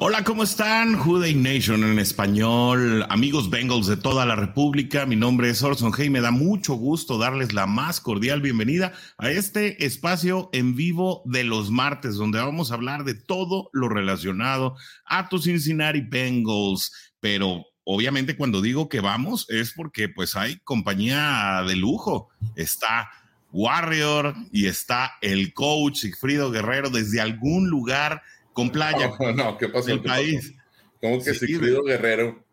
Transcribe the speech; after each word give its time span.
Hola, 0.00 0.22
¿cómo 0.22 0.44
están? 0.44 0.96
Day 1.20 1.34
Nation 1.34 1.82
en 1.82 1.98
español, 1.98 3.04
amigos 3.08 3.50
Bengals 3.50 3.88
de 3.88 3.96
toda 3.96 4.24
la 4.26 4.36
República. 4.36 5.06
Mi 5.06 5.16
nombre 5.16 5.50
es 5.50 5.60
Orson 5.60 5.92
Hey, 5.92 6.08
me 6.08 6.20
da 6.20 6.30
mucho 6.30 6.74
gusto 6.74 7.18
darles 7.18 7.52
la 7.52 7.66
más 7.66 8.00
cordial 8.00 8.40
bienvenida 8.40 8.92
a 9.18 9.32
este 9.32 9.84
espacio 9.84 10.50
en 10.52 10.76
vivo 10.76 11.22
de 11.24 11.42
los 11.42 11.72
martes, 11.72 12.14
donde 12.14 12.38
vamos 12.38 12.70
a 12.70 12.74
hablar 12.74 13.02
de 13.02 13.14
todo 13.14 13.70
lo 13.72 13.88
relacionado 13.88 14.76
a 15.04 15.28
tus 15.28 15.42
Cincinnati 15.46 16.00
Bengals. 16.00 16.92
Pero 17.18 17.64
obviamente 17.82 18.36
cuando 18.36 18.62
digo 18.62 18.88
que 18.88 19.00
vamos 19.00 19.46
es 19.48 19.72
porque 19.72 20.08
pues 20.08 20.36
hay 20.36 20.60
compañía 20.60 21.64
de 21.66 21.74
lujo. 21.74 22.28
Está 22.54 23.10
Warrior 23.50 24.32
y 24.52 24.66
está 24.66 25.14
el 25.22 25.52
coach 25.54 25.96
Sigfrido 25.96 26.52
Guerrero 26.52 26.88
desde 26.88 27.20
algún 27.20 27.68
lugar 27.68 28.22
con 28.58 28.70
playa. 28.70 29.12
No, 29.20 29.32
no 29.36 29.56
¿qué 29.56 29.68
pasó? 29.68 29.92
El 29.92 30.02
país. 30.02 30.52
¿Cómo 31.00 31.22
que 31.22 31.32
Sigfrido 31.32 31.84
Guerrero? 31.84 32.44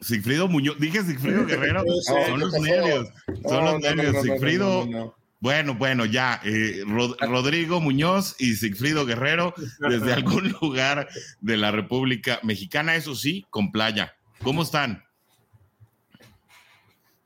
Sigfrido 0.00 0.46
Muñoz, 0.46 0.78
dije 0.78 1.02
Sigfrido 1.02 1.44
Guerrero, 1.46 1.82
son 2.06 2.38
los 2.38 2.52
nervios, 2.52 3.08
son 3.42 3.64
los 3.64 3.80
nervios, 3.80 4.22
Sigfrido, 4.22 5.16
bueno, 5.40 5.74
bueno, 5.74 6.04
ya, 6.04 6.40
eh, 6.44 6.84
Rodrigo 6.86 7.80
Muñoz 7.80 8.36
y 8.38 8.54
Sigfrido 8.54 9.04
Guerrero 9.04 9.52
desde 9.80 10.12
algún 10.12 10.52
lugar 10.62 11.08
de 11.40 11.56
la 11.56 11.72
República 11.72 12.38
Mexicana, 12.44 12.94
eso 12.94 13.16
sí, 13.16 13.44
con 13.50 13.72
playa. 13.72 14.14
¿Cómo 14.44 14.62
están? 14.62 15.02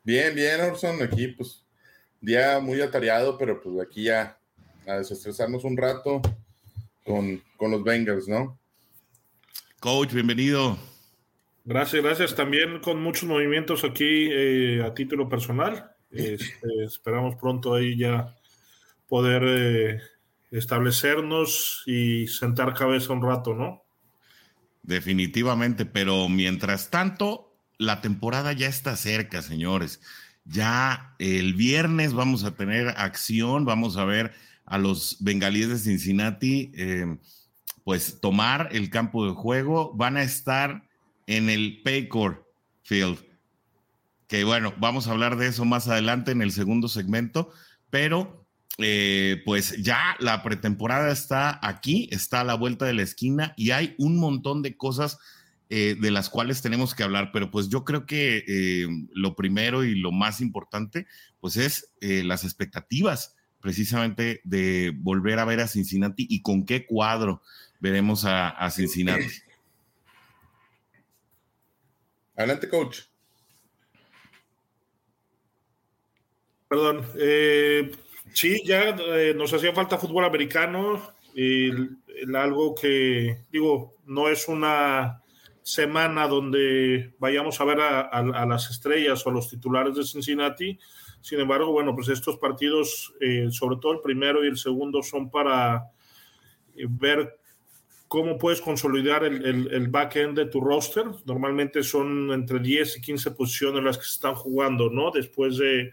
Bien, 0.02 0.34
bien, 0.34 0.62
Orson, 0.62 1.02
aquí 1.02 1.28
pues 1.28 1.62
día 2.22 2.58
muy 2.58 2.80
atareado, 2.80 3.36
pero 3.36 3.60
pues 3.60 3.86
aquí 3.86 4.04
ya 4.04 4.38
a 4.86 4.94
desestresarnos 4.94 5.64
un 5.64 5.76
rato, 5.76 6.22
con, 7.04 7.42
los 7.60 7.84
Bengals, 7.84 8.28
¿no? 8.28 8.58
Coach, 9.80 10.12
bienvenido. 10.12 10.78
Gracias, 11.64 12.02
gracias. 12.02 12.34
También 12.34 12.80
con 12.80 13.02
muchos 13.02 13.28
movimientos 13.28 13.84
aquí 13.84 14.28
eh, 14.30 14.82
a 14.84 14.94
título 14.94 15.28
personal. 15.28 15.90
Este, 16.14 16.84
esperamos 16.84 17.34
pronto 17.34 17.74
ahí 17.74 17.98
ya 17.98 18.36
poder 19.08 19.42
eh, 19.44 20.00
establecernos 20.52 21.82
y 21.86 22.28
sentar 22.28 22.72
cabeza 22.72 23.12
un 23.12 23.20
rato, 23.20 23.52
¿no? 23.52 23.82
Definitivamente, 24.84 25.86
pero 25.86 26.28
mientras 26.28 26.90
tanto, 26.90 27.58
la 27.78 28.00
temporada 28.00 28.52
ya 28.52 28.68
está 28.68 28.94
cerca, 28.94 29.42
señores. 29.42 30.00
Ya 30.44 31.16
el 31.18 31.54
viernes 31.54 32.14
vamos 32.14 32.44
a 32.44 32.54
tener 32.54 32.90
acción, 32.96 33.64
vamos 33.64 33.96
a 33.96 34.04
ver 34.04 34.34
a 34.66 34.78
los 34.78 35.18
bengalíes 35.20 35.68
de 35.68 35.78
Cincinnati, 35.78 36.72
eh, 36.74 37.18
pues 37.84 38.20
tomar 38.20 38.70
el 38.72 38.90
campo 38.90 39.26
de 39.26 39.32
juego, 39.32 39.92
van 39.94 40.16
a 40.16 40.22
estar 40.22 40.88
en 41.26 41.50
el 41.50 41.82
Paycor 41.82 42.50
Field. 42.82 43.18
Que 44.26 44.44
bueno, 44.44 44.74
vamos 44.78 45.06
a 45.06 45.10
hablar 45.10 45.36
de 45.36 45.48
eso 45.48 45.64
más 45.64 45.86
adelante 45.88 46.32
en 46.32 46.40
el 46.40 46.50
segundo 46.50 46.88
segmento, 46.88 47.50
pero 47.90 48.46
eh, 48.78 49.42
pues 49.44 49.82
ya 49.82 50.16
la 50.18 50.42
pretemporada 50.42 51.12
está 51.12 51.60
aquí, 51.62 52.08
está 52.10 52.40
a 52.40 52.44
la 52.44 52.54
vuelta 52.54 52.86
de 52.86 52.94
la 52.94 53.02
esquina 53.02 53.52
y 53.56 53.70
hay 53.70 53.94
un 53.98 54.16
montón 54.16 54.62
de 54.62 54.76
cosas 54.76 55.18
eh, 55.68 55.96
de 56.00 56.10
las 56.10 56.30
cuales 56.30 56.62
tenemos 56.62 56.94
que 56.94 57.02
hablar, 57.02 57.30
pero 57.32 57.50
pues 57.50 57.68
yo 57.68 57.84
creo 57.84 58.06
que 58.06 58.86
lo 59.12 59.36
primero 59.36 59.84
y 59.84 59.94
lo 59.94 60.10
más 60.10 60.40
importante 60.40 61.06
pues 61.40 61.56
es 61.56 61.92
las 62.00 62.44
expectativas 62.44 63.33
precisamente 63.64 64.42
de 64.44 64.92
volver 64.94 65.38
a 65.38 65.46
ver 65.46 65.58
a 65.60 65.66
Cincinnati 65.66 66.26
y 66.28 66.42
con 66.42 66.66
qué 66.66 66.84
cuadro 66.84 67.40
veremos 67.80 68.26
a, 68.26 68.70
Cincinnati. 68.70 69.24
Adelante, 72.36 72.68
coach. 72.68 72.98
Perdón. 76.68 77.06
Eh, 77.16 77.90
sí, 78.34 78.60
ya 78.66 78.90
eh, 78.90 79.32
nos 79.34 79.50
hacía 79.54 79.72
falta 79.72 79.96
fútbol 79.96 80.26
americano 80.26 81.14
y 81.34 81.70
algo 82.36 82.74
que, 82.74 83.46
digo, 83.50 83.94
no 84.04 84.28
es 84.28 84.46
una 84.46 85.22
semana 85.62 86.28
donde 86.28 87.14
vayamos 87.18 87.58
a 87.62 87.64
ver 87.64 87.80
a 87.80 88.44
las 88.46 88.70
estrellas 88.70 89.26
o 89.26 89.30
a 89.30 89.32
los 89.32 89.48
titulares 89.48 89.94
de 89.96 90.04
Cincinnati, 90.04 90.78
sin 91.24 91.40
embargo, 91.40 91.72
bueno, 91.72 91.94
pues 91.94 92.08
estos 92.10 92.36
partidos, 92.36 93.14
eh, 93.18 93.48
sobre 93.50 93.78
todo 93.80 93.92
el 93.92 94.00
primero 94.00 94.44
y 94.44 94.48
el 94.48 94.58
segundo, 94.58 95.02
son 95.02 95.30
para 95.30 95.90
eh, 96.76 96.84
ver 96.86 97.38
cómo 98.08 98.36
puedes 98.36 98.60
consolidar 98.60 99.24
el, 99.24 99.42
el, 99.72 99.88
back-end 99.88 100.36
de 100.36 100.44
tu 100.44 100.60
roster. 100.60 101.06
Normalmente 101.24 101.82
son 101.82 102.30
entre 102.30 102.58
10 102.58 102.98
y 102.98 103.00
15 103.00 103.30
posiciones 103.30 103.82
las 103.82 103.96
que 103.96 104.04
se 104.04 104.16
están 104.16 104.34
jugando, 104.34 104.90
¿no? 104.90 105.10
Después 105.10 105.56
de, 105.56 105.92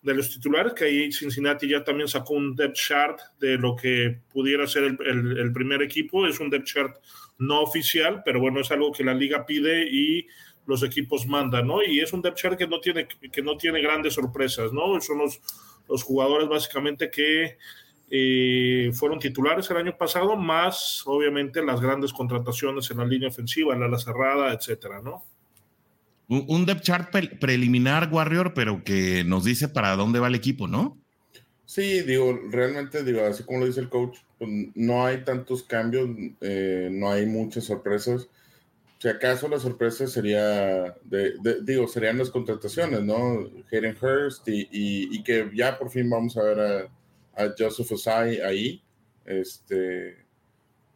de 0.00 0.14
los 0.14 0.30
titulares, 0.30 0.72
que 0.72 0.86
ahí 0.86 1.12
Cincinnati 1.12 1.68
ya 1.68 1.84
también 1.84 2.08
sacó 2.08 2.32
un 2.32 2.56
depth 2.56 2.76
chart 2.76 3.20
de 3.40 3.58
lo 3.58 3.76
que 3.76 4.20
pudiera 4.32 4.66
ser 4.66 4.84
el, 4.84 5.38
el 5.38 5.52
primer 5.52 5.82
equipo. 5.82 6.26
Es 6.26 6.40
un 6.40 6.48
depth 6.48 6.66
chart 6.66 6.96
no 7.36 7.60
oficial, 7.60 8.22
pero 8.24 8.40
bueno, 8.40 8.60
es 8.60 8.70
algo 8.70 8.90
que 8.90 9.04
la 9.04 9.12
liga 9.12 9.44
pide 9.44 9.86
y 9.86 10.26
los 10.66 10.82
equipos 10.82 11.26
mandan, 11.26 11.66
¿no? 11.66 11.82
Y 11.82 12.00
es 12.00 12.12
un 12.12 12.22
depth 12.22 12.36
chart 12.36 12.58
que 12.58 12.66
no 12.66 12.80
tiene, 12.80 13.06
que 13.06 13.42
no 13.42 13.56
tiene 13.56 13.80
grandes 13.80 14.14
sorpresas, 14.14 14.72
¿no? 14.72 15.00
Son 15.00 15.18
los, 15.18 15.40
los 15.88 16.02
jugadores 16.02 16.48
básicamente 16.48 17.10
que 17.10 17.58
eh, 18.10 18.90
fueron 18.92 19.18
titulares 19.18 19.70
el 19.70 19.78
año 19.78 19.96
pasado, 19.96 20.36
más 20.36 21.02
obviamente 21.06 21.64
las 21.64 21.80
grandes 21.80 22.12
contrataciones 22.12 22.90
en 22.90 22.98
la 22.98 23.06
línea 23.06 23.30
ofensiva, 23.30 23.72
en 23.72 23.80
la 23.80 23.86
ala 23.86 23.98
cerrada, 23.98 24.52
etcétera, 24.52 25.00
¿no? 25.00 25.24
Un, 26.28 26.64
depth 26.64 26.82
chart 26.82 27.10
preliminar, 27.40 28.08
Warrior, 28.10 28.54
pero 28.54 28.82
que 28.84 29.22
nos 29.24 29.44
dice 29.44 29.68
para 29.68 29.96
dónde 29.96 30.18
va 30.18 30.28
el 30.28 30.34
equipo, 30.34 30.66
¿no? 30.66 30.98
Sí, 31.66 32.02
digo, 32.02 32.38
realmente, 32.50 33.02
digo, 33.02 33.22
así 33.22 33.44
como 33.44 33.60
lo 33.60 33.66
dice 33.66 33.80
el 33.80 33.88
coach, 33.88 34.18
pues, 34.38 34.50
no 34.74 35.04
hay 35.04 35.24
tantos 35.24 35.62
cambios, 35.62 36.08
eh, 36.40 36.88
no 36.90 37.10
hay 37.10 37.26
muchas 37.26 37.64
sorpresas 37.64 38.28
si 39.02 39.08
acaso 39.08 39.48
la 39.48 39.58
sorpresa 39.58 40.06
sería, 40.06 40.94
de, 41.02 41.34
digo, 41.62 41.88
serían 41.88 42.18
las 42.18 42.30
contrataciones, 42.30 43.02
¿no? 43.02 43.50
Hayden 43.72 43.96
Hurst 44.00 44.46
y, 44.46 45.20
que 45.24 45.50
ya 45.52 45.76
por 45.76 45.90
fin 45.90 46.08
vamos 46.08 46.36
a 46.36 46.44
ver 46.44 46.60
a, 46.60 47.42
a, 47.42 47.52
Joseph 47.58 47.90
Osai 47.90 48.40
ahí, 48.42 48.80
este, 49.24 50.18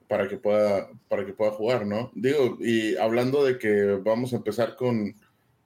para 0.06 0.28
que 0.28 0.37
pueda, 0.37 0.89
para 1.09 1.27
que 1.27 1.33
pueda 1.33 1.50
jugar, 1.50 1.84
¿no? 1.84 2.12
Digo, 2.15 2.59
y 2.61 2.94
hablando 2.94 3.44
de 3.44 3.59
que 3.59 3.99
vamos 4.05 4.33
a 4.33 4.37
empezar 4.37 4.77
con, 4.77 5.17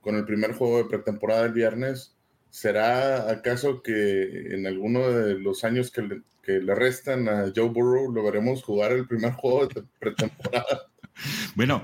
con 0.01 0.17
el 0.17 0.25
primer 0.25 0.55
juego 0.55 0.79
de 0.79 0.87
pretemporada 0.87 1.45
el 1.45 1.53
viernes, 1.53 2.17
¿será 2.49 3.31
acaso 3.31 3.83
que 3.83 4.55
en 4.55 4.67
alguno 4.67 5.11
de 5.11 5.39
los 5.39 5.63
años 5.63 5.91
que 5.91 6.01
le, 6.01 6.23
que 6.43 6.53
le 6.53 6.75
restan 6.75 7.29
a 7.29 7.53
Joe 7.55 7.69
Burrow 7.69 8.11
lo 8.11 8.23
veremos 8.23 8.65
jugar 8.65 8.93
el 8.93 9.07
primer 9.07 9.33
juego 9.35 9.67
de 9.67 9.85
pretemporada? 9.99 10.90
Bueno, 11.55 11.83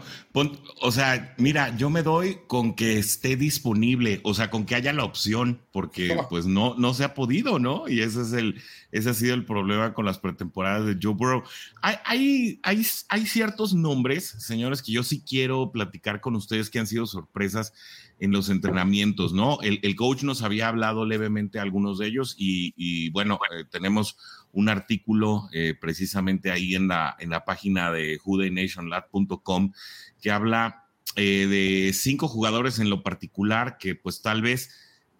o 0.80 0.92
sea, 0.92 1.34
mira, 1.38 1.76
yo 1.76 1.90
me 1.90 2.02
doy 2.02 2.38
con 2.46 2.74
que 2.74 2.98
esté 2.98 3.36
disponible, 3.36 4.20
o 4.22 4.34
sea, 4.34 4.50
con 4.50 4.66
que 4.66 4.74
haya 4.74 4.92
la 4.92 5.04
opción, 5.04 5.60
porque 5.72 6.16
pues 6.28 6.46
no, 6.46 6.74
no 6.76 6.94
se 6.94 7.04
ha 7.04 7.14
podido, 7.14 7.58
¿no? 7.58 7.88
Y 7.88 8.00
ese 8.00 8.22
es 8.22 8.32
el, 8.32 8.60
ese 8.92 9.10
ha 9.10 9.14
sido 9.14 9.34
el 9.34 9.44
problema 9.44 9.94
con 9.94 10.04
las 10.04 10.18
pretemporadas 10.18 10.86
de 10.86 10.98
Joe 11.00 11.14
Burrow. 11.14 11.42
Hay, 11.82 11.96
hay, 12.04 12.60
hay, 12.62 12.86
hay 13.08 13.26
ciertos 13.26 13.74
nombres, 13.74 14.26
señores, 14.38 14.82
que 14.82 14.92
yo 14.92 15.02
sí 15.02 15.22
quiero 15.26 15.70
platicar 15.70 16.20
con 16.20 16.36
ustedes 16.36 16.70
que 16.70 16.78
han 16.78 16.86
sido 16.86 17.06
sorpresas 17.06 17.72
en 18.18 18.32
los 18.32 18.48
entrenamientos, 18.48 19.32
¿no? 19.34 19.58
El, 19.60 19.78
el 19.82 19.94
coach 19.94 20.22
nos 20.22 20.42
había 20.42 20.68
hablado 20.68 21.04
levemente 21.04 21.58
a 21.58 21.62
algunos 21.62 21.98
de 21.98 22.06
ellos 22.06 22.34
y, 22.38 22.72
y 22.76 23.10
bueno, 23.10 23.38
eh, 23.52 23.64
tenemos 23.70 24.16
un 24.56 24.70
artículo 24.70 25.50
eh, 25.52 25.74
precisamente 25.78 26.50
ahí 26.50 26.74
en 26.74 26.88
la, 26.88 27.14
en 27.18 27.28
la 27.28 27.44
página 27.44 27.92
de 27.92 28.16
judenationlab.com 28.16 29.72
que 30.20 30.30
habla 30.30 30.86
eh, 31.14 31.46
de 31.46 31.92
cinco 31.92 32.26
jugadores 32.26 32.78
en 32.78 32.88
lo 32.88 33.02
particular 33.02 33.76
que 33.78 33.94
pues 33.94 34.22
tal 34.22 34.40
vez 34.40 34.70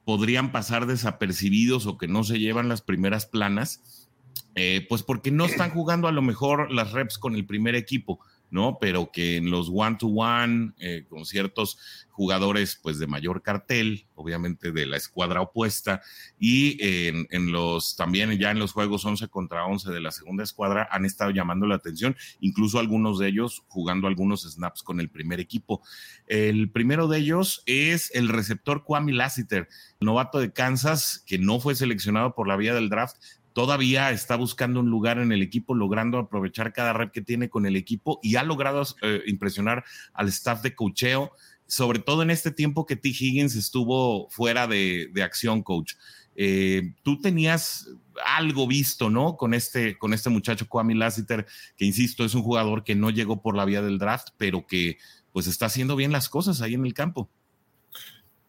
podrían 0.06 0.52
pasar 0.52 0.86
desapercibidos 0.86 1.84
o 1.84 1.98
que 1.98 2.08
no 2.08 2.24
se 2.24 2.38
llevan 2.38 2.70
las 2.70 2.80
primeras 2.80 3.26
planas. 3.26 4.08
eh, 4.54 4.86
pues 4.88 5.02
porque 5.02 5.30
no 5.30 5.44
están 5.44 5.70
jugando 5.70 6.08
a 6.08 6.12
lo 6.12 6.22
mejor 6.22 6.72
las 6.72 6.92
reps 6.92 7.18
con 7.18 7.34
el 7.34 7.44
primer 7.44 7.74
equipo. 7.74 8.20
¿No? 8.50 8.78
Pero 8.80 9.10
que 9.12 9.36
en 9.36 9.50
los 9.50 9.70
one-to-one, 9.72 10.72
eh, 10.78 11.04
con 11.08 11.24
ciertos 11.24 11.78
jugadores, 12.10 12.78
pues 12.82 12.98
de 12.98 13.06
mayor 13.06 13.42
cartel, 13.42 14.06
obviamente 14.14 14.72
de 14.72 14.86
la 14.86 14.96
escuadra 14.96 15.42
opuesta, 15.42 16.00
y 16.38 16.78
en, 16.80 17.52
los, 17.52 17.94
también 17.94 18.38
ya 18.38 18.50
en 18.50 18.58
los 18.58 18.72
juegos 18.72 19.04
11 19.04 19.28
contra 19.28 19.66
11 19.66 19.90
de 19.92 20.00
la 20.00 20.10
segunda 20.10 20.42
escuadra, 20.42 20.88
han 20.90 21.04
estado 21.04 21.30
llamando 21.30 21.66
la 21.66 21.74
atención, 21.74 22.16
incluso 22.40 22.78
algunos 22.78 23.18
de 23.18 23.28
ellos 23.28 23.64
jugando 23.68 24.06
algunos 24.06 24.50
snaps 24.50 24.82
con 24.82 25.00
el 25.00 25.10
primer 25.10 25.40
equipo. 25.40 25.82
El 26.26 26.70
primero 26.70 27.06
de 27.06 27.18
ellos 27.18 27.62
es 27.66 28.10
el 28.14 28.28
receptor 28.28 28.84
Kwame 28.84 29.12
Lassiter, 29.12 29.68
novato 30.00 30.38
de 30.38 30.52
Kansas, 30.52 31.22
que 31.26 31.38
no 31.38 31.60
fue 31.60 31.74
seleccionado 31.74 32.34
por 32.34 32.48
la 32.48 32.56
vía 32.56 32.74
del 32.74 32.88
draft, 32.88 33.16
todavía 33.56 34.10
está 34.10 34.36
buscando 34.36 34.80
un 34.80 34.90
lugar 34.90 35.16
en 35.16 35.32
el 35.32 35.40
equipo, 35.40 35.74
logrando 35.74 36.18
aprovechar 36.18 36.74
cada 36.74 36.92
red 36.92 37.10
que 37.10 37.22
tiene 37.22 37.48
con 37.48 37.64
el 37.64 37.74
equipo 37.74 38.20
y 38.22 38.36
ha 38.36 38.42
logrado 38.42 38.82
eh, 39.00 39.22
impresionar 39.28 39.82
al 40.12 40.28
staff 40.28 40.60
de 40.60 40.74
cocheo, 40.74 41.32
sobre 41.66 41.98
todo 41.98 42.20
en 42.22 42.28
este 42.28 42.50
tiempo 42.50 42.84
que 42.84 42.96
T. 42.96 43.08
Higgins 43.08 43.56
estuvo 43.56 44.28
fuera 44.28 44.66
de, 44.66 45.10
acción, 45.24 45.62
coach. 45.62 45.94
Eh, 46.34 46.92
tú 47.02 47.18
tenías 47.18 47.88
algo 48.26 48.66
visto, 48.66 49.08
¿no? 49.08 49.38
Con 49.38 49.54
este, 49.54 49.96
con 49.96 50.12
este 50.12 50.28
muchacho 50.28 50.68
Kwame 50.68 50.94
Lassiter, 50.94 51.46
que 51.78 51.86
insisto, 51.86 52.26
es 52.26 52.34
un 52.34 52.42
jugador 52.42 52.84
que 52.84 52.94
no 52.94 53.08
llegó 53.08 53.40
por 53.40 53.56
la 53.56 53.64
vía 53.64 53.80
del 53.80 53.98
draft, 53.98 54.34
pero 54.36 54.66
que 54.66 54.98
pues 55.32 55.46
está 55.46 55.64
haciendo 55.64 55.96
bien 55.96 56.12
las 56.12 56.28
cosas 56.28 56.60
ahí 56.60 56.74
en 56.74 56.84
el 56.84 56.92
campo. 56.92 57.30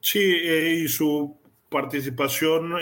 Sí, 0.01 0.19
eh, 0.19 0.81
y 0.83 0.89
su 0.89 1.37
participación 1.69 2.73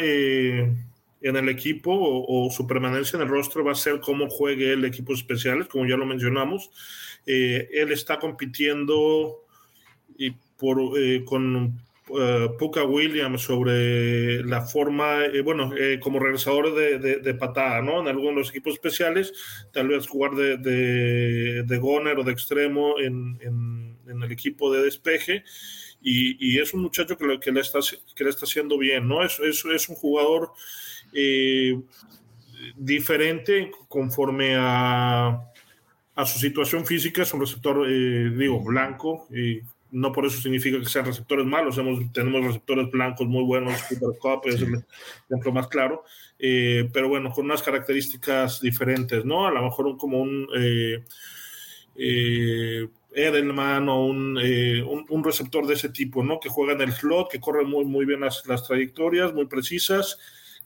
en 1.26 1.36
el 1.38 1.50
equipo 1.50 1.92
o, 1.92 2.52
su 2.52 2.68
permanencia 2.68 3.18
en 3.18 3.24
el 3.24 3.30
rostro 3.30 3.64
va 3.64 3.72
a 3.72 3.76
ser 3.76 4.00
cómo 4.00 4.30
juegue 4.30 4.74
el 4.74 4.86
equipo 4.86 5.12
especiales, 5.14 5.68
como 5.68 5.88
ya 5.88 5.98
lo 5.98 6.06
mencionamos. 6.06 6.70
Eh, 7.26 7.68
él 7.74 7.92
está 7.92 8.20
compitiendo 8.20 9.44
y 10.20 10.32
por, 10.56 10.78
eh, 11.00 11.24
con 11.26 11.82
uh, 12.10 12.58
Puka 12.60 12.84
Williams 12.84 13.42
sobre 13.42 14.44
la 14.44 14.62
forma, 14.62 15.22
bueno, 15.44 15.72
como 16.00 16.20
regresador 16.20 16.76
de, 16.76 17.00
de, 17.00 17.34
patada, 17.34 17.82
¿no? 17.82 18.02
En 18.02 18.08
algunos 18.08 18.36
de 18.36 18.40
los 18.42 18.50
equipos 18.52 18.74
especiales, 18.74 19.34
tal 19.74 19.88
vez 19.88 20.08
jugar 20.08 20.36
de, 20.36 20.58
de, 20.58 21.64
de 21.64 21.78
goner 21.80 22.20
o 22.20 22.24
de 22.24 22.34
extremo 22.34 23.00
en, 23.00 23.40
en, 23.42 23.98
en 24.08 24.22
el 24.22 24.32
equipo 24.32 24.72
de 24.72 24.84
despeje. 24.84 25.44
Y, 26.04 26.38
y, 26.40 26.60
es 26.60 26.72
un 26.76 26.84
muchacho 26.84 27.18
que, 27.18 27.40
que, 27.40 27.52
le 27.52 27.62
está, 27.62 27.80
que 28.16 28.24
le 28.24 28.30
está 28.30 28.46
haciendo 28.46 28.78
bien, 28.78 29.08
¿no? 29.08 29.24
Es, 29.26 29.40
es, 29.40 29.66
es 29.66 29.90
un 29.90 29.96
jugador 29.96 30.52
eh, 31.18 31.82
diferente 32.76 33.72
conforme 33.88 34.56
a, 34.58 35.50
a, 36.14 36.26
su 36.26 36.40
situación 36.40 36.86
física. 36.86 37.22
Es 37.22 37.34
un 37.34 37.40
receptor, 37.40 37.88
eh, 37.90 38.32
digo, 38.38 38.62
blanco. 38.62 39.26
Y 39.34 39.62
no 39.92 40.12
por 40.12 40.26
eso 40.26 40.42
significa 40.42 40.78
que 40.78 40.86
sean 40.86 41.06
receptores 41.06 41.46
malos. 41.46 41.80
tenemos 42.12 42.46
receptores 42.46 42.92
blancos 42.92 43.28
muy 43.28 43.46
buenos. 43.46 43.82
Cooper 43.84 44.20
Cup 44.20 44.42
es 44.46 44.62
el 44.62 44.84
ejemplo 45.30 45.54
más 45.54 45.70
claro. 45.70 46.04
Eh, 46.38 46.90
pero 46.92 47.08
bueno, 47.08 47.32
con 47.32 47.46
unas 47.46 47.64
características 47.64 48.60
diferentes, 48.60 49.24
¿no? 49.24 49.48
A 49.48 49.52
lo 49.52 49.64
mejor 49.64 49.96
como 49.98 50.22
un. 50.22 50.48
Edelman 53.18 53.88
o 53.88 54.06
un, 54.06 54.38
un, 54.38 55.24
receptor 55.24 55.66
de 55.66 55.76
ese 55.76 55.88
tipo, 55.88 56.22
¿no? 56.22 56.42
Que 56.42 56.50
juega 56.50 56.74
en 56.74 56.82
el 56.82 56.92
slot, 56.92 57.32
que 57.32 57.40
corre 57.40 57.64
muy, 57.64 57.86
muy 57.86 58.04
bien 58.06 58.20
las, 58.20 58.46
las 58.46 58.68
trayectorias, 58.68 59.34
muy 59.34 59.46
precisas 59.46 60.18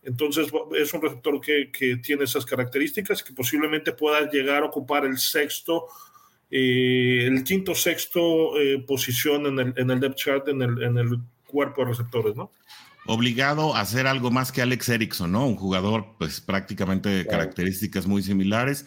entonces 0.04 0.52
es 0.78 0.94
un 0.94 1.02
receptor 1.02 1.42
que, 1.42 1.72
que 1.72 1.98
tiene 1.98 2.24
esas 2.24 2.46
características 2.46 3.24
que 3.24 3.34
posiblemente 3.34 3.92
pueda 3.92 4.30
llegar 4.30 4.64
a 4.64 4.68
ocupar 4.68 5.06
el 5.06 5.18
sexto, 5.18 5.88
eh, 6.50 7.26
el 7.28 7.44
quinto, 7.44 7.76
sexto 7.76 8.60
eh, 8.60 8.84
posición 8.88 9.46
en 9.46 9.60
el, 9.60 9.74
en 9.78 9.92
el 9.92 10.00
depth 10.00 10.16
chart, 10.16 10.48
en 10.48 10.62
el, 10.62 10.84
en 10.84 10.98
el 10.98 11.20
cuerpo 11.48 11.82
de 11.82 11.90
receptores, 11.90 12.36
¿no? 12.36 12.52
obligado 13.06 13.76
a 13.76 13.82
hacer 13.82 14.06
algo 14.06 14.30
más 14.30 14.52
que 14.52 14.62
Alex 14.62 14.90
Erickson, 14.90 15.32
¿no? 15.32 15.48
Un 15.48 15.56
jugador, 15.56 16.16
pues 16.20 16.42
prácticamente 16.42 17.10
de 17.10 17.26
características 17.26 18.06
muy 18.06 18.22
similares 18.22 18.86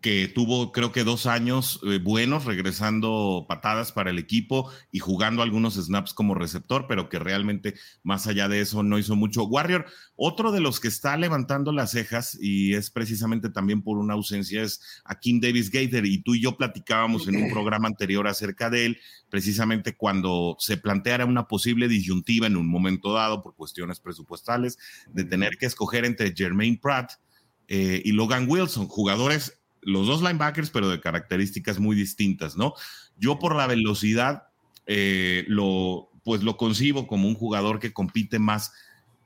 que 0.00 0.28
tuvo 0.28 0.70
creo 0.70 0.92
que 0.92 1.02
dos 1.02 1.26
años 1.26 1.80
eh, 1.84 1.98
buenos 1.98 2.44
regresando 2.44 3.44
patadas 3.48 3.90
para 3.90 4.10
el 4.10 4.18
equipo 4.18 4.70
y 4.92 5.00
jugando 5.00 5.42
algunos 5.42 5.74
snaps 5.74 6.14
como 6.14 6.36
receptor, 6.36 6.86
pero 6.86 7.08
que 7.08 7.18
realmente 7.18 7.74
más 8.04 8.28
allá 8.28 8.48
de 8.48 8.60
eso 8.60 8.84
no 8.84 8.98
hizo 8.98 9.16
mucho. 9.16 9.44
Warrior, 9.44 9.86
otro 10.14 10.52
de 10.52 10.60
los 10.60 10.78
que 10.78 10.86
está 10.86 11.16
levantando 11.16 11.72
las 11.72 11.90
cejas 11.90 12.38
y 12.40 12.74
es 12.74 12.90
precisamente 12.90 13.50
también 13.50 13.82
por 13.82 13.98
una 13.98 14.14
ausencia 14.14 14.62
es 14.62 14.80
a 15.04 15.18
Kim 15.18 15.40
Davis 15.40 15.70
Gator 15.70 16.06
y 16.06 16.22
tú 16.22 16.36
y 16.36 16.40
yo 16.40 16.56
platicábamos 16.56 17.26
en 17.26 17.42
un 17.42 17.50
programa 17.50 17.88
anterior 17.88 18.28
acerca 18.28 18.70
de 18.70 18.86
él, 18.86 19.00
precisamente 19.28 19.96
cuando 19.96 20.56
se 20.60 20.76
planteara 20.76 21.24
una 21.24 21.48
posible 21.48 21.88
disyuntiva 21.88 22.46
en 22.46 22.56
un 22.56 22.68
momento 22.68 23.12
dado 23.12 23.42
por 23.42 23.56
cuestiones 23.56 23.98
presupuestales 23.98 24.78
de 25.08 25.24
tener 25.24 25.56
que 25.58 25.66
escoger 25.66 26.04
entre 26.04 26.32
Jermaine 26.32 26.78
Pratt 26.80 27.14
eh, 27.66 28.02
y 28.04 28.12
Logan 28.12 28.46
Wilson, 28.48 28.88
jugadores 28.88 29.59
los 29.82 30.06
dos 30.06 30.22
linebackers, 30.22 30.70
pero 30.70 30.88
de 30.88 31.00
características 31.00 31.78
muy 31.78 31.96
distintas, 31.96 32.56
¿no? 32.56 32.74
Yo 33.18 33.38
por 33.38 33.54
la 33.54 33.66
velocidad, 33.66 34.48
eh, 34.86 35.44
lo, 35.48 36.10
pues 36.24 36.42
lo 36.42 36.56
concibo 36.56 37.06
como 37.06 37.28
un 37.28 37.34
jugador 37.34 37.78
que 37.78 37.92
compite 37.92 38.38
más 38.38 38.72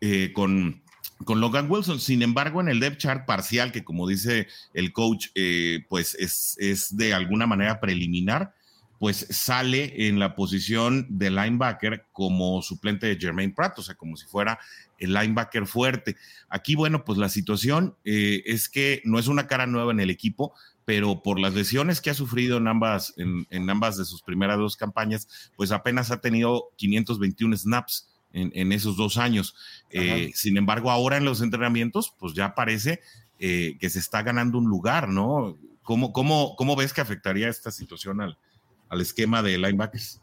eh, 0.00 0.32
con, 0.34 0.82
con 1.24 1.40
Logan 1.40 1.70
Wilson. 1.70 2.00
Sin 2.00 2.22
embargo, 2.22 2.60
en 2.60 2.68
el 2.68 2.80
depth 2.80 2.98
chart 2.98 3.26
parcial, 3.26 3.72
que 3.72 3.84
como 3.84 4.08
dice 4.08 4.48
el 4.72 4.92
coach, 4.92 5.28
eh, 5.34 5.84
pues 5.88 6.14
es, 6.14 6.56
es 6.58 6.96
de 6.96 7.14
alguna 7.14 7.46
manera 7.46 7.80
preliminar, 7.80 8.54
pues 9.04 9.26
sale 9.28 10.08
en 10.08 10.18
la 10.18 10.34
posición 10.34 11.06
de 11.10 11.30
linebacker 11.30 12.06
como 12.10 12.62
suplente 12.62 13.06
de 13.06 13.18
Jermaine 13.20 13.52
Pratt, 13.52 13.78
o 13.78 13.82
sea, 13.82 13.96
como 13.96 14.16
si 14.16 14.24
fuera 14.24 14.58
el 14.96 15.12
linebacker 15.12 15.66
fuerte. 15.66 16.16
Aquí, 16.48 16.74
bueno, 16.74 17.04
pues 17.04 17.18
la 17.18 17.28
situación 17.28 17.96
eh, 18.06 18.42
es 18.46 18.70
que 18.70 19.02
no 19.04 19.18
es 19.18 19.28
una 19.28 19.46
cara 19.46 19.66
nueva 19.66 19.92
en 19.92 20.00
el 20.00 20.08
equipo, 20.08 20.54
pero 20.86 21.22
por 21.22 21.38
las 21.38 21.52
lesiones 21.52 22.00
que 22.00 22.08
ha 22.08 22.14
sufrido 22.14 22.56
en 22.56 22.66
ambas, 22.66 23.12
en, 23.18 23.68
ambas 23.68 23.98
de 23.98 24.06
sus 24.06 24.22
primeras 24.22 24.56
dos 24.56 24.74
campañas, 24.74 25.52
pues 25.54 25.70
apenas 25.70 26.10
ha 26.10 26.22
tenido 26.22 26.70
521 26.78 27.58
snaps 27.58 28.08
en, 28.32 28.72
esos 28.72 28.96
dos 28.96 29.18
años. 29.18 29.54
Eh, 29.90 30.32
sin 30.34 30.56
embargo, 30.56 30.90
ahora 30.90 31.18
en 31.18 31.26
los 31.26 31.42
entrenamientos, 31.42 32.14
pues 32.18 32.32
ya 32.32 32.54
parece 32.54 33.02
eh, 33.38 33.76
que 33.78 33.90
se 33.90 33.98
está 33.98 34.22
ganando 34.22 34.56
un 34.56 34.64
lugar, 34.64 35.10
¿no? 35.10 35.58
¿Cómo, 35.82 36.14
cómo, 36.14 36.56
cómo 36.56 36.74
ves 36.74 36.94
que 36.94 37.02
afectaría 37.02 37.50
esta 37.50 37.70
situación 37.70 38.22
al, 38.22 38.38
al 38.94 39.00
esquema 39.00 39.42
de 39.42 39.58
linebackers? 39.58 40.20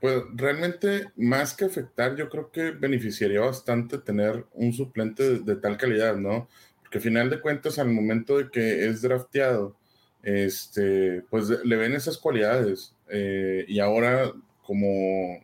Pues 0.00 0.24
realmente, 0.34 1.12
más 1.16 1.54
que 1.54 1.66
afectar, 1.66 2.16
yo 2.16 2.28
creo 2.28 2.50
que 2.50 2.72
beneficiaría 2.72 3.40
bastante 3.40 3.98
tener 3.98 4.46
un 4.52 4.72
suplente 4.72 5.38
de, 5.38 5.56
tal 5.56 5.76
calidad, 5.76 6.16
¿no? 6.16 6.48
Porque 6.80 6.98
al 6.98 7.04
final 7.04 7.30
de 7.30 7.40
cuentas, 7.40 7.78
al 7.78 7.90
momento 7.90 8.38
de 8.38 8.50
que 8.50 8.88
es 8.88 9.00
drafteado, 9.02 9.76
este, 10.24 11.22
pues 11.30 11.48
le 11.64 11.76
ven 11.76 11.92
esas 11.92 12.18
cualidades. 12.18 12.96
Eh, 13.10 13.64
y 13.68 13.78
ahora, 13.78 14.32
como, 14.62 15.40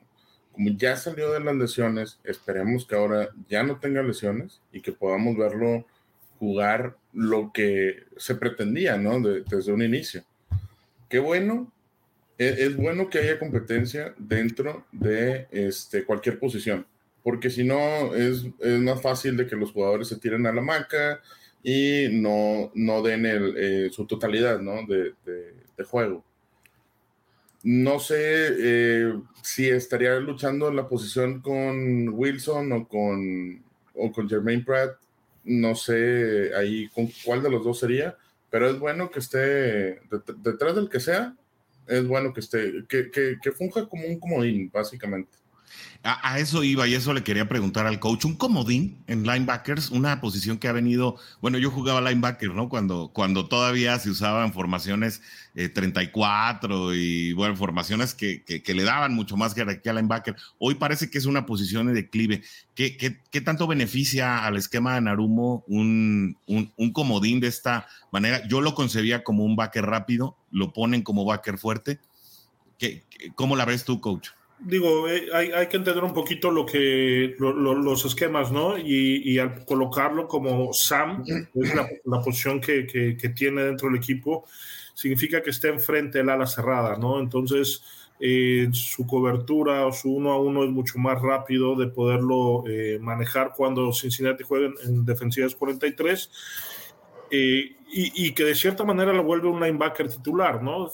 como 0.51 0.71
ya 0.71 0.97
salió 0.97 1.33
de 1.33 1.39
las 1.39 1.55
lesiones, 1.55 2.19
esperemos 2.25 2.85
que 2.85 2.97
ahora 2.97 3.29
ya 3.49 3.63
no 3.63 3.79
tenga 3.79 4.03
lesiones 4.03 4.61
y 4.73 4.81
que 4.81 4.91
podamos 4.91 5.37
verlo 5.37 5.87
jugar 6.41 6.97
lo 7.13 7.53
que 7.53 8.05
se 8.17 8.35
pretendía, 8.35 8.97
¿no? 8.97 9.21
desde 9.21 9.73
un 9.73 9.83
inicio. 9.83 10.25
Qué 11.09 11.21
bueno 11.21 11.73
es, 12.39 12.77
bueno 12.77 13.11
que 13.11 13.19
haya 13.19 13.39
competencia 13.39 14.15
dentro 14.17 14.87
de 14.93 15.49
este, 15.51 16.05
cualquier 16.05 16.39
posición, 16.39 16.87
porque 17.23 17.51
si 17.51 17.65
no 17.65 18.15
es, 18.15 18.47
es, 18.61 18.81
más 18.81 19.03
fácil 19.03 19.37
de 19.37 19.47
que 19.47 19.57
los 19.57 19.73
jugadores 19.73 20.09
se 20.09 20.17
tiren 20.17 20.47
a 20.47 20.53
la 20.53 20.63
maca 20.63 21.21
y 21.63 22.07
no, 22.13 22.71
no 22.75 23.03
den 23.03 23.27
el, 23.27 23.55
eh, 23.57 23.91
su 23.91 24.07
totalidad 24.07 24.61
¿no? 24.61 24.87
de, 24.87 25.15
de, 25.25 25.85
juego. 25.85 26.25
No 27.63 27.99
sé 27.99 28.17
eh, 28.19 29.15
si 29.43 29.69
estaría 29.69 30.19
luchando 30.19 30.69
en 30.69 30.77
la 30.77 30.89
posición 30.89 31.41
con 31.41 32.09
Wilson 32.11 32.73
o 32.73 32.89
con, 32.89 33.63
o 33.95 34.13
con 34.13 34.29
Jermaine 34.29 34.65
Pratt. 34.65 34.97
No 35.45 35.75
sé 35.75 36.53
ahí 36.57 36.89
con 36.89 37.09
cuál 37.25 37.43
de 37.43 37.51
los 37.51 37.65
dos 37.65 37.79
sería, 37.79 38.17
pero 38.51 38.69
es 38.69 38.79
bueno 38.79 39.11
que 39.11 39.21
esté 39.21 40.01
detrás 40.43 40.75
del 40.75 40.89
que 40.89 41.01
sea, 41.01 41.37
es 41.89 42.07
bueno 42.07 42.33
que 42.33 42.41
esté, 42.41 42.85
que, 42.89 43.11
que, 43.11 43.53
funja 43.53 43.89
como 43.89 44.07
un 44.07 44.21
comodín, 44.21 44.71
básicamente. 44.71 45.37
A, 46.05 46.39
eso 46.39 46.63
iba 46.63 46.87
y 46.87 46.95
eso 46.95 47.13
le 47.13 47.25
quería 47.25 47.49
preguntar 47.49 47.87
al 47.87 47.99
coach. 47.99 48.25
Un 48.25 48.37
comodín 48.37 49.03
en 49.09 49.25
linebackers, 49.25 49.91
una 49.91 50.21
posición 50.21 50.57
que 50.57 50.69
ha 50.69 50.73
venido, 50.73 51.17
bueno, 51.41 51.59
yo 51.59 51.73
jugaba 51.73 52.01
linebacker, 52.01 52.55
¿no? 52.55 52.69
Cuando, 52.69 53.11
cuando 53.13 53.49
todavía 53.49 53.99
se 53.99 54.09
usaban 54.09 54.53
formaciones 54.53 55.21
34 55.55 56.93
eh, 56.93 56.97
y, 56.97 57.33
bueno, 57.33 57.57
formaciones 57.57 58.15
que, 58.15 58.45
que, 58.45 58.75
le 58.75 58.85
daban 58.85 59.13
mucho 59.13 59.37
más 59.37 59.55
jerarquía 59.55 59.91
al 59.91 59.97
linebacker. 59.97 60.37
Hoy 60.59 60.77
parece 60.77 61.11
que 61.11 61.19
es 61.19 61.27
una 61.27 61.47
posición 61.47 61.89
de 61.89 61.95
declive. 61.95 62.43
¿Qué, 62.77 62.97
qué, 62.97 63.21
qué 63.31 63.41
tanto 63.41 63.67
beneficia 63.67 64.47
al 64.47 64.57
esquema 64.57 64.95
de 64.95 65.01
Narumo 65.01 65.65
un, 65.67 66.39
un, 66.47 66.73
un 66.77 66.93
comodín 66.93 67.41
de 67.41 67.49
esta 67.49 67.89
manera? 68.13 68.47
Yo 68.47 68.61
lo 68.61 68.75
concebía 68.75 69.25
como 69.25 69.45
un 69.45 69.57
backer 69.57 69.85
rápido, 69.85 70.37
lo 70.53 70.73
ponen 70.73 71.03
como 71.03 71.25
backer 71.25 71.59
fuerte. 71.59 71.99
¿Qué, 72.79 73.03
¿Cómo 73.35 73.57
la 73.57 73.65
ves 73.65 73.85
tú, 73.85 74.01
coach? 74.01 74.29
Digo, 74.61 75.09
eh, 75.09 75.29
hay, 75.33 75.51
hay, 75.53 75.67
que 75.69 75.77
entender 75.77 76.05
un 76.05 76.13
poquito 76.13 76.51
lo 76.51 76.67
que 76.67 77.35
los 77.39 78.05
esquemas, 78.05 78.53
¿no? 78.53 78.79
Y, 78.79 79.23
y, 79.25 79.39
al 79.39 79.65
colocarlo 79.65 80.27
como 80.29 80.73
Sam, 80.73 81.25
la, 81.55 82.21
posición 82.21 82.61
que, 82.61 82.87
que, 82.87 83.17
que, 83.17 83.29
tiene 83.31 83.63
dentro 83.63 83.89
del 83.89 83.99
equipo, 83.99 84.47
significa 84.95 85.43
que 85.43 85.51
está 85.51 85.69
enfrente 85.69 86.19
del 86.19 86.31
ala 86.31 86.47
cerrada, 86.47 86.97
¿no? 86.97 87.21
Entonces, 87.21 87.83
eh, 88.21 88.69
su 88.73 89.07
cobertura 89.07 89.87
o 89.87 89.93
su 89.93 90.13
uno 90.13 90.33
a 90.33 90.41
uno 90.41 90.65
es 90.65 90.71
mucho 90.71 90.99
más 90.99 91.23
rápido 91.23 91.77
de 91.77 91.87
poderlo 91.87 92.65
eh, 92.67 92.99
manejar 93.01 93.53
cuando 93.57 93.93
Cincinnati 93.93 94.43
juega 94.43 94.67
en, 94.67 94.75
en 94.89 95.05
defensivas 95.05 95.55
43 95.55 96.31
eh, 97.31 97.77
y, 97.91 98.33
que 98.33 98.45
de 98.45 98.55
cierta 98.55 98.85
manera 98.85 99.13
lo 99.13 99.25
vuelve 99.25 99.49
un 99.49 99.61
linebacker 99.61 100.09
titular, 100.09 100.63
¿no? 100.63 100.87
Eh, 100.87 100.91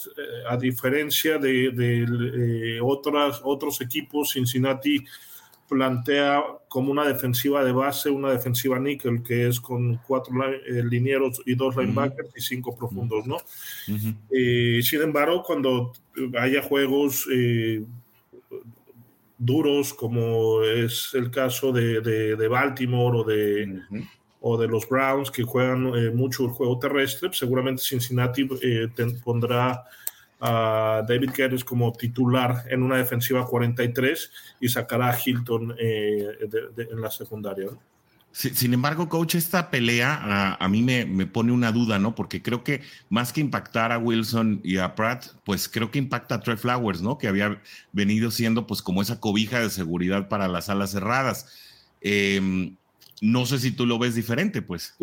a 0.48 0.56
diferencia 0.56 1.38
de, 1.38 1.70
de 1.70 2.76
eh, 2.76 2.80
otras, 2.80 3.40
otros 3.42 3.80
equipos, 3.80 4.32
Cincinnati 4.32 5.04
plantea 5.68 6.42
como 6.68 6.92
una 6.92 7.04
defensiva 7.04 7.64
de 7.64 7.72
base, 7.72 8.10
una 8.10 8.30
defensiva 8.30 8.78
nickel, 8.78 9.22
que 9.22 9.48
es 9.48 9.58
con 9.58 9.96
cuatro 10.06 10.34
linieros 10.66 11.40
y 11.46 11.54
dos 11.54 11.76
linebackers 11.76 12.30
y 12.36 12.40
cinco 12.40 12.76
profundos, 12.76 13.26
¿no? 13.26 13.38
sin 13.88 15.02
embargo, 15.02 15.42
cuando 15.42 15.92
haya 16.38 16.62
juegos 16.62 17.26
duros, 19.38 19.94
como 19.94 20.62
es 20.62 21.10
el 21.14 21.30
caso 21.30 21.72
de, 21.72 22.02
de 22.02 22.48
Baltimore 22.48 23.18
o 23.20 23.24
de, 23.24 23.80
o 24.46 24.58
de 24.58 24.68
los 24.68 24.86
Browns 24.86 25.30
que 25.30 25.42
juegan 25.42 25.86
eh, 25.94 26.10
mucho 26.10 26.44
el 26.44 26.50
juego 26.50 26.78
terrestre, 26.78 27.30
seguramente 27.32 27.82
Cincinnati 27.82 28.46
eh, 28.62 28.88
pondrá 29.24 29.84
a 30.38 31.02
David 31.08 31.30
Guerres 31.34 31.64
como 31.64 31.90
titular 31.92 32.64
en 32.68 32.82
una 32.82 32.98
defensiva 32.98 33.46
43 33.46 34.30
y 34.60 34.68
sacará 34.68 35.08
a 35.08 35.18
Hilton 35.18 35.74
eh, 35.78 36.26
en 36.76 37.00
la 37.00 37.10
secundaria. 37.10 37.68
Sin 38.32 38.74
embargo, 38.74 39.08
coach, 39.08 39.36
esta 39.36 39.70
pelea 39.70 40.56
a, 40.60 40.68
mí 40.68 40.82
me, 40.82 41.06
me, 41.06 41.24
pone 41.24 41.50
una 41.50 41.72
duda, 41.72 41.98
¿no? 41.98 42.14
Porque 42.14 42.42
creo 42.42 42.64
que 42.64 42.82
más 43.08 43.32
que 43.32 43.40
impactar 43.40 43.92
a 43.92 43.98
Wilson 43.98 44.60
y 44.62 44.76
a 44.76 44.94
Pratt, 44.94 45.24
pues 45.44 45.68
creo 45.70 45.90
que 45.90 46.00
impacta 46.00 46.34
a 46.34 46.40
Trey 46.40 46.56
Flowers, 46.56 47.00
¿no? 47.00 47.16
Que 47.16 47.28
había 47.28 47.62
venido 47.92 48.30
siendo 48.30 48.66
pues 48.66 48.82
como 48.82 49.00
esa 49.00 49.20
cobija 49.20 49.60
de 49.60 49.70
seguridad 49.70 50.28
para 50.28 50.48
las 50.48 50.68
alas 50.68 50.90
cerradas. 50.90 51.46
Eh, 52.02 52.74
no 53.21 53.47
sé 53.47 53.59
si 53.59 53.73
tú 53.73 53.87
lo 53.87 53.99
ves 53.99 54.14
diferente, 54.14 54.62
pues. 54.62 54.97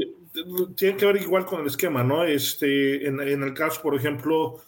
Tiene 0.76 0.98
que 0.98 1.06
ver 1.06 1.22
igual 1.22 1.46
con 1.46 1.62
el 1.62 1.68
esquema, 1.68 2.04
¿no? 2.04 2.24
Este, 2.24 3.08
en, 3.08 3.20
el 3.20 3.54
caso, 3.54 3.82
por 3.82 3.96
ejemplo, 3.96 4.62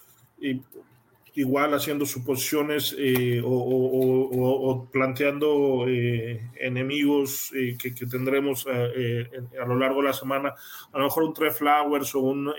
igual 1.36 1.74
haciendo 1.74 2.06
suposiciones 2.06 2.96
eh, 2.98 3.42
o, 3.44 4.88
planteando 4.92 5.86
eh, 5.88 6.50
enemigos 6.60 7.52
eh, 7.56 7.76
que, 7.78 7.92
tendremos 7.92 8.68
a 8.68 9.66
lo 9.66 9.76
largo 9.78 10.02
de 10.02 10.08
la 10.08 10.14
semana, 10.14 10.54
a 10.92 10.98
lo 10.98 11.06
mejor 11.06 11.24
un 11.24 11.34
Trey 11.34 11.52
Flowers 11.52 12.14
o 12.16 12.20
un, 12.20 12.54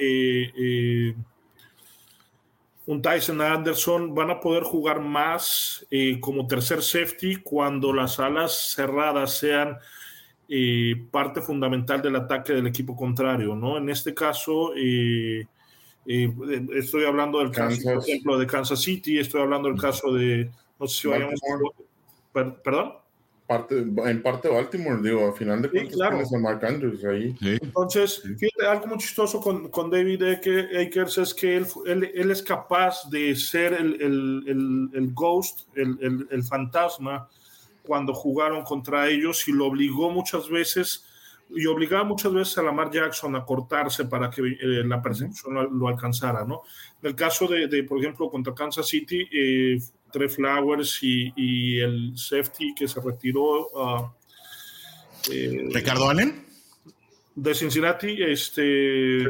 un 2.87 3.03
Tyson 3.03 3.41
Anderson 3.41 4.15
van 4.15 4.31
a 4.31 4.41
poder 4.41 4.65
jugar 4.65 5.01
más 5.01 5.87
como 6.21 6.47
tercer 6.47 6.83
safety 6.83 7.37
cuando 7.37 7.93
las 7.93 8.19
alas 8.19 8.73
cerradas 8.75 9.39
sean 9.39 9.79
parte 11.11 11.41
fundamental 11.41 12.03
del 12.03 12.17
ataque 12.17 12.53
del 12.53 12.67
equipo 12.67 12.97
contrario, 12.97 13.55
¿no? 13.55 13.77
En 13.77 13.89
este 13.89 14.15
caso, 14.15 14.73
estoy 16.07 17.05
hablando 17.07 17.39
del 17.39 17.51
caso, 17.51 17.81
por 17.83 18.03
ejemplo, 18.03 18.39
de 18.39 18.47
Kansas 18.47 18.81
City, 18.81 19.19
estoy 19.19 19.43
hablando 19.43 19.69
del 19.69 19.81
caso 19.81 20.13
de, 20.13 20.51
no 20.79 20.87
sé 20.87 21.03
si 21.03 21.09
vayamos, 21.09 21.41
perdón. 22.33 22.95
Parte, 23.47 23.77
en 23.77 24.23
parte 24.23 24.49
Baltimore, 24.49 25.03
digo, 25.03 25.27
al 25.27 25.35
final 25.35 25.61
de 25.61 25.69
cuentas 25.69 26.29
sí, 26.31 26.35
a 26.35 26.39
Mark 26.39 26.65
Andrews 26.65 27.05
ahí. 27.05 27.37
Entonces, 27.43 28.23
fíjate, 28.23 28.67
algo 28.67 28.87
muy 28.87 28.97
chistoso 28.97 29.39
con, 29.39 29.69
con 29.69 29.91
David 29.91 30.23
Akers 30.23 31.19
es 31.19 31.35
que 31.35 31.59
él, 31.59 31.67
él, 31.85 32.31
es 32.31 32.43
capaz 32.43 33.11
de 33.11 33.37
ser 33.37 33.75
el, 33.75 34.01
el, 34.01 34.45
el, 34.47 34.91
el 34.95 35.13
ghost, 35.13 35.69
el, 35.75 36.43
fantasma, 36.43 37.29
cuando 37.87 38.15
jugaron 38.15 38.63
contra 38.63 39.09
ellos 39.09 39.47
y 39.49 39.53
lo 39.53 39.67
obligó 39.67 40.11
muchas 40.11 40.49
veces 40.49 41.05
y 41.51 41.67
obligaba 41.67 42.05
muchas 42.05 42.33
veces 42.33 42.59
a 42.59 42.63
Lamar 42.63 42.91
Jackson 42.91 43.37
a 43.37 43.45
cortarse 43.45 44.07
para 44.07 44.31
que 44.31 44.41
eh, 44.43 44.83
la 44.85 45.03
percepción 45.03 45.79
lo, 45.79 45.89
alcanzara, 45.89 46.45
¿no? 46.45 46.63
En 47.03 47.11
el 47.11 47.15
caso 47.15 47.47
de, 47.47 47.69
de, 47.69 47.85
por 47.85 47.99
ejemplo, 47.99 48.31
contra 48.31 48.55
Kansas 48.55 48.89
City, 48.89 49.29
eh, 49.31 49.79
Trey 50.11 50.29
Flowers 50.29 50.99
y, 51.03 51.33
y, 51.37 51.81
el 51.81 52.13
safety 52.17 52.75
que 52.75 52.89
se 52.89 53.01
retiró. 53.01 53.69
Uh, 53.69 54.11
eh, 55.31 55.69
¿Ricardo 55.71 56.09
Allen? 56.09 56.47
De 57.35 57.55
Cincinnati, 57.55 58.23
este... 58.23 59.25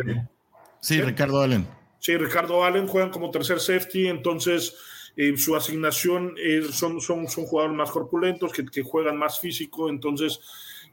Sí, 0.80 1.00
Ricardo 1.00 1.40
Allen. 1.40 1.66
Sí, 1.99 2.16
Ricardo 2.16 2.62
Allen 2.62 2.87
juegan 2.87 3.11
como 3.11 3.30
tercer 3.30 3.61
safety, 3.61 4.08
entonces 4.08 4.76
eh, 5.16 5.37
su 5.37 5.54
asignación 5.54 6.35
son, 6.73 7.00
son, 7.00 7.28
son 7.28 7.47
jugadores 7.47 7.76
más 7.76 7.90
corpulentos, 7.90 8.52
que, 8.52 8.83
juegan 8.83 9.16
más 9.16 9.38
físico, 9.38 9.88
entonces 9.88 10.40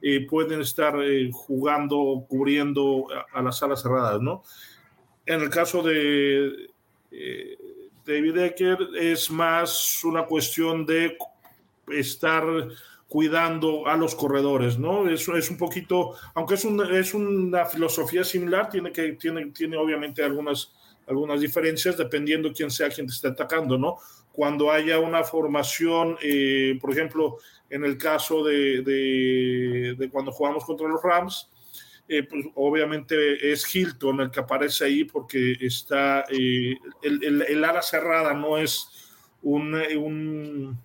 eh, 0.02 0.28
pueden 0.28 0.62
estar 0.62 0.96
eh, 1.02 1.30
jugando, 1.34 2.26
cubriendo 2.28 3.08
a, 3.34 3.42
las 3.42 3.58
salas 3.58 3.82
cerradas, 3.82 4.22
¿no? 4.22 4.44
En 5.26 5.42
el 5.42 5.50
caso 5.50 5.82
de 5.84 6.70
David 8.06 8.38
Ecker 8.38 8.78
es 9.00 9.30
más 9.30 10.04
una 10.04 10.26
cuestión 10.26 10.86
de 10.86 11.18
estar 11.88 12.44
cuidando 13.08 13.88
a 13.88 13.98
los 13.98 14.16
corredores, 14.16 14.80
¿no? 14.80 15.10
Eso 15.10 15.36
es 15.36 15.50
un 15.50 15.58
poquito, 15.58 16.16
aunque 16.34 16.56
es, 16.56 16.64
un, 16.64 16.82
es 16.96 17.14
una 17.14 17.66
filosofía 17.66 18.24
similar, 18.24 18.70
tiene, 18.70 18.92
que, 18.92 19.14
tiene, 19.14 19.48
tiene 19.48 19.78
obviamente 19.78 20.24
algunas 20.24 20.74
algunas 21.08 21.42
diferencias 21.42 21.98
dependiendo 21.98 22.54
quién 22.54 22.72
sea 22.72 22.90
quien 22.90 23.08
te 23.08 23.14
esté 23.14 23.28
atacando, 23.30 23.78
¿no? 23.78 23.98
Cuando 24.32 24.72
haya 24.72 25.00
una 25.00 25.24
formación, 25.24 26.18
eh, 26.22 26.78
por 26.80 26.92
ejemplo, 26.92 27.38
en 27.70 27.84
el 27.84 27.98
caso 27.98 28.44
de, 28.44 28.82
de, 28.82 30.10
cuando 30.10 30.32
jugamos 30.32 30.64
contra 30.64 30.88
los 30.88 31.02
Rams, 31.04 31.50
eh, 32.08 32.24
pues 32.24 32.46
obviamente 32.56 33.52
es 33.52 33.74
Hilton 33.74 34.22
el 34.22 34.32
que 34.32 34.42
aparece 34.42 34.86
ahí 34.86 35.04
porque 35.06 35.56
está 35.62 36.26
eh, 36.30 36.76
el, 37.02 37.42
el, 37.42 37.64
ala 37.64 37.82
cerrada 37.82 38.34
no 38.34 38.58
es 38.58 38.90
un, 39.42 39.74
un 39.76 40.78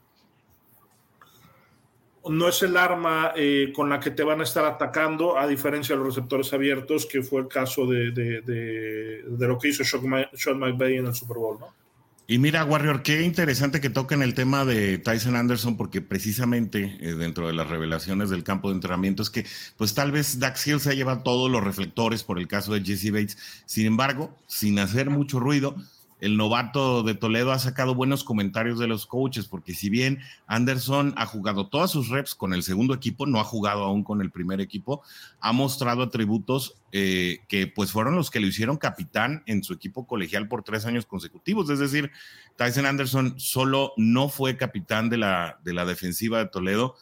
no 2.31 2.49
es 2.49 2.63
el 2.63 2.77
arma 2.77 3.33
eh, 3.37 3.73
con 3.75 3.89
la 3.89 4.01
que 4.01 4.11
te 4.11 4.23
van 4.23 4.41
a 4.41 4.45
estar 4.45 4.65
atacando, 4.65 5.39
a 5.39 5.47
diferencia 5.47 5.95
de 5.95 6.03
los 6.03 6.15
receptores 6.15 6.53
abiertos, 6.53 7.07
que 7.07 7.23
fue 7.23 7.41
el 7.41 7.49
caso 7.49 7.87
de, 7.87 9.23
lo 9.27 9.59
que 9.59 9.69
hizo 9.69 9.85
Sean 9.85 10.59
McVay 10.59 10.97
en 10.97 11.07
el 11.07 11.15
Super 11.15 11.37
Bowl, 11.37 11.59
¿no? 11.59 11.87
Y 12.29 12.39
mira, 12.39 12.65
Warrior, 12.65 13.05
qué 13.05 13.23
interesante 13.23 13.81
que 13.81 13.89
toquen 13.89 14.21
el 14.21 14.35
tema 14.35 14.65
de 14.65 14.99
Tyson 14.99 15.37
Anderson, 15.37 15.77
porque 15.77 16.01
precisamente 16.01 16.97
eh, 17.01 17.15
dentro 17.15 17.47
de 17.47 17.53
las 17.53 17.69
revelaciones 17.69 18.31
del 18.31 18.43
campo 18.43 18.69
de 18.69 18.75
entrenamiento 18.75 19.23
es 19.23 19.31
que, 19.31 19.47
pues 19.77 19.95
tal 19.95 20.11
vez 20.11 20.41
Dax 20.41 20.67
Hill 20.67 20.81
se 20.81 20.91
ha 20.91 20.95
llevado 20.95 21.23
todos 21.23 21.49
los 21.49 21.63
reflectores 21.63 22.25
por 22.25 22.41
el 22.41 22.49
caso 22.49 22.75
de 22.75 22.83
Jesse 22.83 23.13
Bates. 23.13 23.39
Sin 23.65 23.87
embargo, 23.87 24.37
sin 24.49 24.81
hacer 24.81 25.09
mucho 25.09 25.39
ruido, 25.39 25.77
el 26.21 26.37
novato 26.37 27.03
de 27.03 27.15
Toledo 27.15 27.53
ha 27.53 27.59
sacado 27.59 27.95
buenos 27.95 28.25
comentarios 28.25 28.79
de 28.79 28.87
los 28.87 29.07
coaches, 29.07 29.47
porque 29.47 29.75
si 29.75 29.91
bien 29.91 30.21
Anderson 30.47 31.13
ha 31.17 31.27
jugado 31.27 31.69
todas 31.69 31.91
sus 31.91 32.09
reps 32.09 32.35
con 32.35 32.55
el 32.55 32.63
segundo 32.63 32.95
equipo, 32.95 33.27
no 33.27 33.39
ha 33.39 33.45
jugado 33.45 33.85
aún 33.85 34.03
con 34.03 34.21
el 34.21 34.31
primer 34.31 34.61
equipo, 34.61 35.03
ha 35.41 35.53
mostrado 35.53 36.03
atributos 36.03 36.77
eh, 36.93 37.41
que 37.49 37.67
pues 37.67 37.93
fueron 37.93 38.17
los 38.17 38.31
que 38.31 38.41
lo 38.41 38.47
hicieron 38.47 38.79
capitán 38.79 39.43
en 39.47 39.63
su 39.63 39.75
equipo 39.75 40.07
colegial 40.07 40.49
por 40.49 40.63
tres 40.63 40.87
años 40.87 41.05
consecutivos. 41.05 41.69
Es 41.69 41.79
decir, 41.79 42.11
Tyson 42.57 42.87
Anderson 42.87 43.39
solo 43.39 43.93
no 43.97 44.29
fue 44.29 44.57
capitán 44.57 45.11
de 45.11 45.19
la, 45.19 45.59
de 45.65 45.75
la 45.75 45.85
defensiva 45.85 46.39
de 46.39 46.47
Toledo. 46.47 46.97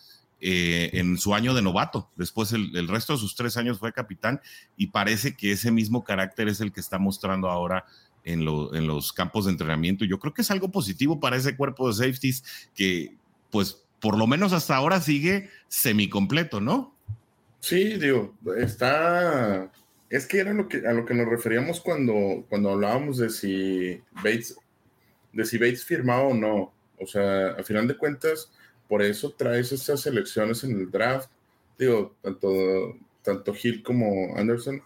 Eh, 0.46 0.90
en 0.98 1.16
su 1.16 1.34
año 1.34 1.54
de 1.54 1.62
novato. 1.62 2.10
Después 2.16 2.52
el, 2.52 2.86
resto 2.86 3.14
de 3.14 3.18
sus 3.18 3.34
tres 3.34 3.56
años 3.56 3.78
fue 3.78 3.94
capitán 3.94 4.42
y 4.76 4.88
parece 4.88 5.34
que 5.34 5.52
ese 5.52 5.70
mismo 5.70 6.04
carácter 6.04 6.48
es 6.48 6.60
el 6.60 6.70
que 6.70 6.80
está 6.80 6.98
mostrando 6.98 7.48
ahora 7.48 7.86
en, 8.24 8.44
los 8.44 9.12
campos 9.12 9.44
de 9.44 9.52
entrenamiento. 9.52 10.04
Yo 10.04 10.18
creo 10.18 10.34
que 10.34 10.42
es 10.42 10.50
algo 10.50 10.70
positivo 10.70 11.20
para 11.20 11.36
ese 11.36 11.56
cuerpo 11.56 11.88
de 11.88 11.94
safeties 11.94 12.42
que 12.74 13.14
pues 13.50 13.84
por 14.00 14.18
lo 14.18 14.26
menos 14.26 14.52
hasta 14.52 14.76
ahora 14.76 15.00
sigue 15.00 15.48
semicompleto, 15.68 16.60
¿no? 16.60 16.94
Sí, 17.60 17.96
digo, 17.96 18.34
está. 18.58 19.70
Es 20.10 20.26
que 20.26 20.40
era 20.40 20.52
lo 20.52 20.68
que, 20.68 20.86
a 20.86 20.92
lo 20.92 21.06
que 21.06 21.14
nos 21.14 21.26
referíamos 21.28 21.80
cuando, 21.80 22.44
cuando 22.48 22.70
hablábamos 22.70 23.16
de 23.16 23.30
si 23.30 24.02
Bates, 24.12 24.56
de 25.32 25.44
si 25.44 25.56
Bates 25.56 25.84
firmaba 25.84 26.24
o 26.24 26.34
no. 26.34 26.72
O 26.98 27.06
sea, 27.06 27.52
a 27.52 27.62
final 27.62 27.88
de 27.88 27.96
cuentas, 27.96 28.50
por 28.88 29.02
eso 29.02 29.32
traes 29.32 29.72
estas 29.72 30.06
elecciones 30.06 30.62
en 30.64 30.72
el 30.72 30.90
draft. 30.90 31.30
Digo, 31.78 32.14
tanto, 32.22 32.98
tanto 33.22 33.54
Hill 33.60 33.82
como 33.82 34.36
Anderson. 34.36 34.82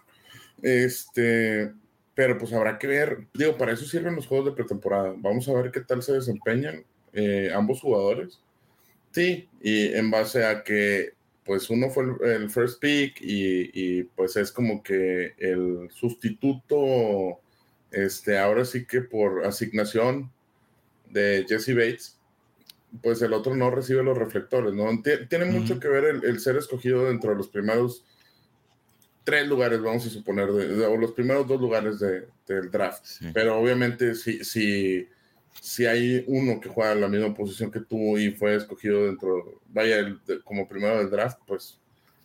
Este, 0.61 1.73
pero 2.19 2.37
pues 2.37 2.51
habrá 2.51 2.77
que 2.77 2.85
ver. 2.85 3.27
Digo, 3.33 3.57
para 3.57 3.71
eso 3.71 3.85
sirven 3.85 4.13
los 4.13 4.27
juegos 4.27 4.47
de 4.47 4.51
pretemporada. 4.51 5.13
Vamos 5.19 5.47
a 5.47 5.53
ver 5.53 5.71
qué 5.71 5.79
tal 5.79 6.03
se 6.03 6.11
desempeñan 6.11 6.83
eh, 7.13 7.49
ambos 7.55 7.79
jugadores. 7.79 8.41
Sí, 9.13 9.47
y 9.61 9.93
en 9.93 10.11
base 10.11 10.43
a 10.43 10.61
que 10.61 11.13
pues 11.45 11.69
uno 11.69 11.89
fue 11.89 12.03
el, 12.25 12.49
first 12.49 12.81
pick 12.81 13.21
y, 13.21 14.03
pues 14.17 14.35
es 14.35 14.51
como 14.51 14.83
que 14.83 15.33
el 15.37 15.89
sustituto, 15.93 17.39
este, 17.89 18.37
ahora 18.37 18.65
sí 18.65 18.85
que 18.85 18.99
por 18.99 19.45
asignación 19.45 20.29
de 21.09 21.45
Jesse 21.47 21.73
Bates, 21.73 22.19
pues 23.01 23.21
el 23.21 23.31
otro 23.31 23.55
no 23.55 23.71
recibe 23.71 24.03
los 24.03 24.17
reflectores, 24.17 24.73
¿no? 24.73 24.89
Tiene 25.29 25.45
mucho 25.45 25.79
que 25.79 25.87
ver 25.87 26.03
el, 26.21 26.39
ser 26.41 26.57
escogido 26.57 27.05
dentro 27.05 27.29
de 27.29 27.37
los 27.37 27.47
primeros 27.47 28.03
tres 29.29 29.47
lugares, 29.47 29.81
vamos 29.81 30.05
a 30.05 30.09
suponer, 30.09 30.49
o 30.49 30.97
los 30.97 31.11
primeros 31.11 31.47
dos 31.47 31.59
lugares 31.59 31.99
del 31.99 32.71
draft. 32.71 33.05
Pero 33.33 33.59
obviamente 33.59 34.15
si, 34.15 34.43
si, 34.43 35.07
si 35.59 35.85
hay 35.85 36.23
uno 36.27 36.59
que 36.59 36.69
juega 36.69 36.95
la 36.95 37.07
misma 37.07 37.33
posición 37.33 37.71
que 37.71 37.81
tú 37.81 38.17
y 38.17 38.31
fue 38.31 38.55
escogido 38.55 39.05
dentro, 39.05 39.61
vaya, 39.69 40.17
como 40.43 40.67
primero 40.67 40.97
del 40.97 41.09
draft, 41.09 41.39
pues 41.45 41.79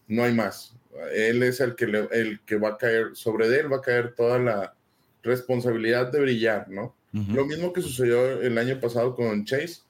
no 0.08 0.24
hay 0.24 0.32
más. 0.32 0.74
Él 1.12 1.42
es 1.42 1.60
el 1.60 1.74
que, 1.74 1.84
el 1.84 2.40
que 2.46 2.56
va 2.56 2.70
a 2.70 2.78
caer, 2.78 3.10
sobre 3.14 3.46
él 3.58 3.72
va 3.72 3.78
a 3.78 3.82
caer 3.82 4.14
toda 4.14 4.38
la 4.38 4.74
responsabilidad 5.22 6.10
de 6.12 6.20
brillar, 6.20 6.68
¿no? 6.68 6.94
Lo 7.12 7.46
mismo 7.46 7.72
que 7.72 7.80
sucedió 7.80 8.40
el 8.40 8.58
año 8.58 8.80
pasado 8.80 9.14
con 9.14 9.44
Chase 9.44 9.82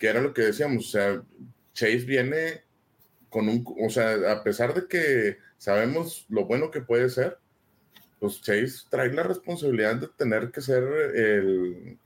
que 0.00 0.08
era 0.08 0.22
lo 0.22 0.32
que 0.32 0.42
decíamos, 0.42 0.86
o 0.86 0.90
sea, 0.90 1.22
Chase 1.74 1.98
viene 1.98 2.62
con 3.30 3.48
un, 3.48 3.64
o 3.80 3.88
sea, 3.88 4.32
a 4.32 4.42
pesar 4.42 4.74
de 4.74 4.86
que 4.86 5.38
sabemos 5.56 6.26
lo 6.28 6.44
bueno 6.44 6.70
que 6.70 6.80
puede 6.80 7.08
ser, 7.08 7.38
pues 8.18 8.42
Chase 8.42 8.84
trae 8.90 9.12
la 9.12 9.22
responsabilidad 9.22 9.96
de 9.96 10.08
tener 10.08 10.50
que 10.50 10.60
ser 10.60 10.82
el, 11.14 11.98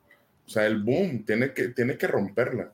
o 0.46 0.48
sea, 0.48 0.66
el 0.66 0.82
boom, 0.82 1.24
tiene 1.24 1.52
que, 1.52 1.68
tiene 1.68 1.98
que 1.98 2.06
romperla. 2.06 2.72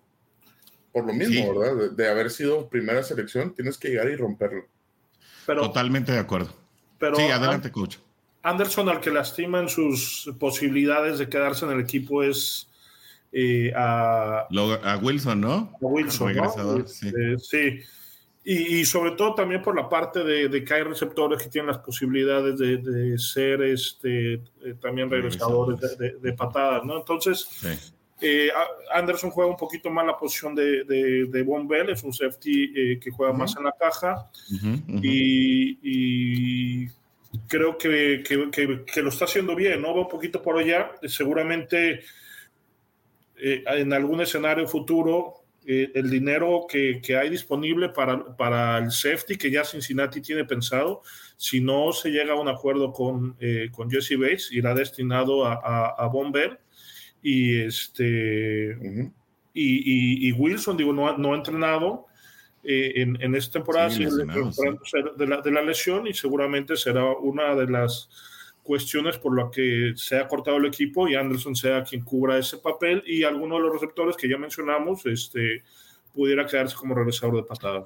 Por 0.92 1.06
lo 1.06 1.14
mismo, 1.14 1.56
¿verdad? 1.58 1.92
De, 1.92 2.08
haber 2.08 2.30
sido 2.30 2.68
primera 2.68 3.02
selección, 3.02 3.54
tienes 3.54 3.78
que 3.78 3.88
llegar 3.88 4.10
y 4.10 4.16
romperla. 4.16 4.64
Pero, 5.46 5.62
Totalmente 5.62 6.12
de 6.12 6.18
acuerdo. 6.18 6.52
Pero, 6.98 7.14
sí, 7.14 7.22
adelante, 7.22 7.70
coach. 7.70 7.96
Anderson, 8.42 8.88
al 8.88 9.00
que 9.00 9.10
lastima 9.10 9.60
en 9.60 9.68
sus 9.68 10.30
posibilidades 10.38 11.18
de 11.18 11.28
quedarse 11.28 11.64
en 11.64 11.72
el 11.72 11.80
equipo, 11.80 12.22
es 12.24 12.68
eh, 13.32 13.72
a, 13.76 14.48
a, 14.48 14.96
Wilson, 14.98 15.40
¿no? 15.40 15.72
A 15.80 15.86
Wilson, 15.86 16.36
¿no? 16.36 16.86
sí. 16.86 17.08
Este, 17.08 17.38
sí. 17.38 17.80
Y, 18.42 18.86
sobre 18.86 19.12
todo 19.12 19.34
también 19.34 19.60
por 19.60 19.76
la 19.76 19.86
parte 19.86 20.24
de, 20.24 20.64
que 20.64 20.74
hay 20.74 20.82
receptores 20.82 21.42
que 21.42 21.50
tienen 21.50 21.68
las 21.68 21.78
posibilidades 21.78 22.58
de, 22.58 23.18
ser 23.18 23.62
este, 23.62 24.34
eh, 24.34 24.74
también 24.80 25.10
regresadores 25.10 25.78
de, 25.98 26.32
patadas, 26.32 26.82
¿no? 26.84 26.96
Entonces, 26.96 27.48
eh, 28.20 28.48
Anderson 28.94 29.30
juega 29.30 29.50
un 29.50 29.58
poquito 29.58 29.90
más 29.90 30.06
la 30.06 30.16
posición 30.16 30.54
de, 30.54 30.84
de, 30.84 31.42
Von 31.42 31.68
Bell, 31.68 31.90
es 31.90 32.02
un 32.02 32.14
safety 32.14 32.98
que 32.98 33.10
juega 33.10 33.34
más 33.34 33.54
en 33.56 33.64
la 33.64 33.72
caja 33.72 34.30
Y, 35.02 35.78
y, 35.82 36.88
creo 37.46 37.76
que, 37.76 38.22
que, 38.26 38.50
que, 38.86 39.02
lo 39.02 39.10
está 39.10 39.26
haciendo 39.26 39.54
bien, 39.54 39.82
¿no? 39.82 39.94
Va 39.94 40.00
un 40.00 40.08
poquito 40.08 40.40
por 40.42 40.58
allá, 40.58 40.92
seguramente 41.04 42.00
eh, 43.42 43.64
en 43.66 43.92
algún 43.92 44.20
escenario 44.20 44.68
futuro 44.68 45.39
eh, 45.72 45.92
el 45.94 46.10
dinero 46.10 46.66
que, 46.68 47.00
que, 47.00 47.16
hay 47.16 47.30
disponible 47.30 47.90
para, 47.90 48.36
para 48.36 48.78
el 48.78 48.90
safety 48.90 49.36
que 49.36 49.52
ya 49.52 49.62
Cincinnati 49.62 50.20
tiene 50.20 50.44
pensado, 50.44 51.02
si 51.36 51.60
no 51.60 51.92
se 51.92 52.10
llega 52.10 52.32
a 52.32 52.40
un 52.40 52.48
acuerdo 52.48 52.92
con, 52.92 53.36
eh, 53.38 53.68
con 53.70 53.88
Jesse 53.88 54.18
Bates, 54.18 54.50
irá 54.50 54.74
destinado 54.74 55.46
a, 55.46 55.54
a, 55.54 56.06
a 56.06 56.10
y 57.22 57.60
este 57.60 58.76
y, 59.54 60.28
y, 60.28 60.32
Wilson, 60.32 60.76
digo, 60.76 60.92
no, 60.92 61.16
no 61.16 61.34
ha 61.34 61.36
entrenado 61.36 62.06
en, 62.64 63.22
en, 63.22 63.34
esta 63.36 63.60
temporada 63.60 63.90
sí, 63.90 64.04
de, 64.04 65.26
la, 65.26 65.40
de 65.40 65.50
la 65.52 65.62
lesión 65.62 66.08
y 66.08 66.14
seguramente 66.14 66.76
será 66.76 67.04
una 67.12 67.54
de 67.54 67.68
las 67.68 68.08
cuestiones 68.62 69.18
por 69.18 69.36
las 69.36 69.50
que 69.50 69.92
se 69.96 70.18
ha 70.18 70.28
cortado 70.28 70.56
el 70.56 70.66
equipo 70.66 71.08
y 71.08 71.14
Anderson 71.14 71.56
sea 71.56 71.82
quien 71.82 72.02
cubra 72.02 72.38
ese 72.38 72.58
papel 72.58 73.02
y 73.06 73.24
alguno 73.24 73.56
de 73.56 73.62
los 73.62 73.72
receptores 73.72 74.16
que 74.16 74.28
ya 74.28 74.38
mencionamos 74.38 75.04
este, 75.06 75.62
pudiera 76.12 76.46
quedarse 76.46 76.76
como 76.76 76.94
regresador 76.94 77.36
de 77.36 77.42
patadas. 77.42 77.84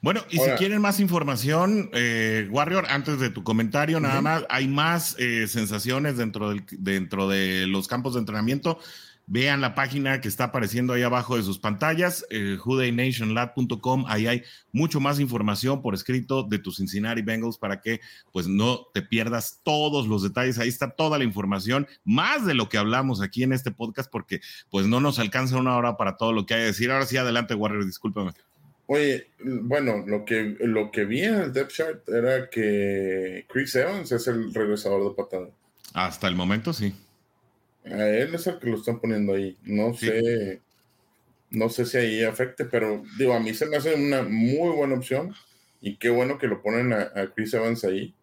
Bueno, 0.00 0.20
y 0.30 0.38
si 0.38 0.50
quieren 0.52 0.80
más 0.80 1.00
información, 1.00 1.90
eh, 1.92 2.46
Warrior, 2.50 2.86
antes 2.88 3.18
de 3.18 3.30
tu 3.30 3.42
comentario, 3.42 3.98
nada 3.98 4.20
más, 4.20 4.44
hay 4.48 4.68
más 4.68 5.16
eh, 5.18 5.48
sensaciones 5.48 6.16
dentro, 6.16 6.50
del, 6.50 6.64
dentro 6.70 7.28
de 7.28 7.66
los 7.66 7.88
campos 7.88 8.14
de 8.14 8.20
entrenamiento. 8.20 8.78
Vean 9.30 9.60
la 9.60 9.74
página 9.74 10.22
que 10.22 10.28
está 10.28 10.44
apareciendo 10.44 10.94
ahí 10.94 11.02
abajo 11.02 11.36
de 11.36 11.42
sus 11.42 11.58
pantallas, 11.58 12.24
eh, 12.30 12.56
Ahí 14.06 14.26
hay 14.26 14.42
mucho 14.72 15.00
más 15.00 15.20
información 15.20 15.82
por 15.82 15.92
escrito 15.92 16.44
de 16.44 16.58
tus 16.58 16.78
Cincinnati 16.78 17.20
Bengals 17.20 17.58
para 17.58 17.82
que 17.82 18.00
pues 18.32 18.48
no 18.48 18.86
te 18.94 19.02
pierdas 19.02 19.60
todos 19.62 20.08
los 20.08 20.22
detalles. 20.22 20.58
Ahí 20.58 20.70
está 20.70 20.92
toda 20.92 21.18
la 21.18 21.24
información, 21.24 21.86
más 22.04 22.46
de 22.46 22.54
lo 22.54 22.70
que 22.70 22.78
hablamos 22.78 23.20
aquí 23.20 23.42
en 23.42 23.52
este 23.52 23.70
podcast, 23.70 24.10
porque 24.10 24.40
pues 24.70 24.86
no 24.86 24.98
nos 24.98 25.18
alcanza 25.18 25.58
una 25.58 25.76
hora 25.76 25.98
para 25.98 26.16
todo 26.16 26.32
lo 26.32 26.46
que 26.46 26.54
hay 26.54 26.60
que 26.60 26.66
decir. 26.66 26.90
Ahora 26.90 27.04
sí, 27.04 27.18
adelante, 27.18 27.54
Warrior, 27.54 27.84
discúlpame. 27.84 28.32
Oye, 28.86 29.28
bueno, 29.44 30.04
lo 30.06 30.24
que, 30.24 30.56
lo 30.60 30.90
que 30.90 31.04
vi 31.04 31.20
en 31.20 31.34
el 31.34 31.52
depth 31.52 31.72
chart 31.72 32.08
era 32.08 32.48
que 32.48 33.44
Chris 33.46 33.74
Evans 33.74 34.10
es 34.10 34.26
el 34.26 34.54
regresador 34.54 35.04
de 35.10 35.14
patada. 35.14 35.48
Hasta 35.92 36.28
el 36.28 36.34
momento, 36.34 36.72
sí. 36.72 36.94
A 37.92 38.08
él 38.08 38.34
es 38.34 38.46
el 38.46 38.58
que 38.58 38.68
lo 38.68 38.76
están 38.76 39.00
poniendo 39.00 39.34
ahí. 39.34 39.56
No 39.64 39.94
sé, 39.94 40.60
no 41.50 41.68
sé 41.68 41.86
si 41.86 41.96
ahí 41.96 42.24
afecte, 42.24 42.64
pero 42.64 43.02
digo, 43.18 43.34
a 43.34 43.40
mí 43.40 43.54
se 43.54 43.66
me 43.66 43.76
hace 43.76 43.94
una 43.94 44.22
muy 44.22 44.70
buena 44.74 44.94
opción 44.94 45.34
y 45.80 45.96
qué 45.96 46.10
bueno 46.10 46.38
que 46.38 46.48
lo 46.48 46.62
ponen 46.62 46.92
a, 46.92 47.10
Chris 47.34 47.54
Evans 47.54 47.84
ahí. 47.84 48.14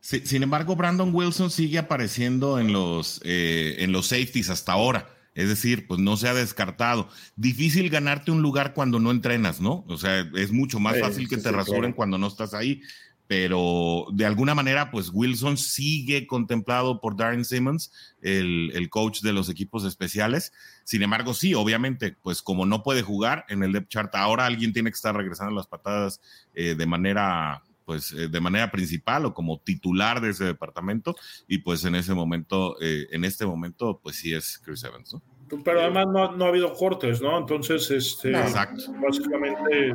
sin 0.00 0.42
embargo, 0.42 0.76
Brandon 0.76 1.14
Wilson 1.14 1.50
sigue 1.50 1.78
apareciendo 1.78 2.58
en 2.58 2.72
los, 2.72 3.20
eh, 3.24 3.76
en 3.78 3.92
los 3.92 4.06
safeties 4.06 4.50
hasta 4.50 4.72
ahora. 4.72 5.08
Es 5.34 5.48
decir, 5.48 5.86
pues 5.86 6.00
no 6.00 6.16
se 6.16 6.28
ha 6.28 6.34
descartado. 6.34 7.08
Difícil 7.36 7.88
ganarte 7.88 8.32
un 8.32 8.42
lugar 8.42 8.74
cuando 8.74 8.98
no 8.98 9.10
entrenas, 9.12 9.60
¿no? 9.60 9.84
O 9.88 9.96
sea, 9.96 10.28
es 10.34 10.50
mucho 10.50 10.80
más 10.80 10.98
fácil 10.98 11.28
que 11.28 11.36
te 11.36 11.52
rasuren 11.52 11.92
cuando 11.92 12.18
no 12.18 12.26
estás 12.26 12.52
ahí 12.52 12.82
pero 13.30 14.06
de 14.12 14.26
alguna 14.26 14.56
manera, 14.56 14.90
pues 14.90 15.08
Wilson 15.12 15.56
sigue 15.56 16.26
contemplado 16.26 17.00
por 17.00 17.16
Darren 17.16 17.44
Simmons, 17.44 17.92
el, 18.22 18.88
coach 18.90 19.20
de 19.20 19.32
los 19.32 19.48
equipos 19.48 19.84
especiales. 19.84 20.52
Sin 20.82 21.00
embargo, 21.04 21.32
sí, 21.32 21.54
obviamente, 21.54 22.16
pues 22.22 22.42
como 22.42 22.66
no 22.66 22.82
puede 22.82 23.02
jugar 23.02 23.44
en 23.48 23.62
el 23.62 23.70
depth 23.70 23.88
chart, 23.88 24.12
ahora 24.16 24.46
alguien 24.46 24.72
tiene 24.72 24.90
que 24.90 24.96
estar 24.96 25.14
regresando 25.14 25.54
las 25.54 25.68
patadas 25.68 26.20
eh, 26.54 26.74
de 26.74 26.86
manera 26.86 27.62
pues 27.84 28.10
eh, 28.10 28.26
de 28.26 28.40
manera 28.40 28.72
principal 28.72 29.24
o 29.26 29.32
como 29.32 29.60
titular 29.60 30.20
de 30.20 30.30
ese 30.30 30.44
departamento 30.46 31.14
y 31.46 31.58
pues 31.58 31.84
en 31.84 31.94
ese 31.94 32.14
momento, 32.14 32.80
eh, 32.80 33.06
en 33.12 33.24
este 33.24 33.46
momento, 33.46 34.00
pues 34.02 34.16
sí 34.16 34.34
es 34.34 34.58
Chris 34.58 34.82
Evans, 34.82 35.14
¿no? 35.14 35.22
Pero 35.64 35.80
además 35.80 36.06
no, 36.36 36.44
ha 36.44 36.48
habido 36.48 36.72
cortes, 36.74 37.20
¿no? 37.20 37.36
Entonces, 37.38 37.90
este, 37.90 38.30
básicamente 38.32 39.92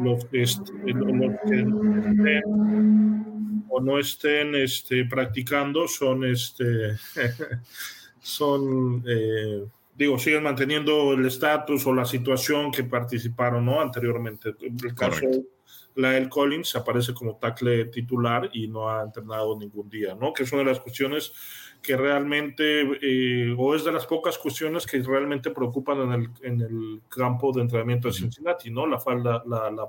los, 0.00 0.26
este, 0.32 0.72
los, 0.94 1.32
que 1.46 1.56
estén 1.56 3.66
o 3.68 3.80
no 3.80 3.98
estén 3.98 4.54
este, 4.54 5.04
practicando 5.04 5.88
son, 5.88 6.24
este, 6.24 6.96
son 8.20 9.04
eh, 9.06 9.64
digo, 9.94 10.18
siguen 10.18 10.44
manteniendo 10.44 11.12
el 11.12 11.26
estatus 11.26 11.86
o 11.86 11.92
la 11.92 12.04
situación 12.04 12.72
que 12.72 12.84
participaron 12.84 13.64
¿no? 13.64 13.80
anteriormente. 13.80 14.54
El 14.60 14.94
caso 14.94 15.26
Lael 15.94 16.28
Collins 16.28 16.76
aparece 16.76 17.12
como 17.12 17.36
tackle 17.36 17.86
titular 17.86 18.48
y 18.52 18.68
no 18.68 18.88
ha 18.88 19.02
entrenado 19.02 19.58
ningún 19.58 19.88
día, 19.88 20.14
¿no? 20.14 20.32
Que 20.32 20.44
es 20.44 20.52
una 20.52 20.62
de 20.62 20.68
las 20.68 20.80
cuestiones 20.80 21.32
que 21.82 21.96
realmente, 21.96 22.82
eh, 23.02 23.54
o 23.56 23.74
es 23.74 23.84
de 23.84 23.92
las 23.92 24.06
pocas 24.06 24.38
cuestiones 24.38 24.86
que 24.86 25.02
realmente 25.02 25.50
preocupan 25.50 26.00
en 26.00 26.12
el, 26.12 26.30
en 26.42 26.60
el 26.60 27.02
campo 27.08 27.52
de 27.52 27.62
entrenamiento 27.62 28.08
de 28.08 28.14
Cincinnati, 28.14 28.70
¿no? 28.70 28.86
La, 28.86 29.00
falda, 29.00 29.42
la, 29.46 29.70
la, 29.70 29.88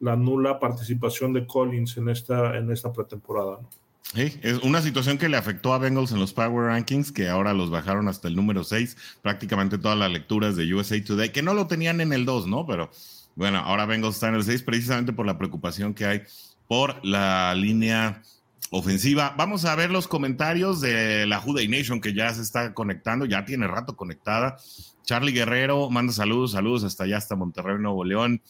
la, 0.00 0.16
nula 0.16 0.58
participación 0.58 1.32
de 1.32 1.46
Collins 1.46 1.96
en 1.96 2.08
esta, 2.08 2.56
en 2.56 2.70
esta 2.70 2.92
pretemporada, 2.92 3.58
¿no? 3.62 3.68
Sí, 4.14 4.38
es 4.42 4.58
una 4.62 4.82
situación 4.82 5.16
que 5.16 5.28
le 5.28 5.38
afectó 5.38 5.72
a 5.72 5.78
Bengals 5.78 6.12
en 6.12 6.18
los 6.18 6.34
Power 6.34 6.66
Rankings, 6.66 7.12
que 7.12 7.28
ahora 7.28 7.54
los 7.54 7.70
bajaron 7.70 8.08
hasta 8.08 8.28
el 8.28 8.36
número 8.36 8.62
6, 8.62 9.18
prácticamente 9.22 9.78
todas 9.78 9.96
las 9.96 10.10
lecturas 10.10 10.54
de 10.54 10.74
USA 10.74 11.02
Today, 11.02 11.30
que 11.30 11.40
no 11.40 11.54
lo 11.54 11.66
tenían 11.66 12.00
en 12.00 12.12
el 12.12 12.26
2, 12.26 12.46
¿no? 12.46 12.66
Pero 12.66 12.90
bueno, 13.36 13.58
ahora 13.58 13.86
Bengals 13.86 14.16
está 14.16 14.28
en 14.28 14.34
el 14.34 14.44
6 14.44 14.62
precisamente 14.64 15.12
por 15.12 15.24
la 15.24 15.38
preocupación 15.38 15.94
que 15.94 16.04
hay 16.04 16.22
por 16.68 17.04
la 17.04 17.54
línea 17.54 18.22
ofensiva. 18.72 19.34
Vamos 19.36 19.66
a 19.66 19.76
ver 19.76 19.90
los 19.90 20.08
comentarios 20.08 20.80
de 20.80 21.26
la 21.26 21.38
Juday 21.38 21.68
Nation 21.68 22.00
que 22.00 22.14
ya 22.14 22.32
se 22.32 22.40
está 22.40 22.72
conectando, 22.72 23.26
ya 23.26 23.44
tiene 23.44 23.68
rato 23.68 23.96
conectada. 23.96 24.56
Charlie 25.04 25.32
Guerrero 25.32 25.90
manda 25.90 26.12
saludos, 26.12 26.52
saludos 26.52 26.82
hasta 26.82 27.04
allá, 27.04 27.18
hasta 27.18 27.36
Monterrey, 27.36 27.76
Nuevo 27.78 28.02
León. 28.02 28.40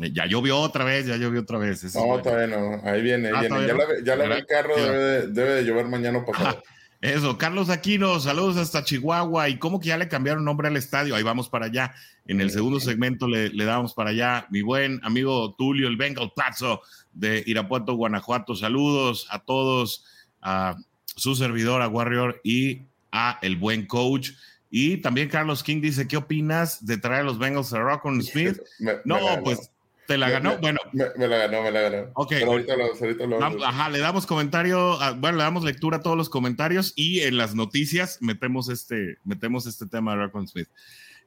Eh, 0.00 0.12
ya 0.14 0.24
llovió 0.24 0.58
otra 0.58 0.84
vez, 0.84 1.06
ya 1.06 1.16
llovió 1.16 1.42
otra 1.42 1.58
vez. 1.58 1.94
no, 1.94 2.22
todavía 2.22 2.46
no. 2.56 2.80
Ahí 2.84 3.02
viene, 3.02 3.28
ahí 3.28 3.34
ah, 3.34 3.40
viene. 3.58 3.66
Ya, 3.66 3.74
la, 3.74 3.84
ya 4.02 4.16
la 4.16 4.36
el 4.36 4.46
carro, 4.46 4.76
debe, 4.76 5.26
debe, 5.26 5.50
de 5.56 5.64
llover 5.64 5.86
mañana 5.88 6.24
pasado. 6.24 6.62
Eso, 7.02 7.38
Carlos 7.38 7.70
Aquino, 7.70 8.20
saludos 8.20 8.56
hasta 8.56 8.84
Chihuahua. 8.84 9.48
¿Y 9.48 9.58
cómo 9.58 9.80
que 9.80 9.88
ya 9.88 9.96
le 9.96 10.08
cambiaron 10.08 10.44
nombre 10.44 10.68
al 10.68 10.76
estadio? 10.76 11.14
Ahí 11.14 11.22
vamos 11.22 11.48
para 11.48 11.66
allá. 11.66 11.94
En 12.26 12.42
el 12.42 12.50
segundo 12.50 12.78
segmento 12.78 13.26
le, 13.26 13.48
le 13.48 13.64
damos 13.64 13.94
para 13.94 14.10
allá. 14.10 14.46
Mi 14.50 14.60
buen 14.60 15.00
amigo 15.02 15.54
Tulio, 15.56 15.88
el 15.88 15.96
Bengal 15.96 16.30
Plazo 16.34 16.82
de 17.12 17.42
Irapuato, 17.46 17.94
Guanajuato. 17.94 18.54
Saludos 18.54 19.26
a 19.30 19.40
todos, 19.40 20.04
a 20.40 20.76
su 21.04 21.34
servidor, 21.34 21.82
a 21.82 21.88
Warrior 21.88 22.40
y 22.44 22.82
a 23.12 23.38
el 23.42 23.56
buen 23.56 23.86
coach. 23.86 24.30
Y 24.70 24.98
también 24.98 25.28
Carlos 25.28 25.62
King 25.62 25.80
dice, 25.80 26.06
¿qué 26.06 26.16
opinas 26.16 26.86
de 26.86 26.96
traer 26.98 27.22
a 27.22 27.24
los 27.24 27.38
Bengals 27.38 27.72
a 27.72 27.80
Rockon 27.80 28.22
Smith? 28.22 28.58
no, 29.04 29.18
pues 29.42 29.70
¿Te 30.10 30.18
la 30.18 30.28
ganó? 30.28 30.58
bueno. 30.58 30.80
Me, 30.92 31.28
la 31.28 31.36
ganó, 31.36 31.62
me 31.62 31.70
la 31.70 31.82
ganó. 31.82 32.10
Ok. 32.14 32.30
Pero 32.30 32.50
ahorita 32.50 32.76
lo, 32.76 32.86
ahorita 32.86 33.26
lo 33.26 33.64
Ajá, 33.64 33.88
le 33.90 34.00
damos 34.00 34.26
comentario, 34.26 34.98
bueno, 35.18 35.38
le 35.38 35.44
damos 35.44 35.62
lectura 35.62 35.98
a 35.98 36.00
todos 36.00 36.16
los 36.16 36.28
comentarios 36.28 36.92
y 36.96 37.20
en 37.20 37.36
las 37.36 37.54
noticias 37.54 38.18
metemos 38.20 38.68
este, 38.68 39.18
metemos 39.22 39.68
este 39.68 39.86
tema 39.86 40.10
de 40.10 40.22
Raccoon 40.22 40.48
Smith. 40.48 40.68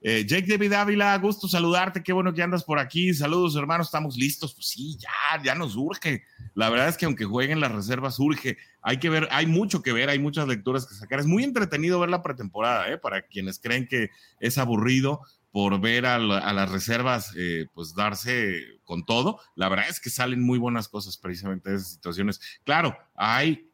Eh, 0.05 0.25
Jake 0.27 0.45
David 0.45 0.73
Ávila, 0.73 1.17
gusto 1.17 1.47
saludarte, 1.47 2.03
qué 2.03 2.11
bueno 2.11 2.33
que 2.33 2.43
andas 2.43 2.65
por 2.65 2.77
aquí. 2.77 3.13
Saludos, 3.13 3.55
hermanos, 3.55 3.87
estamos 3.87 4.17
listos. 4.17 4.53
Pues 4.53 4.67
sí, 4.67 4.97
ya, 4.97 5.41
ya 5.41 5.55
nos 5.55 5.77
urge. 5.77 6.23
La 6.55 6.69
verdad 6.69 6.89
es 6.89 6.97
que 6.97 7.05
aunque 7.05 7.23
jueguen 7.23 7.61
las 7.61 7.71
reservas, 7.71 8.19
urge. 8.19 8.57
Hay 8.81 8.97
que 8.97 9.09
ver, 9.09 9.29
hay 9.31 9.47
mucho 9.47 9.81
que 9.81 9.93
ver, 9.93 10.09
hay 10.09 10.19
muchas 10.19 10.45
lecturas 10.45 10.85
que 10.85 10.93
sacar. 10.93 11.21
Es 11.21 11.25
muy 11.25 11.45
entretenido 11.45 12.01
ver 12.01 12.09
la 12.09 12.21
pretemporada, 12.21 12.91
¿eh? 12.91 12.97
para 12.97 13.21
quienes 13.21 13.59
creen 13.59 13.87
que 13.87 14.09
es 14.41 14.57
aburrido 14.57 15.21
por 15.51 15.79
ver 15.79 16.05
a, 16.05 16.19
las 16.19 16.69
reservas 16.69 17.31
eh, 17.37 17.67
pues 17.73 17.95
darse 17.95 18.79
con 18.83 19.05
todo. 19.05 19.39
La 19.55 19.69
verdad 19.69 19.85
es 19.87 20.01
que 20.01 20.09
salen 20.09 20.41
muy 20.41 20.59
buenas 20.59 20.89
cosas 20.89 21.15
precisamente 21.17 21.69
de 21.69 21.77
esas 21.77 21.93
situaciones. 21.93 22.41
Claro, 22.65 22.97
hay 23.15 23.69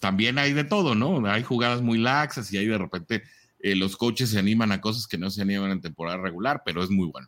también 0.00 0.38
hay 0.38 0.52
de 0.54 0.64
todo, 0.64 0.94
¿no? 0.94 1.24
Hay 1.26 1.42
jugadas 1.42 1.82
muy 1.82 1.98
laxas 1.98 2.52
y 2.52 2.58
hay 2.58 2.66
de 2.66 2.78
repente 2.78 3.22
eh, 3.64 3.74
los 3.74 3.96
coaches 3.96 4.28
se 4.28 4.38
animan 4.38 4.72
a 4.72 4.82
cosas 4.82 5.06
que 5.06 5.16
no 5.16 5.30
se 5.30 5.40
animan 5.40 5.70
en 5.70 5.80
temporada 5.80 6.18
regular, 6.18 6.60
pero 6.66 6.84
es 6.84 6.90
muy 6.90 7.08
bueno. 7.08 7.26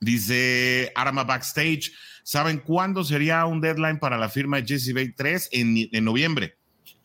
Dice 0.00 0.90
Arma 0.96 1.22
Backstage, 1.22 1.92
¿saben 2.24 2.58
cuándo 2.58 3.04
sería 3.04 3.46
un 3.46 3.60
deadline 3.60 4.00
para 4.00 4.18
la 4.18 4.28
firma 4.28 4.56
de 4.56 4.66
Jesse 4.66 4.92
Bay 4.92 5.12
3? 5.12 5.50
En, 5.52 5.76
en 5.92 6.04
noviembre. 6.04 6.56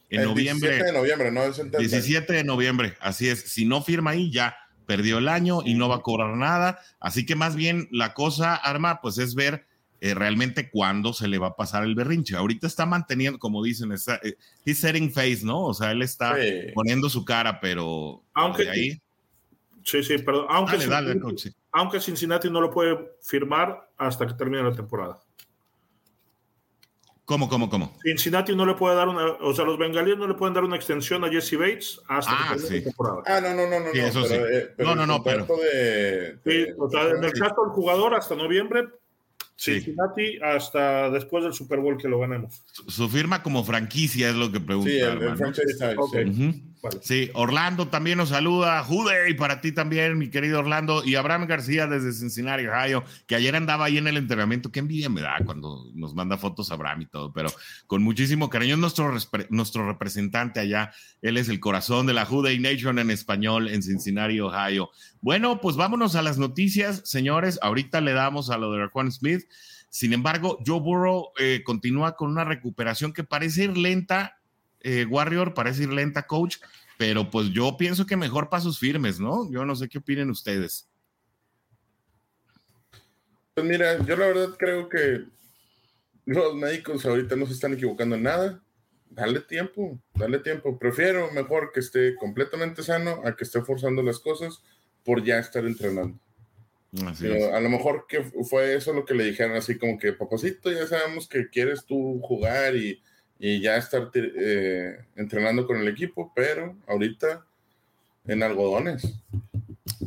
En 0.09 0.23
noviembre. 0.23 0.69
17 0.69 0.83
de 0.83 0.93
noviembre, 0.93 1.31
¿no? 1.31 1.43
Es 1.43 1.57
17 1.57 2.33
de 2.33 2.43
noviembre, 2.43 2.97
así 3.01 3.29
es. 3.29 3.51
Si 3.51 3.65
no 3.65 3.83
firma 3.83 4.11
ahí, 4.11 4.31
ya 4.31 4.57
perdió 4.87 5.19
el 5.19 5.27
año 5.27 5.59
y 5.63 5.75
no 5.75 5.87
va 5.87 5.97
a 5.97 6.01
cobrar 6.01 6.35
nada. 6.35 6.79
Así 6.99 7.23
que 7.23 7.35
más 7.35 7.55
bien 7.55 7.87
la 7.91 8.15
cosa, 8.15 8.55
Arma, 8.55 8.99
pues 8.99 9.19
es 9.19 9.35
ver 9.35 9.67
eh, 10.05 10.13
realmente 10.13 10.69
cuándo 10.69 11.13
se 11.13 11.27
le 11.27 11.39
va 11.39 11.47
a 11.47 11.55
pasar 11.55 11.83
el 11.83 11.95
berrinche. 11.95 12.35
Ahorita 12.35 12.67
está 12.67 12.85
manteniendo, 12.85 13.39
como 13.39 13.63
dicen, 13.63 13.91
está, 13.91 14.19
eh, 14.21 14.35
he's 14.63 14.79
setting 14.79 15.11
face, 15.11 15.39
¿no? 15.41 15.63
O 15.63 15.73
sea, 15.73 15.93
él 15.93 16.03
está 16.03 16.35
poniendo 16.75 17.09
su 17.09 17.25
cara, 17.25 17.59
pero 17.59 18.21
aunque 18.35 18.69
ahí. 18.69 19.01
Sí, 19.83 20.03
sí, 20.03 20.19
perdón. 20.19 20.45
Aunque, 20.49 20.77
aunque 21.71 21.99
Cincinnati 21.99 22.51
no 22.51 22.61
lo 22.61 22.69
puede 22.69 23.13
firmar 23.23 23.89
hasta 23.97 24.27
que 24.27 24.35
termine 24.35 24.61
la 24.61 24.75
temporada. 24.75 25.19
¿Cómo, 27.25 27.49
cómo, 27.49 27.67
cómo? 27.67 27.97
Cincinnati 28.03 28.55
no 28.55 28.67
le 28.67 28.75
puede 28.75 28.95
dar 28.95 29.07
una, 29.07 29.25
o 29.41 29.55
sea, 29.55 29.65
los 29.65 29.79
bengalíes 29.79 30.19
no 30.19 30.27
le 30.27 30.35
pueden 30.35 30.53
dar 30.53 30.63
una 30.63 30.75
extensión 30.75 31.23
a 31.23 31.29
Jesse 31.29 31.57
Bates 31.57 31.99
hasta 32.07 32.31
ah, 32.31 32.55
sí. 32.59 32.83
temporada. 32.83 33.23
Ah, 33.25 33.41
no, 33.41 33.55
no, 33.55 33.67
no, 33.67 33.79
no. 33.79 33.91
Sí, 33.91 33.99
eso 33.99 34.19
no, 34.19 34.25
sí. 34.27 34.35
Eh, 34.35 34.75
no, 34.77 34.93
no, 34.93 35.07
no, 35.07 35.23
pero. 35.23 35.47
De, 35.47 36.37
sí, 36.45 36.67
o 36.77 36.87
sea, 36.91 37.09
en 37.09 37.23
el 37.23 37.33
caso 37.33 37.63
del 37.63 37.71
jugador 37.71 38.13
hasta 38.13 38.35
noviembre, 38.35 38.87
Cincinnati 39.57 40.37
hasta 40.41 41.09
después 41.09 41.43
del 41.43 41.53
Super 41.53 41.79
Bowl 41.79 41.97
que 41.97 42.09
lo 42.09 42.19
ganemos. 42.19 42.63
Su, 42.87 43.07
firma 43.09 43.41
como 43.41 43.63
franquicia 43.63 44.29
es 44.29 44.35
lo 44.35 44.51
que 44.51 44.59
pregunta. 44.59 44.91
Sí, 44.91 44.97
el, 44.97 45.21
el 45.21 45.37
franchise 45.37 45.95
okay. 45.97 46.33
Sí, 46.33 46.63
Orlando 47.33 47.87
también 47.87 48.17
nos 48.17 48.29
saluda. 48.29 48.83
Jude, 48.83 49.29
y 49.29 49.33
para 49.33 49.61
ti 49.61 49.71
también, 49.71 50.17
mi 50.17 50.29
querido 50.29 50.59
Orlando. 50.59 51.03
Y 51.03 51.15
Abraham 51.15 51.45
García 51.47 51.87
desde 51.87 52.13
Cincinnati, 52.13 52.65
Ohio, 52.67 53.03
que 53.27 53.35
ayer 53.35 53.55
andaba 53.55 53.85
ahí 53.85 53.97
en 53.97 54.07
el 54.07 54.17
entrenamiento. 54.17 54.71
Qué 54.71 54.79
envidia 54.79 55.09
me 55.09 55.21
da 55.21 55.39
cuando 55.45 55.91
nos 55.93 56.13
manda 56.15 56.37
fotos 56.37 56.71
Abraham 56.71 57.01
y 57.01 57.05
todo, 57.07 57.33
pero 57.33 57.49
con 57.87 58.03
muchísimo 58.03 58.49
cariño. 58.49 58.75
Es 58.75 58.79
nuestro, 58.79 59.13
nuestro 59.49 59.87
representante 59.87 60.59
allá. 60.59 60.91
Él 61.21 61.37
es 61.37 61.49
el 61.49 61.59
corazón 61.59 62.05
de 62.05 62.13
la 62.13 62.25
Jude 62.25 62.57
Nation 62.59 62.99
en 62.99 63.11
español 63.11 63.67
en 63.67 63.83
Cincinnati, 63.83 64.39
Ohio. 64.39 64.89
Bueno, 65.21 65.59
pues 65.61 65.75
vámonos 65.75 66.15
a 66.15 66.21
las 66.21 66.37
noticias, 66.37 67.01
señores. 67.05 67.59
Ahorita 67.61 68.01
le 68.01 68.13
damos 68.13 68.49
a 68.49 68.57
lo 68.57 68.71
de 68.71 68.79
Raquan 68.79 69.11
Smith. 69.11 69.43
Sin 69.89 70.11
embargo, 70.11 70.59
Joe 70.65 70.81
Burrow 70.81 71.31
eh, 71.39 71.61
continúa 71.63 72.17
con 72.17 72.29
una 72.29 72.43
recuperación 72.43 73.13
que 73.13 73.23
parece 73.23 73.63
ir 73.63 73.77
lenta, 73.77 74.37
eh, 74.85 75.03
Warrior, 75.03 75.55
parece 75.55 75.83
ir 75.83 75.89
lenta, 75.89 76.27
coach, 76.27 76.57
pero 76.95 77.31
pues 77.31 77.49
yo 77.49 77.75
pienso 77.75 78.05
que 78.05 78.15
mejor 78.15 78.49
pasos 78.49 78.77
firmes, 78.77 79.19
¿no? 79.19 79.51
Yo 79.51 79.65
no 79.65 79.75
sé 79.75 79.89
qué 79.89 79.97
opinen 79.97 80.29
ustedes. 80.29 80.87
Pues 83.55 83.65
mira, 83.65 83.97
yo 84.05 84.15
la 84.15 84.27
verdad 84.27 84.55
creo 84.59 84.87
que 84.87 85.25
los 86.25 86.53
médicos 86.53 87.03
ahorita 87.03 87.35
no 87.35 87.47
se 87.47 87.53
están 87.53 87.73
equivocando 87.73 88.15
en 88.15 88.23
nada. 88.23 88.61
Dale 89.09 89.39
tiempo, 89.39 89.99
dale 90.13 90.37
tiempo. 90.37 90.77
Prefiero 90.77 91.31
mejor 91.31 91.71
que 91.73 91.79
esté 91.79 92.15
completamente 92.15 92.83
sano 92.83 93.21
a 93.25 93.35
que 93.35 93.43
esté 93.43 93.61
forzando 93.63 94.03
las 94.03 94.19
cosas 94.19 94.61
por 95.03 95.23
ya 95.23 95.39
estar 95.39 95.65
entrenando. 95.65 96.19
a 96.93 97.59
lo 97.59 97.69
mejor 97.69 98.05
que 98.07 98.23
fue 98.23 98.75
eso 98.75 98.93
lo 98.93 99.03
que 99.03 99.15
le 99.15 99.23
dijeron 99.23 99.57
así 99.57 99.79
como 99.79 99.97
que, 99.97 100.13
papacito, 100.13 100.71
ya 100.71 100.85
sabemos 100.85 101.27
que 101.27 101.49
quieres 101.49 101.85
tú 101.85 102.19
jugar 102.21 102.75
y 102.75 103.01
y 103.39 103.61
ya 103.61 103.77
estar 103.77 104.09
eh, 104.13 104.97
entrenando 105.15 105.67
con 105.67 105.77
el 105.77 105.87
equipo, 105.87 106.31
pero 106.35 106.75
ahorita 106.87 107.45
en 108.27 108.43
algodones. 108.43 109.19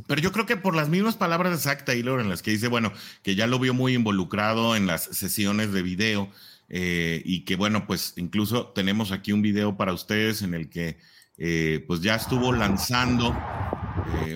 Pero 0.06 0.20
yo 0.20 0.32
creo 0.32 0.46
que 0.46 0.56
por 0.56 0.74
las 0.74 0.88
mismas 0.88 1.16
palabras 1.16 1.52
de 1.52 1.58
Zach 1.58 1.84
Taylor, 1.84 2.20
en 2.20 2.28
las 2.28 2.42
que 2.42 2.50
dice, 2.50 2.68
bueno, 2.68 2.92
que 3.22 3.34
ya 3.34 3.46
lo 3.46 3.58
vio 3.58 3.74
muy 3.74 3.94
involucrado 3.94 4.74
en 4.74 4.86
las 4.86 5.04
sesiones 5.04 5.72
de 5.72 5.82
video 5.82 6.30
eh, 6.68 7.22
y 7.24 7.44
que, 7.44 7.56
bueno, 7.56 7.86
pues 7.86 8.14
incluso 8.16 8.68
tenemos 8.68 9.12
aquí 9.12 9.32
un 9.32 9.42
video 9.42 9.76
para 9.76 9.92
ustedes 9.92 10.42
en 10.42 10.54
el 10.54 10.68
que, 10.68 10.98
eh, 11.36 11.84
pues 11.86 12.00
ya 12.00 12.16
estuvo 12.16 12.52
lanzando 12.52 13.36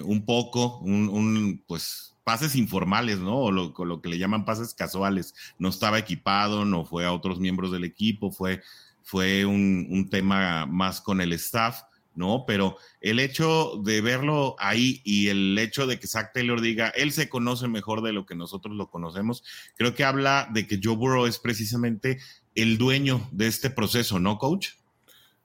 un 0.04 0.24
poco, 0.24 0.78
un, 0.80 1.64
pues 1.66 2.12
pases 2.24 2.56
informales, 2.56 3.18
¿no? 3.18 3.36
O 3.38 3.50
lo, 3.50 4.00
que 4.00 4.08
le 4.08 4.18
llaman 4.18 4.44
pases 4.44 4.74
casuales. 4.74 5.34
No 5.58 5.68
estaba 5.68 5.98
equipado, 5.98 6.64
no 6.64 6.84
fue 6.84 7.04
a 7.04 7.12
otros 7.12 7.40
miembros 7.40 7.72
del 7.72 7.84
equipo, 7.84 8.30
fue, 8.30 8.62
fue 9.02 9.44
un, 9.44 10.08
tema 10.10 10.66
más 10.66 11.00
con 11.00 11.20
el 11.20 11.32
staff, 11.34 11.82
¿no? 12.14 12.44
Pero 12.46 12.76
el 13.00 13.18
hecho 13.18 13.80
de 13.82 14.00
verlo 14.00 14.56
ahí 14.58 15.00
y 15.04 15.28
el 15.28 15.58
hecho 15.58 15.86
de 15.86 15.98
que 15.98 16.06
Zach 16.06 16.32
Taylor 16.32 16.60
diga, 16.60 16.88
él 16.88 17.12
se 17.12 17.28
conoce 17.28 17.68
mejor 17.68 18.02
de 18.02 18.12
lo 18.12 18.26
que 18.26 18.34
nosotros 18.34 18.74
lo 18.76 18.90
conocemos, 18.90 19.44
creo 19.76 19.94
que 19.94 20.04
habla 20.04 20.48
de 20.52 20.66
que 20.66 20.80
Joe 20.82 20.96
Burrow 20.96 21.26
es 21.26 21.38
precisamente 21.38 22.18
el 22.54 22.78
dueño 22.78 23.28
de 23.32 23.46
este 23.46 23.70
proceso, 23.70 24.18
¿no, 24.18 24.38
coach? 24.38 24.70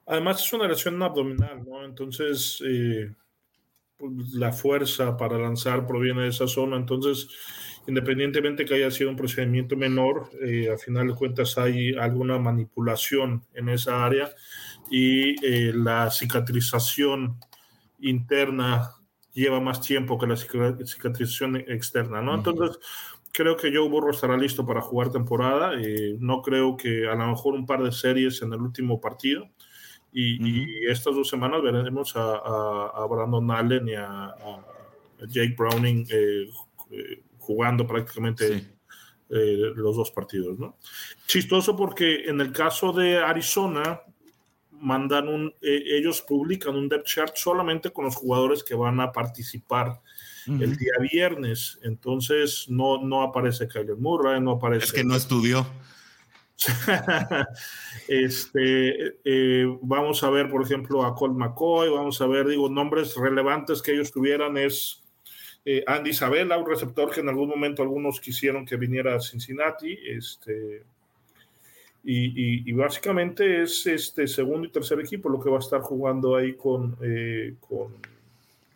Además 0.06 0.44
es 0.44 0.54
una 0.54 0.68
lesión 0.68 1.02
abdominal, 1.02 1.64
¿no? 1.66 1.84
Entonces... 1.86 2.62
Eh 2.66 3.12
pues, 3.98 4.34
la 4.34 4.52
fuerza 4.52 5.18
para 5.18 5.38
lanzar 5.40 5.88
proviene 5.88 6.24
de 6.24 6.30
esa 6.30 6.48
zona. 6.48 6.78
Entonces, 6.78 7.28
independientemente 7.88 8.66
que 8.66 8.76
haya 8.76 8.92
sido 8.92 9.10
un 9.10 9.16
procedimiento 9.16 9.76
menor, 9.76 10.30
eh, 10.42 10.70
a 10.70 10.78
final 10.78 11.08
de 11.08 11.16
cuentas 11.16 11.58
hay 11.58 11.94
alguna 11.96 12.38
manipulación 12.38 13.44
en 13.54 13.70
esa 13.70 14.06
área 14.06 14.30
y 14.92 15.44
eh, 15.46 15.74
la 15.74 16.12
cicatrización 16.12 17.40
interna 18.00 18.92
lleva 19.34 19.60
más 19.60 19.82
tiempo 19.82 20.18
que 20.18 20.28
la 20.28 20.36
cicatrización 20.36 21.58
externa, 21.58 22.22
¿no? 22.22 22.36
Entonces, 22.36 22.80
creo 23.32 23.56
que 23.56 23.72
Joe 23.72 23.88
Burrow 23.88 24.10
estará 24.10 24.36
listo 24.36 24.66
para 24.66 24.82
jugar 24.82 25.12
temporada. 25.12 25.74
Eh, 25.80 26.18
no 26.20 26.42
creo 26.42 26.76
que 26.76 27.08
a 27.08 27.14
lo 27.14 27.28
mejor 27.28 27.54
un 27.54 27.68
par 27.68 27.84
de 27.84 27.92
series 27.92 28.42
en 28.42 28.52
el 28.52 28.62
último 28.62 29.00
partido, 29.00 29.48
y, 30.12 30.88
estas 30.88 31.14
dos 31.14 31.30
semanas 31.30 31.62
veremos 31.62 32.14
a, 32.16 33.06
Brandon 33.08 33.52
Allen 33.52 33.88
y 33.88 33.94
a, 33.94 34.34
Jake 35.28 35.56
Browning 35.56 36.08
eh, 36.10 36.50
eh, 36.92 37.22
jugando 37.48 37.88
prácticamente 37.88 38.78
eh, 39.30 39.72
los 39.76 39.96
dos 39.96 40.12
partidos. 40.12 40.60
¿no? 40.60 40.78
Chistoso 41.26 41.76
porque 41.76 42.26
en 42.26 42.42
el 42.42 42.52
caso 42.52 42.92
de 42.92 43.18
Arizona, 43.18 44.02
mandan 44.80 45.28
un, 45.28 45.48
eh, 45.62 45.84
ellos 45.98 46.22
publican 46.22 46.76
un 46.76 46.90
depth 46.90 47.06
chart 47.06 47.36
solamente 47.36 47.92
con 47.92 48.06
los 48.06 48.16
jugadores 48.16 48.64
que 48.64 48.76
van 48.76 49.00
a 49.00 49.12
participar 49.12 50.02
el 50.46 50.78
día 50.78 50.94
viernes. 51.12 51.78
Entonces 51.84 52.68
no, 52.70 53.04
no 53.04 53.22
aparece 53.22 53.68
Kyler 53.68 53.98
Murray, 53.98 54.40
no 54.40 54.52
aparece. 54.52 54.86
Es 54.86 54.94
que 54.94 55.04
no 55.04 55.16
estudió. 55.16 55.68
este, 58.08 59.20
eh, 59.26 59.66
vamos 59.82 60.24
a 60.24 60.30
ver, 60.30 60.50
por 60.50 60.64
ejemplo, 60.64 61.06
a 61.06 61.14
Colt 61.14 61.36
McCoy, 61.36 61.90
vamos 61.90 62.22
a 62.22 62.28
ver, 62.28 62.48
digo, 62.48 62.70
nombres 62.70 63.16
relevantes 63.16 63.82
que 63.82 63.92
ellos 63.92 64.12
tuvieran 64.12 64.58
es 64.58 65.04
eh, 65.70 65.84
Andy 65.86 66.12
Isabella, 66.12 66.58
un 66.58 66.66
receptor 66.66 67.12
que 67.12 67.20
en 67.20 67.28
algún 67.28 67.50
momento 67.50 67.82
algunos 67.82 68.22
quisieron 68.22 68.66
que 68.66 68.78
viniera 68.78 69.14
a 69.16 69.20
Cincinnati, 69.20 70.00
este, 70.02 70.84
y, 72.06 72.72
básicamente 72.72 73.64
es 73.64 73.86
este 73.86 74.30
segundo 74.30 74.66
y 74.66 74.72
tercer 74.72 74.98
equipo 75.02 75.28
lo 75.28 75.42
que 75.42 75.50
va 75.50 75.58
a 75.58 75.60
estar 75.60 75.82
jugando 75.82 76.38
ahí 76.38 76.54
con, 76.54 76.96
eh, 77.02 77.56
con, 77.60 77.98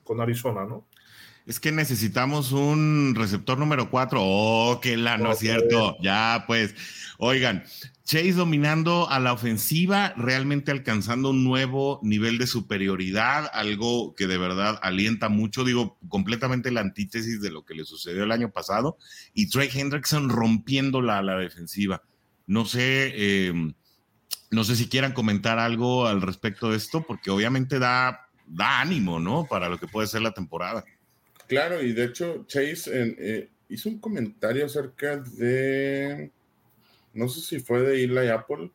con 0.03 0.19
Arizona, 0.19 0.65
¿no? 0.65 0.83
Es 1.45 1.59
que 1.59 1.71
necesitamos 1.71 2.51
un 2.51 3.13
receptor 3.15 3.57
número 3.57 3.89
cuatro. 3.89 4.21
Oh, 4.23 4.79
que 4.81 4.97
la 4.97 5.17
no 5.17 5.31
es 5.31 5.39
cierto. 5.39 5.97
Ya, 6.01 6.43
pues. 6.47 6.75
Oigan, 7.17 7.63
Chase 8.11 8.33
dominando 8.33 9.09
a 9.09 9.19
la 9.19 9.31
ofensiva, 9.31 10.13
realmente 10.17 10.71
alcanzando 10.71 11.29
un 11.29 11.45
nuevo 11.45 11.99
nivel 12.03 12.37
de 12.37 12.45
superioridad, 12.45 13.49
algo 13.53 14.15
que 14.15 14.27
de 14.27 14.37
verdad 14.37 14.77
alienta 14.81 15.29
mucho, 15.29 15.63
digo, 15.63 15.97
completamente 16.09 16.71
la 16.71 16.81
antítesis 16.81 17.41
de 17.41 17.51
lo 17.51 17.63
que 17.63 17.73
le 17.73 17.85
sucedió 17.85 18.23
el 18.23 18.33
año 18.33 18.51
pasado, 18.51 18.97
y 19.33 19.49
Trey 19.49 19.69
Hendrickson 19.73 20.29
rompiéndola 20.29 21.19
a 21.19 21.21
la 21.21 21.37
defensiva. 21.37 22.01
No 22.47 22.65
sé, 22.65 23.47
em, 23.47 23.75
no 24.49 24.65
sé 24.65 24.75
si 24.75 24.89
quieran 24.89 25.13
comentar 25.13 25.57
algo 25.57 26.05
al 26.05 26.21
respecto 26.21 26.71
de 26.71 26.77
esto, 26.77 27.03
porque 27.07 27.29
obviamente 27.29 27.79
da, 27.79 28.27
da 28.45 28.81
ánimo, 28.81 29.19
¿no? 29.21 29.45
Para 29.45 29.69
lo 29.69 29.79
que 29.79 29.87
puede 29.87 30.07
ser 30.07 30.21
la 30.21 30.33
temporada. 30.33 30.83
Claro, 31.51 31.83
y 31.83 31.91
de 31.91 32.05
hecho 32.05 32.45
Chase 32.47 32.89
eh, 32.93 33.49
hizo 33.67 33.89
un 33.89 33.99
comentario 33.99 34.65
acerca 34.65 35.17
de, 35.17 36.31
no 37.13 37.27
sé 37.27 37.41
si 37.41 37.59
fue 37.59 37.81
de 37.81 38.05
Eli 38.05 38.29
Apple, 38.29 38.71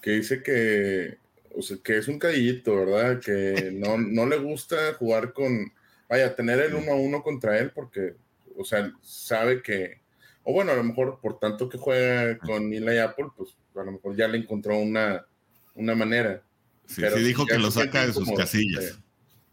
que 0.00 0.12
dice 0.12 0.40
que, 0.40 1.18
o 1.56 1.60
sea, 1.60 1.78
que 1.82 1.98
es 1.98 2.06
un 2.06 2.20
cadillito, 2.20 2.76
¿verdad? 2.76 3.18
Que 3.18 3.72
no, 3.74 3.98
no 3.98 4.26
le 4.26 4.38
gusta 4.38 4.94
jugar 4.94 5.32
con, 5.32 5.72
vaya, 6.08 6.36
tener 6.36 6.60
el 6.60 6.76
uno 6.76 6.92
a 6.92 6.94
uno 6.94 7.20
contra 7.24 7.58
él 7.58 7.72
porque, 7.74 8.14
o 8.56 8.64
sea, 8.64 8.92
sabe 9.02 9.60
que, 9.60 9.98
o 10.44 10.52
bueno, 10.52 10.70
a 10.70 10.76
lo 10.76 10.84
mejor 10.84 11.18
por 11.20 11.40
tanto 11.40 11.68
que 11.68 11.78
juega 11.78 12.38
con 12.38 12.72
Eli 12.72 12.98
Apple, 12.98 13.26
pues 13.36 13.56
a 13.74 13.82
lo 13.82 13.90
mejor 13.90 14.14
ya 14.14 14.28
le 14.28 14.38
encontró 14.38 14.78
una, 14.78 15.26
una 15.74 15.96
manera. 15.96 16.44
Sí, 16.86 17.02
sí 17.12 17.24
dijo 17.24 17.44
que 17.44 17.58
lo 17.58 17.72
saca 17.72 18.06
de 18.06 18.12
sus 18.12 18.30
casillas. 18.30 19.00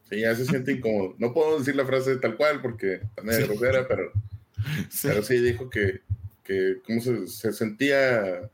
Sí, 0.09 0.21
ya 0.21 0.35
se 0.35 0.45
siente 0.45 0.71
incómodo. 0.71 1.15
No 1.17 1.33
puedo 1.33 1.59
decir 1.59 1.75
la 1.75 1.85
frase 1.85 2.17
tal 2.17 2.37
cual 2.37 2.61
porque 2.61 3.01
también 3.15 3.41
es 3.41 3.47
grosera, 3.47 3.87
pero 3.87 4.11
sí. 4.89 5.07
pero 5.07 5.21
sí 5.23 5.37
dijo 5.39 5.69
que, 5.69 6.01
que 6.43 6.77
cómo 6.85 7.01
se, 7.01 7.27
se, 7.27 7.51
sentía 7.51 8.49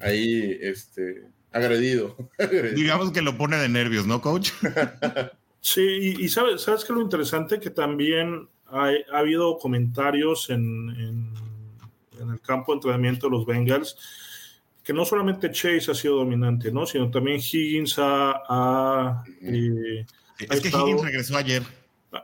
ahí 0.00 0.58
este, 0.60 1.24
agredido. 1.52 2.16
Digamos 2.74 3.12
que 3.12 3.22
lo 3.22 3.36
pone 3.36 3.56
de 3.58 3.68
nervios, 3.68 4.06
¿no, 4.06 4.20
coach? 4.20 4.50
sí, 5.60 5.82
y, 5.82 6.24
y 6.24 6.28
sabes, 6.28 6.62
¿sabes 6.62 6.84
qué 6.84 6.92
es 6.92 6.96
lo 6.96 7.02
interesante? 7.02 7.60
Que 7.60 7.70
también 7.70 8.48
ha, 8.66 8.90
ha 9.12 9.18
habido 9.18 9.58
comentarios 9.58 10.48
en, 10.48 10.90
en, 10.90 11.34
en, 12.20 12.30
el 12.30 12.40
campo 12.40 12.72
de 12.72 12.76
entrenamiento 12.76 13.26
de 13.26 13.36
los 13.36 13.46
Bengals 13.46 13.96
que 14.88 14.94
no 14.94 15.04
solamente 15.04 15.50
Chase 15.50 15.90
ha 15.90 15.94
sido 15.94 16.16
dominante, 16.16 16.72
¿no? 16.72 16.86
Sino 16.86 17.10
también 17.10 17.40
Higgins 17.40 17.98
ha... 17.98 18.40
ha 18.48 19.22
eh, 19.42 20.06
es 20.38 20.60
que 20.60 20.68
Higgins 20.68 21.02
regresó 21.02 21.36
ayer. 21.36 21.62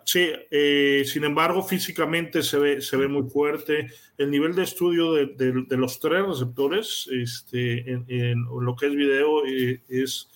Sí, 0.04 0.30
eh, 0.50 1.04
sin 1.06 1.24
embargo, 1.24 1.62
físicamente 1.62 2.42
se 2.42 2.58
ve, 2.58 2.80
se 2.80 2.96
ve 2.96 3.06
muy 3.06 3.28
fuerte. 3.28 3.88
El 4.16 4.30
nivel 4.30 4.54
de 4.54 4.62
estudio 4.62 5.12
de, 5.12 5.26
de, 5.26 5.64
de 5.68 5.76
los 5.76 6.00
tres 6.00 6.26
receptores 6.26 7.06
este, 7.12 7.90
en, 7.90 8.04
en, 8.08 8.44
lo 8.60 8.74
que 8.76 8.86
es 8.86 8.94
video 8.94 9.44
eh, 9.46 9.82
es, 9.88 10.30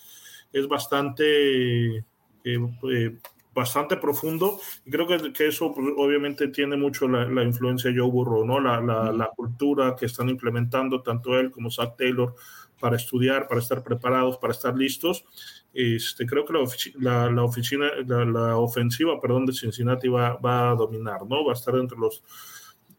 es 0.53 0.67
bastante, 0.67 1.97
eh, 1.97 2.03
eh, 2.43 3.17
bastante 3.53 3.97
profundo. 3.97 4.59
Y 4.85 4.91
creo 4.91 5.07
que, 5.07 5.33
que 5.33 5.47
eso 5.47 5.73
pues, 5.73 5.87
obviamente 5.97 6.49
tiene 6.49 6.77
mucho 6.77 7.07
la, 7.07 7.25
la, 7.25 7.43
influencia 7.43 7.89
de 7.91 7.99
Joe 7.99 8.11
Burrow, 8.11 8.45
¿no? 8.45 8.59
La, 8.59 8.79
la, 8.79 9.11
la, 9.11 9.31
cultura 9.35 9.95
que 9.95 10.05
están 10.05 10.29
implementando 10.29 11.01
tanto 11.01 11.39
él 11.39 11.49
como 11.49 11.71
Zach 11.71 11.95
Taylor 11.97 12.35
para 12.79 12.97
estudiar, 12.97 13.47
para 13.47 13.61
estar 13.61 13.83
preparados, 13.83 14.37
para 14.37 14.53
estar 14.53 14.75
listos. 14.75 15.25
Este, 15.73 16.25
creo 16.25 16.45
que 16.45 16.53
la, 16.53 16.59
la, 16.99 17.31
la 17.31 17.43
oficina, 17.43 17.89
la, 18.05 18.57
ofensiva 18.57 19.21
perdón, 19.21 19.45
de 19.45 19.53
Cincinnati 19.53 20.07
va, 20.07 20.35
va, 20.37 20.71
a 20.71 20.75
dominar, 20.75 21.25
¿no? 21.27 21.45
Va 21.45 21.51
a 21.51 21.55
estar 21.55 21.75
entre 21.75 21.97
los 21.97 22.23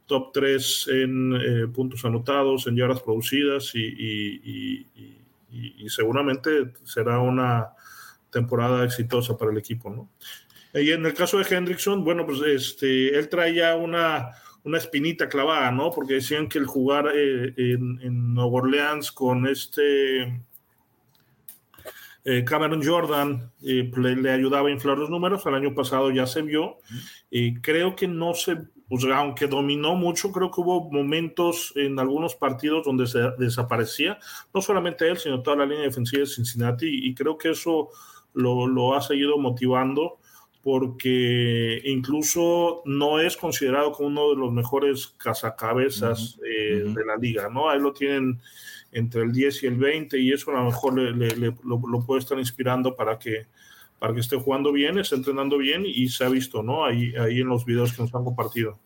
top 0.07 0.33
3 0.33 0.89
en 0.89 1.33
eh, 1.35 1.67
puntos 1.69 2.05
anotados, 2.05 2.67
en 2.67 2.77
yardas 2.77 3.01
producidas 3.01 3.73
y, 3.75 4.87
seguramente 5.89 6.73
será 6.85 7.19
una 7.19 7.71
temporada 8.31 8.85
exitosa 8.85 9.37
para 9.37 9.51
el 9.51 9.59
equipo, 9.59 9.91
¿no? 9.91 10.09
Y 10.73 10.93
en 10.93 11.05
el 11.05 11.15
caso 11.15 11.39
de 11.39 11.45
Hendrickson, 11.49 12.05
bueno, 12.05 12.25
pues 12.25 12.41
este, 12.43 13.19
él 13.19 13.29
traía 13.29 13.75
una, 13.75 14.31
una 14.63 14.79
espinita 14.79 15.29
clavada, 15.29 15.73
¿no? 15.73 15.91
Porque 15.91 16.15
decían 16.15 16.49
que 16.49 16.59
el 16.59 16.67
jugar 16.67 17.11
eh, 17.13 17.53
en, 17.57 18.01
en 18.01 18.35
Nueva 18.35 18.51
Orleans 18.51 19.11
con 19.11 19.49
este 19.49 20.41
eh, 22.25 22.45
Cameron 22.45 22.85
Jordan 22.85 23.51
eh, 23.63 23.91
le, 23.97 24.17
le, 24.17 24.31
ayudaba 24.31 24.69
a 24.69 24.73
inflar 24.73 24.99
los 24.99 25.11
números, 25.11 25.45
el 25.47 25.55
año 25.55 25.75
pasado 25.75 26.11
ya 26.11 26.27
se 26.27 26.43
vio, 26.43 26.79
y 27.31 27.55
creo 27.61 27.97
que 27.97 28.07
no 28.09 28.35
se, 28.35 28.59
o 28.89 28.99
sea, 28.99 29.19
aunque 29.19 29.47
dominó 29.47 29.95
mucho, 29.95 30.31
creo 30.31 30.51
que 30.51 30.61
hubo 30.61 30.91
momentos 30.91 31.73
en 31.77 31.99
algunos 31.99 32.35
partidos 32.35 32.85
donde 32.85 33.07
se 33.07 33.19
desaparecía, 33.39 34.19
no 34.53 34.61
solamente 34.61 35.09
él, 35.09 35.17
sino 35.17 35.43
toda 35.43 35.57
la 35.57 35.67
línea 35.67 35.85
defensiva 35.85 36.21
de 36.21 36.27
Cincinnati, 36.27 37.09
y 37.09 37.15
creo 37.15 37.39
que 37.39 37.51
eso 37.51 37.89
lo, 38.35 38.67
lo 38.67 38.95
ha 38.95 39.01
seguido 39.01 39.39
motivando 39.39 40.19
porque 40.63 41.81
incluso 41.85 42.83
no 42.85 43.19
es 43.19 43.37
considerado 43.37 43.93
como 43.93 44.09
uno 44.09 44.31
de 44.31 44.37
los 44.37 44.53
mejores 44.53 45.15
cazacabezas 45.17 46.37
uh 46.37 46.41
-huh. 46.41 46.47
eh, 46.47 46.85
uh 46.85 46.89
-huh. 46.89 46.95
de 46.95 47.05
la 47.07 47.17
liga, 47.17 47.49
¿no? 47.49 47.71
Ahí 47.71 47.81
lo 47.81 47.93
tienen 47.93 48.39
entre 48.93 49.23
el 49.23 49.33
10 49.33 49.63
y 49.63 49.67
el 49.67 49.77
20 49.77 50.19
y 50.19 50.33
eso 50.33 50.51
a 50.51 50.55
lo 50.55 50.65
mejor 50.65 50.99
le, 50.99 51.13
le, 51.13 51.37
le, 51.37 51.55
lo, 51.65 51.81
lo, 51.87 52.05
puede 52.05 52.21
estar 52.21 52.39
inspirando 52.39 52.97
para 52.97 53.19
que, 53.19 53.47
para 53.99 54.15
que 54.15 54.21
esté 54.21 54.37
jugando 54.37 54.73
bien, 54.73 54.99
esté 54.99 55.17
entrenando 55.17 55.59
bien 55.59 55.85
y 55.87 56.09
se 56.09 56.25
ha 56.25 56.29
visto, 56.29 56.63
¿no? 56.63 56.85
Ahí, 56.85 57.15
ahí 57.17 57.41
en 57.41 57.49
los 57.49 57.65
videos 57.65 57.93
que 57.93 58.03
nos 58.03 58.15
han 58.15 58.25
compartido. 58.25 58.79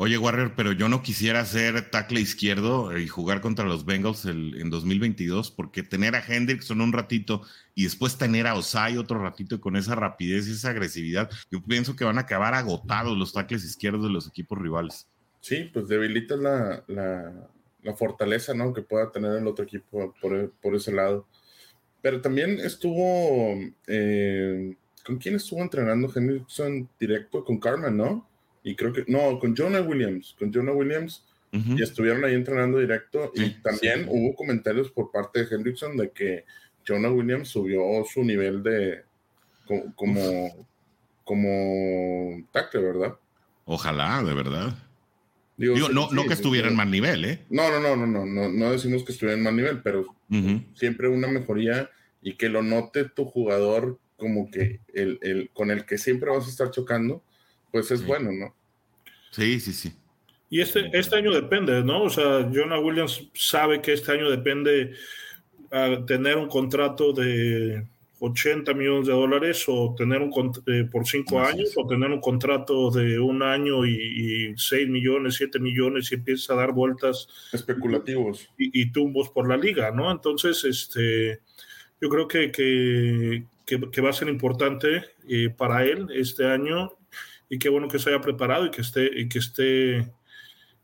Oye, 0.00 0.16
Warrior, 0.16 0.52
pero 0.54 0.70
yo 0.70 0.88
no 0.88 1.02
quisiera 1.02 1.44
ser 1.44 1.90
tackle 1.90 2.20
izquierdo 2.20 2.96
y 2.96 3.08
jugar 3.08 3.40
contra 3.40 3.64
los 3.64 3.84
Bengals 3.84 4.26
el, 4.26 4.54
en 4.60 4.70
2022, 4.70 5.50
porque 5.50 5.82
tener 5.82 6.14
a 6.14 6.24
Hendrickson 6.24 6.80
un 6.80 6.92
ratito 6.92 7.42
y 7.74 7.82
después 7.82 8.16
tener 8.16 8.46
a 8.46 8.54
Osai 8.54 8.96
otro 8.96 9.20
ratito 9.20 9.60
con 9.60 9.74
esa 9.74 9.96
rapidez 9.96 10.46
y 10.46 10.52
esa 10.52 10.70
agresividad, 10.70 11.28
yo 11.50 11.60
pienso 11.64 11.96
que 11.96 12.04
van 12.04 12.16
a 12.16 12.20
acabar 12.20 12.54
agotados 12.54 13.18
los 13.18 13.32
tackles 13.32 13.64
izquierdos 13.64 14.04
de 14.04 14.10
los 14.10 14.28
equipos 14.28 14.56
rivales. 14.56 15.08
Sí, 15.40 15.68
pues 15.72 15.88
debilita 15.88 16.36
la, 16.36 16.84
la, 16.86 17.48
la 17.82 17.94
fortaleza 17.94 18.54
¿no? 18.54 18.72
que 18.72 18.82
pueda 18.82 19.10
tener 19.10 19.32
el 19.36 19.46
otro 19.46 19.64
equipo 19.64 20.14
por, 20.20 20.50
por 20.60 20.74
ese 20.74 20.92
lado. 20.92 21.26
Pero 22.02 22.20
también 22.20 22.60
estuvo. 22.60 23.58
Eh, 23.86 24.76
¿Con 25.04 25.16
quién 25.16 25.36
estuvo 25.36 25.60
entrenando 25.60 26.12
Hendrickson 26.14 26.88
directo? 26.98 27.44
Con 27.44 27.58
Carmen, 27.58 27.96
¿no? 27.96 28.28
Y 28.62 28.76
creo 28.76 28.92
que. 28.92 29.04
No, 29.08 29.38
con 29.38 29.56
Jonah 29.56 29.80
Williams. 29.80 30.36
Con 30.38 30.52
Jonah 30.52 30.72
Williams. 30.72 31.24
Uh 31.52 31.56
-huh. 31.56 31.78
Y 31.78 31.82
estuvieron 31.82 32.24
ahí 32.24 32.34
entrenando 32.34 32.78
directo. 32.78 33.32
Sí, 33.34 33.44
y 33.44 33.62
también 33.62 34.04
sí. 34.04 34.06
hubo 34.10 34.34
comentarios 34.34 34.90
por 34.90 35.10
parte 35.10 35.44
de 35.44 35.54
Hendrickson 35.54 35.96
de 35.96 36.10
que 36.10 36.44
Jonah 36.86 37.10
Williams 37.10 37.48
subió 37.48 37.82
su 38.04 38.22
nivel 38.22 38.62
de. 38.62 39.02
como. 39.66 39.94
como, 39.94 40.66
como 41.24 42.42
tackle, 42.52 42.80
¿verdad? 42.80 43.16
Ojalá, 43.64 44.22
de 44.22 44.34
verdad. 44.34 44.87
Digo, 45.58 45.74
Digo 45.74 45.88
sí, 45.88 45.94
no, 45.94 46.08
sí, 46.08 46.14
no, 46.14 46.24
que 46.24 46.32
estuviera 46.32 46.68
en 46.68 46.76
mal 46.76 46.90
nivel, 46.90 47.24
¿eh? 47.24 47.44
No, 47.50 47.68
no, 47.70 47.80
no, 47.80 47.94
no, 47.96 48.06
no, 48.06 48.24
no, 48.24 48.48
no 48.48 48.72
decimos 48.72 49.04
que 49.04 49.12
estuviera 49.12 49.36
en 49.36 49.44
mal 49.44 49.56
nivel, 49.56 49.82
pero 49.82 50.00
uh 50.00 50.06
-huh. 50.30 50.64
siempre 50.74 51.08
una 51.08 51.28
mejoría 51.28 51.90
y 52.22 52.34
que 52.34 52.48
lo 52.48 52.62
note 52.62 53.04
tu 53.04 53.24
jugador 53.24 53.98
como 54.16 54.50
que 54.50 54.80
el, 54.94 55.18
el, 55.20 55.50
con 55.52 55.70
el 55.70 55.84
que 55.84 55.98
siempre 55.98 56.30
vas 56.30 56.46
a 56.46 56.50
estar 56.50 56.70
chocando, 56.70 57.22
pues 57.70 57.90
es 57.90 58.00
sí. 58.00 58.06
bueno, 58.06 58.30
¿no? 58.32 58.54
Sí, 59.32 59.60
sí, 59.60 59.72
sí. 59.72 59.92
Y 60.50 60.60
este, 60.60 60.90
este 60.92 61.16
año 61.16 61.32
depende, 61.32 61.82
¿no? 61.84 62.04
O 62.04 62.10
sea, 62.10 62.48
Jonah 62.52 62.80
Williams 62.80 63.28
sabe 63.34 63.82
que 63.82 63.92
este 63.92 64.12
año 64.12 64.30
depende 64.30 64.94
a 65.70 66.04
tener 66.06 66.36
un 66.36 66.48
contrato 66.48 67.12
de 67.12 67.84
80 68.20 68.74
millones 68.74 69.06
de 69.06 69.12
dólares 69.12 69.64
o 69.68 69.94
tener 69.96 70.20
un 70.22 70.52
eh, 70.66 70.84
por 70.90 71.06
cinco 71.06 71.40
años 71.40 71.72
o 71.76 71.86
tener 71.86 72.10
un 72.10 72.20
contrato 72.20 72.90
de 72.90 73.18
un 73.18 73.42
año 73.42 73.86
y, 73.86 74.50
y 74.50 74.54
6 74.56 74.88
millones, 74.88 75.36
7 75.36 75.58
millones 75.60 76.10
y 76.10 76.16
empieza 76.16 76.52
a 76.52 76.56
dar 76.56 76.72
vueltas 76.72 77.28
especulativos 77.52 78.48
y, 78.58 78.82
y, 78.82 78.90
tumbos 78.90 79.28
por 79.30 79.48
la 79.48 79.56
liga, 79.56 79.90
¿no? 79.92 80.10
Entonces, 80.10 80.64
este 80.64 81.40
yo 82.00 82.08
creo 82.08 82.28
que, 82.28 82.52
que, 82.52 83.44
que, 83.66 84.00
va 84.00 84.10
a 84.10 84.12
ser 84.12 84.28
importante 84.28 85.04
eh, 85.28 85.50
para 85.50 85.84
él 85.84 86.08
este 86.14 86.46
año 86.46 86.92
y 87.48 87.58
qué 87.58 87.68
bueno 87.68 87.88
que 87.88 87.98
se 87.98 88.10
haya 88.10 88.20
preparado 88.20 88.66
y 88.66 88.70
que 88.70 88.82
esté, 88.82 89.10
y 89.20 89.28
que 89.28 89.38
esté 89.38 89.98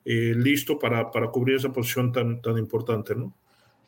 eh, 0.04 0.34
listo 0.36 0.78
para, 0.78 1.10
para, 1.10 1.28
cubrir 1.28 1.56
esa 1.56 1.72
posición 1.72 2.10
tan, 2.12 2.42
tan 2.42 2.58
importante, 2.58 3.14
¿no? 3.14 3.34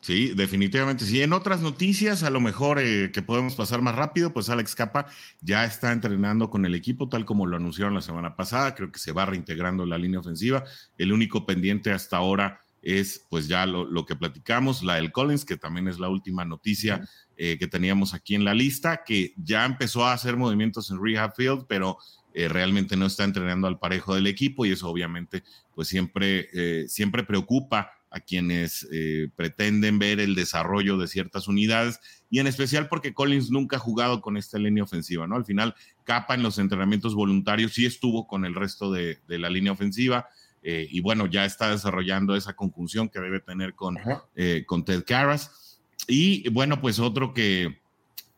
Sí, 0.01 0.33
definitivamente. 0.35 1.05
Sí, 1.05 1.21
en 1.21 1.33
otras 1.33 1.61
noticias, 1.61 2.23
a 2.23 2.29
lo 2.29 2.39
mejor 2.39 2.79
eh, 2.79 3.11
que 3.11 3.21
podemos 3.21 3.55
pasar 3.55 3.81
más 3.81 3.95
rápido, 3.95 4.31
pues 4.31 4.49
Alex 4.49 4.75
Capa 4.75 5.07
ya 5.41 5.65
está 5.65 5.91
entrenando 5.91 6.49
con 6.49 6.65
el 6.65 6.75
equipo, 6.75 7.09
tal 7.09 7.25
como 7.25 7.45
lo 7.45 7.57
anunciaron 7.57 7.95
la 7.95 8.01
semana 8.01 8.35
pasada. 8.35 8.75
Creo 8.75 8.91
que 8.91 8.99
se 8.99 9.11
va 9.11 9.25
reintegrando 9.25 9.85
la 9.85 9.97
línea 9.97 10.19
ofensiva. 10.19 10.63
El 10.97 11.11
único 11.11 11.45
pendiente 11.45 11.91
hasta 11.91 12.17
ahora 12.17 12.61
es, 12.81 13.25
pues 13.29 13.47
ya 13.47 13.65
lo, 13.65 14.05
que 14.05 14.15
platicamos, 14.15 14.83
la 14.83 14.95
del 14.95 15.11
Collins, 15.11 15.45
que 15.45 15.57
también 15.57 15.87
es 15.87 15.99
la 15.99 16.09
última 16.09 16.45
noticia 16.45 17.07
eh, 17.35 17.57
que 17.59 17.67
teníamos 17.67 18.13
aquí 18.13 18.35
en 18.35 18.45
la 18.45 18.53
lista, 18.53 19.03
que 19.03 19.33
ya 19.35 19.65
empezó 19.65 20.05
a 20.05 20.13
hacer 20.13 20.37
movimientos 20.37 20.91
en 20.91 21.03
Rehab 21.03 21.35
Field, 21.35 21.65
pero 21.67 21.97
eh, 22.33 22.47
realmente 22.47 22.95
no 22.95 23.07
está 23.07 23.23
entrenando 23.23 23.67
al 23.67 23.79
parejo 23.79 24.13
del 24.15 24.27
equipo 24.27 24.65
y 24.65 24.71
eso 24.71 24.87
obviamente, 24.87 25.43
pues 25.73 25.87
siempre, 25.87 26.87
siempre 26.87 27.23
preocupa 27.23 27.96
a 28.09 28.19
quienes 28.19 28.87
eh, 28.91 29.29
pretenden 29.35 29.99
ver 29.99 30.19
el 30.19 30.35
desarrollo 30.35 30.97
de 30.97 31.07
ciertas 31.07 31.47
unidades 31.47 31.99
y 32.29 32.39
en 32.39 32.47
especial 32.47 32.87
porque 32.87 33.13
Collins 33.13 33.51
nunca 33.51 33.77
ha 33.77 33.79
jugado 33.79 34.21
con 34.21 34.37
esta 34.37 34.57
línea 34.57 34.83
ofensiva, 34.83 35.27
¿no? 35.27 35.35
Al 35.35 35.45
final, 35.45 35.75
Capa 36.03 36.35
en 36.35 36.43
los 36.43 36.57
entrenamientos 36.57 37.15
voluntarios 37.15 37.73
sí 37.73 37.85
estuvo 37.85 38.27
con 38.27 38.45
el 38.45 38.55
resto 38.55 38.91
de, 38.91 39.19
la 39.27 39.49
línea 39.49 39.71
ofensiva 39.71 40.27
eh, 40.63 40.87
y 40.89 41.01
bueno, 41.01 41.25
ya 41.27 41.45
está 41.45 41.71
desarrollando 41.71 42.35
esa 42.35 42.53
conjunción 42.53 43.09
que 43.09 43.19
debe 43.19 43.39
tener 43.39 43.75
con, 43.75 43.97
eh, 44.35 44.63
con 44.65 44.83
Ted 44.85 45.03
Carras. 45.05 45.79
Y 46.07 46.49
bueno, 46.49 46.79
pues 46.81 46.99
otro 46.99 47.33
que, 47.33 47.79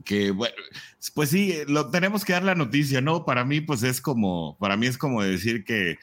que 0.04 0.32
bueno, 0.32 0.56
pues 1.14 1.30
sí, 1.30 1.56
lo 1.68 1.90
tenemos 1.90 2.26
que 2.26 2.34
dar 2.34 2.44
la 2.44 2.56
noticia, 2.56 3.02
¿no? 3.02 3.26
Para 3.26 3.46
mí, 3.46 3.62
pues 3.62 3.84
es 3.84 4.02
como, 4.02 4.58
para 4.60 4.78
mí 4.78 4.88
es 4.88 4.98
como 4.98 5.22
decir 5.22 5.64
que 5.64 5.98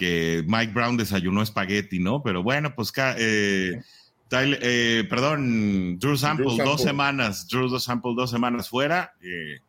que 0.00 0.42
Mike 0.46 0.72
Brown 0.72 0.96
desayunó 0.96 1.42
espagueti, 1.42 1.98
¿no? 1.98 2.22
Pero 2.22 2.42
bueno, 2.42 2.74
pues, 2.74 2.90
eh, 3.18 3.82
eh, 4.30 5.06
perdón, 5.10 5.98
Drew 5.98 6.16
Sample, 6.16 6.56
dos 6.64 6.80
semanas, 6.80 7.46
Drew 7.46 7.78
Sample 7.78 8.14
dos 8.16 8.30
semanas 8.30 8.70
fuera. 8.70 9.12
Eh, 9.20 9.60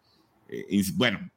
bueno, 0.93 1.29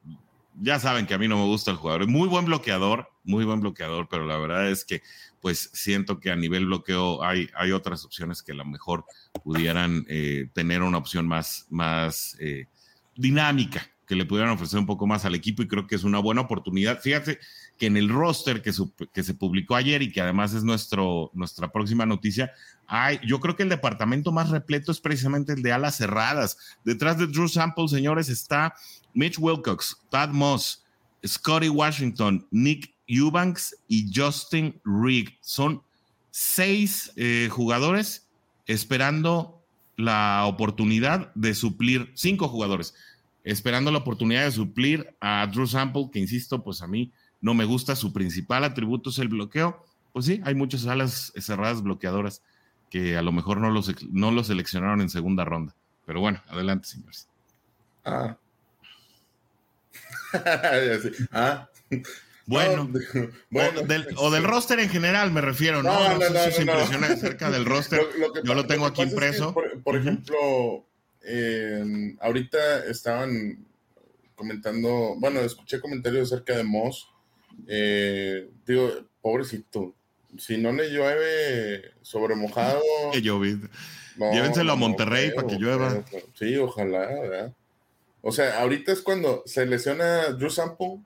ya 0.60 0.78
saben 0.78 1.08
que 1.08 1.14
a 1.14 1.18
mí 1.18 1.26
no 1.26 1.38
me 1.38 1.46
gusta 1.46 1.72
el 1.72 1.76
jugador. 1.76 2.06
Muy 2.06 2.28
buen 2.28 2.44
bloqueador, 2.44 3.10
muy 3.24 3.44
buen 3.44 3.58
bloqueador, 3.58 4.06
pero 4.08 4.26
la 4.26 4.38
verdad 4.38 4.70
es 4.70 4.84
que 4.84 5.02
pues 5.40 5.70
siento 5.72 6.20
que 6.20 6.30
a 6.30 6.36
nivel 6.36 6.66
bloqueo 6.66 7.24
hay, 7.24 7.50
hay 7.56 7.72
otras 7.72 8.04
opciones 8.04 8.44
que 8.44 8.52
a 8.52 8.54
lo 8.54 8.64
mejor 8.64 9.06
pudieran 9.42 10.06
tener 10.52 10.82
una 10.82 10.98
opción 10.98 11.26
más, 11.26 11.66
más 11.68 12.38
dinámica, 13.16 13.90
que 14.06 14.14
le 14.14 14.24
pudieran 14.24 14.52
ofrecer 14.52 14.78
un 14.78 14.86
poco 14.86 15.08
más 15.08 15.24
al 15.24 15.34
equipo 15.34 15.62
y 15.62 15.68
creo 15.68 15.88
que 15.88 15.96
es 15.96 16.04
una 16.04 16.20
buena 16.20 16.42
oportunidad. 16.42 17.00
Fíjate, 17.00 17.40
que 17.78 17.86
en 17.86 17.96
el 17.96 18.08
roster 18.08 18.62
que, 18.62 18.72
se 18.72 19.34
publicó 19.34 19.74
ayer 19.74 20.02
y 20.02 20.12
que 20.12 20.20
además 20.20 20.54
es 20.54 20.62
nuestro, 20.62 21.30
nuestra 21.34 21.72
próxima 21.72 22.06
noticia, 22.06 22.52
hay, 22.86 23.18
yo 23.26 23.40
creo 23.40 23.56
que 23.56 23.64
el 23.64 23.68
departamento 23.68 24.30
más 24.30 24.50
repleto 24.50 24.92
es 24.92 25.00
precisamente 25.00 25.52
el 25.52 25.62
de 25.62 25.72
alas 25.72 25.96
cerradas. 25.96 26.56
Detrás 26.84 27.18
de 27.18 27.26
Drew 27.26 27.48
Sample, 27.48 27.88
señores, 27.88 28.28
está 28.28 28.74
Mitch 29.12 29.38
Wilcox, 29.38 29.96
Tad 30.10 30.30
Moss, 30.30 30.84
Scotty 31.26 31.68
Washington, 31.68 32.46
Nick 32.50 32.94
Eubanks 33.06 33.76
y 33.88 34.10
Justin 34.14 34.80
Rigg. 34.84 35.36
Son 35.40 35.82
seis 36.30 37.12
eh, 37.16 37.48
jugadores 37.50 38.28
esperando 38.66 39.62
la 39.96 40.44
oportunidad 40.46 41.32
de 41.34 41.54
suplir, 41.54 42.12
cinco 42.14 42.48
jugadores, 42.48 42.94
esperando 43.44 43.90
la 43.90 43.98
oportunidad 43.98 44.44
de 44.44 44.52
suplir 44.52 45.14
a 45.20 45.46
Drew 45.46 45.66
Sample, 45.66 46.08
que 46.12 46.18
insisto, 46.18 46.62
pues 46.62 46.82
a 46.82 46.86
mí 46.86 47.12
no 47.44 47.52
me 47.52 47.66
gusta, 47.66 47.94
su 47.94 48.10
principal 48.14 48.64
atributo 48.64 49.10
es 49.10 49.18
el 49.18 49.28
bloqueo. 49.28 49.84
Pues 50.14 50.24
sí, 50.24 50.40
hay 50.44 50.54
muchas 50.54 50.86
alas 50.86 51.30
cerradas 51.36 51.82
bloqueadoras 51.82 52.40
que 52.88 53.18
a 53.18 53.22
lo 53.22 53.32
mejor 53.32 53.58
no 53.58 53.70
los, 53.70 53.94
no 54.10 54.30
los 54.30 54.46
seleccionaron 54.46 55.02
en 55.02 55.10
segunda 55.10 55.44
ronda. 55.44 55.74
Pero 56.06 56.20
bueno, 56.20 56.40
adelante, 56.48 56.88
señores. 56.88 57.28
Ah. 58.02 58.38
ah. 61.32 61.68
Bueno, 62.46 62.90
bueno 63.50 63.80
o, 64.16 64.30
del, 64.30 64.44
roster 64.44 64.80
en 64.80 64.88
general 64.88 65.30
me 65.30 65.42
refiero, 65.42 65.82
¿no? 65.82 65.92
No, 65.92 66.18
no, 66.18 66.18
no, 66.18 66.30
no, 66.30 66.44
impresiona 66.46 67.08
acerca 67.08 67.50
del 67.50 67.64
roster. 67.66 68.00
Yo 68.42 68.54
lo 68.54 68.66
tengo 68.66 68.86
aquí 68.86 69.02
impreso. 69.02 69.54
por, 69.84 69.96
ejemplo, 69.96 70.86
ahorita 72.20 72.86
estaban 72.86 73.66
comentando, 74.34 75.16
bueno, 75.18 75.40
escuché 75.40 75.78
comentarios 75.78 76.32
acerca 76.32 76.56
de 76.56 76.64
Moss 76.64 77.13
eh, 77.66 78.50
digo, 78.66 78.90
pobrecito, 79.20 79.94
si 80.38 80.58
no 80.58 80.72
le 80.72 80.90
llueve 80.90 81.92
sobre 82.02 82.34
mojado. 82.34 82.80
que 83.12 83.22
Llévenselo 84.18 84.72
a 84.72 84.76
Monterrey 84.76 85.32
para 85.34 85.48
que 85.48 85.56
llueva. 85.56 86.04
sí, 86.34 86.56
ojalá, 86.56 87.52
O 88.22 88.30
sea, 88.30 88.60
ahorita 88.60 88.92
es 88.92 89.00
cuando 89.00 89.42
se 89.44 89.66
lesiona 89.66 90.28
Drew 90.28 90.50
Sample 90.50 91.00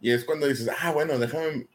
y 0.00 0.10
es 0.10 0.24
cuando 0.24 0.46
dices, 0.46 0.68
ah, 0.80 0.92
bueno, 0.92 1.18
déjame, 1.18 1.66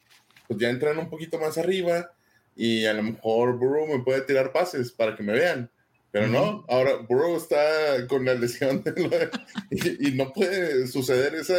pues 0.47 0.59
ya 0.59 0.69
entran 0.69 0.99
un 0.99 1.09
poquito 1.09 1.39
más 1.39 1.57
arriba 1.57 2.11
y 2.55 2.85
a 2.85 2.93
lo 2.93 3.03
mejor 3.03 3.57
Burrow 3.57 3.87
me 3.87 4.03
puede 4.03 4.21
tirar 4.21 4.51
pases 4.51 4.91
para 4.91 5.15
que 5.15 5.23
me 5.23 5.33
vean. 5.33 5.71
Pero 6.11 6.27
no, 6.27 6.65
ahora 6.67 6.97
Burrow 7.07 7.37
está 7.37 8.07
con 8.07 8.25
la 8.25 8.33
lesión 8.33 8.83
y, 9.71 10.07
y, 10.07 10.11
no 10.15 10.33
puede 10.33 10.87
suceder 10.87 11.35
esa, 11.35 11.55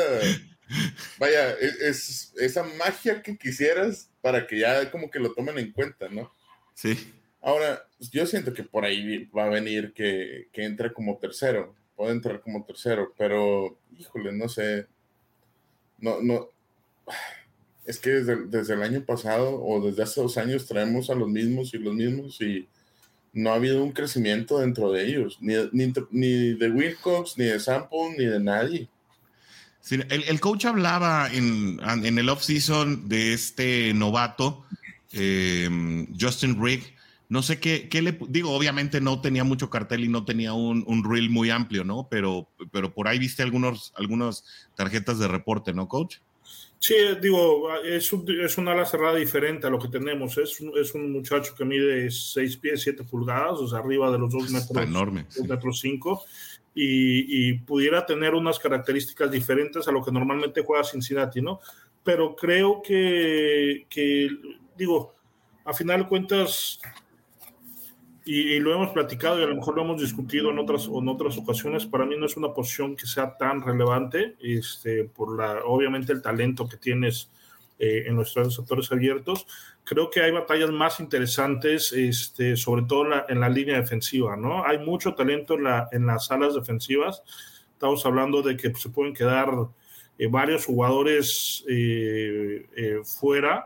Vaya, 1.18 1.52
es, 1.52 2.32
esa 2.36 2.62
magia 2.62 3.22
que 3.22 3.36
quisieras 3.36 4.10
para 4.20 4.46
que 4.46 4.58
ya 4.58 4.90
como 4.90 5.10
que 5.10 5.18
lo 5.18 5.32
tomen 5.32 5.58
en 5.58 5.72
cuenta, 5.72 6.08
¿no? 6.08 6.32
Sí. 6.74 7.12
Ahora, 7.40 7.86
yo 8.12 8.26
siento 8.26 8.52
que 8.52 8.62
por 8.62 8.84
ahí 8.84 9.24
va 9.36 9.46
a 9.46 9.50
venir 9.50 9.92
que, 9.92 10.48
que 10.52 10.64
entre 10.64 10.92
como 10.92 11.18
tercero. 11.18 11.74
Puede 11.96 12.12
entrar 12.12 12.40
como 12.40 12.64
tercero, 12.64 13.12
pero 13.16 13.78
híjole, 13.98 14.32
no 14.32 14.48
sé. 14.48 14.86
No, 15.98 16.20
no. 16.20 16.48
Es 17.84 17.98
que 17.98 18.10
desde, 18.10 18.36
desde 18.46 18.74
el 18.74 18.82
año 18.82 19.04
pasado 19.04 19.62
o 19.62 19.84
desde 19.84 20.02
hace 20.02 20.20
dos 20.20 20.36
años 20.38 20.66
traemos 20.66 21.10
a 21.10 21.14
los 21.14 21.28
mismos 21.28 21.74
y 21.74 21.78
los 21.78 21.94
mismos 21.94 22.40
y 22.40 22.68
no 23.32 23.50
ha 23.52 23.54
habido 23.54 23.82
un 23.82 23.92
crecimiento 23.92 24.58
dentro 24.58 24.92
de 24.92 25.06
ellos, 25.06 25.38
ni, 25.40 25.54
ni, 25.72 25.92
ni 26.10 26.54
de 26.54 26.70
Wilcox, 26.70 27.38
ni 27.38 27.46
de 27.46 27.60
Sample, 27.60 28.14
ni 28.16 28.26
de 28.26 28.40
nadie 28.40 28.88
el, 29.88 30.40
coach 30.40 30.66
hablaba 30.66 31.28
en, 31.32 31.80
en 31.82 32.18
el 32.18 32.28
off-season 32.28 33.08
de 33.08 33.32
este 33.32 33.92
novato, 33.94 34.64
em, 35.12 36.06
Justin 36.18 36.62
Rigg. 36.62 36.82
No 37.28 37.42
sé 37.42 37.60
qué, 37.60 37.88
qué, 37.88 38.02
le 38.02 38.18
digo, 38.28 38.50
obviamente 38.50 39.00
no 39.00 39.20
tenía 39.20 39.44
mucho 39.44 39.70
cartel 39.70 40.04
y 40.04 40.08
no 40.08 40.24
tenía 40.24 40.52
un, 40.52 40.82
un 40.86 41.08
reel 41.08 41.30
muy 41.30 41.50
amplio, 41.50 41.84
¿no? 41.84 42.08
Pero, 42.10 42.48
pero 42.72 42.92
por 42.92 43.06
ahí 43.06 43.20
viste 43.20 43.42
algunos, 43.42 43.92
algunas 43.96 44.44
tarjetas 44.74 45.18
de 45.20 45.28
reporte, 45.28 45.72
¿no, 45.72 45.86
coach? 45.86 46.16
Sí, 46.80 46.94
digo, 47.20 47.74
es, 47.84 48.10
un, 48.12 48.24
es 48.40 48.56
una 48.56 48.72
ala 48.72 48.86
cerrada 48.86 49.16
diferente 49.16 49.66
a 49.66 49.70
lo 49.70 49.78
que 49.78 49.88
tenemos. 49.88 50.38
Es, 50.38 50.58
es 50.80 50.94
un 50.94 51.12
muchacho 51.12 51.54
que 51.54 51.64
mide 51.64 52.10
6 52.10 52.56
pies, 52.56 52.80
7 52.80 53.04
pulgadas, 53.04 53.58
o 53.58 53.68
sea, 53.68 53.80
arriba 53.80 54.10
de 54.10 54.18
los 54.18 54.32
2 54.32 54.42
metros. 54.44 54.70
Está 54.70 54.82
enorme. 54.82 55.26
2 55.36 55.46
metros 55.46 55.78
5 55.78 56.24
y, 56.74 57.54
pudiera 57.60 58.06
tener 58.06 58.34
unas 58.34 58.58
características 58.58 59.30
diferentes 59.30 59.86
a 59.88 59.92
lo 59.92 60.02
que 60.02 60.12
normalmente 60.12 60.62
juega 60.64 60.84
Cincinnati, 60.84 61.40
¿no? 61.40 61.60
Pero 62.02 62.34
creo 62.34 62.80
que, 62.82 63.86
digo, 64.76 65.14
a 65.64 65.72
final 65.74 66.02
de 66.02 66.08
cuentas, 66.08 66.80
y, 68.24 68.58
lo 68.60 68.72
hemos 68.72 68.90
platicado 68.90 69.40
y 69.40 69.42
a 69.42 69.46
lo 69.46 69.56
mejor 69.56 69.76
lo 69.76 69.82
hemos 69.82 70.00
discutido 70.00 70.50
en 70.50 70.58
otras, 70.58 70.86
en 70.86 71.08
otras 71.08 71.36
ocasiones, 71.36 71.86
para 71.86 72.06
mí 72.06 72.16
no 72.16 72.26
es 72.26 72.36
una 72.36 72.54
posición 72.54 72.96
que 72.96 73.06
sea 73.06 73.36
tan 73.36 73.62
relevante, 73.62 74.36
este, 74.40 75.04
por 75.04 75.36
la, 75.36 75.64
obviamente 75.64 76.12
el 76.12 76.22
talento 76.22 76.68
que 76.68 76.76
tienes 76.76 77.30
eh, 77.78 78.04
en 78.06 78.14
nuestros 78.14 78.54
sectores 78.54 78.92
abiertos. 78.92 79.46
Creo 79.90 80.08
que 80.08 80.22
hay 80.22 80.30
batallas 80.30 80.70
más 80.70 81.00
interesantes, 81.00 81.92
este, 81.92 82.56
sobre 82.56 82.82
todo 82.84 83.06
en 83.28 83.40
la, 83.40 83.48
línea 83.48 83.80
defensiva, 83.80 84.36
¿no? 84.36 84.64
Hay 84.64 84.78
mucho 84.78 85.14
talento 85.14 85.54
en, 85.54 85.64
la, 85.64 85.88
en 85.90 86.06
las 86.06 86.26
salas 86.26 86.54
defensivas. 86.54 87.24
Estamos 87.72 88.06
hablando 88.06 88.40
de 88.40 88.56
que 88.56 88.72
se 88.72 88.88
pueden 88.90 89.12
quedar 89.12 89.48
eh, 90.16 90.28
varios 90.28 90.64
jugadores 90.64 91.64
eh, 91.68 93.00
fuera. 93.02 93.64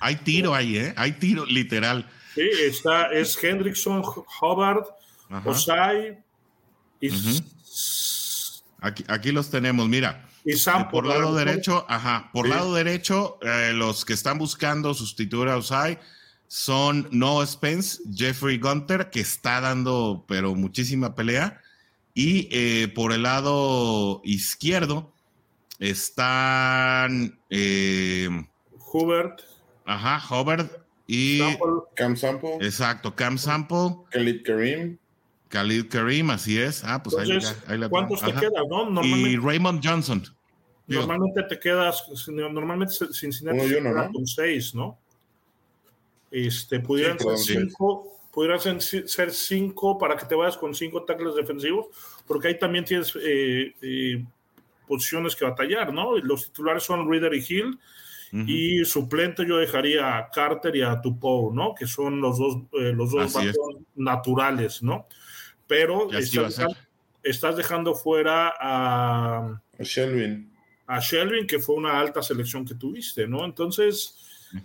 Hay 0.00 0.16
tiro 0.16 0.54
ahí, 0.54 0.78
¿eh? 0.78 0.94
Hay 0.96 1.12
tiro, 1.12 1.44
literal. 1.44 2.08
Sí, 2.34 2.48
está, 2.62 3.12
es 3.12 3.36
Hendrickson, 3.44 4.02
Hubbard, 4.40 4.86
Osai. 5.44 6.18
Y... 7.02 7.10
aquí, 8.80 9.04
aquí 9.08 9.30
los 9.30 9.50
tenemos, 9.50 9.86
mira. 9.86 10.25
Y 10.46 10.56
Sam 10.56 10.88
por, 10.90 11.04
lado 11.04 11.34
derecho, 11.34 11.84
ajá, 11.88 12.30
por 12.32 12.48
lado 12.48 12.72
derecho, 12.72 13.36
eh, 13.42 13.72
los 13.74 14.04
que 14.04 14.12
están 14.12 14.38
buscando 14.38 14.94
sustituir 14.94 15.48
a 15.48 15.56
Osai 15.56 15.98
son 16.46 17.08
Noah 17.10 17.44
Spence, 17.48 18.00
Jeffrey 18.14 18.56
Gunter, 18.56 19.10
que 19.10 19.18
está 19.18 19.60
dando, 19.60 20.24
pero 20.28 20.54
muchísima 20.54 21.16
pelea, 21.16 21.60
Y 22.14 22.48
eh, 22.52 22.86
por 22.94 23.12
el 23.12 23.24
lado 23.24 24.22
izquierdo 24.22 25.12
están 25.80 27.40
eh, 27.50 28.30
Hubert. 28.92 29.40
Ajá, 29.84 30.22
Hubert 30.32 30.70
y 31.08 31.40
Cam 31.96 32.16
Sample. 32.16 32.58
Exacto, 32.60 33.16
Cam 33.16 33.36
Sample. 33.36 33.96
Khalid 34.10 34.44
Karim. 34.44 34.96
Khalid 35.48 35.88
Karim, 35.88 36.30
así 36.30 36.56
es. 36.56 36.84
Ah, 36.84 37.02
pues 37.02 37.16
Entonces, 37.18 37.56
ahí, 37.66 37.82
ahí 37.82 37.88
¿Cuántos 37.88 38.20
te 38.20 38.32
quedan, 38.32 38.68
no? 38.68 39.04
Y 39.04 39.36
Raymond 39.38 39.80
Johnson. 39.84 40.35
Normalmente 40.88 41.42
te 41.42 41.58
quedas, 41.58 42.04
normalmente 42.28 42.94
Cincinnati 43.12 43.74
uno, 43.74 43.92
¿no? 43.92 44.12
con 44.12 44.26
seis, 44.26 44.74
¿no? 44.74 44.98
Este, 46.30 46.80
pudieran 46.80 47.18
ser 47.18 47.36
cinco, 47.38 48.20
pudieran 48.32 48.60
ser 48.60 49.32
cinco 49.32 49.98
para 49.98 50.16
que 50.16 50.26
te 50.26 50.34
vayas 50.34 50.56
con 50.56 50.74
cinco 50.74 51.02
tackles 51.04 51.34
defensivos, 51.34 51.86
porque 52.26 52.48
ahí 52.48 52.58
también 52.58 52.84
tienes 52.84 53.16
eh, 53.16 53.74
eh, 53.82 54.24
posiciones 54.86 55.34
que 55.34 55.44
batallar, 55.44 55.92
¿no? 55.92 56.16
Los 56.18 56.46
titulares 56.46 56.84
son 56.84 57.10
Reader 57.10 57.34
y 57.34 57.44
Hill, 57.48 57.78
y 58.32 58.84
suplente 58.84 59.46
yo 59.46 59.56
dejaría 59.56 60.18
a 60.18 60.30
Carter 60.30 60.76
y 60.76 60.82
a 60.82 61.00
Tupou, 61.00 61.54
¿no? 61.54 61.74
Que 61.74 61.86
son 61.86 62.20
los 62.20 62.38
dos, 62.38 62.56
eh, 62.72 62.92
los 62.92 63.10
dos 63.10 63.34
naturales, 63.94 64.82
¿no? 64.82 65.06
Pero 65.66 66.08
estás, 67.22 67.56
dejando 67.56 67.94
fuera 67.94 68.52
a, 68.60 69.62
a 69.78 69.82
Shelvin. 69.82 70.55
A 70.86 71.00
Shelvin, 71.00 71.46
que 71.46 71.58
fue 71.58 71.74
una 71.74 71.98
alta 71.98 72.22
selección 72.22 72.64
que 72.64 72.74
tuviste, 72.74 73.26
¿no? 73.26 73.44
Entonces, 73.44 74.16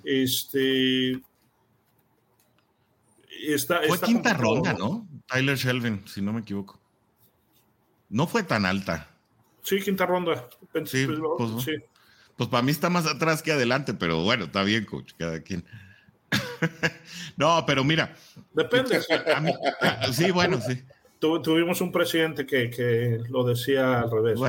este 0.04 1.22
fue 3.88 4.00
quinta 4.02 4.34
ronda, 4.34 4.74
¿no? 4.74 5.08
Tyler 5.28 5.58
Shelvin, 5.58 6.08
si 6.08 6.22
no 6.22 6.34
me 6.34 6.42
equivoco. 6.42 6.80
No 8.10 8.28
fue 8.28 8.44
tan 8.44 8.66
alta. 8.66 9.10
Sí, 9.64 9.80
quinta 9.82 10.06
ronda. 10.06 10.50
Sí, 10.86 11.08
pues, 11.08 11.66
pues, 12.36 12.50
para 12.50 12.64
mí 12.64 12.72
está 12.72 12.90
más 12.90 13.08
atrás 13.08 13.42
que 13.42 13.52
adelante, 13.52 13.94
pero 13.94 14.24
bueno, 14.24 14.46
está 14.46 14.64
bien, 14.64 14.86
coach, 14.86 15.14
cada 15.18 15.42
quien. 15.42 15.66
no, 17.38 17.64
pero 17.66 17.84
mira. 17.84 18.16
Depende. 18.54 19.02
sí, 20.12 20.32
bueno, 20.32 20.60
sí. 20.62 20.84
tuvimos 21.20 21.82
un 21.82 21.92
presidente 21.92 22.46
que, 22.46 23.22
lo 23.30 23.44
decía 23.44 24.02
al 24.02 24.12
revés. 24.12 24.40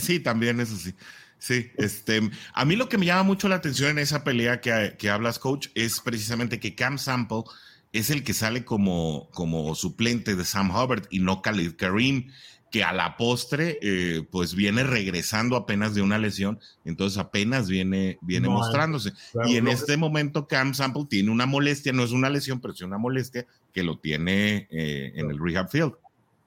Sí, 0.00 0.20
también, 0.20 0.60
eso 0.60 0.76
sí. 0.76 0.94
Sí, 1.40 1.70
este, 1.76 2.30
a 2.52 2.64
mí 2.64 2.74
lo 2.74 2.88
que 2.88 2.98
me 2.98 3.06
llama 3.06 3.22
mucho 3.22 3.48
la 3.48 3.54
atención 3.54 3.90
en 3.90 3.98
esa 3.98 4.24
pelea 4.24 4.60
que, 4.60 4.96
que 4.98 5.08
hablas, 5.08 5.38
coach, 5.38 5.68
es 5.76 6.00
precisamente 6.00 6.58
que 6.58 6.74
Cam 6.74 6.98
Sample 6.98 7.44
es 7.92 8.10
el 8.10 8.24
que 8.24 8.34
sale 8.34 8.64
como, 8.64 9.28
como 9.32 9.74
suplente 9.74 10.34
de 10.34 10.44
Sam 10.44 10.70
Hubbard 10.70 11.06
y 11.10 11.20
no 11.20 11.40
Khalid 11.40 11.76
Karim, 11.76 12.30
que 12.70 12.84
a 12.84 12.92
la 12.92 13.16
postre 13.16 13.78
pues 13.80 14.26
pues 14.30 14.54
viene 14.54 14.84
regresando 14.84 15.56
apenas 15.56 15.94
de 15.94 16.02
una 16.02 16.18
lesión, 16.18 16.60
entonces 16.84 17.18
apenas 17.18 17.68
viene, 17.68 18.18
viene 18.20 18.48
mostrándose. 18.48 19.12
y 19.46 19.56
en 19.56 19.68
este 19.68 19.96
momento 19.96 20.46
Cam 20.46 20.74
Sample 20.74 21.06
tiene 21.08 21.30
una 21.30 21.46
molestia, 21.46 21.92
no 21.92 22.04
es 22.04 22.12
una 22.12 22.30
lesión, 22.30 22.60
pero 22.60 22.74
es 22.74 22.80
una 22.82 22.98
molestia 22.98 23.46
que 23.72 23.82
lo 23.82 23.98
tiene 23.98 24.68
eh, 24.70 25.12
en 25.14 25.30
el 25.30 25.38
rehab 25.38 25.70
field. 25.70 25.94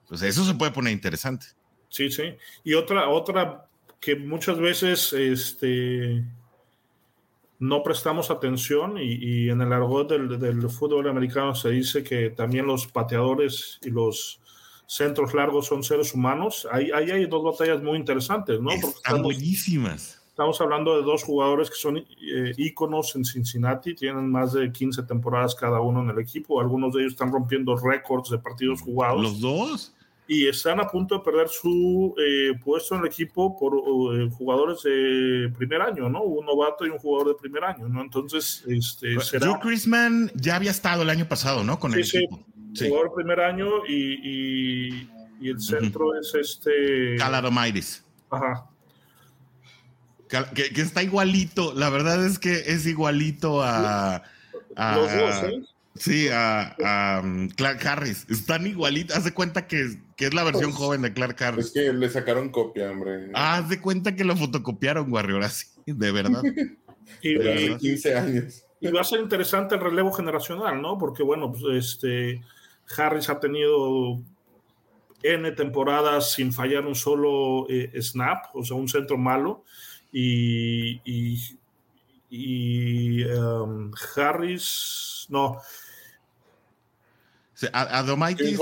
Entonces 0.02 0.30
eso 0.30 0.44
se 0.44 0.54
puede 0.54 0.72
poner 0.72 0.92
interesante. 0.92 1.46
Sí, 1.92 2.10
sí. 2.10 2.22
Y 2.64 2.72
otra, 2.72 3.10
otra 3.10 3.66
que 4.00 4.16
muchas 4.16 4.58
veces 4.58 5.12
este, 5.12 6.24
no 7.58 7.82
prestamos 7.82 8.30
atención 8.30 8.96
y, 8.98 9.50
en 9.50 9.60
el 9.60 9.70
argot 9.74 10.08
del, 10.08 10.70
fútbol 10.70 11.06
americano 11.10 11.54
se 11.54 11.68
dice 11.68 12.02
que 12.02 12.30
también 12.30 12.66
los 12.66 12.86
pateadores 12.86 13.78
y 13.82 13.90
los 13.90 14.40
centros 14.86 15.34
largos 15.34 15.66
son 15.66 15.84
seres 15.84 16.14
humanos. 16.14 16.66
Ahí, 16.72 16.90
hay 16.90 17.26
dos 17.26 17.44
batallas 17.44 17.82
muy 17.82 17.98
interesantes, 17.98 18.58
¿no? 18.58 18.70
están 18.70 19.22
buenísimas. 19.22 20.18
Estamos 20.28 20.58
hablando 20.62 20.96
de 20.96 21.02
dos 21.02 21.22
jugadores 21.22 21.68
que 21.68 21.76
son 21.76 21.98
eh, 21.98 22.54
íconos 22.56 23.14
en 23.16 23.24
Cincinnati, 23.26 23.94
tienen 23.94 24.30
más 24.30 24.54
de 24.54 24.72
15 24.72 25.02
temporadas 25.02 25.54
cada 25.54 25.82
uno 25.82 26.00
en 26.00 26.08
el 26.08 26.18
equipo, 26.18 26.58
algunos 26.58 26.94
de 26.94 27.02
ellos 27.02 27.12
están 27.12 27.30
rompiendo 27.30 27.76
récords 27.76 28.30
de 28.30 28.38
partidos 28.38 28.80
jugados. 28.80 29.20
¿Los 29.20 29.40
dos? 29.42 29.94
Y 30.26 30.46
están 30.46 30.80
a 30.80 30.86
punto 30.86 31.18
de 31.18 31.24
perder 31.24 31.48
su 31.48 32.14
eh, 32.18 32.58
puesto 32.64 32.94
en 32.94 33.02
el 33.02 33.06
equipo 33.08 33.58
por 33.58 33.74
eh, 33.74 34.30
jugadores 34.30 34.82
de 34.82 35.52
primer 35.56 35.82
año, 35.82 36.08
¿no? 36.08 36.22
Un 36.22 36.46
novato 36.46 36.86
y 36.86 36.90
un 36.90 36.98
jugador 36.98 37.34
de 37.34 37.40
primer 37.40 37.64
año, 37.64 37.88
¿no? 37.88 38.00
Entonces, 38.00 38.64
este, 38.68 39.18
será... 39.20 39.48
Joe 39.48 39.60
Chrisman 39.60 40.30
ya 40.34 40.56
había 40.56 40.70
estado 40.70 41.02
el 41.02 41.10
año 41.10 41.26
pasado, 41.26 41.64
¿no? 41.64 41.78
Con 41.78 41.92
el 41.92 42.00
equipo. 42.00 42.44
Sí, 42.74 42.88
jugador 42.88 43.10
de 43.10 43.14
primer 43.16 43.40
año 43.40 43.86
y, 43.86 45.08
y, 45.40 45.48
el 45.48 45.60
centro 45.60 46.14
es 46.18 46.32
este... 46.34 47.16
Caladomairis. 47.18 48.04
Ajá. 48.30 48.68
Que, 50.28 50.72
que, 50.72 50.80
está 50.80 51.02
igualito, 51.02 51.74
la 51.74 51.90
verdad 51.90 52.24
es 52.24 52.38
que 52.38 52.52
es 52.52 52.86
igualito 52.86 53.60
a... 53.60 54.22
a 54.76 54.96
Los 54.96 55.12
dos, 55.12 55.42
¿eh? 55.42 55.71
Sí, 55.94 56.28
a, 56.32 57.20
um, 57.22 57.48
Clark 57.48 57.86
Harris. 57.86 58.26
Están 58.30 58.66
igualitos. 58.66 59.16
Haz 59.16 59.24
de 59.24 59.34
cuenta 59.34 59.66
que, 59.66 59.98
es 60.18 60.34
la 60.34 60.44
versión 60.44 60.70
pues, 60.70 60.76
joven 60.76 61.02
de 61.02 61.12
Clark 61.12 61.42
Harris. 61.42 61.66
Es 61.66 61.72
que 61.72 61.92
le 61.92 62.08
sacaron 62.08 62.50
copia, 62.50 62.90
hombre. 62.90 63.30
Ah, 63.34 63.56
haz 63.56 63.68
de 63.68 63.80
cuenta 63.80 64.16
que 64.16 64.24
lo 64.24 64.36
fotocopiaron, 64.36 65.12
Warrior, 65.12 65.42
así, 65.42 65.66
de 65.86 66.12
verdad. 66.12 66.42
y, 67.22 67.76
15 67.76 68.16
años. 68.16 68.64
Y 68.80 68.88
va 68.88 69.02
a 69.02 69.04
ser 69.04 69.20
interesante 69.20 69.74
el 69.74 69.80
relevo 69.80 70.12
generacional, 70.12 70.80
¿no? 70.80 70.98
Porque, 70.98 71.22
bueno, 71.22 71.52
pues 71.52 71.62
este 71.86 72.42
Harris 72.96 73.28
ha 73.28 73.38
tenido 73.38 74.20
N 75.22 75.52
temporadas 75.52 76.32
sin 76.32 76.52
fallar 76.52 76.84
un 76.86 76.94
solo 76.94 77.66
eh, 77.68 77.92
snap, 78.00 78.46
o 78.54 78.64
sea, 78.64 78.76
un 78.76 78.88
centro 78.88 79.16
malo. 79.16 79.64
Y, 80.10 81.00
y, 82.28 83.24
um, 83.24 83.92
Harris, 84.16 85.26
no, 85.28 85.60
Adomaitis 87.72 88.58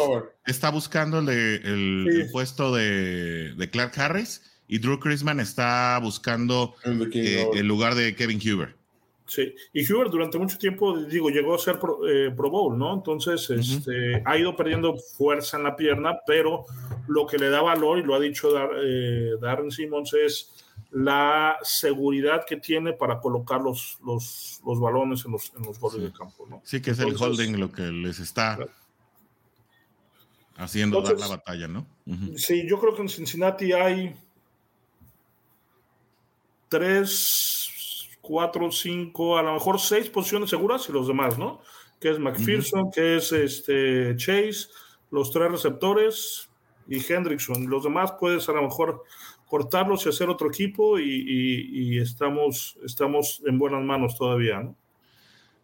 está 0.47 0.71
buscando 0.71 1.19
el, 1.19 2.29
puesto 2.33 2.75
de, 2.75 3.69
Clark 3.71 3.99
Harris 3.99 4.43
y 4.69 4.79
Drew 4.79 5.01
Chrisman 5.01 5.41
está 5.41 5.99
buscando 6.03 6.75
eh, 6.85 7.47
el 7.55 7.67
lugar 7.67 7.95
de 7.95 8.15
Kevin 8.15 8.39
Huber. 8.39 8.75
Sí, 9.27 9.55
y 9.73 9.93
Huber 9.93 10.11
durante 10.11 10.39
mucho 10.39 10.59
tiempo, 10.59 10.99
digo, 11.05 11.31
llegó 11.31 11.55
a 11.55 11.59
ser 11.59 11.79
Pro, 11.79 12.01
eh, 12.09 12.29
Bowl, 12.31 12.77
¿no? 12.77 12.95
Entonces, 12.95 13.49
este, 13.51 14.23
ha 14.25 14.37
ido 14.37 14.57
perdiendo 14.57 14.97
fuerza 14.97 15.57
en 15.57 15.63
la 15.63 15.77
pierna, 15.77 16.19
pero 16.27 16.67
lo 17.07 17.27
que 17.27 17.39
le 17.39 17.49
da 17.49 17.63
valor, 17.63 17.99
y 17.99 18.03
lo 18.03 18.17
ha 18.17 18.21
dicho 18.21 18.49
eh, 18.83 19.37
Darren 19.41 19.71
Simmons, 19.71 20.15
es 20.15 20.51
la 20.91 21.57
seguridad 21.63 22.45
que 22.45 22.57
tiene 22.57 22.93
para 22.93 23.21
colocar 23.21 23.61
los, 23.61 23.99
los, 24.05 24.61
balones 24.81 25.25
en 25.25 25.33
los, 25.33 25.53
en 25.57 25.63
los 25.63 25.79
goles 25.79 26.03
de 26.03 26.13
campo, 26.13 26.47
¿no? 26.51 26.61
Sí, 26.65 26.83
que 26.83 26.91
es 26.91 26.99
el 26.99 27.15
holding 27.17 27.59
lo 27.61 27.71
que 27.71 27.83
les 27.83 28.19
está 28.19 28.59
haciendo 30.61 31.01
dar 31.03 31.19
la 31.19 31.29
batalla, 31.29 31.69
¿no? 31.69 31.87
Sí, 32.37 32.67
yo 32.69 32.79
creo 32.79 32.95
que 32.95 33.03
en 33.03 33.09
Cincinnati 33.09 33.73
hay 33.73 34.15
tres, 36.69 38.09
cuatro, 38.21 38.71
cinco, 38.71 39.39
a 39.39 39.43
lo 39.43 39.55
mejor 39.55 39.81
seis 39.81 40.09
posiciones 40.09 40.51
seguras 40.51 40.89
y 40.89 40.93
los 40.93 41.09
demás, 41.09 41.39
¿no? 41.39 41.61
Que 41.99 42.11
es 42.11 42.19
McPherson, 42.19 42.91
que 42.91 43.17
es 43.17 43.33
este 43.33 44.15
Chase, 44.17 44.69
los 45.11 45.31
tres 45.31 45.51
receptores 45.51 46.49
y 46.89 47.01
Hendrickson. 47.13 47.69
Los 47.69 47.85
demás 47.85 48.13
puedes 48.19 48.49
a 48.49 48.53
lo 48.53 48.63
mejor 48.63 49.05
cortarlos 49.47 50.07
y 50.07 50.11
hacer 50.11 50.29
otro 50.29 50.49
equipo 50.49 50.99
y, 50.99 51.05
y 51.07 51.99
estamos, 51.99 52.79
estamos 52.85 53.43
en 53.47 53.59
buenas 53.59 53.83
manos 53.83 54.17
todavía, 54.17 54.61
¿no? 54.61 54.77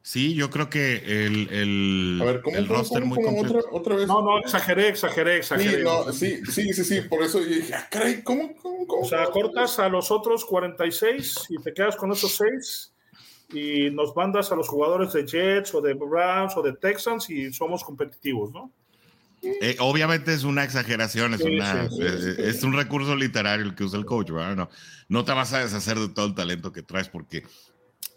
Sí, 0.07 0.35
yo 0.35 0.51
creo 0.51 0.71
que 0.71 0.99
el, 0.99 1.49
el, 1.51 2.41
el 2.55 2.69
roster 2.69 3.05
muy 3.05 3.21
completo. 3.21 3.67
Otra, 3.73 3.97
vez. 3.97 4.07
No, 4.07 4.23
no, 4.23 4.39
exageré, 4.39 4.87
exageré, 4.87 5.39
exageré. 5.39 5.79
Sí, 5.79 5.83
no, 5.83 6.13
sí, 6.13 6.41
sí, 6.49 6.73
sí, 6.73 6.85
sí, 6.85 7.01
por 7.01 7.25
eso 7.25 7.41
dije, 7.41 7.75
ah, 7.75 7.89
caray, 7.91 8.23
¿cómo, 8.23 8.55
cómo, 8.55 8.87
cómo? 8.87 9.03
O 9.03 9.05
sea, 9.05 9.27
cortas 9.27 9.81
a 9.81 9.89
los 9.89 10.13
otros 10.13 10.45
46 10.45 11.47
y 11.49 11.61
te 11.61 11.75
quedas 11.75 11.97
con 11.97 12.13
esos 12.13 12.37
6 12.37 12.93
y 13.53 13.91
nos 13.91 14.15
mandas 14.15 14.53
a 14.53 14.55
los 14.55 14.69
jugadores 14.69 15.13
de 15.13 15.27
Jets 15.27 15.75
o 15.75 15.81
de 15.81 15.95
Browns 15.95 16.57
o 16.57 16.63
de 16.63 16.75
Texans 16.75 17.29
y 17.29 17.53
somos 17.53 17.83
competitivos, 17.83 18.53
¿no? 18.53 18.71
Eh, 19.43 19.77
obviamente 19.81 20.33
es 20.33 20.45
una 20.45 20.63
exageración, 20.63 21.35
es, 21.35 21.41
una, 21.41 21.85
eh, 21.85 22.35
es, 22.39 22.63
un 22.63 22.75
recurso 22.75 23.17
literario 23.17 23.67
el 23.67 23.75
que 23.75 23.83
usa 23.83 23.99
el 23.99 24.07
coach, 24.07 24.31
¿verdad? 24.31 24.55
No, 24.55 24.71
no 25.09 25.25
te 25.25 25.33
vas 25.33 25.53
a 25.53 25.65
deshacer 25.65 25.99
de 25.99 26.11
todo 26.11 26.27
el 26.27 26.35
talento 26.37 26.71
que 26.71 26.83
traes 26.83 27.09
porque 27.09 27.43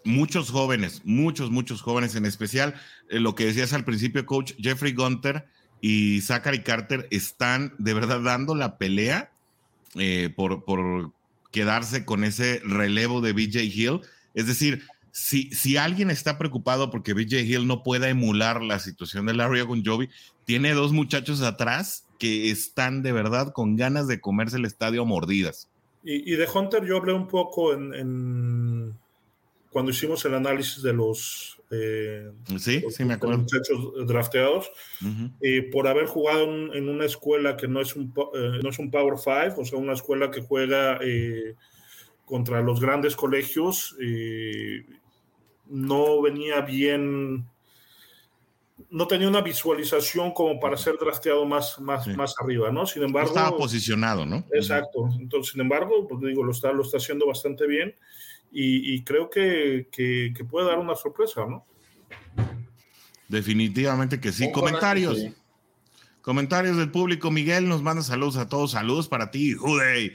muchos 0.04 0.50
jóvenes, 0.50 1.02
muchos, 1.04 1.50
muchos 1.50 1.82
jóvenes, 1.82 2.14
en 2.14 2.26
especial 2.26 2.74
eh, 3.08 3.20
lo 3.20 3.34
que 3.34 3.46
decías 3.46 3.72
al 3.72 3.84
principio, 3.84 4.26
coach 4.26 4.52
Jeffrey 4.58 4.92
Gunter 4.92 5.46
y 5.80 6.20
Zachary 6.20 6.62
Carter 6.62 7.06
están 7.10 7.74
de 7.78 7.94
verdad 7.94 8.20
dando 8.20 8.54
la 8.54 8.78
pelea 8.78 9.30
eh, 9.96 10.30
por, 10.34 10.64
por, 10.64 11.12
quedarse 11.50 12.04
con 12.04 12.22
ese 12.22 12.60
relevo 12.64 13.20
de 13.20 13.32
BJ 13.32 13.64
Hill. 13.64 14.00
Es 14.34 14.46
decir, 14.46 14.84
si, 15.10 15.50
si 15.50 15.76
alguien 15.76 16.10
está 16.10 16.38
preocupado 16.38 16.90
porque 16.90 17.12
BJ 17.12 17.40
Hill 17.40 17.66
no 17.66 17.82
pueda 17.82 18.08
emular 18.08 18.62
la 18.62 18.78
situación 18.78 19.26
de 19.26 19.34
Larry 19.34 19.60
Ogunjobi, 19.60 20.08
tiene 20.44 20.74
dos 20.74 20.92
muchachos 20.92 21.42
atrás 21.42 22.06
que 22.20 22.50
están 22.50 23.02
de 23.02 23.12
verdad 23.12 23.52
con 23.52 23.76
ganas 23.76 24.06
de 24.06 24.20
comerse 24.20 24.58
el 24.58 24.64
estadio 24.64 25.02
a 25.02 25.04
mordidas. 25.06 25.68
Y, 26.02 26.32
de 26.32 26.48
Hunter 26.48 26.84
yo 26.86 26.96
hablé 26.96 27.12
un 27.12 27.28
poco 27.28 27.74
en, 27.74 28.94
cuando 29.70 29.90
hicimos 29.90 30.24
el 30.24 30.34
análisis 30.34 30.82
de 30.82 30.92
los, 30.92 31.60
eh, 31.70 32.30
sí, 32.58 32.84
sí 32.90 33.04
me 33.04 33.14
acuerdo. 33.14 33.38
muchachos 33.38 34.06
drafteados, 34.06 34.70
eh, 35.40 35.68
por 35.70 35.86
haber 35.86 36.06
jugado 36.06 36.44
en, 36.44 36.88
una 36.88 37.04
escuela 37.04 37.56
que 37.56 37.68
no 37.68 37.80
es 37.80 37.94
un, 37.96 38.12
no 38.14 38.68
es 38.68 38.78
un 38.78 38.90
Power 38.90 39.18
Five, 39.18 39.54
o 39.56 39.64
sea, 39.64 39.78
una 39.78 39.92
escuela 39.92 40.30
que 40.30 40.42
juega 40.42 40.98
contra 42.24 42.60
los 42.62 42.80
grandes 42.80 43.16
colegios, 43.16 43.96
no 45.66 46.20
venía 46.22 46.60
bien 46.62 47.46
no 48.88 49.06
tenía 49.06 49.28
una 49.28 49.40
visualización 49.40 50.32
como 50.32 50.58
para 50.58 50.76
ser 50.76 50.96
drafteado 50.98 51.44
más, 51.44 51.78
más, 51.80 52.06
más 52.08 52.34
arriba, 52.40 52.70
¿no? 52.70 52.86
Sin 52.86 53.02
embargo... 53.02 53.28
estaba 53.28 53.56
posicionado, 53.56 54.24
¿no? 54.24 54.44
Exacto. 54.52 55.08
Entonces, 55.18 55.52
sin 55.52 55.60
embargo, 55.60 56.06
pues 56.08 56.20
digo, 56.22 56.42
lo 56.42 56.52
está, 56.52 56.72
lo 56.72 56.82
está 56.82 56.96
haciendo 56.96 57.26
bastante 57.26 57.66
bien 57.66 57.94
y, 58.52 59.02
creo 59.02 59.30
que, 59.30 59.88
que, 59.92 60.44
puede 60.44 60.66
dar 60.68 60.78
una 60.78 60.96
sorpresa, 60.96 61.46
¿no? 61.46 61.64
Definitivamente 63.28 64.20
que 64.20 64.32
sí. 64.32 64.50
Comentarios. 64.50 65.18
Comentarios 66.20 66.76
del 66.76 66.90
público. 66.90 67.30
Miguel 67.30 67.68
nos 67.68 67.82
manda 67.82 68.02
saludos 68.02 68.36
a 68.36 68.48
todos. 68.48 68.72
Saludos 68.72 69.08
para 69.08 69.30
ti, 69.30 69.54
Juday. 69.54 70.12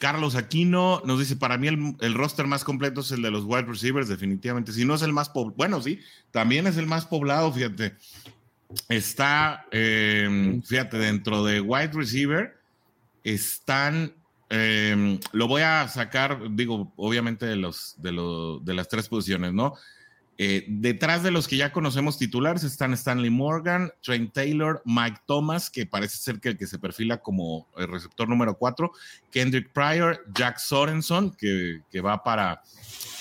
Carlos 0.00 0.34
Aquino 0.34 1.02
nos 1.04 1.18
dice, 1.18 1.36
para 1.36 1.58
mí 1.58 1.68
el, 1.68 2.14
roster 2.14 2.46
más 2.46 2.64
completo 2.64 3.02
es 3.02 3.12
el 3.12 3.20
de 3.20 3.30
los 3.30 3.44
wide 3.44 3.66
receivers, 3.66 4.08
definitivamente. 4.08 4.72
Si 4.72 4.86
no 4.86 4.94
es 4.94 5.02
el 5.02 5.12
más 5.12 5.28
poblado, 5.28 5.56
bueno, 5.56 5.82
sí, 5.82 6.00
también 6.30 6.66
es 6.66 6.78
el 6.78 6.86
más 6.86 7.04
poblado, 7.04 7.52
fíjate. 7.52 7.94
Está, 8.88 9.66
em, 9.70 10.62
fíjate, 10.62 10.96
dentro 10.96 11.44
de 11.44 11.60
wide 11.60 11.92
receiver 11.92 12.56
están, 13.24 14.14
em, 14.50 15.18
lo 15.32 15.48
voy 15.48 15.62
a 15.62 15.88
sacar, 15.88 16.40
digo, 16.50 16.92
obviamente 16.96 17.46
de, 17.46 17.56
los, 17.56 17.94
de, 17.98 18.10
de 18.62 18.74
las 18.74 18.88
tres 18.88 19.08
posiciones, 19.08 19.54
¿no? 19.54 19.74
Eh, 20.42 20.64
detrás 20.68 21.22
de 21.22 21.30
los 21.30 21.46
que 21.46 21.58
ya 21.58 21.70
conocemos 21.70 22.16
titulares 22.16 22.64
están 22.64 22.94
Stanley 22.94 23.28
Morgan, 23.28 23.92
Trent 24.02 24.32
Taylor, 24.32 24.80
Mike 24.86 25.18
Thomas, 25.26 25.68
que 25.68 25.84
parece 25.84 26.16
ser 26.16 26.40
que 26.40 26.48
el 26.48 26.56
que 26.56 26.66
se 26.66 26.78
perfila 26.78 27.18
como 27.18 27.68
el 27.76 27.88
receptor 27.88 28.26
número 28.26 28.56
4, 28.56 28.90
Kendrick 29.30 29.70
Pryor, 29.70 30.24
Jack 30.34 30.56
Sorenson, 30.56 31.36
que, 31.36 31.82
va 32.00 32.24
para 32.24 32.62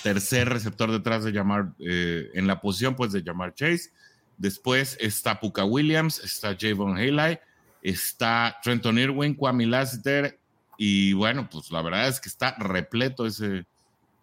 tercer 0.01 0.47
receptor 0.47 0.93
detrás 0.93 1.25
de 1.25 1.33
llamar 1.33 1.73
eh, 1.79 2.29
en 2.35 2.47
la 2.47 2.61
posición 2.61 2.95
pues 2.95 3.11
de 3.11 3.21
llamar 3.21 3.53
Chase. 3.53 3.91
Después 4.37 4.95
está 5.01 5.41
Puka 5.41 5.65
Williams, 5.65 6.19
está 6.23 6.55
Javon 6.57 6.97
Haley, 6.97 7.37
está 7.81 8.55
Trenton 8.63 8.97
Irwin, 8.97 9.35
Kwame 9.35 9.65
Lassiter, 9.65 10.38
y 10.81 11.11
bueno, 11.11 11.49
pues 11.51 11.71
la 11.71 11.81
verdad 11.81 12.07
es 12.07 12.21
que 12.21 12.29
está 12.29 12.55
repleto 12.57 13.25
ese, 13.25 13.65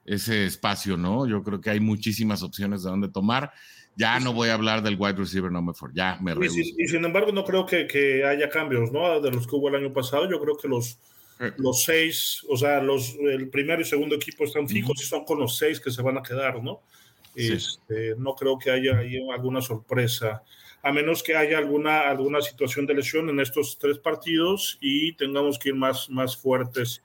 ese 0.07 0.47
espacio, 0.47 0.97
¿no? 0.97 1.27
Yo 1.27 1.43
creo 1.43 1.61
que 1.61 1.69
hay 1.69 1.81
muchísimas 1.81 2.43
opciones 2.43 2.83
de 2.83 2.89
dónde 2.89 3.11
tomar. 3.11 3.53
Ya 3.95 4.19
no 4.21 4.33
voy 4.33 4.49
a 4.49 4.55
hablar 4.55 4.83
del 4.83 4.97
wide 4.99 5.17
receiver 5.17 5.53
number 5.53 5.75
four, 5.75 5.93
ya 5.93 6.19
me 6.23 6.33
y, 6.33 6.83
y, 6.83 6.89
sin 6.89 7.05
embargo, 7.05 7.31
no 7.31 7.45
creo 7.45 7.67
que, 7.67 7.87
que, 7.87 8.25
haya 8.25 8.49
cambios, 8.49 8.91
¿no? 8.91 9.21
De 9.21 9.31
los 9.31 9.47
que 9.47 9.55
hubo 9.55 9.69
el 9.69 9.75
año 9.75 9.93
pasado. 9.93 10.31
Yo 10.31 10.41
creo 10.41 10.57
que 10.57 10.67
los, 10.67 10.99
eh. 11.41 11.53
los 11.59 11.85
seis, 11.85 12.43
o 12.49 12.57
sea, 12.57 12.81
los, 12.81 13.15
el 13.21 13.51
primero 13.51 13.83
y 13.83 13.85
segundo 13.85 14.15
equipo 14.15 14.45
están 14.45 14.67
fijos 14.67 15.03
y 15.03 15.05
son 15.05 15.27
con 15.27 15.39
los 15.39 15.59
seis 15.59 15.79
que 15.79 15.91
se 15.91 16.01
van 16.01 16.17
a 16.17 16.23
quedar, 16.23 16.63
¿no? 16.63 16.81
Este, 17.35 18.15
no 18.17 18.35
creo 18.35 18.59
que 18.59 18.71
haya 18.71 18.97
ahí 18.97 19.19
alguna 19.31 19.61
sorpresa, 19.61 20.43
a 20.83 20.93
menos 20.93 21.23
que 21.23 21.37
haya 21.37 21.59
alguna, 21.59 22.09
alguna 22.09 22.41
situación 22.41 22.87
de 22.87 22.95
lesión 22.95 23.29
en 23.29 23.41
estos 23.41 23.79
tres 23.79 23.99
partidos 23.99 24.79
y 24.81 25.13
tengamos 25.15 25.59
que 25.59 25.71
ir 25.71 25.75
más, 25.75 26.09
más 26.11 26.37
fuertes 26.37 27.03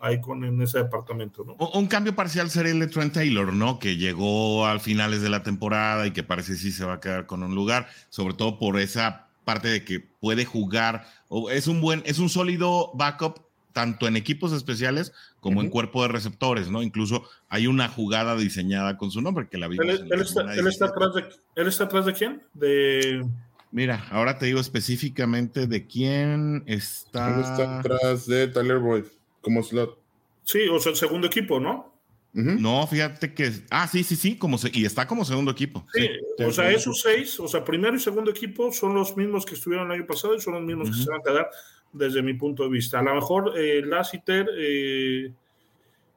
ahí 0.00 0.20
con, 0.20 0.44
en 0.44 0.60
ese 0.60 0.78
departamento, 0.78 1.44
¿no? 1.44 1.54
Un 1.68 1.86
cambio 1.86 2.14
parcial 2.14 2.50
sería 2.50 2.72
el 2.72 2.80
de 2.80 2.86
Trent 2.88 3.14
Taylor, 3.14 3.52
¿no? 3.52 3.78
Que 3.78 3.96
llegó 3.96 4.66
al 4.66 4.80
finales 4.80 5.22
de 5.22 5.30
la 5.30 5.42
temporada 5.42 6.06
y 6.06 6.12
que 6.12 6.22
parece 6.22 6.56
sí 6.56 6.72
se 6.72 6.84
va 6.84 6.94
a 6.94 7.00
quedar 7.00 7.26
con 7.26 7.42
un 7.42 7.54
lugar, 7.54 7.88
sobre 8.10 8.34
todo 8.34 8.58
por 8.58 8.78
esa 8.78 9.28
parte 9.44 9.68
de 9.68 9.84
que 9.84 10.00
puede 10.00 10.44
jugar, 10.44 11.06
es 11.50 11.66
un 11.66 11.80
buen, 11.80 12.02
es 12.06 12.18
un 12.18 12.28
sólido 12.28 12.90
backup 12.94 13.44
tanto 13.72 14.06
en 14.06 14.16
equipos 14.16 14.52
especiales 14.52 15.12
como 15.44 15.60
en 15.60 15.68
cuerpo 15.68 16.00
de 16.00 16.08
receptores, 16.08 16.70
¿no? 16.70 16.82
Incluso 16.82 17.28
hay 17.50 17.66
una 17.66 17.86
jugada 17.86 18.34
diseñada 18.34 18.96
con 18.96 19.10
su 19.10 19.20
nombre 19.20 19.46
que 19.46 19.58
la 19.58 19.68
vimos. 19.68 19.84
¿Él, 19.86 20.22
está, 20.22 20.40
atrás 20.86 21.12
de, 21.12 21.24
¿Él 21.54 21.68
está 21.68 21.84
atrás 21.84 22.06
de 22.06 22.14
quién? 22.14 22.42
De... 22.54 23.26
Mira, 23.70 24.06
ahora 24.10 24.38
te 24.38 24.46
digo 24.46 24.58
específicamente 24.58 25.66
de 25.66 25.86
quién 25.86 26.64
está. 26.64 27.34
Él 27.34 27.40
está 27.42 27.78
atrás 27.80 28.24
de 28.24 28.48
Tyler 28.48 28.78
Boyd 28.78 29.04
como 29.42 29.62
slot. 29.62 29.98
Sí, 30.44 30.60
o 30.72 30.80
sea, 30.80 30.92
el 30.92 30.96
segundo 30.96 31.26
equipo, 31.26 31.60
¿no? 31.60 31.92
No, 32.32 32.86
fíjate 32.86 33.34
que. 33.34 33.52
Ah, 33.70 33.86
sí, 33.86 34.02
sí, 34.02 34.16
sí, 34.16 34.38
como 34.38 34.56
y 34.72 34.86
está 34.86 35.06
como 35.06 35.26
segundo 35.26 35.50
equipo. 35.50 35.86
Sí, 35.92 36.08
o 36.42 36.52
sea, 36.52 36.70
esos 36.70 37.02
seis, 37.02 37.38
o 37.38 37.46
sea, 37.46 37.62
primero 37.62 37.94
y 37.94 38.00
segundo 38.00 38.30
equipo 38.30 38.72
son 38.72 38.94
los 38.94 39.14
mismos 39.14 39.44
que 39.44 39.56
estuvieron 39.56 39.88
el 39.88 40.00
año 40.00 40.06
pasado 40.06 40.34
y 40.34 40.40
son 40.40 40.54
los 40.54 40.62
mismos 40.62 40.88
que 40.88 41.04
se 41.04 41.10
van 41.10 41.20
a 41.20 41.22
quedar 41.22 41.50
desde 41.94 42.22
mi 42.22 42.34
punto 42.34 42.64
de 42.64 42.68
vista. 42.68 42.98
A 42.98 43.02
lo 43.02 43.14
mejor 43.14 43.54
eh, 43.56 43.82
Lassiter 43.84 44.48
eh, 44.56 45.32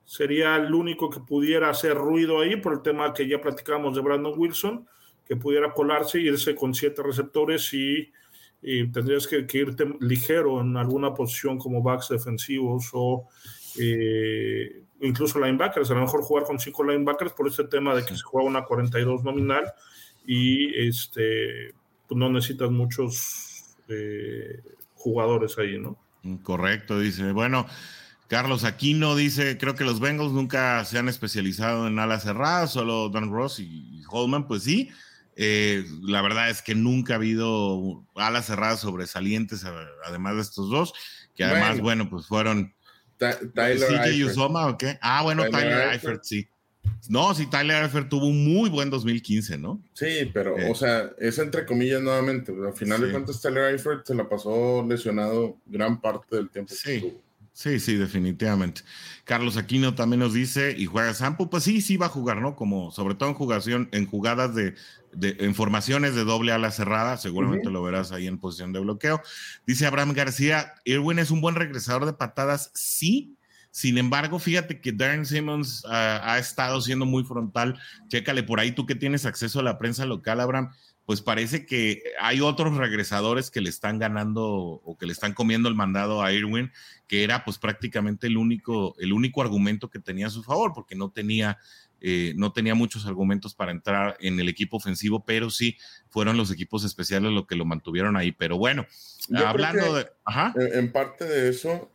sería 0.04 0.58
el 0.58 0.74
único 0.74 1.10
que 1.10 1.22
pudiera 1.22 1.70
hacer 1.70 1.96
ruido 1.96 2.42
ahí 2.42 2.58
por 2.58 2.74
el 2.74 2.82
tema 2.82 3.14
que 3.14 3.28
ya 3.28 3.40
platicamos 3.40 3.96
de 3.96 4.02
Brandon 4.02 4.34
Wilson, 4.36 4.88
que 5.26 5.36
pudiera 5.36 5.72
colarse 5.72 6.20
y 6.20 6.28
irse 6.28 6.56
con 6.56 6.74
siete 6.74 7.02
receptores 7.04 7.74
y 7.74 8.12
tendrías 8.92 9.28
que, 9.28 9.46
irte 9.54 9.86
ligero 10.00 10.62
en 10.62 10.76
alguna 10.78 11.14
posición 11.14 11.58
como 11.58 11.82
backs 11.82 12.10
defensivos 12.10 12.90
o 12.94 13.28
eh, 13.80 14.84
incluso 15.02 15.40
linebackers. 15.40 15.92
A 15.92 15.94
lo 15.94 16.02
mejor 16.02 16.22
jugar 16.22 16.46
con 16.46 16.60
cinco 16.60 16.84
linebackers 16.84 17.34
por 17.34 17.48
este 17.48 17.66
tema 17.66 17.96
de 17.96 18.04
que 18.04 18.16
se 18.16 18.24
juega 18.24 18.48
una 18.48 18.66
42 18.66 19.24
nominal 19.24 19.72
y 20.26 20.88
este, 20.88 21.74
pues 22.08 22.18
no 22.18 22.30
necesitas 22.30 22.72
muchos 22.72 23.76
eh, 23.88 24.62
jugadores 24.98 25.58
ahí, 25.58 25.78
¿no? 25.80 25.98
Correcto, 26.44 27.00
dice. 27.00 27.32
Bueno, 27.32 27.66
Carlos 28.28 28.66
Aquino 28.66 29.16
dice, 29.16 29.58
creo 29.58 29.76
que 29.76 29.86
los 29.86 30.00
Bengals 30.00 30.34
nunca 30.34 30.84
se 30.84 30.98
han 30.98 31.08
especializado 31.08 31.88
en 31.88 32.00
alas 32.00 32.24
cerradas, 32.24 32.72
solo 32.72 33.10
Don 33.10 33.32
Ross 33.32 33.60
y 33.60 34.02
Holman, 34.10 34.48
pues 34.48 34.64
sí, 34.64 34.90
eh, 35.40 35.86
la 36.02 36.24
verdad 36.24 36.50
es 36.50 36.64
que 36.64 36.74
nunca 36.74 37.14
ha 37.14 37.18
habido 37.18 38.04
alas 38.16 38.48
cerradas 38.48 38.82
sobresalientes, 38.82 39.64
además 40.04 40.36
de 40.36 40.42
estos 40.42 40.70
dos, 40.70 40.94
que 41.36 41.44
además, 41.44 41.80
bueno, 41.80 42.10
pues 42.10 42.26
fueron. 42.26 42.74
Tyler 43.18 44.26
Usoma 44.26 44.68
o 44.68 44.78
qué? 44.78 44.98
Ah, 45.02 45.22
bueno, 45.22 45.44
Tyler, 45.50 45.94
Eifert, 45.94 46.24
sí. 46.24 46.50
No, 47.10 47.34
sí, 47.34 47.46
Tyler 47.46 47.84
Eifert 47.84 48.10
tuvo 48.10 48.28
un 48.28 48.44
muy 48.44 48.70
buen 48.70 48.90
2015, 48.90 49.58
¿no? 49.58 49.82
Sí, 49.94 50.30
pero, 50.34 50.58
eh. 50.58 50.70
o 50.70 50.76
sea, 50.76 51.12
es 51.18 51.40
entre 51.40 51.66
comillas 51.66 52.02
nuevamente. 52.02 52.52
Al 52.52 52.74
final 52.74 53.02
de 53.02 53.12
cuentas, 53.12 53.42
Tyler 53.42 53.72
Eifert 53.72 54.06
se 54.06 54.16
la 54.16 54.28
pasó 54.28 54.86
lesionado 54.88 55.58
gran 55.66 56.02
parte 56.02 56.36
del 56.36 56.50
tiempo. 56.50 56.74
Sí. 56.74 57.18
Sí, 57.58 57.80
sí, 57.80 57.96
definitivamente. 57.96 58.82
Carlos 59.24 59.58
Aquino 59.58 59.96
también 59.96 60.20
nos 60.20 60.32
dice, 60.32 60.76
y 60.78 60.86
juega 60.86 61.16
Sampo, 61.16 61.50
pues 61.50 61.64
sí, 61.64 61.82
sí 61.82 61.98
va 61.98 62.06
a 62.06 62.10
jugar, 62.10 62.40
¿no? 62.40 62.56
Como 62.56 62.92
sobre 62.92 63.16
todo 63.16 63.30
en 63.30 63.36
jugación, 63.36 63.90
en 63.94 64.06
jugadas 64.06 64.54
de, 64.54 64.76
en 65.20 65.56
formaciones 65.56 66.14
de 66.14 66.24
doble 66.24 66.52
ala 66.52 66.70
cerrada, 66.70 67.18
seguramente 67.18 67.72
lo 67.72 67.82
verás 67.82 68.12
ahí 68.12 68.28
en 68.28 68.38
posición 68.38 68.74
de 68.74 68.80
bloqueo. 68.80 69.24
Dice 69.66 69.88
Abraham 69.88 70.14
García, 70.14 70.76
Irwin 70.86 71.18
es 71.18 71.32
un 71.32 71.42
buen 71.42 71.56
regresador 71.56 72.06
de 72.06 72.14
patadas, 72.14 72.70
sí. 72.76 73.37
Sin 73.78 74.00
embargo, 74.00 74.40
fíjate 74.40 74.82
que 74.82 74.92
Darren 74.92 75.24
Simmons 75.24 75.86
ah, 75.88 76.20
ha 76.24 76.40
estado 76.40 76.82
siendo 76.82 77.06
muy 77.06 77.24
frontal. 77.24 77.80
Chécale 78.08 78.42
por 78.42 78.60
ahí, 78.60 78.72
tú 78.72 78.88
que 78.88 78.96
tienes 78.96 79.28
acceso 79.28 79.60
a 79.60 79.64
la 79.64 79.78
prensa 79.78 80.08
local, 80.08 80.40
Abraham 80.40 80.72
pues 81.06 81.22
parece 81.22 81.68
que 81.68 82.02
hay 82.20 82.42
otros 82.42 82.76
regresadores 82.76 83.52
que 83.52 83.62
le 83.62 83.70
están 83.70 84.00
ganando 84.00 84.44
o 84.44 84.98
que 84.98 85.06
le 85.06 85.14
están 85.14 85.36
comiendo 85.36 85.70
el 85.70 85.76
mandado 85.76 86.24
a 86.24 86.34
Irwin, 86.34 86.72
que 87.08 87.24
era 87.24 87.46
pues 87.46 87.60
prácticamente 87.60 88.26
el 88.26 88.36
único, 88.36 88.96
el 88.98 89.14
único 89.14 89.44
argumento 89.44 89.92
que 89.92 90.00
tenía 90.00 90.26
a 90.26 90.32
su 90.32 90.42
favor, 90.42 90.74
porque 90.74 90.96
no 90.96 91.12
tenía, 91.12 91.60
eh, 92.02 92.34
no 92.36 92.54
tenía 92.54 92.74
muchos 92.74 93.06
argumentos 93.06 93.54
para 93.54 93.72
entrar 93.72 94.18
en 94.20 94.40
el 94.40 94.50
equipo 94.50 94.78
ofensivo, 94.78 95.24
pero 95.24 95.52
sí 95.52 95.78
fueron 96.10 96.36
los 96.36 96.52
equipos 96.52 96.84
especiales 96.84 97.32
los 97.32 97.46
que 97.46 97.56
lo 97.56 97.64
mantuvieron 97.64 98.18
ahí. 98.18 98.32
Pero 98.32 98.58
bueno, 98.58 98.88
hablando 99.36 99.94
de... 99.94 100.08
En 100.74 100.92
parte 100.92 101.26
de 101.26 101.50
eso, 101.50 101.92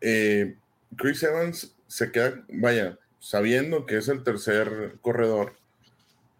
eh, 0.00 0.56
Chris 0.96 1.22
Evans 1.22 1.74
se 1.86 2.10
queda, 2.12 2.44
vaya, 2.48 2.98
sabiendo 3.18 3.86
que 3.86 3.96
es 3.98 4.08
el 4.08 4.22
tercer 4.22 4.96
corredor, 5.00 5.56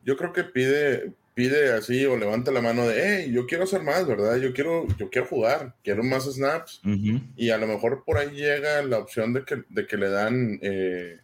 yo 0.05 0.17
creo 0.17 0.33
que 0.33 0.45
pide, 0.45 1.13
pide 1.35 1.73
así 1.73 2.05
o 2.07 2.17
levanta 2.17 2.51
la 2.51 2.63
mano 2.63 2.87
de, 2.87 3.25
hey, 3.25 3.33
yo 3.33 3.47
quiero 3.47 3.65
hacer 3.65 3.83
más, 3.83 4.07
¿verdad? 4.07 4.37
Yo 4.37 4.53
quiero, 4.53 4.87
yo 4.97 5.11
quiero 5.11 5.27
jugar, 5.27 5.75
quiero 5.85 6.03
más 6.03 6.25
snaps. 6.25 6.81
Y 7.37 7.51
a 7.51 7.59
lo 7.59 7.67
mejor 7.67 8.05
por 8.05 8.19
ahí 8.19 8.31
llega 8.31 8.83
la 8.83 8.99
opción 8.99 9.33
de 9.33 9.45
que, 9.45 9.63
de 9.69 9.87
que 9.87 9.97
le 9.97 10.09
dan 10.09 10.59
eh, 10.63 11.19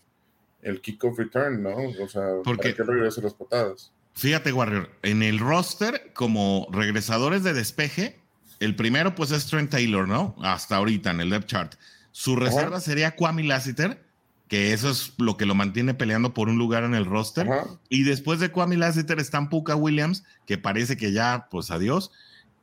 el 0.63 0.81
kickoff 0.81 1.19
return, 1.19 1.63
¿no? 1.63 1.77
O 1.77 2.09
sea, 2.09 2.23
Porque, 2.45 2.71
para 2.71 2.75
que 2.75 2.83
regrese 2.83 3.23
las 3.23 3.35
patadas. 3.35 3.93
Fíjate, 4.15 4.53
Warrior, 4.53 4.91
en 5.03 5.23
el 5.23 5.39
roster, 5.39 6.11
como 6.15 6.69
regresadores 6.73 7.45
de 7.45 7.53
despeje, 7.53 8.19
El 8.59 8.75
primero, 8.75 9.15
pues, 9.15 9.33
es 9.33 9.47
Trent 9.47 9.71
Taylor, 9.71 10.09
¿no? 10.09 10.35
Hasta 10.43 10.77
ahorita 10.77 11.11
en 11.11 11.21
el 11.21 11.29
depth 11.29 11.47
chart. 11.47 11.75
Su 12.19 12.35
reserva 12.35 12.81
sería 12.81 13.15
Kwame 13.15 13.43
Lassiter, 13.43 14.03
que 14.49 14.73
eso 14.73 14.89
es 14.89 15.13
lo 15.19 15.37
que 15.37 15.45
lo 15.45 15.55
mantiene 15.55 15.93
peleando 15.93 16.33
por 16.33 16.49
un 16.49 16.57
lugar 16.57 16.83
en 16.83 16.95
el 16.95 17.05
roster. 17.05 17.47
Y 17.91 18.05
después 18.05 18.41
de 18.41 18.51
Kwame 18.51 18.79
Lassiter 18.79 19.19
están 19.21 19.51
Puka 19.51 19.77
Williams, 19.77 20.25
que 20.47 20.57
parece 20.57 20.97
que 20.97 21.13
ya, 21.13 21.47
pues, 21.51 21.71
adiós. 21.71 22.11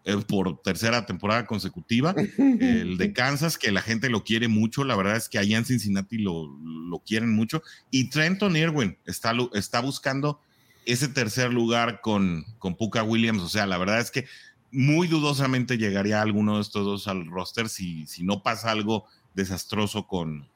Eh, 0.06 0.18
por 0.28 0.60
tercera 0.64 1.06
temporada 1.06 1.45
consecutiva. 1.45 2.16
El 2.60 2.97
de 2.97 3.14
Kansas, 3.14 3.60
que 3.60 3.72
la 3.72 3.84
gente 3.84 4.10
lo 4.10 4.24
quiere 4.24 4.47
mucho, 4.47 4.86
la 4.86 4.95
verdad 4.95 5.18
es 5.18 5.30
que 5.30 5.38
allá 5.38 5.56
en 5.56 5.66
Cincinnati 5.66 6.18
lo, 6.18 6.47
lo 6.47 6.97
quieren 7.06 7.32
mucho. 7.32 7.62
Y 7.91 8.10
Trenton 8.10 8.58
Irwin 8.58 8.97
está, 9.06 9.34
está 9.54 9.82
buscando 9.82 10.41
ese 10.88 11.10
tercer 11.10 11.54
lugar 11.54 12.01
con, 12.01 12.43
con 12.58 12.76
Puka 12.76 13.04
Williams. 13.04 13.43
O 13.43 13.49
sea, 13.49 13.68
la 13.68 13.78
verdad 13.78 13.99
es 13.99 14.10
que 14.10 14.26
muy 14.72 15.08
dudosamente 15.08 15.78
llegaría 15.78 16.24
alguno 16.24 16.56
de 16.56 16.64
estos 16.64 16.84
dos 16.84 17.08
al 17.08 17.28
roster 17.28 17.70
si, 17.70 18.08
si 18.08 18.24
no 18.24 18.41
pasa 18.41 18.72
algo 18.72 19.06
desastroso 19.34 20.08
con, 20.08 20.48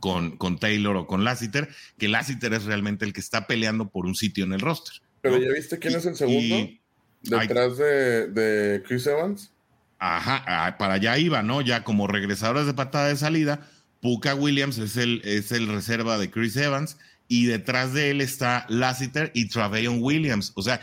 con, 0.00 0.36
con 0.36 0.58
Taylor 0.58 0.96
o 0.96 1.06
con 1.06 1.24
Lassiter, 1.24 1.68
que 1.98 2.08
Lassiter 2.08 2.52
es 2.52 2.64
realmente 2.64 3.04
el 3.04 3.12
que 3.12 3.20
está 3.20 3.46
peleando 3.46 3.88
por 3.88 4.06
un 4.06 4.14
sitio 4.14 4.44
en 4.44 4.52
el 4.52 4.60
roster. 4.60 5.02
Pero 5.20 5.38
ya 5.38 5.52
viste 5.52 5.78
quién 5.78 5.96
es 5.96 6.06
el 6.06 6.16
segundo. 6.16 6.70
Detrás 7.22 7.76
de, 7.78 8.82
Chris 8.86 9.06
Evans. 9.06 9.52
Ajá, 9.98 10.44
ah, 10.46 10.76
para 10.78 10.94
allá 10.94 11.18
iba, 11.18 11.42
¿no? 11.42 11.62
Ya 11.62 11.82
como 11.82 12.06
regresadores 12.06 12.66
de 12.66 12.74
patada 12.74 13.08
de 13.08 13.16
salida, 13.16 13.68
Puka 14.00 14.34
Williams 14.34 14.78
es 14.78 14.96
el, 14.96 15.22
es 15.24 15.52
el 15.52 15.68
reserva 15.68 16.18
de 16.18 16.30
Chris 16.30 16.56
Evans 16.56 16.98
y 17.28 17.46
detrás 17.46 17.92
de 17.92 18.10
él 18.10 18.20
está 18.20 18.66
Lassiter 18.68 19.30
y 19.34 19.48
Traveon 19.48 19.98
Williams. 20.00 20.52
O 20.54 20.62
sea, 20.62 20.80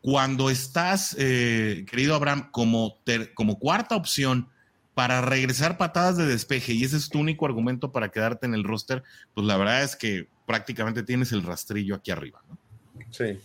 cuando 0.00 0.48
estás, 0.48 1.14
eh, 1.18 1.84
querido 1.88 2.14
Abraham, 2.14 2.50
como, 2.50 3.02
como 3.34 3.58
cuarta 3.58 3.96
opción 3.96 4.48
para 4.94 5.22
regresar 5.22 5.78
patadas 5.78 6.16
de 6.16 6.26
despeje 6.26 6.72
y 6.72 6.84
ese 6.84 6.96
es 6.96 7.08
tu 7.08 7.18
único 7.18 7.46
argumento 7.46 7.92
para 7.92 8.10
quedarte 8.10 8.46
en 8.46 8.54
el 8.54 8.64
roster, 8.64 9.02
pues 9.34 9.46
la 9.46 9.56
verdad 9.56 9.82
es 9.82 9.96
que 9.96 10.28
prácticamente 10.46 11.02
tienes 11.02 11.32
el 11.32 11.42
rastrillo 11.42 11.94
aquí 11.94 12.10
arriba, 12.10 12.42
¿no? 12.48 12.58
Sí. 13.10 13.38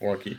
O 0.00 0.14
aquí. 0.14 0.38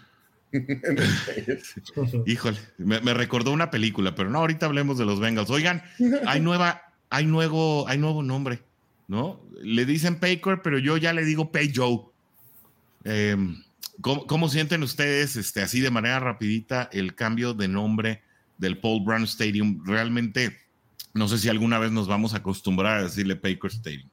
Híjole, 2.26 2.58
me, 2.78 3.14
recordó 3.14 3.52
una 3.52 3.70
película, 3.70 4.16
pero 4.16 4.30
no, 4.30 4.40
ahorita 4.40 4.66
hablemos 4.66 4.98
de 4.98 5.06
los 5.06 5.20
Bengals. 5.20 5.50
Oigan, 5.50 5.84
hay 6.26 6.40
nueva, 6.40 6.94
hay 7.10 7.26
nuevo, 7.26 7.88
hay 7.88 7.98
nuevo 7.98 8.24
nombre, 8.24 8.62
¿no? 9.08 9.42
Le 9.62 9.86
dicen 9.86 10.20
Paycor, 10.20 10.62
pero 10.62 10.80
yo 10.80 10.98
ya 10.98 11.14
le 11.14 11.26
digo 11.26 11.52
Pay 11.52 11.74
Joe. 11.76 12.00
Em, 13.04 13.64
¿cómo, 14.02 14.50
sienten 14.50 14.82
ustedes, 14.82 15.36
este, 15.36 15.62
así 15.62 15.80
de 15.80 15.92
manera 15.92 16.20
rapidita, 16.20 16.90
el 16.92 17.14
cambio 17.14 17.54
de 17.54 17.68
nombre 17.68 18.25
del 18.58 18.78
Paul 18.78 19.04
Brown 19.04 19.24
Stadium? 19.24 19.84
Realmente, 19.86 20.58
no 21.14 21.28
sé 21.28 21.38
si 21.38 21.50
alguna 21.50 21.80
vez 21.80 21.92
nos 21.92 22.08
vamos 22.08 22.34
a 22.34 22.38
acostumbrar 22.38 23.00
a 23.00 23.04
decirle 23.04 23.36
Paycor 23.36 23.72
Stadium. 23.72 24.10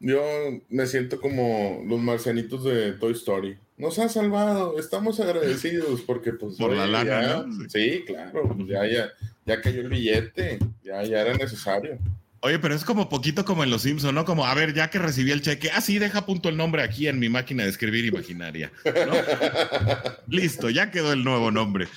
Yo 0.00 0.22
me 0.68 0.86
siento 0.86 1.20
como 1.20 1.82
los 1.86 2.00
marcianitos 2.00 2.64
de 2.64 2.92
Toy 2.92 3.12
Story 3.12 3.58
nos 3.78 3.98
ha 3.98 4.08
salvado, 4.08 4.78
estamos 4.78 5.20
agradecidos 5.20 6.00
porque 6.00 6.32
pues... 6.32 6.56
Por 6.56 6.72
la 6.72 6.86
lana, 6.86 7.44
Sí, 7.68 8.04
claro, 8.06 8.54
pues, 8.56 8.68
ya, 8.68 8.86
ya, 8.86 9.10
ya 9.44 9.60
cayó 9.60 9.82
el 9.82 9.88
billete, 9.88 10.58
ya, 10.82 11.02
ya 11.02 11.20
era 11.20 11.34
necesario. 11.34 11.98
Oye, 12.40 12.58
pero 12.58 12.74
es 12.74 12.84
como 12.84 13.08
poquito 13.08 13.44
como 13.44 13.64
en 13.64 13.70
Los 13.70 13.82
Simpson, 13.82 14.14
¿no? 14.14 14.24
Como, 14.24 14.46
a 14.46 14.54
ver, 14.54 14.72
ya 14.72 14.88
que 14.88 14.98
recibí 14.98 15.30
el 15.30 15.42
cheque, 15.42 15.70
ah, 15.74 15.80
sí, 15.80 15.98
deja 15.98 16.24
punto 16.24 16.48
el 16.48 16.56
nombre 16.56 16.82
aquí 16.82 17.06
en 17.08 17.18
mi 17.18 17.28
máquina 17.28 17.64
de 17.64 17.70
escribir 17.70 18.04
imaginaria. 18.06 18.70
Listo, 20.28 20.70
ya 20.70 20.90
quedó 20.90 21.12
el 21.12 21.24
nuevo 21.24 21.50
nombre. 21.50 21.88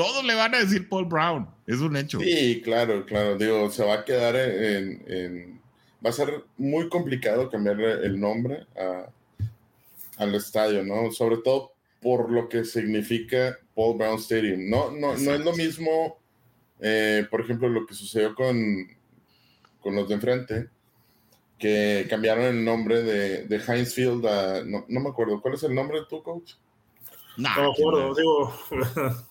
Todos 0.00 0.24
le 0.24 0.34
van 0.34 0.54
a 0.54 0.60
decir 0.60 0.88
Paul 0.88 1.04
Brown, 1.04 1.46
es 1.66 1.78
un 1.80 1.94
hecho. 1.94 2.20
Sí, 2.20 2.62
claro, 2.64 3.04
claro, 3.04 3.36
digo, 3.36 3.68
se 3.68 3.84
va 3.84 3.96
a 3.96 4.04
quedar 4.06 4.34
en... 4.34 5.04
en... 5.06 5.60
Va 6.02 6.08
a 6.08 6.14
ser 6.14 6.42
muy 6.56 6.88
complicado 6.88 7.50
cambiarle 7.50 8.06
el 8.06 8.18
nombre 8.18 8.66
a, 8.78 9.10
al 10.16 10.34
estadio, 10.34 10.82
¿no? 10.82 11.12
Sobre 11.12 11.36
todo 11.36 11.74
por 12.00 12.30
lo 12.30 12.48
que 12.48 12.64
significa 12.64 13.58
Paul 13.74 13.98
Brown 13.98 14.18
Stadium. 14.18 14.70
No, 14.70 14.90
no, 14.90 15.18
no 15.18 15.34
es 15.34 15.40
lo 15.40 15.52
mismo, 15.52 16.18
eh, 16.80 17.26
por 17.30 17.42
ejemplo, 17.42 17.68
lo 17.68 17.84
que 17.84 17.92
sucedió 17.92 18.34
con, 18.34 18.56
con 19.82 19.94
los 19.96 20.08
de 20.08 20.14
enfrente, 20.14 20.68
que 21.58 22.06
cambiaron 22.08 22.46
el 22.46 22.64
nombre 22.64 23.02
de, 23.02 23.44
de 23.44 23.56
Heinz 23.56 23.92
Field 23.92 24.24
a, 24.24 24.64
no, 24.64 24.86
no, 24.88 25.00
me 25.00 25.10
acuerdo, 25.10 25.42
¿cuál 25.42 25.56
es 25.56 25.62
el 25.62 25.74
nombre 25.74 26.00
de 26.00 26.06
tu 26.06 26.22
coach? 26.22 26.54
no 27.36 27.50
me 27.54 27.70
acuerdo, 27.70 28.14
digo. 28.14 28.54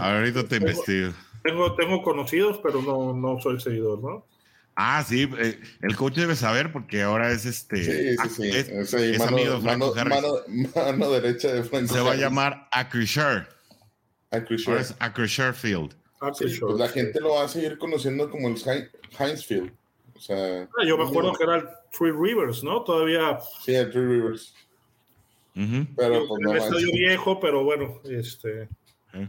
Ahorita 0.00 0.44
te 0.44 0.56
investigo. 0.56 1.12
Tengo, 1.42 1.74
tengo 1.74 2.02
conocidos, 2.02 2.60
pero 2.62 2.82
no, 2.82 3.14
no 3.14 3.40
soy 3.40 3.60
seguidor, 3.60 4.02
¿no? 4.02 4.26
Ah, 4.74 5.04
sí, 5.06 5.28
eh, 5.38 5.60
el 5.82 5.96
coach 5.96 6.14
debe 6.14 6.34
saber 6.34 6.72
porque 6.72 7.02
ahora 7.02 7.30
es 7.30 7.44
este. 7.44 8.16
Sí, 8.16 8.16
sí, 8.16 8.50
sí. 8.86 8.96
Es, 9.14 9.20
amigo 9.20 9.60
mano, 9.60 9.92
mano, 10.74 11.10
derecha 11.10 11.52
de 11.52 11.62
Franco 11.62 11.92
Se 11.92 12.00
va 12.00 12.12
a 12.12 12.16
llamar 12.16 12.68
Acrisure. 12.72 13.46
Acrisure. 14.30 14.80
es 14.80 14.94
Acrisure 14.98 15.52
Field. 15.52 15.94
pues 16.18 16.60
la 16.78 16.88
gente 16.88 17.20
lo 17.20 17.34
va 17.34 17.44
a 17.44 17.48
seguir 17.48 17.76
conociendo 17.76 18.30
como 18.30 18.48
el 18.48 18.56
Heinz 19.18 19.44
Field. 19.44 19.72
O 20.16 20.20
sea, 20.20 20.62
ah, 20.62 20.84
yo 20.86 20.96
me 20.96 21.04
acuerdo 21.04 21.34
que 21.34 21.44
era 21.44 21.56
el 21.56 21.68
Three 21.90 22.12
Rivers, 22.12 22.64
¿no? 22.64 22.82
Todavía. 22.82 23.40
Sí, 23.62 23.74
el 23.74 23.90
Three 23.90 24.06
Rivers. 24.06 24.54
Pero 25.54 26.26
pues, 26.28 26.42
el 26.48 26.56
estadio 26.56 26.92
viejo, 26.92 27.40
pero 27.40 27.62
bueno, 27.62 28.00
este. 28.04 28.68
¿Eh? 29.12 29.28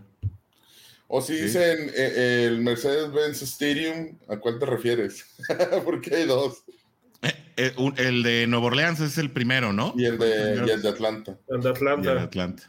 O 1.15 1.21
si 1.21 1.35
dicen 1.35 1.91
eh, 1.95 2.45
el 2.47 2.61
Mercedes-Benz 2.61 3.43
Stadium, 3.43 4.17
¿a 4.27 4.37
cuál 4.37 4.57
te 4.57 4.65
refieres? 4.65 5.23
Porque 5.85 6.15
hay 6.15 6.25
dos. 6.25 6.63
Eh, 7.21 7.35
eh, 7.55 7.75
el 7.97 8.23
de 8.23 8.47
Nueva 8.47 8.65
Orleans 8.65 8.99
es 8.99 9.19
el 9.19 9.29
primero, 9.29 9.71
¿no? 9.71 9.93
Y 9.95 10.05
el 10.05 10.17
de, 10.17 10.63
y 10.65 10.71
el 10.71 10.81
de 10.81 10.89
Atlanta. 10.89 11.37
El 11.47 11.61
de 11.61 11.69
Atlanta. 11.69 12.11
el 12.13 12.17
de 12.17 12.23
Atlanta. 12.23 12.63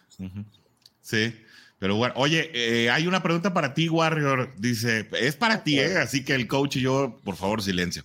Sí. 1.01 1.35
Pero 1.79 1.97
bueno, 1.97 2.13
oye, 2.19 2.91
hay 2.91 3.07
una 3.07 3.23
pregunta 3.23 3.55
para 3.55 3.73
ti, 3.73 3.89
Warrior. 3.89 4.53
Dice, 4.59 5.09
es 5.19 5.37
para 5.37 5.65
ti, 5.65 5.81
¿eh? 5.81 5.97
Así 5.97 6.23
que 6.23 6.35
el 6.35 6.47
coach 6.47 6.77
y 6.77 6.83
yo, 6.83 7.19
por 7.25 7.37
favor, 7.37 7.63
silencio. 7.63 8.05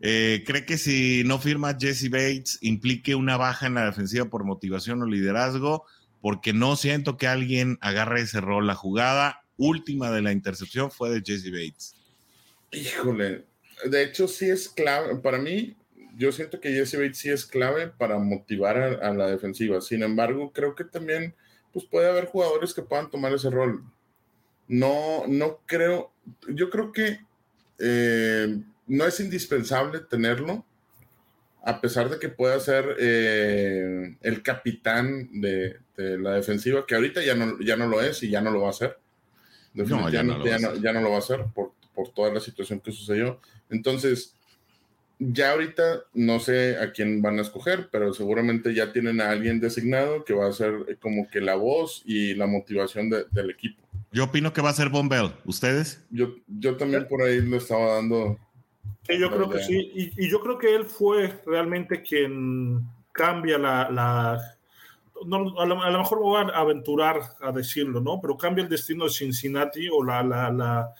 ¿Cree 0.00 0.66
que 0.66 0.76
si 0.76 1.22
no 1.24 1.38
firma 1.38 1.78
Jesse 1.80 2.10
Bates 2.10 2.58
implique 2.60 3.14
una 3.14 3.38
baja 3.38 3.66
en 3.66 3.72
la 3.72 3.86
defensiva 3.86 4.26
por 4.26 4.44
motivación 4.44 5.00
o 5.00 5.06
liderazgo? 5.06 5.86
Porque 6.20 6.52
no 6.52 6.76
siento 6.76 7.16
que 7.16 7.26
alguien 7.26 7.78
agarre 7.80 8.20
ese 8.20 8.42
rol. 8.42 8.66
La 8.66 8.74
jugada 8.74 9.47
última 9.58 10.10
de 10.10 10.22
la 10.22 10.32
intercepción 10.32 10.90
fue 10.90 11.10
de 11.10 11.20
Jesse 11.20 11.50
Bates. 11.50 11.94
Híjole, 12.72 13.44
de 13.84 14.02
hecho 14.02 14.26
sí 14.28 14.48
es 14.48 14.68
clave, 14.68 15.16
para 15.16 15.38
mí, 15.38 15.76
yo 16.16 16.32
siento 16.32 16.60
que 16.60 16.72
Jesse 16.72 16.94
Bates 16.94 17.18
sí 17.18 17.28
es 17.28 17.44
clave 17.44 17.88
para 17.88 18.18
motivar 18.18 18.78
a, 18.78 19.12
la 19.12 19.26
defensiva. 19.28 19.80
Sin 19.80 20.02
embargo, 20.02 20.52
creo 20.52 20.74
que 20.74 20.84
también 20.84 21.34
pues 21.72 21.84
puede 21.84 22.08
haber 22.08 22.26
jugadores 22.26 22.74
que 22.74 22.82
puedan 22.82 23.10
tomar 23.10 23.32
ese 23.32 23.50
rol. 23.50 23.84
No, 24.66 25.26
no 25.28 25.60
creo, 25.66 26.12
yo 26.48 26.70
creo 26.70 26.92
que 26.92 27.20
eh, 27.78 28.60
no 28.86 29.06
es 29.06 29.20
indispensable 29.20 30.00
tenerlo, 30.00 30.64
a 31.62 31.80
pesar 31.80 32.08
de 32.08 32.18
que 32.18 32.28
pueda 32.28 32.58
ser 32.60 32.96
eh, 32.98 34.16
el 34.22 34.42
capitán 34.42 35.40
de, 35.40 35.78
la 35.96 36.34
defensiva, 36.34 36.86
que 36.86 36.94
ahorita 36.94 37.22
ya 37.24 37.34
no, 37.34 37.58
ya 37.60 37.76
no 37.76 37.86
lo 37.86 38.00
es 38.00 38.22
y 38.22 38.30
ya 38.30 38.40
no 38.40 38.50
lo 38.50 38.62
va 38.62 38.70
a 38.70 38.72
no, 39.84 40.10
ya, 40.10 40.22
no, 40.22 40.44
ya, 40.44 40.92
no, 40.92 41.00
lo 41.00 41.10
va 41.10 41.16
a 41.16 41.20
hacer 41.20 41.44
por, 41.54 41.72
por 41.94 42.10
toda 42.10 42.32
la 42.32 42.40
situación 42.40 42.80
que 42.80 42.92
sucedió. 42.92 43.40
Entonces, 43.70 44.34
ya 45.18 45.52
ahorita 45.52 46.04
no 46.14 46.38
sé 46.38 46.76
a 46.78 46.92
quién 46.92 47.20
van 47.22 47.38
a 47.38 47.42
escoger, 47.42 47.88
pero 47.90 48.14
seguramente 48.14 48.74
ya 48.74 48.92
tienen 48.92 49.20
a 49.20 49.30
alguien 49.30 49.60
designado 49.60 50.24
que 50.24 50.34
va 50.34 50.48
a 50.48 50.52
ser 50.52 50.98
como 51.00 51.28
que 51.28 51.40
la 51.40 51.56
voz 51.56 52.02
y 52.04 52.34
la 52.34 52.46
motivación 52.46 53.10
del 53.10 53.50
equipo. 53.50 53.82
Yo 54.12 54.24
opino 54.24 54.52
que 54.52 54.62
va 54.62 54.70
a 54.70 54.74
ser 54.74 54.88
Bombell. 54.88 55.32
¿Ustedes? 55.44 56.04
Yo, 56.10 56.36
yo 56.46 56.76
también 56.76 57.06
por 57.08 57.22
ahí 57.22 57.40
le 57.40 57.56
estaba 57.56 57.96
dando. 57.96 58.38
Sí, 59.06 59.18
yo 59.18 59.30
creo 59.30 59.50
que 59.50 59.62
sí. 59.62 59.90
Y, 59.94 60.24
y, 60.24 60.30
yo 60.30 60.40
creo 60.40 60.58
que 60.58 60.74
él 60.74 60.84
fue 60.84 61.40
realmente 61.46 62.02
quien 62.02 62.86
cambia 63.12 63.58
la, 63.58 63.90
la 63.90 64.57
no, 65.26 65.58
a, 65.58 65.66
lo, 65.66 65.76
mejor 65.98 66.18
voy 66.18 66.42
a 66.42 66.58
aventurar 66.58 67.20
a 67.40 67.52
decirlo, 67.52 68.00
¿no? 68.00 68.20
Pero 68.20 68.36
cambia 68.36 68.62
el 68.64 68.70
destino 68.70 69.04
de 69.04 69.10
Cincinnati 69.10 69.88
o 69.88 70.04
la... 70.04 70.22
la, 70.22 70.50
la 70.50 70.94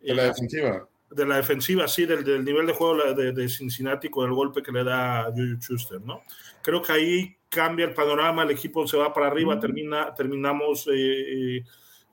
de 0.00 0.14
la, 0.14 0.24
defensiva. 0.24 0.88
De 1.10 1.26
la 1.26 1.36
defensiva, 1.36 1.88
sí, 1.88 2.04
del, 2.04 2.22
del 2.22 2.44
nivel 2.44 2.66
de 2.66 2.72
juego 2.72 3.14
de, 3.14 3.32
de, 3.32 3.48
Cincinnati 3.48 4.08
con 4.08 4.28
el 4.28 4.34
golpe 4.34 4.62
que 4.62 4.72
le 4.72 4.84
da 4.84 5.22
a 5.22 5.32
Juju 5.32 5.60
Schuster, 5.60 6.00
¿no? 6.00 6.22
Creo 6.62 6.82
que 6.82 6.92
ahí 6.92 7.36
cambia 7.48 7.86
el 7.86 7.94
panorama, 7.94 8.42
el 8.42 8.50
equipo 8.50 8.86
se 8.86 8.96
va 8.96 9.12
para 9.12 9.26
arriba, 9.26 9.58
termina, 9.58 10.14
terminamos 10.14 10.86
eh, 10.88 11.56
eh, 11.56 11.64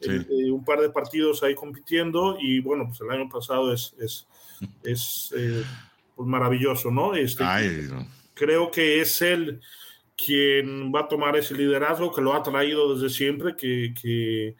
eh, 0.02 0.52
un 0.52 0.64
par 0.64 0.80
de 0.80 0.90
partidos 0.90 1.44
ahí 1.44 1.56
compitiendo 1.56 2.38
y 2.40 2.60
bueno, 2.60 2.86
pues 2.88 3.02
el 3.02 3.12
año 3.12 3.30
pasado 3.30 3.74
es, 3.74 3.94
es, 4.00 4.28
es 4.84 5.34
pues 6.16 6.28
maravilloso, 6.28 6.90
¿no? 6.92 7.14
Este, 7.16 7.44
Creo 8.34 8.70
que 8.70 9.00
es 9.00 9.22
el 9.22 9.62
quien 10.16 10.94
va 10.94 11.02
a 11.02 11.08
tomar 11.08 11.36
ese 11.36 11.54
liderazgo 11.56 12.14
que 12.14 12.22
lo 12.22 12.34
ha 12.34 12.44
traído 12.44 12.96
desde 12.96 13.10
siempre, 13.10 13.56
que, 13.56 14.56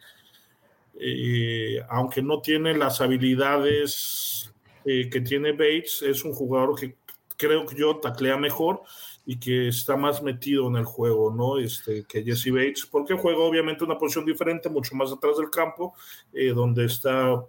eh, 0.98 1.80
aunque 1.88 2.22
no 2.22 2.40
tiene 2.40 2.76
las 2.76 3.00
habilidades 3.00 4.52
eh, 4.84 5.08
que 5.10 5.20
tiene 5.20 5.52
Bates, 5.52 6.02
es 6.02 6.24
un 6.24 6.32
jugador 6.32 6.78
que 6.78 6.96
creo 7.36 7.66
que 7.66 7.76
yo 7.76 7.96
taclea 7.96 8.36
mejor 8.36 8.82
y 9.24 9.38
que 9.38 9.68
está 9.68 9.96
más 9.96 10.22
metido 10.22 10.68
en 10.68 10.76
el 10.76 10.84
juego, 10.84 11.32
¿no? 11.34 11.58
Este, 11.58 12.04
que 12.04 12.22
Jesse 12.22 12.52
Bates, 12.52 12.86
porque 12.86 13.14
juega 13.14 13.40
obviamente 13.40 13.82
una 13.82 13.98
posición 13.98 14.24
diferente, 14.24 14.68
mucho 14.68 14.94
más 14.94 15.12
atrás 15.12 15.36
del 15.36 15.50
campo, 15.50 15.94
eh, 16.32 16.50
donde 16.50 16.84
está 16.84 17.44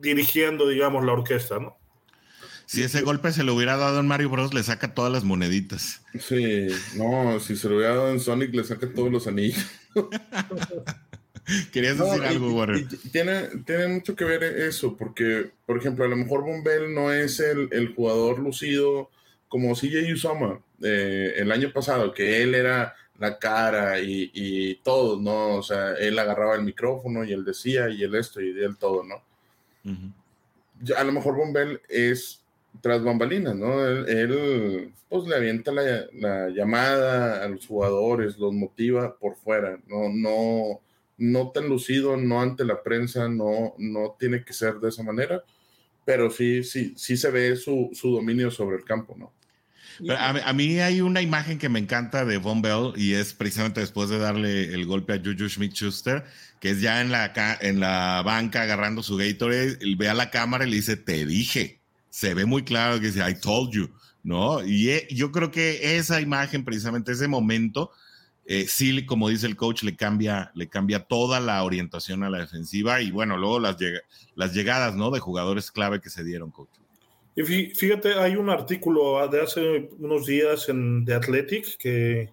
dirigiendo, 0.00 0.66
digamos, 0.66 1.04
la 1.04 1.12
orquesta, 1.12 1.60
¿no? 1.60 1.76
Si 2.66 2.82
ese 2.82 3.02
golpe 3.02 3.32
se 3.32 3.44
lo 3.44 3.54
hubiera 3.54 3.76
dado 3.76 4.00
en 4.00 4.06
Mario 4.06 4.30
Bros, 4.30 4.54
le 4.54 4.62
saca 4.62 4.94
todas 4.94 5.12
las 5.12 5.24
moneditas. 5.24 6.02
Sí, 6.18 6.68
no, 6.96 7.38
si 7.40 7.56
se 7.56 7.68
lo 7.68 7.76
hubiera 7.76 7.94
dado 7.94 8.10
en 8.10 8.20
Sonic, 8.20 8.54
le 8.54 8.64
saca 8.64 8.92
todos 8.92 9.10
los 9.10 9.26
anillos. 9.26 9.64
Querías 11.72 11.98
decir 11.98 12.22
algo, 12.22 12.54
Warren. 12.54 12.88
tiene, 13.10 13.48
tiene 13.66 13.88
mucho 13.88 14.14
que 14.14 14.24
ver 14.24 14.44
eso, 14.44 14.96
porque, 14.96 15.50
por 15.66 15.76
ejemplo, 15.76 16.04
a 16.04 16.08
lo 16.08 16.16
mejor 16.16 16.42
Bombell 16.44 16.94
no 16.94 17.12
es 17.12 17.40
el, 17.40 17.68
el 17.72 17.94
jugador 17.94 18.38
lucido 18.38 19.10
como 19.48 19.74
CJ 19.74 20.12
Usama 20.12 20.60
eh, 20.82 21.34
el 21.36 21.50
año 21.52 21.72
pasado, 21.72 22.14
que 22.14 22.42
él 22.42 22.54
era 22.54 22.94
la 23.18 23.38
cara 23.38 24.00
y, 24.00 24.30
y, 24.32 24.76
todo, 24.76 25.20
¿no? 25.20 25.56
O 25.56 25.62
sea, 25.62 25.94
él 25.94 26.18
agarraba 26.18 26.54
el 26.54 26.62
micrófono 26.62 27.24
y 27.24 27.32
él 27.32 27.44
decía 27.44 27.88
y 27.88 28.02
él 28.02 28.14
esto 28.14 28.40
y 28.40 28.48
él 28.48 28.76
todo, 28.78 29.04
¿no? 29.04 29.22
A 30.96 31.04
lo 31.04 31.12
mejor 31.12 31.36
Bombell 31.36 31.80
es 31.88 32.41
tras 32.80 33.02
bambalinas, 33.02 33.54
¿no? 33.54 33.84
Él, 33.86 34.92
pues 35.08 35.26
le 35.28 35.36
avienta 35.36 35.72
la, 35.72 36.06
la, 36.14 36.48
llamada 36.50 37.44
a 37.44 37.48
los 37.48 37.66
jugadores, 37.66 38.38
los 38.38 38.52
motiva 38.52 39.18
por 39.18 39.36
fuera, 39.36 39.78
no, 39.86 40.08
no, 40.08 40.80
no 41.18 41.50
tan 41.50 41.68
lucido, 41.68 42.16
no 42.16 42.40
ante 42.40 42.64
la 42.64 42.82
prensa, 42.82 43.28
no, 43.28 43.74
no 43.78 44.16
tiene 44.18 44.44
que 44.44 44.52
ser 44.52 44.74
de 44.76 44.88
esa 44.88 45.02
manera, 45.02 45.44
pero 46.04 46.30
sí, 46.30 46.64
sí, 46.64 46.94
sí 46.96 47.16
se 47.16 47.30
ve 47.30 47.56
su, 47.56 47.90
su 47.92 48.10
dominio 48.10 48.50
sobre 48.50 48.76
el 48.76 48.84
campo, 48.84 49.14
¿no? 49.18 49.32
A, 50.08 50.52
mí 50.52 50.80
hay 50.80 51.00
una 51.00 51.20
imagen 51.20 51.58
que 51.58 51.68
me 51.68 51.78
encanta 51.78 52.24
de 52.24 52.38
Von 52.38 52.62
Bell 52.62 52.92
y 52.96 53.12
es 53.12 53.34
precisamente 53.34 53.80
después 53.80 54.08
de 54.08 54.18
darle 54.18 54.72
el 54.72 54.86
golpe 54.86 55.12
a 55.12 55.18
Juju 55.18 55.48
Smith-Schuster, 55.48 56.24
que 56.60 56.70
es 56.70 56.80
ya 56.80 57.02
en 57.02 57.12
la, 57.12 57.32
en 57.60 57.78
la 57.78 58.22
banca 58.24 58.62
agarrando 58.62 59.02
su 59.02 59.16
Gatorade, 59.16 59.78
ve 59.96 60.08
a 60.08 60.14
la 60.14 60.30
cámara 60.30 60.66
y 60.66 60.70
le 60.70 60.76
dice, 60.76 60.96
te 60.96 61.26
dije, 61.26 61.81
se 62.12 62.34
ve 62.34 62.44
muy 62.44 62.62
claro 62.62 63.00
que 63.00 63.06
dice, 63.06 63.26
I 63.26 63.34
told 63.34 63.70
you, 63.72 63.88
¿no? 64.22 64.62
Y 64.62 64.90
eh, 64.90 65.08
yo 65.10 65.32
creo 65.32 65.50
que 65.50 65.96
esa 65.96 66.20
imagen, 66.20 66.62
precisamente 66.62 67.12
ese 67.12 67.26
momento, 67.26 67.90
eh, 68.44 68.66
sí, 68.68 69.06
como 69.06 69.30
dice 69.30 69.46
el 69.46 69.56
coach, 69.56 69.82
le 69.82 69.96
cambia, 69.96 70.52
le 70.54 70.68
cambia 70.68 71.04
toda 71.04 71.40
la 71.40 71.64
orientación 71.64 72.22
a 72.22 72.28
la 72.28 72.40
defensiva 72.40 73.00
y 73.00 73.10
bueno, 73.10 73.38
luego 73.38 73.58
las, 73.60 73.78
las 74.34 74.52
llegadas, 74.52 74.94
¿no? 74.94 75.10
De 75.10 75.20
jugadores 75.20 75.70
clave 75.70 76.02
que 76.02 76.10
se 76.10 76.22
dieron, 76.22 76.50
coach. 76.50 76.68
Y 77.34 77.44
fíjate, 77.44 78.12
hay 78.12 78.36
un 78.36 78.50
artículo 78.50 79.26
de 79.26 79.40
hace 79.40 79.88
unos 79.98 80.26
días 80.26 80.68
en 80.68 81.06
The 81.06 81.14
Athletic 81.14 81.78
que 81.78 82.28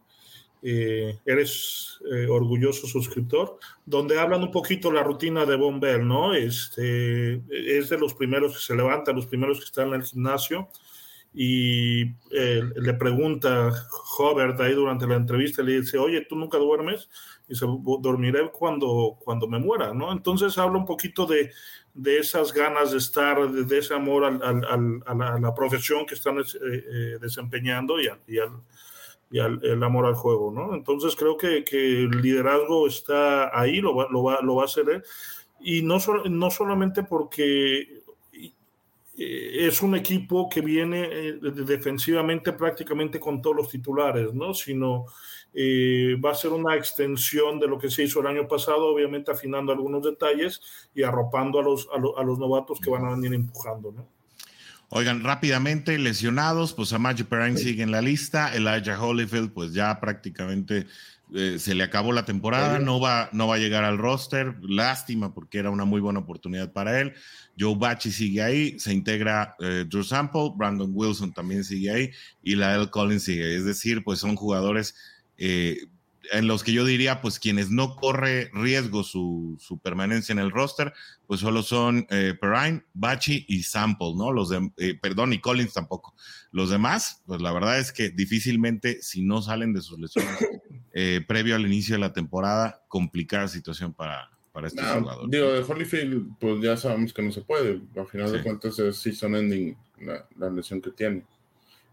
eh, 0.62 1.18
eres 1.26 2.00
eh, 2.12 2.28
orgulloso 2.28 2.88
suscriptor, 2.88 3.60
donde 3.86 4.20
hablan 4.20 4.44
un 4.44 4.52
poquito 4.52 4.92
la 4.92 5.04
rutina 5.04 5.46
de 5.46 5.56
Von 5.56 5.80
Bell, 5.80 6.08
¿no? 6.08 6.34
Este, 6.34 7.42
es 7.50 7.90
de 7.90 7.98
los 7.98 8.14
primeros 8.14 8.54
que 8.54 8.64
se 8.64 8.76
levanta, 8.76 9.14
los 9.14 9.28
primeros 9.28 9.60
que 9.60 9.66
están 9.66 9.90
en 9.90 9.96
el 9.96 10.04
gimnasio 10.04 10.70
y 11.34 12.02
eh, 12.32 12.64
le 12.76 12.94
pregunta 12.96 13.72
Hobart 14.18 14.60
ahí 14.62 14.74
durante 14.74 15.06
la 15.08 15.16
entrevista, 15.16 15.62
le 15.62 15.82
dice, 15.82 15.98
oye, 15.98 16.26
¿tú 16.28 16.36
nunca 16.36 16.58
duermes? 16.58 17.10
Y 17.48 17.54
dice, 17.54 17.66
dormiré 18.00 18.50
cuando, 18.52 19.18
cuando 19.20 19.48
me 19.48 19.60
muera, 19.60 19.94
¿no? 19.94 20.12
Entonces 20.12 20.58
habla 20.58 20.80
un 20.80 20.86
poquito 20.86 21.26
de, 21.26 21.52
de 21.94 22.18
esas 22.18 22.52
ganas 22.52 22.92
de 22.92 22.98
estar, 22.98 23.50
de, 23.52 23.78
ese 23.78 23.94
amor 23.94 24.26
al, 24.26 24.42
al, 24.42 25.04
a, 25.06 25.40
la, 25.40 25.54
profesión 25.54 26.06
que 26.06 26.16
están 26.16 26.40
eh, 26.40 26.44
eh, 26.64 27.18
desempeñando 27.22 28.02
y, 28.02 28.08
al, 28.08 28.20
y, 28.28 28.40
y 29.32 29.40
el 29.40 29.84
amor 29.84 30.06
al 30.06 30.16
juego, 30.16 30.52
¿no? 30.52 30.74
Entonces 30.74 31.16
creo 31.16 31.38
que, 31.38 31.64
que 31.64 32.04
el 32.04 32.22
liderazgo 32.22 32.88
está 32.88 33.58
ahí, 33.58 33.80
lo 33.80 33.96
va, 33.96 34.08
lo 34.10 34.24
va, 34.24 34.40
lo 34.42 34.56
va 34.56 34.64
a 34.64 34.66
hacer 34.66 34.90
él. 34.90 35.04
Y 35.60 35.82
no, 35.82 35.98
no 36.30 36.50
solamente 36.50 37.04
porque 37.04 38.00
eh, 39.22 39.68
es 39.68 39.82
un 39.82 39.96
equipo 39.96 40.50
que 40.50 40.62
viene 40.62 41.10
eh, 41.12 41.34
defensivamente 41.42 42.54
prácticamente 42.54 43.20
con 43.20 43.42
todos 43.42 43.56
los 43.56 43.70
titulares, 43.70 44.34
¿no? 44.34 44.54
Sino 44.54 45.06
eh, 45.54 46.16
va 46.24 46.32
a 46.32 46.36
ser 46.36 46.52
una 46.52 46.76
extensión 46.76 47.60
de 47.60 47.68
lo 47.68 47.78
que 47.78 47.92
se 47.92 48.04
hizo 48.04 48.22
el 48.22 48.28
año 48.28 48.48
pasado, 48.48 48.88
obviamente 48.88 49.30
afinando 49.30 49.74
algunos 49.74 50.04
detalles 50.04 50.62
y 50.96 51.04
arropando 51.04 51.60
a 51.60 51.64
los, 51.64 51.90
a, 51.92 52.24
los 52.24 52.40
novatos 52.40 52.80
que 52.80 52.90
van 52.90 53.06
a 53.06 53.12
venir 53.12 53.34
empujando, 53.34 53.92
¿no? 53.92 54.08
Oigan, 54.90 55.24
rápidamente, 55.24 55.98
lesionados, 55.98 56.74
pues 56.74 56.94
Amaji 56.94 57.24
Perrine 57.24 57.58
sigue 57.58 57.84
en 57.84 57.92
la 57.92 58.02
lista, 58.02 58.56
Elijah 58.56 59.00
Holyfield, 59.00 59.52
pues 59.52 59.74
ya 59.74 60.00
prácticamente 60.00 60.88
se 61.32 61.76
le 61.76 61.84
acabó 61.84 62.12
la 62.12 62.26
temporada, 62.26 62.80
no 62.80 63.00
va, 63.00 63.30
no 63.34 63.48
va 63.48 63.56
a 63.56 63.60
llegar 63.60 63.84
al 63.84 64.00
roster, 64.00 64.56
lástima 64.62 65.32
porque 65.32 65.60
era 65.60 65.70
una 65.70 65.86
muy 65.86 66.02
buena 66.02 66.20
oportunidad 66.20 66.72
para 66.74 67.00
él. 67.00 67.14
Joe 67.58 67.76
Bachi 67.78 68.12
sigue 68.12 68.42
ahí, 68.42 68.80
se 68.80 68.94
integra 68.94 69.56
eh, 69.60 69.86
Drew 69.88 70.04
Sample, 70.04 70.54
Brandon 70.56 70.90
Wilson 70.92 71.32
también 71.34 71.64
sigue 71.64 71.92
ahí 71.92 72.12
y 72.42 72.56
Lael 72.56 72.90
Collins 72.90 73.24
sigue. 73.24 73.56
Es 73.56 73.66
decir, 73.66 74.04
pues 74.04 74.20
son 74.20 74.36
jugadores 74.36 74.96
eh, 75.38 75.78
en 76.32 76.48
los 76.48 76.64
que 76.64 76.74
yo 76.74 76.86
diría, 76.86 77.22
pues 77.22 77.40
quienes 77.40 77.72
no 77.72 77.96
corre 77.96 78.50
riesgo 78.54 79.04
su, 79.04 79.58
permanencia 79.84 80.34
en 80.34 80.40
el 80.40 80.52
roster, 80.52 80.94
pues 81.28 81.40
solo 81.40 81.64
son 81.64 82.06
eh, 82.10 82.36
Perrine, 82.40 82.84
Bachi 82.94 83.46
y 83.48 83.64
Sample, 83.64 84.14
¿no? 84.16 84.32
Los 84.32 84.50
de, 84.50 84.72
eh, 84.78 84.98
perdón, 85.02 85.34
y 85.34 85.40
Collins 85.40 85.74
tampoco. 85.74 86.14
Los 86.52 86.70
demás, 86.70 87.24
pues 87.26 87.42
la 87.42 87.52
verdad 87.52 87.80
es 87.80 87.92
que 87.92 88.10
difícilmente, 88.10 89.02
si 89.02 89.22
no 89.22 89.42
salen 89.42 89.74
de 89.74 89.82
sus 89.82 90.00
lesiones 90.00 90.38
previo 91.28 91.56
al 91.56 91.66
inicio 91.66 91.96
de 91.96 92.00
la 92.00 92.14
temporada, 92.14 92.84
complicada 92.88 93.48
situación 93.48 93.94
para, 93.94 94.30
para 94.52 94.68
este 94.68 94.82
jugador. 94.82 95.30
Digo, 95.30 95.54
de 95.54 95.62
Holyfield, 95.62 96.38
pues 96.40 96.62
ya 96.62 96.76
sabemos 96.76 97.14
que 97.14 97.22
no 97.22 97.32
se 97.32 97.42
puede. 97.42 97.82
Al 97.96 98.08
final 98.08 98.32
de 98.32 98.44
cuentas 98.44 98.78
es 98.80 98.98
season 98.98 99.36
ending 99.36 99.78
la, 100.02 100.50
lesión 100.50 100.82
que 100.82 100.92
tiene. 100.92 101.24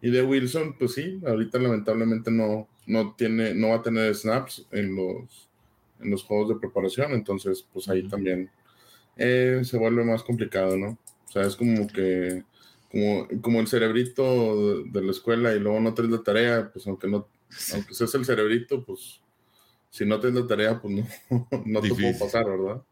Y 0.00 0.10
de 0.10 0.22
Wilson, 0.22 0.76
pues 0.78 0.94
sí, 0.94 1.20
ahorita 1.26 1.58
lamentablemente 1.58 2.30
no, 2.30 2.68
no, 2.86 3.14
tiene, 3.16 3.54
no 3.54 3.70
va 3.70 3.76
a 3.76 3.82
tener 3.82 4.14
snaps 4.14 4.66
en 4.70 4.94
los, 4.94 5.48
en 6.00 6.10
los 6.10 6.22
juegos 6.22 6.50
de 6.50 6.56
preparación, 6.56 7.12
entonces 7.12 7.66
pues 7.72 7.88
ahí 7.88 8.06
también 8.08 8.50
eh, 9.16 9.60
se 9.64 9.78
vuelve 9.78 10.04
más 10.04 10.22
complicado, 10.22 10.76
¿no? 10.76 10.98
O 11.28 11.32
sea, 11.32 11.42
es 11.42 11.56
como 11.56 11.86
que, 11.88 12.44
como, 12.90 13.26
como 13.40 13.60
el 13.60 13.66
cerebrito 13.66 14.84
de, 14.84 15.02
la 15.02 15.10
escuela 15.10 15.54
y 15.54 15.60
luego 15.60 15.80
no 15.80 15.94
traes 15.94 16.10
la 16.10 16.22
tarea, 16.22 16.70
pues 16.72 16.86
aunque 16.86 17.08
no, 17.08 17.26
aunque 17.72 17.94
seas 17.94 18.14
el 18.14 18.24
cerebrito, 18.24 18.84
pues 18.84 19.20
si 19.90 20.04
no 20.04 20.20
tienes 20.20 20.42
la 20.42 20.46
tarea, 20.46 20.80
pues 20.80 20.94
no, 20.94 21.06
no 21.64 21.80
te 21.80 21.88
puedo 21.88 22.18
pasar, 22.18 22.44
¿verdad? 22.44 22.82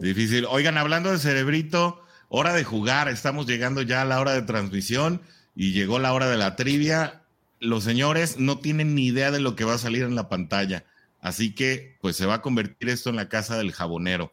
Difícil. 0.00 0.46
Oigan, 0.48 0.76
hablando 0.76 1.12
de 1.12 1.18
cerebrito, 1.18 2.00
hora 2.28 2.52
de 2.52 2.64
jugar, 2.64 3.08
estamos 3.08 3.46
llegando 3.46 3.82
ya 3.82 4.02
a 4.02 4.04
la 4.04 4.20
hora 4.20 4.32
de 4.32 4.42
transmisión 4.42 5.20
y 5.54 5.72
llegó 5.72 5.98
la 5.98 6.12
hora 6.12 6.28
de 6.28 6.36
la 6.36 6.56
trivia. 6.56 7.22
Los 7.60 7.84
señores 7.84 8.38
no 8.38 8.58
tienen 8.58 8.94
ni 8.94 9.06
idea 9.06 9.30
de 9.30 9.40
lo 9.40 9.56
que 9.56 9.64
va 9.64 9.74
a 9.74 9.78
salir 9.78 10.02
en 10.02 10.14
la 10.14 10.28
pantalla, 10.28 10.84
así 11.20 11.54
que 11.54 11.96
pues 12.00 12.16
se 12.16 12.26
va 12.26 12.34
a 12.34 12.42
convertir 12.42 12.88
esto 12.88 13.10
en 13.10 13.16
la 13.16 13.28
casa 13.28 13.56
del 13.56 13.72
jabonero. 13.72 14.32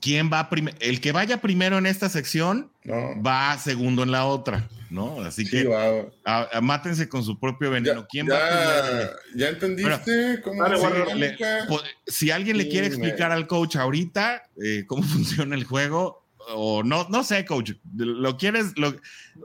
¿Quién 0.00 0.30
va 0.32 0.50
primero? 0.50 0.76
El 0.80 1.00
que 1.00 1.12
vaya 1.12 1.40
primero 1.40 1.78
en 1.78 1.86
esta 1.86 2.08
sección 2.08 2.70
va 2.86 3.56
segundo 3.58 4.02
en 4.02 4.10
la 4.10 4.26
otra, 4.26 4.68
¿no? 4.90 5.22
Así 5.22 5.48
que 5.48 5.68
mátense 6.60 7.08
con 7.08 7.24
su 7.24 7.38
propio 7.38 7.70
veneno. 7.70 8.06
¿Quién 8.08 8.28
va 8.28 8.38
primero? 8.86 9.10
¿Ya 9.34 9.48
entendiste 9.48 10.40
cómo 10.42 10.64
pues, 11.68 11.82
Si 12.06 12.30
alguien 12.30 12.58
le 12.58 12.68
quiere 12.68 12.86
explicar 12.86 13.32
al 13.32 13.46
coach 13.46 13.76
ahorita 13.76 14.42
eh, 14.62 14.84
cómo 14.86 15.02
funciona 15.02 15.54
el 15.54 15.64
juego, 15.64 16.23
o 16.48 16.82
no, 16.82 17.06
no 17.08 17.24
sé, 17.24 17.44
coach, 17.44 17.72
lo 17.94 18.36
quieres, 18.36 18.76
lo, 18.76 18.94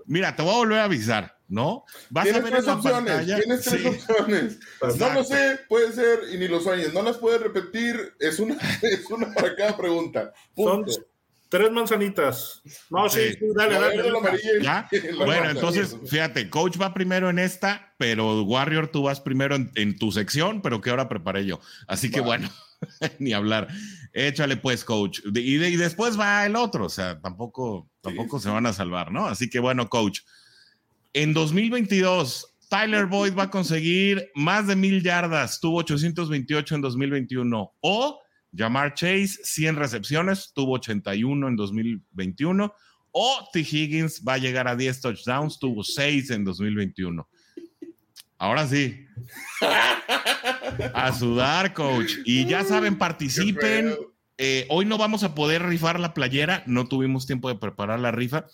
mira, 0.05 0.35
te 0.35 0.41
voy 0.41 0.53
a 0.53 0.57
volver 0.57 0.79
a 0.79 0.83
avisar, 0.85 1.37
¿no? 1.47 1.85
Vas 2.09 2.29
a 2.29 2.39
ver 2.39 2.51
tres 2.51 2.67
opciones, 2.67 3.25
tienes 3.25 3.61
tres 3.63 3.85
opciones. 3.85 4.59
No 4.97 5.13
lo 5.13 5.23
sé, 5.23 5.59
puede 5.67 5.91
ser, 5.93 6.19
y 6.33 6.37
ni 6.37 6.47
lo 6.47 6.59
sueñes, 6.59 6.93
no 6.93 7.01
las 7.01 7.17
puedes 7.17 7.41
repetir, 7.41 8.15
es 8.19 8.39
una, 8.39 8.55
es 8.81 9.05
una 9.09 9.33
para 9.33 9.55
cada 9.55 9.77
pregunta. 9.77 10.33
Son 10.55 10.85
tres 11.49 11.71
manzanitas. 11.71 12.61
No, 12.89 13.09
sí, 13.09 13.37
dale, 13.55 13.79
dale. 13.79 14.03
Bueno, 15.17 15.49
entonces, 15.49 15.97
fíjate, 16.05 16.49
coach 16.49 16.79
va 16.79 16.93
primero 16.93 17.29
en 17.29 17.39
esta, 17.39 17.93
pero 17.97 18.43
Warrior 18.43 18.87
tú 18.87 19.03
vas 19.03 19.19
primero 19.19 19.55
en, 19.55 19.97
tu 19.97 20.11
sección, 20.11 20.61
pero 20.61 20.79
que 20.79 20.91
ahora 20.91 21.09
preparé 21.09 21.45
yo. 21.45 21.59
Así 21.87 22.11
que 22.11 22.21
bueno, 22.21 22.49
ni 23.19 23.33
hablar. 23.33 23.67
Échale 24.13 24.57
pues, 24.57 24.83
coach. 24.83 25.19
Y, 25.33 25.57
después 25.57 26.19
va 26.19 26.45
el 26.45 26.55
otro, 26.55 26.85
o 26.85 26.89
sea, 26.89 27.19
tampoco, 27.19 27.89
tampoco 28.01 28.39
se 28.39 28.49
van 28.49 28.65
a 28.65 28.73
salvar, 28.73 29.11
¿no? 29.11 29.25
Así 29.25 29.49
que 29.49 29.59
bueno, 29.59 29.87
coach. 29.87 30.21
En 31.13 31.33
2022, 31.33 32.55
Tyler 32.69 33.05
Boyd 33.07 33.35
va 33.35 33.43
a 33.43 33.49
conseguir 33.49 34.29
más 34.35 34.67
de 34.67 34.75
mil 34.75 35.01
yardas, 35.01 35.59
tuvo 35.59 35.77
828 35.77 36.75
en 36.75 36.81
2021. 36.81 37.73
O 37.81 38.21
Jamar 38.55 38.93
Chase, 38.93 39.39
100 39.43 39.75
recepciones, 39.75 40.51
tuvo 40.53 40.73
81 40.73 41.47
en 41.47 41.55
2021. 41.55 42.73
O 43.11 43.49
T. 43.51 43.59
Higgins 43.59 44.23
va 44.27 44.33
a 44.33 44.37
llegar 44.37 44.67
a 44.67 44.75
10 44.75 45.01
touchdowns, 45.01 45.59
tuvo 45.59 45.83
6 45.83 46.29
en 46.31 46.43
2021. 46.43 47.27
Ahora 48.39 48.65
sí. 48.67 49.05
A 50.93 51.13
sudar, 51.13 51.73
coach. 51.73 52.13
Y 52.25 52.45
ya 52.45 52.63
saben, 52.63 52.97
participen. 52.97 53.95
Eh, 54.37 54.65
hoy 54.69 54.85
no 54.85 54.97
vamos 54.97 55.23
a 55.23 55.35
poder 55.35 55.63
rifar 55.63 55.99
la 55.99 56.13
playera, 56.13 56.63
no 56.65 56.87
tuvimos 56.87 57.27
tiempo 57.27 57.49
de 57.49 57.55
preparar 57.55 57.99
la 57.99 58.11
rifa, 58.11 58.45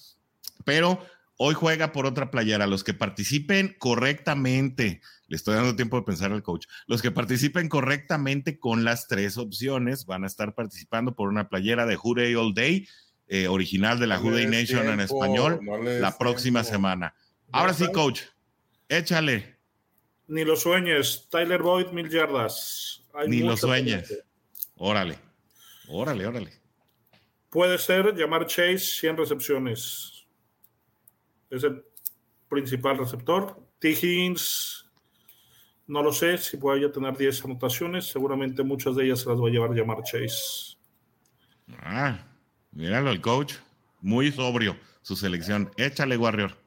pero 0.63 0.99
hoy 1.37 1.53
juega 1.53 1.91
por 1.91 2.07
otra 2.07 2.31
playera. 2.31 2.65
Los 2.65 2.83
que 2.83 2.95
participen 2.95 3.75
correctamente, 3.77 5.01
le 5.27 5.35
estoy 5.35 5.53
dando 5.53 5.75
tiempo 5.75 5.97
de 5.97 6.03
pensar 6.03 6.31
al 6.31 6.41
coach, 6.41 6.65
los 6.87 7.03
que 7.03 7.11
participen 7.11 7.69
correctamente 7.69 8.57
con 8.57 8.83
las 8.83 9.07
tres 9.07 9.37
opciones 9.37 10.07
van 10.07 10.23
a 10.23 10.27
estar 10.27 10.55
participando 10.55 11.15
por 11.15 11.29
una 11.29 11.49
playera 11.49 11.85
de 11.85 11.97
Hooday 11.97 12.33
All 12.33 12.55
Day, 12.55 12.87
eh, 13.27 13.47
original 13.47 13.99
de 13.99 14.07
la 14.07 14.17
no 14.17 14.31
Nation 14.31 14.87
en 14.89 15.01
español, 15.01 15.59
la 16.01 16.17
próxima 16.17 16.63
semana. 16.63 17.13
Ahora 17.51 17.75
sí, 17.75 17.85
coach, 17.91 18.21
échale. 18.89 19.54
Ni 20.27 20.43
lo 20.43 20.55
sueñes, 20.55 21.27
Tyler 21.29 21.61
Boyd, 21.61 21.87
mil 21.87 22.09
yardas. 22.09 23.03
Ni 23.27 23.39
lo 23.39 23.55
sueñes. 23.55 24.23
Órale. 24.77 25.19
Órale, 25.87 26.25
órale. 26.25 26.53
Puede 27.49 27.77
ser 27.77 28.15
llamar 28.15 28.47
Chase 28.47 28.79
100 28.79 29.17
recepciones. 29.17 30.25
Es 31.49 31.63
el 31.63 31.85
principal 32.49 32.97
receptor. 32.97 33.57
T. 33.79 33.91
Higgins, 33.91 34.89
no 35.87 36.01
lo 36.01 36.11
sé 36.11 36.37
si 36.37 36.57
puede 36.57 36.89
tener 36.89 37.15
10 37.15 37.45
anotaciones. 37.45 38.07
Seguramente 38.07 38.63
muchas 38.63 38.95
de 38.95 39.05
ellas 39.05 39.21
se 39.21 39.29
las 39.29 39.39
va 39.39 39.47
a 39.47 39.51
llevar 39.51 39.71
llamar 39.73 40.03
Chase. 40.03 40.77
Ah, 41.79 42.25
míralo 42.71 43.11
el 43.11 43.21
coach. 43.21 43.53
Muy 44.01 44.31
sobrio 44.31 44.77
su 45.01 45.15
selección. 45.15 45.71
Échale, 45.77 46.17
Warrior. 46.17 46.57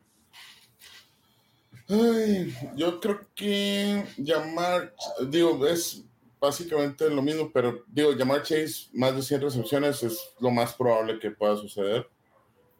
Ay, 1.90 2.54
yo 2.76 3.00
creo 3.00 3.26
que 3.34 4.04
llamar, 4.18 4.94
digo, 5.26 5.66
es 5.66 6.04
básicamente 6.38 7.08
lo 7.08 7.22
mismo, 7.22 7.50
pero 7.50 7.82
digo, 7.86 8.12
llamar 8.12 8.42
Chase 8.42 8.88
más 8.92 9.16
de 9.16 9.22
100 9.22 9.40
recepciones 9.40 10.02
es 10.02 10.20
lo 10.38 10.50
más 10.50 10.74
probable 10.74 11.18
que 11.18 11.30
pueda 11.30 11.56
suceder. 11.56 12.06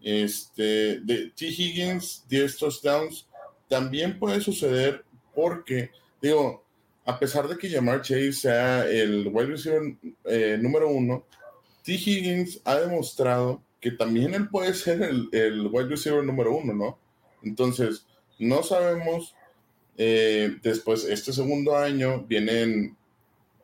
Este, 0.02 1.00
de 1.00 1.32
T. 1.34 1.46
Higgins, 1.46 2.26
10 2.28 2.59
touchdowns, 2.59 3.26
también 3.66 4.18
puede 4.18 4.42
suceder 4.42 5.04
porque, 5.34 5.90
digo, 6.20 6.62
a 7.06 7.18
pesar 7.18 7.48
de 7.48 7.56
que 7.56 7.70
llamar 7.70 8.02
Chase 8.02 8.34
sea 8.34 8.86
el 8.86 9.28
wide 9.28 9.46
receiver 9.46 9.96
eh, 10.24 10.59
número 10.61 10.90
uno, 10.90 11.24
T. 11.82 11.94
Higgins 11.94 12.61
ha 12.62 12.76
demostrado 12.76 13.62
que 13.80 13.90
también 13.90 14.34
él 14.34 14.50
puede 14.50 14.74
ser 14.74 15.00
el, 15.00 15.30
el 15.32 15.66
wide 15.68 15.88
receiver 15.88 16.22
número 16.22 16.54
uno, 16.54 16.74
¿no? 16.74 16.98
Entonces, 17.42 18.04
no 18.39 18.62
sabemos. 18.62 19.34
Eh, 19.97 20.59
después, 20.62 21.05
este 21.05 21.32
segundo 21.32 21.76
año, 21.76 22.22
vienen 22.22 22.97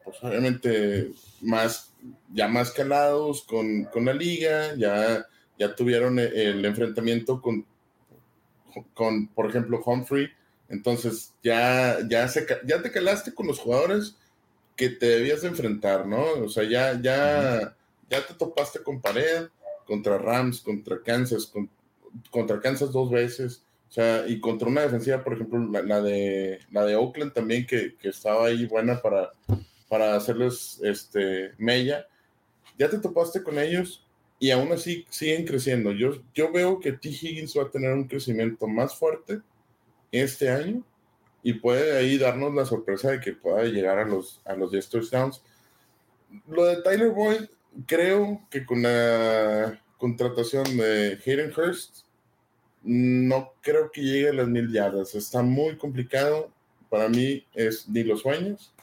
pues 0.04 0.22
obviamente 0.22 1.12
más, 1.40 1.92
ya 2.32 2.46
más 2.46 2.70
calados 2.70 3.42
con, 3.42 3.84
con 3.84 4.04
la 4.04 4.12
liga, 4.12 4.74
ya, 4.76 5.26
ya 5.58 5.74
tuvieron 5.74 6.18
el, 6.18 6.64
enfrentamiento 6.64 7.40
con, 7.40 7.64
con, 8.92 9.28
por 9.28 9.48
ejemplo, 9.48 9.80
Humphrey. 9.84 10.28
Entonces 10.68 11.34
ya, 11.42 11.98
ya, 12.08 12.28
se, 12.28 12.46
ya 12.66 12.82
te 12.82 12.90
calaste 12.90 13.34
con 13.34 13.46
los 13.46 13.58
jugadores 13.58 14.16
que 14.76 14.90
te 14.90 15.06
debías 15.06 15.42
de 15.42 15.48
enfrentar, 15.48 16.06
¿no? 16.06 16.22
O 16.44 16.48
sea, 16.48 16.64
ya, 16.64 17.00
ya, 17.00 17.76
ya 18.10 18.26
te 18.26 18.34
topaste 18.34 18.82
con 18.82 19.00
pared, 19.00 19.48
contra 19.86 20.18
Rams, 20.18 20.60
contra 20.60 21.02
Kansas, 21.02 21.52
contra 22.30 22.60
Kansas 22.60 22.92
dos 22.92 23.10
veces. 23.10 23.62
Sea, 23.94 24.26
y 24.26 24.40
contra 24.40 24.66
una 24.66 24.80
defensiva, 24.80 25.22
por 25.22 25.34
ejemplo, 25.34 25.60
la, 25.84 26.00
de, 26.02 26.58
la 26.72 26.84
de 26.84 26.96
Oakland 26.96 27.32
también, 27.32 27.64
que, 27.64 27.94
que 27.94 28.08
estaba 28.08 28.46
ahí 28.46 28.66
buena 28.66 29.00
para, 29.00 29.30
para 29.88 30.16
hacerles 30.16 30.80
este, 30.82 31.52
mella. 31.58 32.04
Ya 32.76 32.90
te 32.90 32.98
topaste 32.98 33.44
con 33.44 33.56
ellos 33.56 34.04
y 34.40 34.50
aún 34.50 34.72
así 34.72 35.06
siguen 35.10 35.46
creciendo. 35.46 35.92
Yo, 35.92 36.20
yo 36.34 36.50
veo 36.50 36.80
que 36.80 36.90
T. 36.90 37.08
Higgins 37.08 37.56
va 37.56 37.62
a 37.62 37.70
tener 37.70 37.92
un 37.92 38.08
crecimiento 38.08 38.66
más 38.66 38.96
fuerte 38.96 39.42
este 40.10 40.50
año 40.50 40.82
y 41.44 41.52
puede 41.52 41.96
ahí 41.96 42.18
darnos 42.18 42.52
la 42.52 42.66
sorpresa 42.66 43.12
de 43.12 43.20
que 43.20 43.34
pueda 43.34 43.62
llegar 43.62 44.00
a 44.00 44.04
los, 44.04 44.40
a 44.44 44.54
los 44.54 44.72
10 44.72 44.88
touchdowns. 44.88 45.40
Lo 46.48 46.64
de 46.64 46.82
Tyler 46.82 47.10
Boyd, 47.10 47.44
creo 47.86 48.44
que 48.50 48.66
con 48.66 48.82
la 48.82 49.80
contratación 49.98 50.64
de 50.76 51.16
Hayden 51.24 51.52
Hurst, 51.56 52.03
no 52.84 53.52
creo 53.62 53.90
que 53.90 54.02
llegue 54.02 54.28
a 54.28 54.34
las 54.34 54.48
mil 54.48 54.70
yardas. 54.70 55.14
Está 55.14 55.42
muy 55.42 55.76
complicado. 55.76 56.50
Para 56.90 57.08
mí 57.08 57.44
es 57.54 57.88
ni 57.88 58.04
los 58.04 58.20
sueños. 58.20 58.74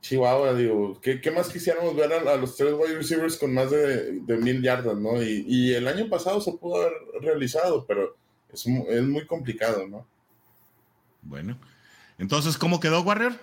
Chihuahua, 0.00 0.54
digo, 0.54 0.98
¿qué, 1.00 1.20
¿qué, 1.20 1.30
más 1.30 1.50
quisiéramos 1.50 1.94
ver 1.94 2.12
a, 2.12 2.36
los 2.36 2.56
tres 2.56 2.72
wide 2.72 2.96
receivers 2.96 3.36
con 3.36 3.52
más 3.52 3.70
de, 3.70 4.22
mil 4.40 4.62
yardas, 4.62 4.96
¿no? 4.96 5.22
Y, 5.22 5.44
y, 5.46 5.74
el 5.74 5.86
año 5.88 6.08
pasado 6.08 6.40
se 6.40 6.52
pudo 6.52 6.76
haber 6.76 6.92
realizado, 7.20 7.84
pero 7.86 8.16
es, 8.50 8.66
es, 8.66 9.02
muy 9.02 9.26
complicado, 9.26 9.86
¿no? 9.86 10.06
Bueno, 11.22 11.58
entonces, 12.18 12.56
¿cómo 12.56 12.80
quedó 12.80 13.02
Warrior? 13.02 13.34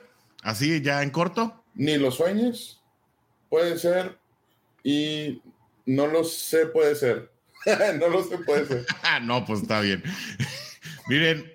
¿Así 0.42 0.82
ya 0.82 1.04
en 1.04 1.12
corto? 1.12 1.64
Ni 1.76 1.98
los 1.98 2.16
sueños, 2.16 2.82
puede 3.50 3.78
ser, 3.78 4.18
y 4.84 5.42
no 5.86 6.08
lo 6.08 6.24
sé, 6.24 6.66
puede 6.66 6.96
ser. 6.96 7.32
no 8.00 8.10
lo 8.10 8.24
sé, 8.24 8.38
puede 8.40 8.66
ser. 8.66 8.86
no, 9.24 9.46
pues 9.46 9.62
está 9.62 9.82
bien. 9.82 10.04
Miren, 11.08 11.52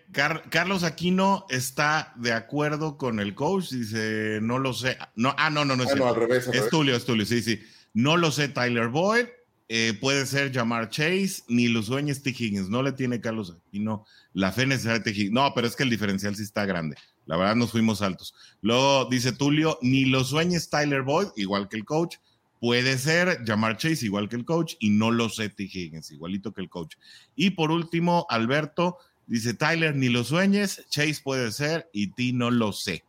Carlos 0.50 0.82
Aquino 0.82 1.46
está 1.50 2.12
de 2.16 2.32
acuerdo 2.32 2.96
con 2.96 3.20
el 3.20 3.34
coach, 3.34 3.70
dice, 3.70 4.38
no 4.40 4.58
lo 4.58 4.72
sé. 4.72 4.96
No, 5.14 5.34
ah, 5.38 5.50
no, 5.50 5.64
no, 5.64 5.76
no 5.76 5.84
es 5.84 5.90
al 5.90 6.14
revés, 6.14 6.48
Es 6.52 6.70
Tulio, 6.70 6.96
es 6.96 7.04
Tulio, 7.04 7.26
sí, 7.26 7.42
sí. 7.42 7.62
No 7.92 8.16
lo 8.16 8.30
sé, 8.30 8.48
Tyler 8.48 8.88
Boyd. 8.88 9.26
Eh, 9.68 9.96
puede 10.00 10.26
ser 10.26 10.52
Jamar 10.52 10.90
Chase, 10.90 11.42
ni 11.48 11.68
lo 11.68 11.82
sueñes 11.82 12.22
T. 12.22 12.30
Higgins. 12.30 12.68
No 12.68 12.82
le 12.82 12.92
tiene 12.92 13.20
Carlos 13.20 13.54
Aquino 13.56 14.06
la 14.34 14.52
fe 14.52 14.66
necesaria 14.66 14.98
de 14.98 15.04
T. 15.04 15.10
Higgins. 15.10 15.32
No, 15.32 15.52
pero 15.54 15.66
es 15.66 15.76
que 15.76 15.82
el 15.82 15.90
diferencial 15.90 16.34
sí 16.34 16.42
está 16.42 16.64
grande. 16.66 16.96
La 17.26 17.36
verdad, 17.36 17.56
nos 17.56 17.70
fuimos 17.70 18.02
altos. 18.02 18.34
Luego 18.60 19.06
dice 19.06 19.32
Tulio, 19.32 19.78
ni 19.82 20.06
lo 20.06 20.24
sueñes 20.24 20.68
Tyler 20.70 21.02
Boyd, 21.02 21.28
igual 21.36 21.68
que 21.68 21.76
el 21.76 21.84
coach. 21.84 22.16
Puede 22.62 22.96
ser 22.96 23.44
Jamar 23.44 23.76
Chase, 23.76 24.06
igual 24.06 24.30
que 24.30 24.36
el 24.36 24.46
coach. 24.46 24.76
Y 24.78 24.88
no 24.88 25.10
lo 25.10 25.28
sé 25.28 25.50
T. 25.50 25.64
Higgins, 25.64 26.12
igualito 26.12 26.54
que 26.54 26.62
el 26.62 26.70
coach. 26.70 26.94
Y 27.36 27.50
por 27.50 27.70
último, 27.70 28.24
Alberto 28.30 28.98
Dice 29.26 29.54
Tyler, 29.54 29.94
ni 29.94 30.08
lo 30.08 30.24
sueñes, 30.24 30.84
Chase 30.90 31.20
puede 31.22 31.52
ser 31.52 31.88
y 31.92 32.08
ti 32.08 32.32
no 32.32 32.50
lo 32.50 32.72
sé. 32.72 33.04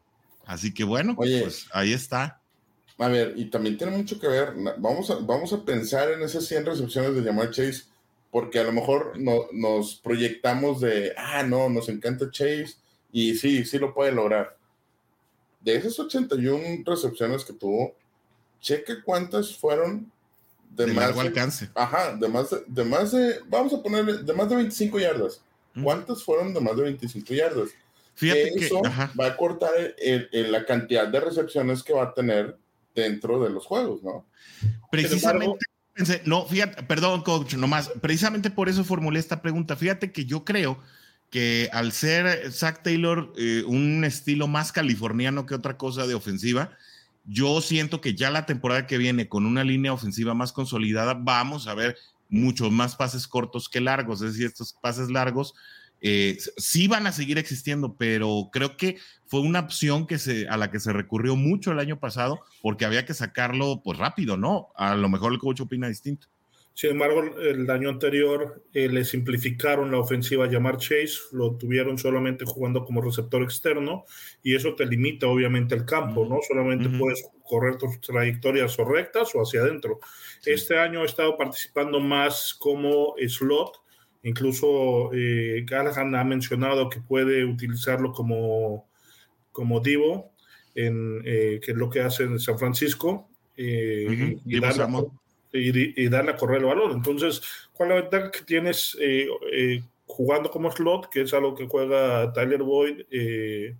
Así 0.45 0.73
que 0.73 0.83
bueno, 0.83 1.15
pues 1.15 1.67
ahí 1.73 1.93
está. 1.93 2.39
A 2.97 3.07
ver, 3.07 3.33
y 3.35 3.49
también 3.49 3.77
tiene 3.77 3.97
mucho 3.97 4.19
que 4.19 4.27
ver, 4.27 4.53
vamos 4.77 5.09
a, 5.09 5.15
vamos 5.15 5.51
a 5.51 5.65
pensar 5.65 6.11
en 6.11 6.21
esas 6.21 6.45
100 6.45 6.65
recepciones 6.65 7.15
de 7.15 7.21
llamar 7.21 7.49
Chase, 7.49 7.83
porque 8.31 8.59
a 8.59 8.63
lo 8.63 8.71
mejor 8.71 9.19
no, 9.19 9.47
nos 9.51 9.95
proyectamos 9.95 10.79
de, 10.79 11.13
ah, 11.17 11.43
no, 11.43 11.69
nos 11.69 11.89
encanta 11.89 12.29
Chase 12.29 12.75
y 13.11 13.33
sí, 13.35 13.65
sí 13.65 13.79
lo 13.79 13.93
puede 13.93 14.11
lograr. 14.11 14.55
De 15.59 15.75
esas 15.75 15.97
81 15.97 16.83
recepciones 16.85 17.43
que 17.43 17.53
tuvo, 17.53 17.95
cheque 18.63 19.03
cuántas 19.03 19.55
fueron 19.55 20.11
de, 20.71 20.87
más 20.87 21.13
de, 21.13 21.21
alcance. 21.21 21.69
Ajá, 21.75 22.15
de 22.15 22.27
más 22.27 22.49
de, 22.49 22.63
de 22.65 22.83
más 22.83 23.11
de, 23.11 23.39
vamos 23.47 23.73
a 23.73 23.83
ponerle, 23.83 24.23
de 24.23 24.33
más 24.33 24.49
de 24.49 24.55
25 24.55 24.97
yardas. 24.99 25.41
¿Cuántas 25.81 26.23
fueron 26.23 26.53
de 26.53 26.61
más 26.61 26.75
de 26.75 26.83
25 26.83 27.33
yardas? 27.33 27.69
Fíjate 28.15 28.53
que 28.55 28.65
eso 28.65 28.81
va 29.19 29.25
a 29.25 29.37
cortar 29.37 29.71
la 30.31 30.65
cantidad 30.65 31.07
de 31.07 31.19
recepciones 31.19 31.83
que 31.83 31.93
va 31.93 32.03
a 32.03 32.13
tener 32.13 32.57
dentro 32.93 33.43
de 33.43 33.49
los 33.49 33.65
juegos, 33.65 34.03
¿no? 34.03 34.25
Precisamente, 34.91 35.65
no, 36.25 36.45
fíjate, 36.45 36.83
perdón, 36.83 37.23
coach, 37.23 37.55
nomás, 37.55 37.89
precisamente 38.01 38.51
por 38.51 38.69
eso 38.69 38.83
formulé 38.83 39.19
esta 39.19 39.41
pregunta. 39.41 39.75
Fíjate 39.75 40.11
que 40.11 40.25
yo 40.25 40.45
creo 40.45 40.79
que 41.31 41.69
al 41.73 41.91
ser 41.91 42.51
Zach 42.51 42.83
Taylor 42.83 43.33
eh, 43.35 43.63
un 43.65 44.03
estilo 44.05 44.47
más 44.47 44.71
californiano 44.71 45.47
que 45.47 45.55
otra 45.55 45.77
cosa 45.77 46.05
de 46.05 46.13
ofensiva, 46.13 46.77
yo 47.25 47.61
siento 47.61 48.01
que 48.01 48.15
ya 48.15 48.29
la 48.29 48.45
temporada 48.45 48.87
que 48.87 48.97
viene 48.97 49.29
con 49.29 49.45
una 49.45 49.63
línea 49.63 49.93
ofensiva 49.93 50.33
más 50.33 50.51
consolidada, 50.51 51.13
vamos 51.13 51.67
a 51.67 51.73
ver 51.73 51.97
muchos 52.29 52.71
más 52.71 52.95
pases 52.95 53.27
cortos 53.27 53.69
que 53.69 53.81
largos. 53.81 54.21
Es 54.21 54.33
decir, 54.33 54.47
estos 54.47 54.73
pases 54.73 55.09
largos 55.09 55.53
eh, 56.01 56.37
sí 56.57 56.87
van 56.87 57.07
a 57.07 57.13
seguir 57.13 57.37
existiendo, 57.37 57.95
pero 57.95 58.49
creo 58.51 58.75
que 58.75 58.97
fue 59.25 59.39
una 59.39 59.61
opción 59.61 60.05
que 60.05 60.19
se, 60.19 60.49
a 60.49 60.57
la 60.57 60.69
que 60.69 60.81
se 60.81 60.91
recurrió 60.91 61.37
mucho 61.37 61.71
el 61.71 61.79
año 61.79 61.99
pasado 61.99 62.41
porque 62.61 62.83
había 62.83 63.05
que 63.05 63.13
sacarlo 63.13 63.81
pues 63.83 63.97
rápido, 63.97 64.35
¿no? 64.35 64.67
A 64.75 64.95
lo 64.95 65.07
mejor 65.07 65.31
el 65.31 65.39
coach 65.39 65.61
opina 65.61 65.87
distinto. 65.87 66.27
Sin 66.75 66.91
embargo, 66.91 67.21
el 67.39 67.69
año 67.69 67.89
anterior 67.89 68.63
eh, 68.73 68.89
le 68.89 69.05
simplificaron 69.05 69.91
la 69.91 69.99
ofensiva 69.99 70.45
a 70.45 70.49
llamar 70.49 70.77
Chase, 70.77 71.19
lo 71.31 71.55
tuvieron 71.55 71.99
solamente 71.99 72.45
jugando 72.45 72.83
como 72.83 72.99
receptor 72.99 73.43
externo 73.43 74.05
y 74.41 74.55
eso 74.55 74.73
te 74.73 74.87
limita 74.87 75.27
obviamente 75.27 75.75
el 75.75 75.85
campo, 75.85 76.25
¿no? 76.25 76.39
Solamente 76.47 76.89
puedes 76.97 77.29
correr 77.43 77.77
tus 77.77 78.01
trayectorias 78.01 78.77
o 78.79 78.85
rectas 78.85 79.35
o 79.35 79.41
hacia 79.41 79.61
adentro. 79.61 79.99
Este 80.45 80.79
año 80.79 81.03
ha 81.03 81.05
estado 81.05 81.37
participando 81.37 81.99
más 81.99 82.55
como 82.55 83.13
slot, 83.19 83.83
incluso 84.23 85.11
eh, 85.13 85.63
ha 85.71 86.23
mencionado 86.23 86.89
que 86.89 87.01
puede 87.01 87.45
utilizarlo 87.45 88.11
como, 88.13 88.89
como 89.51 89.79
Divo, 89.79 90.33
en, 90.73 91.21
eh, 91.23 91.59
que 91.63 91.71
es 91.71 91.77
lo 91.77 91.89
que 91.91 92.01
hace 92.01 92.23
en 92.23 92.39
San 92.39 92.57
Francisco. 92.57 93.29
Eh, 93.55 94.39
y, 94.43 94.59
y, 95.53 96.07
darle 96.09 96.31
a 96.31 96.35
correr 96.35 96.59
el 96.59 96.65
balón. 96.65 96.91
Entonces, 96.91 97.41
¿cuál 97.71 97.89
es 97.89 97.95
la 97.95 98.01
ventaja 98.01 98.31
que 98.31 98.41
tienes 98.41 98.97
eh, 98.99 99.27
eh, 99.51 99.83
jugando 100.05 100.49
como 100.49 100.71
slot, 100.71 101.09
que 101.09 101.21
es 101.21 101.33
algo 101.33 101.55
que 101.55 101.67
juega 101.67 102.33
Tyler 102.33 102.63
Boyd? 102.63 103.01
Eh, 103.11 103.75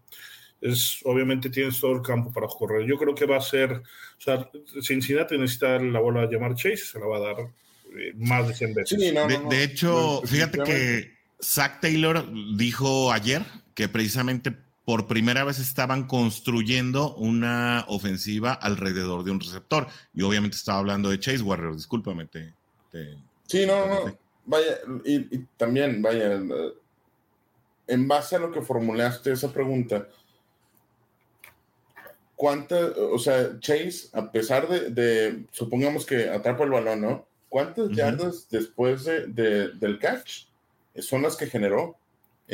es, 0.62 1.00
obviamente 1.04 1.50
tienes 1.50 1.80
todo 1.80 1.94
el 1.94 2.02
campo 2.02 2.32
para 2.32 2.48
correr. 2.48 2.86
Yo 2.88 2.98
creo 2.98 3.16
que 3.16 3.26
va 3.26 3.38
a 3.38 3.42
ser, 3.42 3.72
o 3.72 3.82
sea, 4.22 4.50
Cincinnati 4.82 5.38
necesita 5.38 5.80
la 5.80 6.00
bola 6.00 6.26
de 6.26 6.34
llamar 6.34 6.56
Chase, 6.56 6.78
se 6.78 7.00
la 7.00 7.08
va 7.08 7.18
a 7.18 7.22
dar 7.22 7.36
más 8.16 8.48
de 8.48 8.54
100 8.54 8.74
veces. 8.74 9.00
de, 9.50 9.64
hecho, 9.64 10.22
fíjate 10.26 10.60
que 10.64 11.14
Zach 11.42 11.82
Taylor 11.82 12.26
dijo 12.56 13.12
ayer 13.12 13.44
que 13.76 13.88
precisamente 13.90 14.52
por 14.86 15.08
primera 15.08 15.44
vez 15.44 15.60
estaban 15.60 16.08
construyendo 16.08 17.16
una 17.16 17.86
ofensiva 17.88 18.54
alrededor 18.54 19.24
de 19.24 19.32
un 19.32 19.40
receptor. 19.40 19.88
Y 20.14 20.24
obviamente 20.24 20.58
estaba 20.58 20.80
hablando 20.80 21.10
de 21.10 21.20
Chase 21.20 21.42
Warrior, 21.42 21.76
discúlpame. 21.76 22.26
Te, 22.26 22.54
sí, 23.48 23.66
no, 23.66 23.88
no, 23.88 24.18
vaya, 24.46 24.80
y, 25.06 25.40
también, 25.58 26.02
vaya, 26.02 26.40
en 27.88 28.08
base 28.08 28.36
a 28.36 28.40
lo 28.40 28.52
que 28.52 28.62
formulaste 28.62 29.32
esa 29.32 29.52
pregunta, 29.52 30.08
¿cuántas, 32.36 32.98
o 32.98 33.18
sea, 33.20 33.60
Chase, 33.60 34.10
a 34.14 34.32
pesar 34.32 34.68
de, 34.68 35.46
supongamos 35.52 36.06
que 36.06 36.30
atrapa 36.30 36.66
el 36.66 36.72
balón, 36.72 37.02
¿no? 37.02 37.28
¿Cuántas 37.48 37.90
yardas 37.92 38.48
después 38.50 39.06
de, 39.06 39.28
del 39.74 40.00
catch 40.00 40.46
son 40.98 41.22
las 41.22 41.36
que 41.36 41.48
generó? 41.48 41.98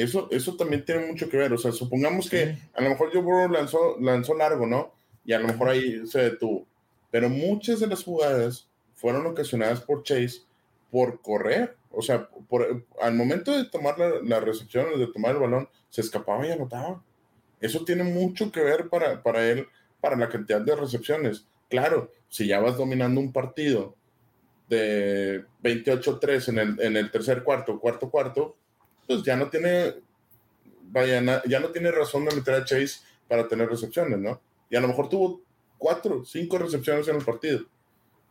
Eso, 0.03 0.29
eso 0.31 0.55
también 0.55 0.85
tiene 0.85 1.05
mucho 1.05 1.29
que 1.29 1.37
ver. 1.37 1.51
O 1.51 1.57
sea, 1.57 1.71
supongamos 1.71 2.29
que 2.29 2.57
a 2.73 2.81
lo 2.81 2.89
mejor 2.89 3.11
Joe 3.11 3.21
Burrow 3.21 3.49
lanzó, 3.49 3.97
lanzó 3.99 4.33
largo, 4.33 4.65
¿no? 4.65 4.93
Y 5.25 5.33
a 5.33 5.39
lo 5.39 5.47
mejor 5.47 5.69
ahí 5.69 6.07
se 6.07 6.21
detuvo. 6.21 6.65
Pero 7.11 7.29
muchas 7.29 7.81
de 7.81 7.87
las 7.87 8.03
jugadas 8.03 8.67
fueron 8.95 9.25
ocasionadas 9.25 9.81
por 9.81 10.03
Chase 10.03 10.41
por 10.89 11.21
correr. 11.21 11.75
O 11.91 12.01
sea, 12.01 12.29
por, 12.47 12.85
al 13.01 13.13
momento 13.13 13.51
de 13.51 13.65
tomar 13.65 13.99
la, 13.99 14.21
la 14.23 14.39
recepción, 14.39 14.97
de 14.97 15.07
tomar 15.07 15.31
el 15.31 15.41
balón, 15.41 15.69
se 15.89 16.01
escapaba 16.01 16.47
y 16.47 16.51
anotaba. 16.51 17.03
Eso 17.59 17.83
tiene 17.83 18.03
mucho 18.03 18.51
que 18.51 18.61
ver 18.61 18.87
para, 18.87 19.21
para 19.21 19.45
él, 19.49 19.67
para 19.99 20.15
la 20.15 20.29
cantidad 20.29 20.61
de 20.61 20.75
recepciones. 20.75 21.45
Claro, 21.69 22.11
si 22.29 22.47
ya 22.47 22.61
vas 22.61 22.77
dominando 22.77 23.19
un 23.19 23.33
partido 23.33 23.95
de 24.69 25.43
28-3 25.61 26.49
en 26.49 26.57
el, 26.59 26.79
en 26.79 26.95
el 26.95 27.11
tercer 27.11 27.43
cuarto, 27.43 27.79
cuarto 27.79 28.09
cuarto, 28.09 28.55
pues 29.09 29.23
ya 29.23 29.35
no 29.35 29.49
tiene, 29.49 29.95
vaya, 30.83 31.41
ya 31.45 31.59
no 31.59 31.69
tiene 31.69 31.89
razón 31.89 32.25
de 32.25 32.35
meter 32.35 32.53
a 32.53 32.63
Chase 32.63 32.99
para 33.27 33.47
tener 33.47 33.67
recepciones, 33.67 34.19
¿no? 34.19 34.39
Y 34.69 34.75
a 34.75 34.81
lo 34.81 34.87
mejor 34.87 35.09
tuvo 35.09 35.41
cuatro, 35.79 36.23
cinco 36.23 36.59
recepciones 36.59 37.07
en 37.07 37.15
el 37.15 37.25
partido, 37.25 37.65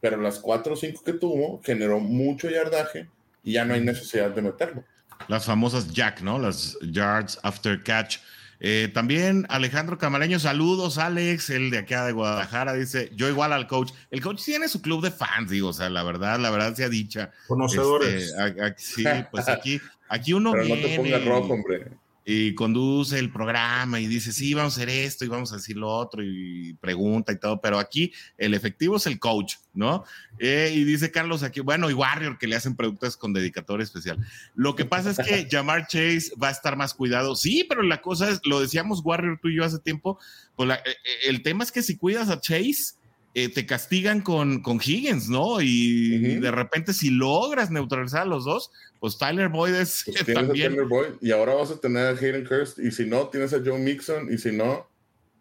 pero 0.00 0.16
las 0.18 0.38
cuatro 0.38 0.74
o 0.74 0.76
cinco 0.76 1.02
que 1.02 1.14
tuvo 1.14 1.60
generó 1.64 1.98
mucho 1.98 2.48
yardaje 2.48 3.08
y 3.42 3.54
ya 3.54 3.64
no 3.64 3.74
hay 3.74 3.80
necesidad 3.80 4.30
de 4.30 4.40
meterlo. 4.40 4.84
Las 5.26 5.46
famosas 5.46 5.92
Jack, 5.92 6.20
¿no? 6.20 6.38
Las 6.38 6.78
yards 6.80 7.40
after 7.42 7.82
catch. 7.82 8.18
Eh, 8.60 8.88
también 8.94 9.46
Alejandro 9.48 9.98
Camaleño, 9.98 10.38
saludos, 10.38 10.98
Alex, 10.98 11.50
el 11.50 11.70
de 11.70 11.78
acá 11.78 12.06
de 12.06 12.12
Guadalajara, 12.12 12.74
dice, 12.74 13.10
yo 13.16 13.28
igual 13.28 13.52
al 13.52 13.66
coach. 13.66 13.92
El 14.12 14.20
coach 14.20 14.44
tiene 14.44 14.68
su 14.68 14.80
club 14.80 15.02
de 15.02 15.10
fans, 15.10 15.50
digo, 15.50 15.70
o 15.70 15.72
sea, 15.72 15.90
la 15.90 16.04
verdad, 16.04 16.38
la 16.38 16.50
verdad 16.50 16.74
sea 16.74 16.88
dicha. 16.88 17.32
Conocedores. 17.48 18.32
Este, 18.32 18.74
sí, 18.76 19.04
pues 19.32 19.48
aquí, 19.48 19.80
aquí 20.08 20.32
uno 20.32 20.52
Pero 20.52 20.64
viene. 20.64 20.82
No 20.82 20.88
te 20.88 20.96
pongas 20.96 21.24
rojo, 21.24 21.52
hombre 21.54 21.86
y 22.30 22.54
conduce 22.54 23.18
el 23.18 23.32
programa 23.32 24.00
y 24.00 24.06
dice, 24.06 24.34
sí, 24.34 24.52
vamos 24.52 24.74
a 24.74 24.82
hacer 24.82 24.90
esto 24.90 25.24
y 25.24 25.28
vamos 25.28 25.50
a 25.50 25.56
decir 25.56 25.78
lo 25.78 25.88
otro 25.88 26.22
y 26.22 26.74
pregunta 26.74 27.32
y 27.32 27.38
todo, 27.38 27.58
pero 27.58 27.78
aquí 27.78 28.12
el 28.36 28.52
efectivo 28.52 28.98
es 28.98 29.06
el 29.06 29.18
coach, 29.18 29.54
¿no? 29.72 30.04
Eh, 30.38 30.70
y 30.74 30.84
dice 30.84 31.10
Carlos 31.10 31.42
aquí, 31.42 31.60
bueno, 31.60 31.88
y 31.88 31.94
Warrior 31.94 32.36
que 32.36 32.46
le 32.46 32.54
hacen 32.54 32.76
preguntas 32.76 33.16
con 33.16 33.32
dedicatoria 33.32 33.82
especial. 33.82 34.18
Lo 34.54 34.76
que 34.76 34.84
pasa 34.84 35.12
es 35.12 35.26
que 35.26 35.48
Jamar 35.50 35.86
Chase 35.86 36.30
va 36.36 36.48
a 36.48 36.50
estar 36.50 36.76
más 36.76 36.92
cuidado, 36.92 37.34
sí, 37.34 37.64
pero 37.66 37.82
la 37.82 38.02
cosa 38.02 38.28
es, 38.28 38.40
lo 38.44 38.60
decíamos 38.60 39.00
Warrior 39.02 39.38
tú 39.40 39.48
y 39.48 39.56
yo 39.56 39.64
hace 39.64 39.78
tiempo, 39.78 40.18
pues 40.54 40.68
eh, 40.68 40.82
eh, 40.84 40.94
el 41.28 41.42
tema 41.42 41.64
es 41.64 41.72
que 41.72 41.82
si 41.82 41.96
cuidas 41.96 42.28
a 42.28 42.42
Chase, 42.42 42.97
te 43.32 43.66
castigan 43.66 44.20
con, 44.20 44.62
con 44.62 44.80
Higgins, 44.84 45.28
¿no? 45.28 45.60
Y 45.60 46.36
de 46.40 46.50
repente 46.50 46.92
si 46.92 47.10
logras 47.10 47.70
neutralizar 47.70 48.22
a 48.22 48.26
los 48.26 48.44
dos, 48.44 48.70
pues 49.00 49.16
Tyler 49.18 49.48
Boyd 49.48 49.74
es 49.74 50.02
pues 50.04 50.24
también. 50.34 50.72
Tyler 50.72 50.86
Boyd, 50.86 51.10
y 51.20 51.30
ahora 51.30 51.54
vas 51.54 51.70
a 51.70 51.80
tener 51.80 52.06
a 52.06 52.10
Hayden 52.10 52.44
Kirst, 52.44 52.78
y 52.78 52.90
si 52.90 53.06
no, 53.06 53.28
tienes 53.28 53.52
a 53.52 53.60
Joe 53.64 53.78
Mixon, 53.78 54.32
y 54.32 54.38
si 54.38 54.52
no, 54.52 54.88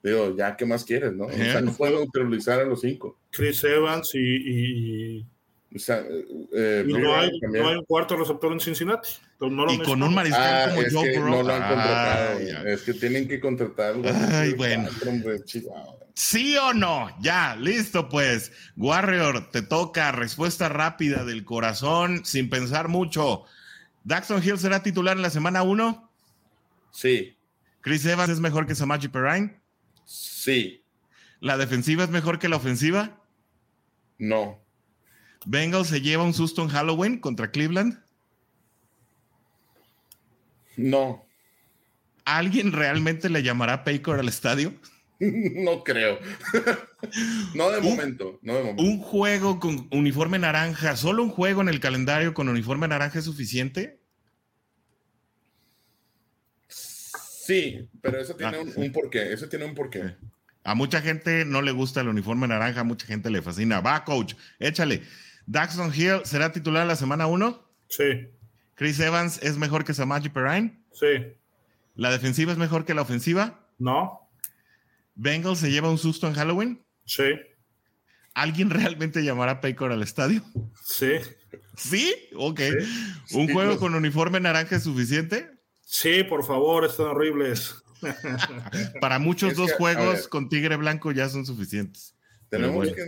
digo, 0.04 0.36
ya, 0.36 0.56
¿qué 0.56 0.66
más 0.66 0.84
quieres, 0.84 1.14
no? 1.14 1.26
O 1.26 1.32
sea, 1.32 1.62
no 1.62 1.74
puedo 1.74 2.04
utilizar 2.04 2.60
a 2.60 2.66
los 2.66 2.82
cinco. 2.82 3.18
Chris 3.32 3.64
Evans 3.64 4.12
y. 4.14 5.26
o 5.76 5.80
sea, 5.80 6.06
eh, 6.54 6.84
no, 6.86 7.16
hay, 7.16 7.32
no, 7.42 7.70
hay, 7.70 7.76
un 7.78 7.86
cuarto 7.86 8.16
receptor 8.16 8.52
en 8.52 8.60
Cincinnati. 8.60 9.10
Y 9.40 9.80
con 9.80 10.02
un 10.02 10.16
mariscal 10.16 10.70
ah, 10.70 10.74
como 10.74 10.88
Joe 10.90 11.18
Burrow. 11.18 11.36
No 11.36 11.44
lo 11.44 11.54
han 11.54 11.68
contratado. 11.68 12.40
es 12.40 12.82
que 12.82 12.94
tienen 12.94 13.28
que 13.28 13.40
contratarlo. 13.40 14.10
Ay, 14.32 14.54
bueno. 14.54 14.90
¿Sí 16.16 16.58
o 16.58 16.74
no? 16.74 17.16
Ya, 17.22 17.56
listo 17.56 18.10
pues. 18.10 18.52
Warrior, 18.76 19.52
te 19.52 19.62
toca 19.62 20.12
respuesta 20.12 20.70
rápida 20.70 21.24
del 21.24 21.46
corazón, 21.46 22.26
sin 22.26 22.50
pensar 22.50 22.88
mucho. 22.88 23.44
¿Daxton 24.04 24.44
Hill 24.44 24.58
será 24.58 24.82
titular 24.82 25.16
en 25.16 25.22
la 25.22 25.30
semana 25.30 25.62
1? 25.62 26.12
Sí. 26.92 27.38
¿Chris 27.82 28.06
Evans 28.06 28.32
es 28.32 28.40
mejor 28.40 28.66
que 28.66 28.74
Samaji 28.74 29.10
Perrine? 29.10 29.60
Sí. 30.06 30.84
¿La 31.40 31.58
defensiva 31.58 32.04
es 32.04 32.10
mejor 32.10 32.40
que 32.40 32.50
la 32.50 32.56
ofensiva? 32.56 33.22
No. 34.18 34.60
¿Bengals 35.46 35.90
se 35.90 36.02
lleva 36.02 36.24
un 36.24 36.34
susto 36.34 36.64
en 36.64 36.70
Halloween 36.70 37.20
contra 37.20 37.52
Cleveland? 37.52 38.02
No. 40.78 41.28
¿Alguien 42.24 42.72
realmente 42.72 43.30
le 43.30 43.44
llamará 43.44 43.84
Paycor 43.84 44.20
al 44.20 44.30
estadio? 44.30 44.74
no 45.20 45.84
creo. 45.84 46.20
no, 47.56 47.72
de 47.72 47.82
momento, 47.82 48.40
no 48.42 48.56
de 48.56 48.60
momento. 48.62 48.84
¿Un 48.84 49.00
juego 49.00 49.60
con 49.60 49.88
uniforme 49.92 50.40
naranja, 50.40 50.96
solo 50.96 51.24
un 51.24 51.30
juego 51.30 51.62
en 51.62 51.70
el 51.70 51.80
calendario 51.80 52.34
con 52.34 52.50
uniforme 52.50 52.88
naranja 52.88 53.20
es 53.20 53.26
suficiente? 53.26 54.00
Sí, 56.68 57.90
pero 58.02 58.20
eso 58.20 58.36
tiene 58.36 58.58
ah, 58.58 58.62
un, 58.76 58.92
porqué. 58.92 59.32
Eso 59.32 59.48
tiene 59.48 59.66
un 59.66 59.74
porqué. 59.74 60.16
A 60.66 60.76
mucha 60.76 61.02
gente 61.02 61.46
no 61.46 61.62
le 61.62 61.72
gusta 61.72 62.02
el 62.02 62.10
uniforme 62.10 62.46
naranja, 62.46 62.82
a 62.82 62.84
mucha 62.84 63.08
gente 63.08 63.30
le 63.30 63.42
fascina. 63.42 63.80
Va, 63.80 64.04
coach, 64.04 64.34
échale. 64.60 65.02
Daxon 65.46 65.94
Hill 65.96 66.26
será 66.26 66.52
titular 66.52 66.86
la 66.86 66.98
semana 66.98 67.26
1? 67.26 67.72
Sí. 67.88 68.28
¿Chris 68.78 69.00
Evans 69.00 69.40
es 69.42 69.58
mejor 69.58 69.84
que 69.84 69.96
Samaji 69.96 70.30
Perrine? 70.30 70.80
Sí. 70.92 71.34
¿La 71.96 72.12
defensiva 72.12 72.52
es 72.52 72.60
mejor 72.60 72.86
que 72.86 72.94
la 72.94 73.02
ofensiva? 73.02 73.68
No. 73.80 74.30
¿Bengals 75.16 75.58
se 75.58 75.72
lleva 75.72 75.90
un 75.90 75.98
susto 75.98 76.28
en 76.28 76.36
Halloween? 76.36 76.86
Sí. 77.04 77.24
¿Alguien 78.36 78.70
realmente 78.70 79.24
llamará 79.24 79.54
a 79.54 79.62
Paycor 79.62 79.92
al 79.92 80.04
estadio? 80.04 80.44
Sí. 80.86 81.14
¿Sí? 81.76 82.14
Ok. 82.36 82.62
¿Un 83.32 83.52
juego 83.52 83.80
con 83.80 83.96
uniforme 83.96 84.40
naranja 84.40 84.76
es 84.76 84.84
suficiente? 84.84 85.50
Sí, 85.82 86.24
por 86.24 86.46
favor, 86.46 86.86
están 86.86 87.08
horribles. 87.08 87.84
Para 89.02 89.18
muchos 89.18 89.56
dos 89.56 89.74
juegos 89.74 90.28
con 90.28 90.50
tigre 90.50 90.76
blanco 90.76 91.12
ya 91.12 91.30
son 91.30 91.48
suficientes. 91.48 92.14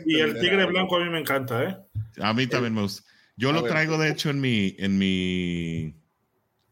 y 0.07 0.19
el 0.19 0.39
tigre 0.39 0.65
blanco 0.65 0.95
a 0.95 1.03
mí 1.03 1.11
me 1.11 1.19
encanta, 1.19 1.63
¿eh? 1.63 1.77
A 2.19 2.33
mí 2.33 2.47
también 2.47 2.73
me 2.73 2.81
gusta. 2.81 3.03
Yo 3.39 3.53
lo 3.53 3.63
traigo, 3.63 3.97
de 3.97 4.09
hecho, 4.09 4.29
en 4.29 4.41
mi, 4.41 4.75
en 4.77 4.97
mi, 4.97 5.95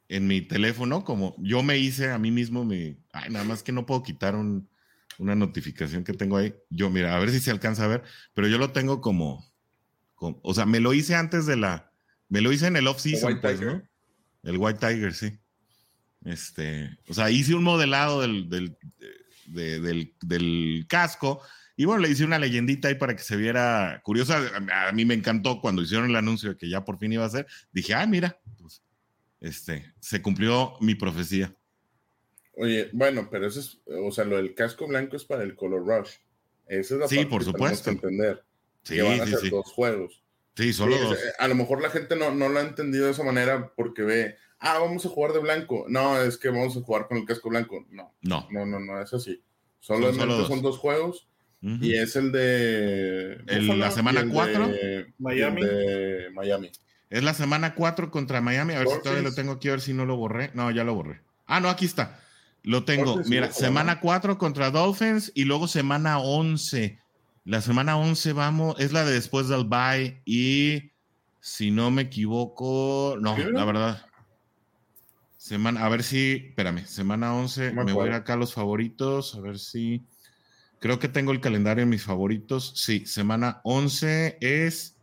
en 0.10 0.28
mi 0.28 0.42
teléfono, 0.42 1.04
como 1.04 1.36
yo 1.40 1.64
me 1.64 1.78
hice 1.78 2.12
a 2.12 2.18
mí 2.18 2.30
mismo, 2.30 2.66
mi, 2.66 2.98
ay, 3.14 3.30
nada 3.30 3.46
más 3.46 3.64
que 3.64 3.72
no 3.72 3.86
puedo 3.86 4.04
quitar 4.04 4.36
un, 4.36 4.70
una 5.18 5.36
notificación 5.36 6.04
que 6.04 6.14
tengo 6.14 6.38
ahí. 6.38 6.54
Yo, 6.70 6.90
mira, 6.90 7.16
a 7.16 7.20
ver 7.20 7.32
si 7.32 7.40
se 7.40 7.52
alcanza 7.52 7.86
a 7.86 7.88
ver, 7.88 8.04
pero 8.34 8.48
yo 8.48 8.58
lo 8.58 8.72
tengo 8.72 9.00
como, 9.00 9.50
o 10.20 10.54
sea, 10.54 10.66
me 10.66 10.80
lo 10.80 10.94
hice 10.94 11.16
antes 11.16 11.46
de 11.46 11.56
la, 11.56 11.92
me 12.28 12.42
lo 12.42 12.52
hice 12.52 12.68
en 12.68 12.76
el 12.76 12.88
off-season, 12.88 13.40
pues, 13.40 13.62
¿no? 13.62 13.82
El 14.44 14.58
White 14.58 14.80
Tiger, 14.80 15.14
sí. 15.14 15.40
Este, 16.26 16.98
o 17.08 17.14
sea, 17.14 17.32
hice 17.32 17.56
un 17.56 17.64
modelado 17.64 18.22
del, 18.22 18.50
del 18.50 18.78
del, 19.48 20.86
casco. 20.88 21.42
Y 21.80 21.86
bueno, 21.86 22.02
le 22.02 22.10
hice 22.10 22.26
una 22.26 22.40
leyendita 22.40 22.88
ahí 22.88 22.96
para 22.96 23.16
que 23.16 23.22
se 23.22 23.38
viera 23.38 24.02
curiosa. 24.04 24.42
A, 24.74 24.92
mí 24.92 25.06
me 25.06 25.14
encantó 25.14 25.62
cuando 25.62 25.84
hicieron 25.84 26.10
el 26.10 26.16
anuncio 26.16 26.50
de 26.50 26.58
que 26.58 26.68
ya 26.68 26.84
por 26.84 26.98
fin 26.98 27.14
iba 27.14 27.24
a 27.24 27.30
ser. 27.30 27.46
Dije, 27.72 27.94
ah, 27.94 28.08
mira, 28.08 28.42
pues, 28.60 28.82
este, 29.40 29.94
se 30.00 30.20
cumplió 30.24 30.74
mi 30.82 30.96
profecía. 30.96 31.56
Oye, 32.56 32.90
bueno, 32.94 33.30
pero 33.30 33.46
eso 33.46 33.60
es, 33.60 33.80
o 33.86 34.12
sea, 34.12 34.26
lo 34.26 34.38
del 34.38 34.56
casco 34.56 34.88
blanco 34.88 35.16
es 35.16 35.24
para 35.24 35.44
el 35.44 35.56
Color 35.56 35.86
Rush. 35.86 36.14
Esa 36.66 36.96
es 36.96 37.00
la 37.00 37.08
sí, 37.08 37.26
por 37.26 37.44
supuesto. 37.44 37.92
entender. 37.92 38.44
Sí, 38.82 38.96
que 38.96 39.04
van 39.04 39.22
a 39.22 39.28
ser 39.28 39.52
dos 39.52 39.72
juegos. 39.72 40.24
Sí, 40.56 40.74
solo 40.74 40.98
dos. 40.98 41.16
A 41.38 41.48
lo 41.48 41.54
mejor 41.54 41.80
la 41.84 41.92
gente 41.92 42.16
no, 42.16 42.34
no 42.34 42.50
lo 42.50 42.58
ha 42.58 42.64
entendido 42.64 43.06
de 43.06 43.12
esa 43.12 43.24
manera 43.24 43.72
porque 43.76 44.02
ve, 44.02 44.36
ah, 44.58 44.80
vamos 44.80 45.06
a 45.06 45.10
jugar 45.10 45.34
de 45.34 45.40
blanco. 45.40 45.86
No, 45.90 46.20
es 46.20 46.40
que 46.40 46.50
vamos 46.50 46.76
a 46.76 46.82
jugar 46.82 47.08
con 47.08 47.18
el 47.18 47.26
casco 47.26 47.50
blanco. 47.50 47.86
No, 47.92 48.16
no, 48.24 48.48
no, 48.50 48.66
no, 48.66 48.80
no 48.80 49.00
es 49.00 49.14
así. 49.14 49.44
Solo 49.80 50.12
son, 50.12 50.28
dos. 50.28 50.48
son 50.48 50.64
dos 50.64 50.80
juegos 50.80 51.28
y 51.62 51.94
es 51.94 52.16
el 52.16 52.32
de 52.32 53.42
la 53.48 53.92
semana 53.92 54.26
4 54.30 54.72
Miami. 55.18 55.62
De 55.62 56.30
Miami. 56.34 56.72
Es 57.10 57.24
la 57.24 57.34
semana 57.34 57.74
4 57.74 58.12
contra 58.12 58.42
Miami. 58.42 58.74
A 58.74 58.80
ver 58.80 58.88
si 58.88 59.02
todavía 59.02 59.24
lo 59.24 59.34
tengo 59.34 59.54
aquí, 59.54 59.70
a 59.70 59.72
ver 59.72 59.82
si 59.82 59.94
no 59.94 60.06
lo 60.06 60.18
borré. 60.18 60.52
No, 60.54 60.70
ya 60.72 60.84
lo 60.84 60.94
borré. 60.94 61.22
Ah, 61.46 61.60
no, 61.60 61.70
aquí 61.70 61.86
está. 61.86 62.20
Lo 62.64 62.84
tengo. 62.84 63.22
Mira, 63.26 63.52
semana 63.52 64.00
4 64.00 64.38
contra 64.38 64.72
Dolphins 64.72 65.32
y 65.34 65.46
luego 65.46 65.68
semana 65.68 66.20
11. 66.20 67.00
La 67.46 67.62
semana 67.62 67.98
11 67.98 68.34
vamos, 68.34 68.76
es 68.78 68.92
la 68.92 69.06
de 69.06 69.14
después 69.14 69.48
del 69.48 69.64
bye 69.64 70.22
y 70.26 70.92
si 71.40 71.72
no 71.72 71.92
me 71.92 72.02
equivoco, 72.02 73.16
no, 73.22 73.38
la 73.38 73.64
verdad. 73.64 74.06
Semana, 75.38 75.86
a 75.86 75.88
ver 75.88 76.04
si, 76.04 76.48
espérame, 76.50 76.86
semana 76.86 77.34
11, 77.34 77.72
me, 77.72 77.94
voy 77.94 78.04
a 78.04 78.08
ir 78.08 78.14
acá 78.16 78.34
a 78.34 78.36
los 78.36 78.54
favoritos, 78.54 79.34
a 79.36 79.40
ver 79.40 79.60
si, 79.60 80.04
creo 80.80 81.00
que 81.00 81.08
tengo 81.08 81.32
el 81.32 81.42
calendario 81.42 81.84
en 81.84 81.90
mis 81.90 82.04
favoritos. 82.04 82.74
Sí, 82.76 83.06
semana 83.06 83.62
11 83.64 84.38
es, 84.42 84.98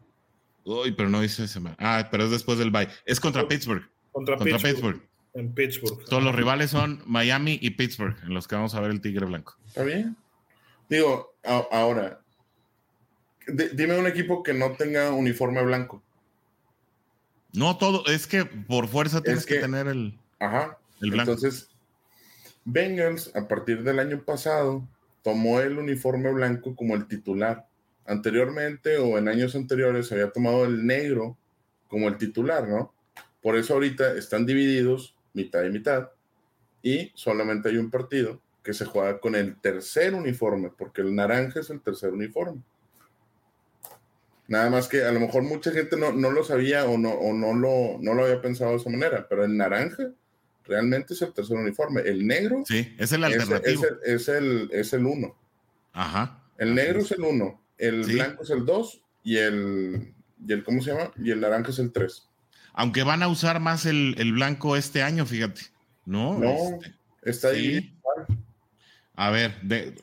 uy, 0.64 0.92
pero 0.92 1.08
no 1.08 1.20
dice 1.20 1.48
semana, 1.48 1.76
ah, 1.78 2.08
pero 2.10 2.24
es 2.24 2.30
después 2.30 2.58
del 2.58 2.70
bye. 2.70 2.88
Es 3.04 3.20
contra 3.20 3.46
Pittsburgh. 3.46 3.88
Contra, 4.12 4.38
Pittsburgh. 4.38 5.02
En 5.34 5.52
Pittsburgh. 5.52 6.04
Todos 6.04 6.22
los 6.22 6.34
rivales 6.34 6.70
son 6.70 7.02
Miami 7.06 7.58
y 7.60 7.70
Pittsburgh, 7.70 8.16
en 8.22 8.34
los 8.34 8.46
que 8.46 8.54
vamos 8.54 8.74
a 8.74 8.80
ver 8.80 8.90
el 8.90 9.00
Tigre 9.00 9.26
Blanco. 9.26 9.56
Está 9.66 9.82
bien. 9.82 10.16
Digo, 10.88 11.34
ahora, 11.42 12.20
dime 13.48 13.98
un 13.98 14.06
equipo 14.06 14.42
que 14.42 14.54
no 14.54 14.72
tenga 14.72 15.10
uniforme 15.10 15.62
blanco. 15.64 16.02
No 17.52 17.78
todo, 17.78 18.04
es 18.06 18.26
que 18.26 18.44
por 18.44 18.88
fuerza 18.88 19.22
tienes 19.22 19.46
que, 19.46 19.58
tener 19.58 19.86
el, 19.86 20.18
ajá, 20.38 20.78
el 21.00 21.10
blanco. 21.12 21.32
Entonces, 21.32 21.70
Bengals, 22.64 23.34
a 23.34 23.46
partir 23.46 23.82
del 23.82 23.98
año 23.98 24.22
pasado, 24.22 24.86
tomó 25.24 25.58
el 25.60 25.78
uniforme 25.78 26.30
blanco 26.30 26.76
como 26.76 26.94
el 26.94 27.08
titular. 27.08 27.66
Anteriormente 28.06 28.98
o 28.98 29.16
en 29.16 29.26
años 29.26 29.56
anteriores 29.56 30.12
había 30.12 30.30
tomado 30.30 30.66
el 30.66 30.86
negro 30.86 31.38
como 31.88 32.08
el 32.08 32.18
titular, 32.18 32.68
¿no? 32.68 32.94
Por 33.42 33.56
eso 33.56 33.74
ahorita 33.74 34.12
están 34.12 34.44
divididos 34.44 35.16
mitad 35.32 35.64
y 35.64 35.70
mitad 35.70 36.10
y 36.82 37.10
solamente 37.14 37.70
hay 37.70 37.78
un 37.78 37.90
partido 37.90 38.40
que 38.62 38.74
se 38.74 38.84
juega 38.84 39.18
con 39.18 39.34
el 39.34 39.58
tercer 39.60 40.14
uniforme, 40.14 40.70
porque 40.76 41.00
el 41.00 41.14
naranja 41.14 41.60
es 41.60 41.70
el 41.70 41.80
tercer 41.80 42.12
uniforme. 42.12 42.60
Nada 44.46 44.68
más 44.68 44.88
que 44.88 45.04
a 45.04 45.12
lo 45.12 45.20
mejor 45.20 45.42
mucha 45.42 45.70
gente 45.70 45.96
no, 45.96 46.12
lo 46.12 46.44
sabía 46.44 46.84
o, 46.84 46.98
no, 46.98 47.10
o 47.10 47.32
no, 47.32 47.54
lo, 47.54 47.98
no 48.00 48.12
lo 48.12 48.24
había 48.24 48.42
pensado 48.42 48.72
de 48.72 48.76
esa 48.76 48.90
manera, 48.90 49.26
pero 49.28 49.44
el 49.44 49.56
naranja 49.56 50.10
realmente 50.64 51.14
es 51.14 51.22
el 51.22 51.32
tercer 51.32 51.56
uniforme. 51.56 52.00
El 52.02 52.26
negro. 52.26 52.62
Sí, 52.66 52.94
es 52.98 53.12
el 53.12 53.24
alternativo. 53.24 53.84
Es, 54.04 54.28
el, 54.28 54.68
es 54.72 54.92
el 54.92 55.06
uno. 55.06 55.36
Ajá. 55.92 56.42
El 56.58 56.74
negro 56.74 57.00
es 57.00 57.10
el 57.12 57.22
uno, 57.22 57.60
el 57.78 58.04
blanco 58.04 58.44
es 58.44 58.50
el 58.50 58.64
dos 58.64 59.02
y 59.24 59.38
el, 59.38 60.14
y 60.46 60.52
el, 60.52 60.62
¿cómo 60.62 60.82
se 60.82 60.92
llama? 60.92 61.10
Y 61.16 61.30
el 61.30 61.40
naranja 61.40 61.70
es 61.70 61.78
el 61.78 61.92
tres. 61.92 62.28
Aunque 62.72 63.02
van 63.02 63.22
a 63.22 63.28
usar 63.28 63.60
más 63.60 63.86
el, 63.86 64.32
blanco 64.32 64.76
este 64.76 65.02
año, 65.02 65.26
fíjate. 65.26 65.62
No, 66.04 66.38
no 66.38 66.54
este, 66.54 66.94
está 67.22 67.48
ahí. 67.48 67.96
A 69.16 69.30
ver, 69.30 69.60
de, 69.62 69.94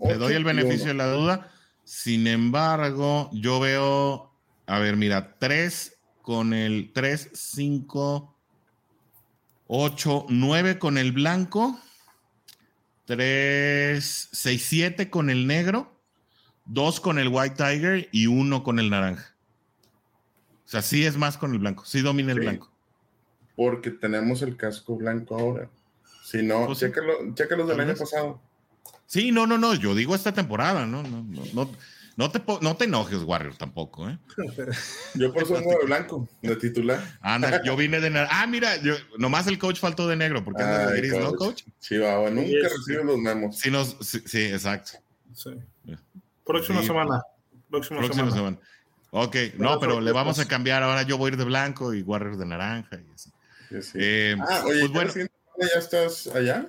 le 0.00 0.14
doy 0.14 0.34
el 0.34 0.44
beneficio 0.44 0.88
de 0.88 0.94
la 0.94 1.06
duda. 1.06 1.52
Sin 1.84 2.26
embargo, 2.26 3.28
yo 3.32 3.60
veo, 3.60 4.32
a 4.66 4.78
ver, 4.78 4.96
mira, 4.96 5.36
3 5.38 5.98
con 6.22 6.54
el 6.54 6.92
3, 6.94 7.30
5, 7.34 8.31
8, 9.74 10.26
9 10.28 10.78
con 10.78 10.98
el 10.98 11.12
blanco, 11.12 11.80
3, 13.06 14.28
6, 14.30 14.66
7 14.68 15.08
con 15.08 15.30
el 15.30 15.46
negro, 15.46 15.98
2 16.66 17.00
con 17.00 17.18
el 17.18 17.28
white 17.28 17.56
tiger 17.56 18.06
y 18.12 18.26
1 18.26 18.64
con 18.64 18.78
el 18.78 18.90
naranja. 18.90 19.34
O 20.66 20.68
sea, 20.68 20.82
sí 20.82 21.06
es 21.06 21.16
más 21.16 21.38
con 21.38 21.54
el 21.54 21.58
blanco, 21.58 21.86
sí 21.86 22.02
domina 22.02 22.32
el 22.32 22.40
blanco. 22.40 22.70
Porque 23.56 23.90
tenemos 23.90 24.42
el 24.42 24.58
casco 24.58 24.96
blanco 24.96 25.38
ahora. 25.38 25.70
Si 26.22 26.42
no, 26.42 26.66
pues 26.66 26.80
chécalo, 26.80 27.66
del 27.66 27.80
año 27.80 27.94
pasado. 27.94 28.42
Sí, 29.06 29.32
no, 29.32 29.46
no, 29.46 29.56
no, 29.56 29.74
yo 29.74 29.94
digo 29.94 30.14
esta 30.14 30.34
temporada, 30.34 30.84
no, 30.84 31.02
no, 31.02 31.22
no, 31.22 31.44
no. 31.54 31.70
Te, 32.30 32.42
no 32.60 32.76
te 32.76 32.84
enojes, 32.84 33.22
Warrior, 33.22 33.56
tampoco, 33.56 34.08
¿eh? 34.08 34.18
Yo 35.14 35.32
por 35.32 35.42
eso 35.42 35.54
vengo 35.54 35.70
de 35.78 35.86
blanco, 35.86 36.28
de 36.42 36.56
titular. 36.56 37.02
Ah, 37.20 37.60
yo 37.64 37.76
vine 37.76 38.00
de 38.00 38.10
negro. 38.10 38.28
Ah, 38.30 38.46
mira, 38.46 38.76
yo, 38.76 38.94
nomás 39.18 39.46
el 39.46 39.58
coach 39.58 39.78
faltó 39.78 40.06
de 40.08 40.16
negro, 40.16 40.44
porque 40.44 40.62
anda 40.62 40.90
de 40.90 40.98
gris, 40.98 41.12
¿no, 41.16 41.34
coach? 41.34 41.62
Sí, 41.78 41.96
va, 41.98 42.28
nunca 42.30 42.68
recibe 42.68 43.04
los 43.04 43.18
memos. 43.18 43.58
Sí, 43.58 43.70
nos, 43.70 43.96
sí, 44.00 44.44
exacto. 44.44 44.92
Sí. 45.34 45.50
Próxima 46.44 46.82
semana. 46.82 47.22
Próxima, 47.70 48.30
semana. 48.30 48.58
Ok, 49.10 49.36
no, 49.56 49.78
pero 49.80 50.00
le 50.00 50.12
vamos 50.12 50.38
a 50.38 50.46
cambiar. 50.46 50.82
Ahora 50.82 51.02
yo 51.02 51.18
voy 51.18 51.30
a 51.30 51.32
ir 51.32 51.38
de 51.38 51.44
blanco 51.44 51.94
y 51.94 52.02
Warrior 52.02 52.36
de 52.36 52.46
naranja. 52.46 53.00
Y 53.00 53.12
así. 53.12 53.30
Eh, 53.94 54.36
ah, 54.40 54.62
oye, 54.66 54.88
pues 54.88 55.14
bueno. 55.14 55.30
¿ya 55.58 55.78
estás 55.78 56.26
allá? 56.28 56.66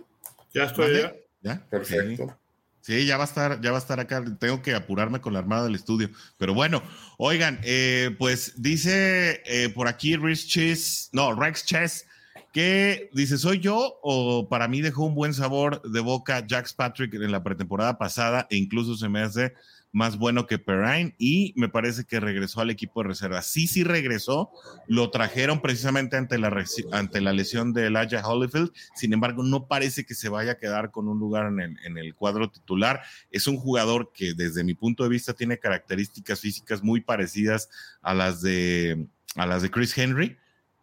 Ya 0.54 0.64
estoy 0.66 0.96
allá. 0.96 1.14
¿Ya? 1.42 1.66
Perfecto. 1.70 2.38
Sí. 2.84 3.06
ya 3.06 3.18
va 3.18 3.24
a 3.24 3.28
estar, 3.28 3.62
ya 3.62 3.72
va 3.72 3.78
a 3.78 3.80
estar 3.80 4.00
acá. 4.00 4.24
Tengo 4.40 4.62
que 4.62 4.76
apurarme 4.76 5.22
con 5.22 5.34
la 5.34 5.40
armada 5.40 5.64
del 5.64 5.76
estudio. 5.76 6.10
Pero 6.38 6.54
bueno, 6.54 6.84
oigan, 7.18 7.60
eh, 7.64 8.16
pues 8.20 8.62
dice 8.62 9.42
eh, 9.46 9.70
por 9.70 9.88
aquí 9.88 10.16
Rex 10.16 10.48
Chess, 10.48 11.10
no, 11.14 11.34
Rex 11.34 11.66
Chess, 11.66 12.06
que 12.54 13.10
dice, 13.14 13.38
¿soy 13.38 13.60
yo 13.60 14.00
o 14.04 14.48
para 14.48 14.68
mí 14.68 14.82
dejó 14.82 15.06
un 15.06 15.16
buen 15.16 15.34
sabor 15.34 15.82
de 15.82 16.00
boca 16.02 16.46
Jax 16.48 16.74
Patrick 16.74 17.14
en 17.16 17.32
la 17.32 17.42
pretemporada 17.42 17.98
pasada 17.98 18.48
e 18.52 18.58
incluso 18.58 18.96
se 18.96 19.10
me 19.10 19.22
hace 19.22 19.54
más 19.94 20.18
bueno 20.18 20.48
que 20.48 20.58
Perrine 20.58 21.16
y 21.20 21.54
me 21.56 21.70
parece 21.70 22.04
que 22.04 22.20
regresó 22.20 22.60
al 22.60 22.72
equipo 22.72 23.02
de 23.02 23.10
reserva. 23.10 23.44
Sí, 23.44 23.68
sí 23.68 23.84
regresó, 23.84 24.50
lo 24.88 25.12
trajeron 25.12 25.62
precisamente 25.62 26.18
ante 26.18 26.40
la, 26.40 26.52
ante 26.92 27.22
la 27.22 27.32
lesión 27.32 27.74
de 27.74 27.88
Elijah 27.88 28.28
Holyfield, 28.28 28.74
sin 28.96 29.14
embargo 29.14 29.44
no 29.44 29.68
parece 29.68 30.04
que 30.04 30.16
se 30.16 30.30
vaya 30.30 30.54
a 30.54 30.58
quedar 30.58 30.90
con 30.90 31.08
un 31.08 31.20
lugar 31.20 31.48
en 31.48 31.60
el, 31.60 31.78
en 31.86 31.98
el 32.00 32.16
cuadro 32.16 32.50
titular. 32.50 33.02
Es 33.30 33.46
un 33.46 33.58
jugador 33.58 34.12
que 34.14 34.34
desde 34.34 34.64
mi 34.64 34.74
punto 34.74 35.04
de 35.04 35.10
vista 35.10 35.34
tiene 35.34 35.60
características 35.60 36.40
físicas 36.40 36.82
muy 36.82 37.02
parecidas 37.02 37.70
a 38.02 38.16
las 38.16 38.42
de, 38.42 39.08
a 39.36 39.46
las 39.46 39.62
de 39.62 39.70
Chris 39.70 39.96
Henry. 39.96 40.36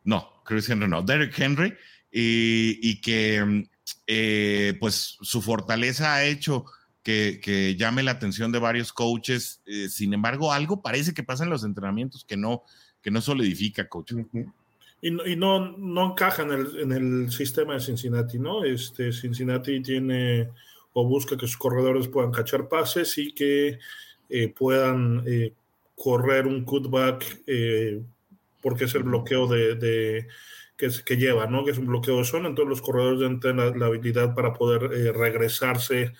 No, 0.04 0.40
Chris 0.44 0.70
Henry 0.70 0.88
no, 0.88 1.02
Derek 1.02 1.36
Henry, 1.36 1.74
y, 2.12 2.78
y 2.80 3.00
que 3.00 3.66
eh, 4.06 4.76
pues 4.78 5.18
su 5.20 5.42
fortaleza 5.42 6.14
ha 6.14 6.24
hecho 6.24 6.64
que, 7.02 7.76
llame 7.78 8.02
la 8.02 8.12
atención 8.12 8.52
de 8.52 8.58
varios 8.58 8.92
coaches. 8.92 9.62
Eh, 9.66 9.88
sin 9.88 10.12
embargo, 10.12 10.52
algo 10.52 10.82
parece 10.82 11.14
que 11.14 11.22
pasa 11.22 11.44
en 11.44 11.50
los 11.50 11.64
entrenamientos 11.64 12.24
que 12.24 12.36
no, 12.36 12.62
que 13.02 13.10
no 13.10 13.20
solidifica, 13.20 13.88
coach. 13.88 14.12
Y, 15.02 15.10
no, 15.10 15.76
no, 15.78 16.10
encaja 16.10 16.42
en 16.42 16.50
el, 16.52 16.78
en 16.78 16.92
el, 16.92 17.32
sistema 17.32 17.74
de 17.74 17.80
Cincinnati, 17.80 18.38
¿no? 18.38 18.64
Este, 18.64 19.12
Cincinnati 19.12 19.80
tiene 19.82 20.50
o 20.92 21.06
busca 21.06 21.36
que 21.36 21.46
sus 21.46 21.56
corredores 21.56 22.08
puedan 22.08 22.32
cachar 22.32 22.68
pases 22.68 23.16
y 23.16 23.32
que 23.32 23.78
eh, 24.28 24.48
puedan 24.48 25.22
eh, 25.26 25.54
correr 25.96 26.46
un 26.46 26.64
cutback 26.64 27.42
porque 28.60 28.84
es 28.84 28.94
el 28.94 29.04
bloqueo 29.04 29.46
de, 29.46 30.26
que, 30.76 30.90
que, 31.02 31.16
lleva, 31.16 31.46
¿no? 31.46 31.64
Que 31.64 31.70
es 31.70 31.78
un 31.78 31.86
bloqueo 31.86 32.18
de 32.18 32.24
zona, 32.24 32.48
entonces 32.48 32.68
los 32.68 32.82
corredores 32.82 33.20
deben 33.20 33.40
tener 33.40 33.76
la, 33.78 33.86
habilidad 33.86 34.34
para 34.34 34.52
poder 34.52 34.82
regresarse 35.16 36.12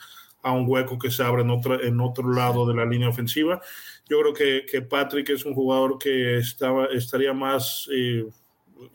a 0.42 0.52
un 0.52 0.64
hueco 0.66 0.98
que 0.98 1.10
se 1.10 1.22
abre 1.22 1.42
en 1.42 1.50
otro, 1.50 1.82
en 1.82 2.00
otro 2.00 2.32
lado 2.32 2.66
de 2.66 2.74
la 2.74 2.84
línea 2.84 3.08
ofensiva. 3.08 3.60
Yo 4.08 4.20
creo 4.20 4.34
que, 4.34 4.66
que 4.70 4.82
Patrick 4.82 5.30
es 5.30 5.44
un 5.44 5.54
jugador 5.54 5.98
que 5.98 6.38
estaba, 6.38 6.86
estaría 6.86 7.32
más... 7.32 7.88
Eh, 7.92 8.24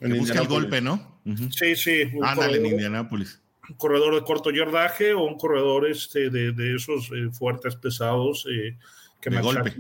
busca 0.01 0.41
el 0.41 0.47
golpe, 0.47 0.81
¿no? 0.81 1.21
Sí, 1.51 1.75
sí. 1.75 2.03
Ándale, 2.21 2.57
en 2.57 2.65
Indianápolis. 2.65 3.41
Un 3.69 3.75
corredor 3.77 4.15
de 4.15 4.21
corto 4.21 4.51
yardaje 4.51 5.13
o 5.13 5.23
un 5.23 5.37
corredor 5.37 5.89
este, 5.89 6.29
de, 6.29 6.51
de 6.51 6.75
esos 6.75 7.09
eh, 7.11 7.29
fuertes, 7.31 7.75
pesados, 7.75 8.45
eh, 8.51 8.77
que, 9.21 9.29
machacan, 9.29 9.73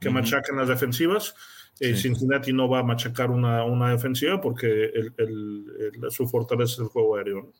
que 0.00 0.10
machacan 0.10 0.56
las 0.56 0.68
defensivas. 0.68 1.34
Eh, 1.80 1.96
Cincinnati 1.96 2.52
no 2.52 2.68
va 2.68 2.80
a 2.80 2.82
machacar 2.84 3.30
una, 3.30 3.64
una 3.64 3.90
defensiva 3.90 4.40
porque 4.40 4.84
el, 4.94 5.12
el, 5.18 6.10
su 6.10 6.28
fortaleza 6.28 6.74
es 6.74 6.78
el 6.80 6.86
juego 6.86 7.16
aéreo. 7.16 7.52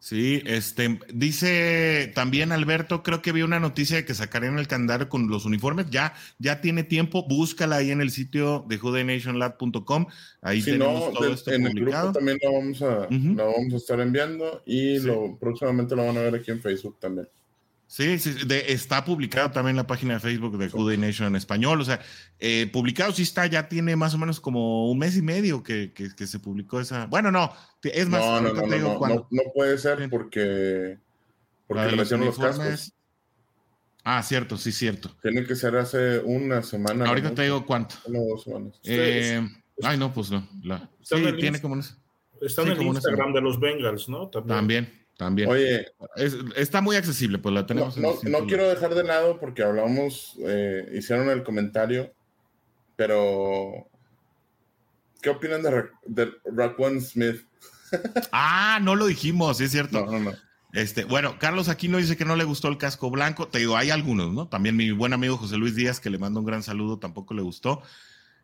Sí, 0.00 0.42
este, 0.46 0.98
dice 1.12 2.10
también 2.14 2.52
Alberto, 2.52 3.02
creo 3.02 3.20
que 3.20 3.32
vi 3.32 3.42
una 3.42 3.60
noticia 3.60 3.98
de 3.98 4.06
que 4.06 4.14
sacarían 4.14 4.58
el 4.58 4.66
calendario 4.66 5.10
con 5.10 5.28
los 5.28 5.44
uniformes, 5.44 5.90
ya, 5.90 6.14
ya 6.38 6.62
tiene 6.62 6.84
tiempo, 6.84 7.28
búscala 7.28 7.76
ahí 7.76 7.90
en 7.90 8.00
el 8.00 8.10
sitio 8.10 8.64
de 8.66 8.78
judenationlab.com, 8.78 10.06
ahí 10.40 10.62
tenemos 10.62 11.12
todo 11.12 11.30
esto 11.30 11.52
en 11.52 11.64
publicado. 11.64 11.84
el 11.84 11.92
grupo 11.92 12.12
también 12.18 12.38
lo 12.42 12.52
vamos 12.52 12.80
a, 12.80 13.08
lo 13.10 13.52
vamos 13.52 13.74
a 13.74 13.76
estar 13.76 14.00
enviando 14.00 14.62
y 14.64 15.00
lo, 15.00 15.38
próximamente 15.38 15.94
lo 15.94 16.06
van 16.06 16.16
a 16.16 16.22
ver 16.22 16.34
aquí 16.36 16.50
en 16.50 16.62
Facebook 16.62 16.98
también. 16.98 17.28
Sí, 17.90 18.20
sí 18.20 18.36
está 18.68 19.04
publicado 19.04 19.50
también 19.50 19.72
en 19.72 19.78
la 19.78 19.86
página 19.88 20.14
de 20.14 20.20
Facebook 20.20 20.56
de 20.56 20.68
Good 20.68 20.96
Nation 20.96 21.26
en 21.26 21.34
español. 21.34 21.80
O 21.80 21.84
sea, 21.84 22.00
eh, 22.38 22.70
publicado 22.72 23.10
sí 23.10 23.22
está, 23.22 23.46
ya 23.46 23.68
tiene 23.68 23.96
más 23.96 24.14
o 24.14 24.18
menos 24.18 24.38
como 24.38 24.88
un 24.88 24.96
mes 24.96 25.16
y 25.16 25.22
medio 25.22 25.64
que, 25.64 25.92
que, 25.92 26.26
se 26.28 26.38
publicó 26.38 26.78
esa. 26.78 27.06
Bueno, 27.06 27.32
no, 27.32 27.52
es 27.82 28.08
más. 28.08 28.20
No, 28.20 28.40
no, 28.42 28.52
no, 28.54 28.98
no, 29.08 29.28
no, 29.28 29.42
puede 29.52 29.76
ser 29.76 30.08
porque, 30.08 30.98
porque 31.66 31.90
los, 31.96 32.12
los 32.12 32.38
cascos. 32.38 32.92
Ah, 34.04 34.22
cierto, 34.22 34.56
sí, 34.56 34.70
cierto. 34.70 35.10
Tiene 35.20 35.44
que 35.44 35.56
ser 35.56 35.74
hace 35.74 36.20
una 36.20 36.62
semana. 36.62 37.06
Ahorita 37.06 37.34
te 37.34 37.42
digo 37.42 37.66
cuánto. 37.66 37.96
Una 38.04 38.20
dos 38.20 38.44
semanas. 38.44 38.78
Eh, 38.84 39.44
ay, 39.82 39.98
no, 39.98 40.14
pues 40.14 40.30
no. 40.30 40.48
La, 40.62 40.88
sí, 41.02 41.16
tiene 41.40 41.60
como 41.60 41.74
Está 42.40 42.62
en 42.62 42.68
el 42.68 42.82
Instagram 42.82 43.32
de 43.32 43.40
los 43.40 43.58
Bengals, 43.58 44.08
¿no? 44.08 44.28
También. 44.28 44.56
También. 44.56 44.99
También. 45.20 45.50
Oye, 45.50 45.86
está 46.56 46.80
muy 46.80 46.96
accesible, 46.96 47.36
pues 47.36 47.54
la 47.54 47.66
tenemos. 47.66 47.94
No, 47.98 48.14
no, 48.22 48.46
quiero 48.46 48.66
dejar 48.66 48.94
de 48.94 49.04
lado 49.04 49.38
porque 49.38 49.62
hablamos, 49.62 50.34
eh, 50.46 50.90
hicieron 50.94 51.28
el 51.28 51.42
comentario, 51.42 52.14
pero 52.96 53.86
¿qué 55.20 55.28
opinan 55.28 55.60
de, 55.60 55.90
de 56.06 57.00
Smith? 57.02 57.44
ah, 58.32 58.78
no 58.80 58.96
lo 58.96 59.08
dijimos, 59.08 59.60
es 59.60 59.72
cierto. 59.72 60.06
No, 60.06 60.12
no, 60.12 60.20
no. 60.20 60.32
Este, 60.72 61.04
bueno, 61.04 61.38
Carlos 61.38 61.68
Aquino 61.68 61.98
dice 61.98 62.16
que 62.16 62.24
no 62.24 62.34
le 62.34 62.44
gustó 62.44 62.68
el 62.68 62.78
casco 62.78 63.10
blanco. 63.10 63.46
Te 63.46 63.58
digo, 63.58 63.76
hay 63.76 63.90
algunos, 63.90 64.32
¿no? 64.32 64.48
También 64.48 64.74
mi 64.74 64.90
buen 64.90 65.12
amigo 65.12 65.36
José 65.36 65.58
Luis 65.58 65.74
Díaz, 65.74 66.00
que 66.00 66.08
le 66.08 66.16
mando 66.16 66.40
un 66.40 66.46
gran 66.46 66.62
saludo, 66.62 66.98
tampoco 66.98 67.34
le 67.34 67.42
gustó. 67.42 67.82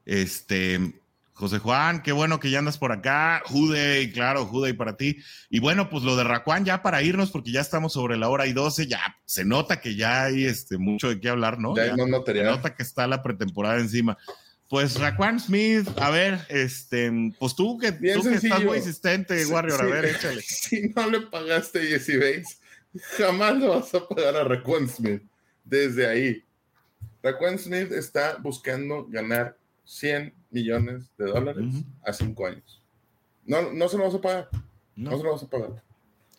Este, 0.04 1.00
José 1.36 1.58
Juan, 1.58 2.02
qué 2.02 2.12
bueno 2.12 2.40
que 2.40 2.48
ya 2.50 2.60
andas 2.60 2.78
por 2.78 2.92
acá. 2.92 3.42
Jude, 3.44 4.10
claro, 4.12 4.46
Jude 4.46 4.72
para 4.72 4.96
ti. 4.96 5.18
Y 5.50 5.60
bueno, 5.60 5.90
pues 5.90 6.02
lo 6.02 6.16
de 6.16 6.24
Racuán 6.24 6.64
ya 6.64 6.82
para 6.82 7.02
irnos, 7.02 7.30
porque 7.30 7.52
ya 7.52 7.60
estamos 7.60 7.92
sobre 7.92 8.16
la 8.16 8.30
hora 8.30 8.46
y 8.46 8.54
doce, 8.54 8.86
ya 8.86 9.18
se 9.26 9.44
nota 9.44 9.78
que 9.78 9.96
ya 9.96 10.24
hay 10.24 10.46
este, 10.46 10.78
mucho 10.78 11.10
de 11.10 11.20
qué 11.20 11.28
hablar, 11.28 11.58
¿no? 11.58 11.76
Ya, 11.76 11.82
hay 11.82 11.90
se 11.90 12.42
nota 12.42 12.74
que 12.74 12.82
está 12.82 13.06
la 13.06 13.22
pretemporada 13.22 13.78
encima. 13.78 14.16
Pues 14.70 14.98
Raquan 14.98 15.38
Smith, 15.38 15.86
a 15.98 16.08
ver, 16.08 16.40
este, 16.48 17.12
pues 17.38 17.54
tú 17.54 17.76
que, 17.76 17.92
tú 17.92 18.28
estás 18.30 18.64
muy 18.64 18.78
insistente, 18.78 19.44
Warrior, 19.44 19.82
a 19.82 19.86
ver, 19.86 20.06
échale. 20.06 20.40
Si 20.42 20.88
no 20.88 21.10
le 21.10 21.20
pagaste 21.20 21.80
a 21.80 21.82
Jesse 21.82 22.18
Bates, 22.18 22.60
jamás 23.18 23.58
le 23.58 23.68
vas 23.68 23.94
a 23.94 24.08
pagar 24.08 24.36
a 24.36 24.44
Raquan 24.44 24.88
Smith. 24.88 25.22
Desde 25.62 26.06
ahí. 26.06 26.42
Raquan 27.22 27.58
Smith 27.58 27.92
está 27.92 28.38
buscando 28.38 29.04
ganar 29.06 29.58
100 29.86 30.34
millones 30.50 31.10
de 31.16 31.26
dólares 31.26 31.66
a 32.04 32.12
cinco 32.12 32.46
años. 32.46 32.82
No, 33.44 33.72
no 33.72 33.88
se 33.88 33.96
lo 33.96 34.04
vas 34.04 34.14
a 34.14 34.20
pagar. 34.20 34.48
No, 34.96 35.16
se 35.16 35.24
lo 35.24 35.32
vas 35.32 35.42
a 35.42 35.48
pagar. 35.48 35.82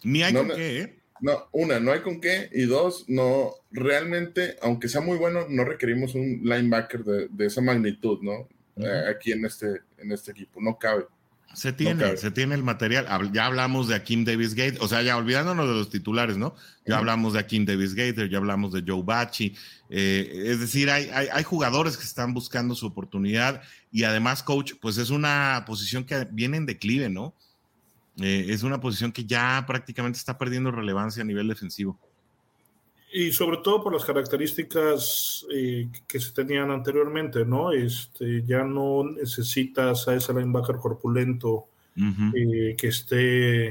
Ni 0.03 0.21
hay 0.21 0.33
con 0.33 0.49
qué, 0.49 0.81
¿eh? 0.81 0.99
No, 1.19 1.47
una, 1.51 1.79
no 1.79 1.91
hay 1.91 2.01
con 2.01 2.21
qué. 2.21 2.49
Y 2.51 2.65
dos, 2.65 3.05
no, 3.07 3.53
realmente, 3.71 4.57
aunque 4.61 4.89
sea 4.89 5.01
muy 5.01 5.17
bueno, 5.17 5.47
no 5.49 5.63
requerimos 5.63 6.13
un 6.13 6.41
linebacker 6.43 7.03
de, 7.03 7.45
esa 7.45 7.61
magnitud, 7.61 8.19
¿no? 8.21 8.47
Eh, 8.75 9.03
aquí 9.09 9.31
en 9.31 9.45
este, 9.45 9.81
en 9.97 10.11
este 10.11 10.31
equipo. 10.31 10.61
No 10.61 10.77
cabe. 10.77 11.05
Se 11.53 11.73
tiene, 11.73 12.17
se 12.17 12.29
tiene 12.29 12.53
el 12.53 12.63
material. 12.63 13.31
Ya 13.31 13.47
hablamos 13.47 13.87
de 13.87 13.95
Akim 13.95 14.25
Davis 14.25 14.53
Gator, 14.53 14.83
o 14.83 14.87
sea, 14.87 15.01
ya 15.01 15.17
olvidándonos 15.17 15.67
de 15.67 15.73
los 15.73 15.89
titulares, 15.89 16.37
¿no? 16.37 16.55
Ya 16.85 16.99
hablamos 16.99 17.33
de 17.33 17.39
Akim 17.39 17.65
Davis 17.65 17.95
Gator, 17.95 18.29
ya 18.29 18.37
hablamos 18.37 18.73
de 18.73 18.83
Joe 18.85 19.01
Bachi. 19.03 19.55
Eh, 19.89 20.43
es 20.45 20.59
decir, 20.59 20.91
hay, 20.91 21.09
hay, 21.09 21.43
jugadores 21.43 21.97
que 21.97 22.03
están 22.03 22.33
buscando 22.33 22.75
su 22.75 22.85
oportunidad 22.85 23.61
y 23.91 24.03
además, 24.03 24.43
coach, 24.43 24.73
pues 24.79 24.97
es 24.97 25.09
una 25.09 25.63
posición 25.65 26.03
que 26.03 26.27
viene 26.31 26.57
en 26.57 26.65
declive, 26.65 27.09
¿no? 27.09 27.33
Eh, 28.19 28.47
es 28.49 28.63
una 28.63 28.79
posición 28.79 29.11
que 29.11 29.25
ya 29.25 29.63
prácticamente 29.67 30.17
está 30.17 30.37
perdiendo 30.37 30.71
relevancia 30.71 31.23
a 31.23 31.25
nivel 31.25 31.47
defensivo. 31.47 31.99
Y 33.11 33.31
sobre 33.31 33.57
todo 33.57 33.81
por 33.83 33.93
las 33.93 34.03
características 34.03 35.45
eh, 35.49 35.89
que 36.07 36.19
se 36.19 36.33
tenían 36.33 36.71
anteriormente, 36.71 37.45
¿no? 37.45 37.71
Este, 37.71 38.43
ya 38.43 38.63
no 38.63 39.03
necesitas 39.05 40.07
a 40.07 40.15
ese 40.15 40.33
linebacker 40.33 40.75
corpulento 40.75 41.67
eh, 41.95 42.75
que 42.77 42.87
esté, 42.87 43.67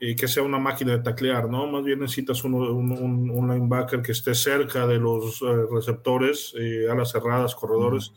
eh, 0.00 0.16
que 0.16 0.26
sea 0.26 0.42
una 0.42 0.58
máquina 0.58 0.96
de 0.96 1.02
taclear, 1.02 1.48
¿no? 1.48 1.68
Más 1.68 1.84
bien 1.84 2.00
necesitas 2.00 2.42
un, 2.42 2.54
un, 2.54 3.48
linebacker 3.48 4.02
que 4.02 4.12
esté 4.12 4.34
cerca 4.34 4.86
de 4.86 4.98
los 4.98 5.40
receptores, 5.70 6.54
alas 6.90 7.12
cerradas, 7.12 7.54
corredores, 7.54 8.12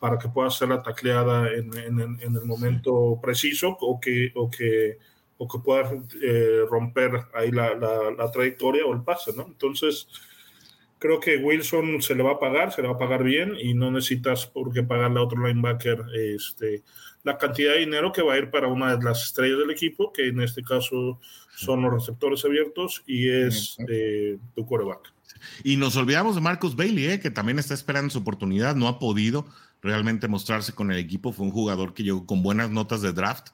para 0.00 0.18
que 0.18 0.28
pueda 0.28 0.48
hacer 0.48 0.68
la 0.68 0.82
tacleada 0.82 1.52
en, 1.52 1.76
en, 1.76 2.00
en, 2.00 2.34
el 2.34 2.44
momento 2.46 3.18
preciso 3.22 3.76
o 3.80 4.00
que, 4.00 4.32
o 4.34 4.50
que 4.50 4.98
o 5.36 5.48
que 5.48 5.58
pueda 5.58 5.90
eh, 6.22 6.60
romper 6.70 7.10
ahí 7.34 7.50
la, 7.50 7.74
la, 7.74 8.30
trayectoria 8.30 8.86
o 8.86 8.94
el 8.94 9.02
pase, 9.02 9.32
¿no? 9.36 9.44
Entonces, 9.46 10.06
creo 10.98 11.20
que 11.20 11.36
Wilson 11.36 12.00
se 12.00 12.14
le 12.14 12.22
va 12.22 12.32
a 12.32 12.38
pagar, 12.38 12.72
se 12.72 12.82
le 12.82 12.88
va 12.88 12.94
a 12.94 12.98
pagar 12.98 13.24
bien 13.24 13.56
y 13.60 13.74
no 13.74 13.90
necesitas 13.90 14.46
por 14.46 14.72
qué 14.72 14.82
pagarle 14.82 15.18
a 15.20 15.24
otro 15.24 15.46
linebacker 15.46 16.04
este, 16.14 16.82
la 17.24 17.36
cantidad 17.38 17.72
de 17.72 17.80
dinero 17.80 18.12
que 18.12 18.22
va 18.22 18.34
a 18.34 18.38
ir 18.38 18.50
para 18.50 18.68
una 18.68 18.96
de 18.96 19.02
las 19.02 19.24
estrellas 19.24 19.58
del 19.58 19.70
equipo, 19.70 20.12
que 20.12 20.28
en 20.28 20.40
este 20.40 20.62
caso 20.62 21.18
son 21.56 21.82
los 21.82 21.92
receptores 21.92 22.44
abiertos 22.44 23.02
y 23.06 23.28
es 23.28 23.76
eh, 23.88 24.38
tu 24.54 24.64
quarterback. 24.66 25.12
Y 25.62 25.76
nos 25.76 25.96
olvidamos 25.96 26.36
de 26.36 26.40
Marcus 26.40 26.76
Bailey, 26.76 27.06
eh, 27.06 27.20
que 27.20 27.30
también 27.30 27.58
está 27.58 27.74
esperando 27.74 28.10
su 28.10 28.18
oportunidad, 28.18 28.76
no 28.76 28.88
ha 28.88 28.98
podido 28.98 29.46
realmente 29.82 30.28
mostrarse 30.28 30.72
con 30.72 30.90
el 30.90 30.98
equipo, 30.98 31.32
fue 31.32 31.46
un 31.46 31.52
jugador 31.52 31.92
que 31.92 32.02
llegó 32.02 32.24
con 32.24 32.42
buenas 32.42 32.70
notas 32.70 33.02
de 33.02 33.12
draft 33.12 33.48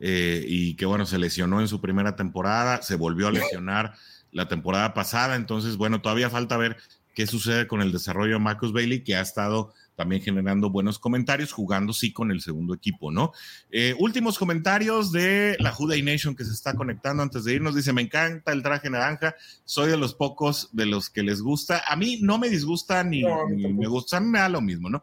eh, 0.00 0.44
y 0.46 0.74
que 0.74 0.86
bueno, 0.86 1.06
se 1.06 1.18
lesionó 1.18 1.60
en 1.60 1.68
su 1.68 1.80
primera 1.80 2.16
temporada, 2.16 2.82
se 2.82 2.96
volvió 2.96 3.28
a 3.28 3.32
lesionar 3.32 3.94
la 4.32 4.48
temporada 4.48 4.94
pasada, 4.94 5.36
entonces 5.36 5.76
bueno, 5.76 6.00
todavía 6.00 6.30
falta 6.30 6.56
ver 6.56 6.76
qué 7.14 7.26
sucede 7.26 7.66
con 7.66 7.80
el 7.80 7.92
desarrollo 7.92 8.34
de 8.34 8.40
Marcus 8.40 8.72
Bailey, 8.72 9.02
que 9.02 9.16
ha 9.16 9.22
estado 9.22 9.72
también 9.96 10.20
generando 10.20 10.68
buenos 10.68 10.98
comentarios, 10.98 11.50
jugando 11.50 11.94
sí 11.94 12.12
con 12.12 12.30
el 12.30 12.42
segundo 12.42 12.74
equipo, 12.74 13.10
¿no? 13.10 13.32
Eh, 13.70 13.96
últimos 13.98 14.38
comentarios 14.38 15.10
de 15.10 15.56
la 15.58 15.72
Juday 15.72 16.02
Nation 16.02 16.36
que 16.36 16.44
se 16.44 16.52
está 16.52 16.74
conectando 16.74 17.22
antes 17.22 17.44
de 17.44 17.54
irnos. 17.54 17.74
Dice, 17.74 17.94
me 17.94 18.02
encanta 18.02 18.52
el 18.52 18.62
traje 18.62 18.90
naranja, 18.90 19.34
soy 19.64 19.88
de 19.88 19.96
los 19.96 20.14
pocos 20.14 20.68
de 20.72 20.84
los 20.84 21.08
que 21.08 21.22
les 21.22 21.40
gusta. 21.40 21.82
A 21.88 21.96
mí 21.96 22.18
no 22.20 22.38
me 22.38 22.50
disgusta 22.50 23.02
ni, 23.02 23.24
me 23.24 23.86
gusta, 23.86 24.20
me 24.20 24.38
da 24.38 24.50
lo 24.50 24.60
mismo, 24.60 24.90
¿no? 24.90 25.02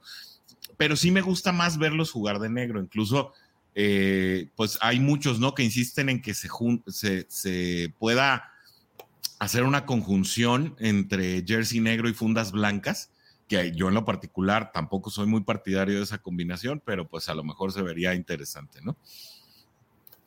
Pero 0.78 0.96
sí 0.96 1.10
me 1.10 1.22
gusta 1.22 1.52
más 1.52 1.80
verlos 1.80 2.12
jugar 2.12 2.40
de 2.40 2.50
negro, 2.50 2.80
incluso 2.80 3.34
eh, 3.76 4.50
pues 4.56 4.78
hay 4.82 5.00
muchos, 5.00 5.40
¿no? 5.40 5.56
Que 5.56 5.64
insisten 5.64 6.10
en 6.10 6.22
que 6.22 6.34
se, 6.34 6.50
se, 7.28 7.94
pueda 7.98 8.52
hacer 9.40 9.64
una 9.64 9.86
conjunción 9.86 10.76
entre 10.80 11.44
jersey 11.46 11.80
negro 11.80 12.08
y 12.08 12.14
fundas 12.14 12.52
blancas, 12.52 13.12
que 13.48 13.74
yo 13.76 13.88
en 13.88 13.96
lo 13.96 14.06
particular 14.06 14.72
tampoco 14.72 15.10
soy 15.10 15.28
muy 15.28 15.44
partidario 15.44 15.98
de 15.98 16.04
esa 16.04 16.20
combinación, 16.20 16.82
pero 16.86 17.08
pues 17.08 17.30
a 17.30 17.36
lo 17.36 17.44
mejor 17.44 17.74
se 17.74 17.82
vería 17.82 18.14
interesante, 18.14 18.80
¿no? 18.82 18.98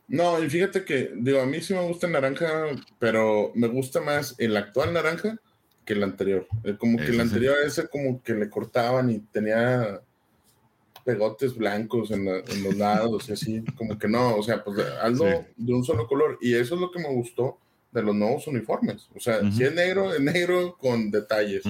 No, 0.09 0.43
y 0.43 0.49
fíjate 0.49 0.85
que, 0.85 1.13
digo, 1.17 1.41
a 1.41 1.47
mí 1.47 1.61
sí 1.61 1.75
me 1.75 1.83
gusta 1.83 2.07
el 2.07 2.13
naranja, 2.13 2.67
pero 2.99 3.51
me 3.55 3.67
gusta 3.67 4.01
más 4.01 4.35
el 4.39 4.57
actual 4.57 4.93
naranja 4.93 5.41
que 5.85 5.95
el 5.95 6.03
anterior. 6.03 6.47
Eh, 6.65 6.77
como 6.77 6.99
que 6.99 7.07
el 7.07 7.21
anterior 7.21 7.57
ese 7.65 7.89
como 7.89 8.23
que 8.23 8.35
le 8.35 8.51
cortaban 8.51 9.11
y 9.11 9.21
tenía 9.21 10.01
pegotes 11.07 11.55
blancos 11.55 12.11
en, 12.11 12.25
los 12.25 12.77
lados 12.77 13.29
y 13.29 13.33
así, 13.33 13.65
como 13.77 13.97
que 13.97 14.09
no, 14.09 14.35
o 14.35 14.43
sea, 14.43 14.65
pues 14.65 14.85
algo 15.01 15.25
de 15.57 15.73
un 15.73 15.85
solo 15.85 16.09
color. 16.09 16.37
Y 16.43 16.55
eso 16.55 16.75
es 16.75 16.81
lo 16.81 16.91
que 16.91 16.99
me 16.99 17.09
gustó 17.09 17.59
de 17.93 18.03
los 18.03 18.15
nuevos 18.15 18.49
uniformes. 18.49 19.09
O 19.15 19.21
sea, 19.21 19.41
si 19.53 19.63
es 19.63 19.73
negro, 19.73 20.13
es 20.13 20.21
negro 20.21 20.77
con 20.77 21.13
detalles, 21.13 21.63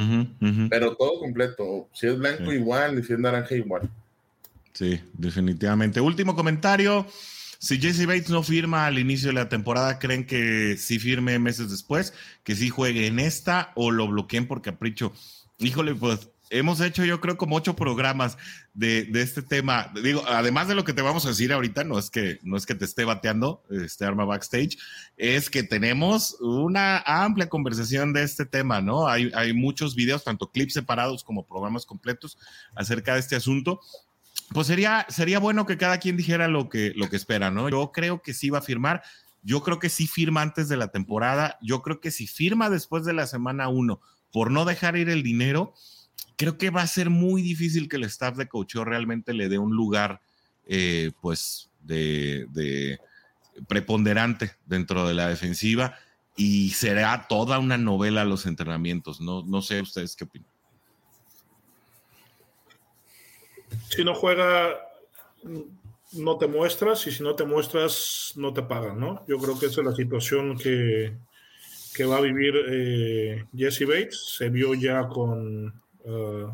pero 0.71 0.97
todo 0.97 1.21
completo. 1.21 1.89
Si 1.93 2.07
es 2.07 2.19
blanco, 2.19 2.51
igual, 2.51 2.99
y 2.99 3.03
si 3.03 3.13
es 3.13 3.19
naranja, 3.19 3.55
igual. 3.55 3.91
Sí, 4.73 4.99
definitivamente. 5.13 6.01
Último 6.01 6.35
comentario. 6.35 7.07
Si 7.59 7.79
Jesse 7.79 8.07
Bates 8.07 8.31
no 8.31 8.43
firma 8.43 8.87
al 8.87 8.99
inicio 8.99 9.29
de 9.29 9.35
la 9.35 9.51
temporada, 9.51 9.99
¿creen 9.99 10.27
que 10.27 10.77
sí 10.79 10.99
firme 10.99 11.39
meses 11.39 11.71
después? 11.71 12.15
¿Que 12.43 12.55
sí 12.55 12.71
juegue 12.71 13.07
en 13.07 13.19
esta 13.19 13.73
o 13.75 13.91
lo 13.91 14.09
bloqueen 14.09 14.47
por 14.49 14.63
capricho? 14.63 15.13
Híjole, 15.59 15.95
pues 15.95 16.31
hemos 16.51 16.81
hecho 16.81 17.05
yo 17.05 17.21
creo 17.21 17.37
como 17.37 17.57
ocho 17.57 17.75
programas 17.75 18.37
de, 18.75 19.09
este 19.15 19.43
tema. 19.43 19.93
Digo, 20.03 20.23
además 20.27 20.69
de 20.69 20.75
lo 20.75 20.85
que 20.85 20.93
te 20.93 21.03
vamos 21.03 21.25
a 21.27 21.31
decir 21.31 21.53
ahorita, 21.53 21.85
no 21.85 21.99
es 21.99 22.11
que, 22.11 22.39
no 22.43 22.57
es 22.57 22.67
que 22.67 22.75
te 22.75 22.85
esté 22.85 23.05
bateando 23.05 23.63
este 23.71 24.05
arma 24.05 24.25
backstage, 24.25 24.79
es 25.17 25.51
que 25.51 25.63
tenemos 25.63 26.37
una 26.41 26.99
amplia 27.07 27.49
conversación 27.49 28.13
de 28.13 28.23
este 28.23 28.47
tema, 28.47 28.81
¿no? 28.81 29.09
Hay, 29.09 29.31
hay 29.35 29.53
muchos 29.53 29.95
videos, 29.95 30.25
tanto 30.25 30.51
clips 30.51 30.75
separados 30.75 31.25
como 31.25 31.47
programas 31.47 31.87
completos 31.87 32.39
acerca 32.75 33.15
de 33.15 33.21
este 33.21 33.37
asunto. 33.37 33.81
Pues 34.53 34.69
sería, 34.69 35.07
sería 35.09 35.41
bueno 35.41 35.67
que 35.67 35.77
cada 35.77 35.99
quien 35.99 36.17
dijera 36.17 36.47
lo 36.47 36.69
que, 36.69 36.93
lo 36.95 37.09
que 37.09 37.17
espera, 37.17 37.51
¿no? 37.51 37.69
Yo 37.69 37.91
creo 37.93 38.23
que 38.23 38.35
sí 38.35 38.51
va 38.51 38.59
a 38.59 38.63
firmar. 38.63 39.03
Yo 39.43 39.63
creo 39.63 39.79
que 39.79 39.89
sí 39.89 40.07
firma 40.07 40.43
antes 40.43 40.69
de 40.69 40.77
la 40.77 40.89
temporada. 40.89 41.59
Yo 41.63 41.83
creo 41.83 42.01
que 42.01 42.11
si 42.11 42.27
firma 42.27 42.71
después 42.71 43.05
de 43.05 43.13
la 43.13 43.27
semana 43.27 43.69
uno 43.69 44.01
por 44.33 44.51
no 44.51 44.65
dejar 44.65 44.97
ir 44.97 45.09
el 45.09 45.23
dinero, 45.23 45.73
creo 46.37 46.59
que 46.59 46.71
va 46.71 46.83
a 46.83 46.87
ser 46.87 47.11
muy 47.11 47.43
difícil 47.43 47.89
que 47.89 47.97
el 47.97 48.05
staff 48.05 48.37
de 48.37 48.49
coaching 48.49 48.85
realmente 48.85 49.33
le 49.33 49.49
dé 49.49 49.59
un 49.59 49.75
lugar, 49.75 50.21
eh, 50.67 51.13
pues, 51.21 51.71
de, 51.81 52.99
preponderante 53.69 54.53
dentro 54.67 55.09
de 55.09 55.15
la 55.15 55.29
defensiva 55.29 55.97
y 56.37 56.71
será 56.71 57.27
toda 57.29 57.59
una 57.59 57.79
novela 57.79 58.25
los 58.25 58.45
entrenamientos. 58.45 59.21
No, 59.21 59.43
no 59.43 59.63
sé 59.63 59.81
ustedes 59.81 60.15
qué 60.15 60.25
opinan. 60.25 60.51
Si 63.89 64.05
no 64.05 64.15
juega, 64.15 64.75
no 66.13 66.37
te 66.37 66.47
muestras 66.47 67.07
y 67.07 67.13
si 67.13 67.23
no 67.23 67.35
te 67.35 67.45
muestras, 67.45 68.33
no 68.37 68.53
te 68.53 68.63
pagan, 68.63 69.01
¿no? 69.01 69.25
Yo 69.27 69.39
creo 69.39 69.59
que 69.59 69.67
esa 69.67 69.81
es 69.81 69.87
la 69.87 69.95
situación 69.95 70.59
que, 70.59 71.17
que 71.95 72.05
va 72.05 72.19
a 72.19 72.21
vivir 72.21 72.55
eh, 72.69 73.47
Jesse 73.57 73.87
Bates. 73.87 74.35
Se 74.37 74.51
vio 74.51 74.75
ya 74.75 75.09
con 75.09 75.81
uh, 76.07 76.51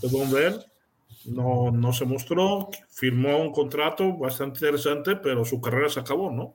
Don 0.00 0.62
No, 1.26 1.70
no 1.70 1.92
se 1.92 2.04
mostró, 2.04 2.68
firmó 2.90 3.38
un 3.38 3.52
contrato 3.52 4.16
bastante 4.16 4.58
interesante, 4.58 5.16
pero 5.16 5.44
su 5.44 5.60
carrera 5.60 5.88
se 5.88 6.00
acabó, 6.00 6.30
¿no? 6.30 6.54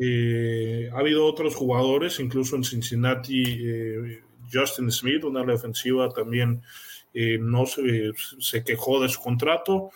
Eh, 0.00 0.90
ha 0.92 0.98
habido 0.98 1.24
otros 1.24 1.54
jugadores, 1.54 2.18
incluso 2.18 2.56
en 2.56 2.64
Cincinnati, 2.64 3.42
eh, 3.64 4.20
Justin 4.52 4.90
Smith, 4.90 5.24
una 5.24 5.44
defensiva 5.44 6.08
también 6.10 6.62
no 7.40 7.64
se, 7.64 8.10
se, 8.40 8.64
quejó 8.64 9.00
de 9.00 9.08
su 9.08 9.20
contrato, 9.20 9.90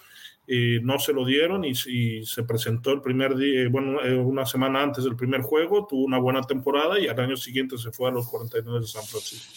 no 0.83 0.99
se 1.01 1.13
lo 1.13 1.25
dieron 1.25 1.65
y, 1.65 1.75
se 1.75 2.45
presentó 2.45 2.93
el 2.93 3.01
primer 3.01 3.37
día, 3.37 3.69
bueno, 3.69 3.99
una 4.23 4.47
semana 4.47 4.85
antes 4.85 5.03
del 5.03 5.17
primer 5.17 5.43
juego, 5.43 5.89
tuvo 5.89 6.05
una 6.05 6.19
buena 6.19 6.43
temporada 6.43 6.99
y 7.01 7.09
al 7.09 7.19
año 7.19 7.37
siguiente 7.37 7.77
se 7.77 7.91
fue 7.91 8.09
a 8.09 8.13
los 8.13 8.29
49 8.29 8.81
de 8.81 8.87
San 8.87 9.05
Francisco. 9.05 9.53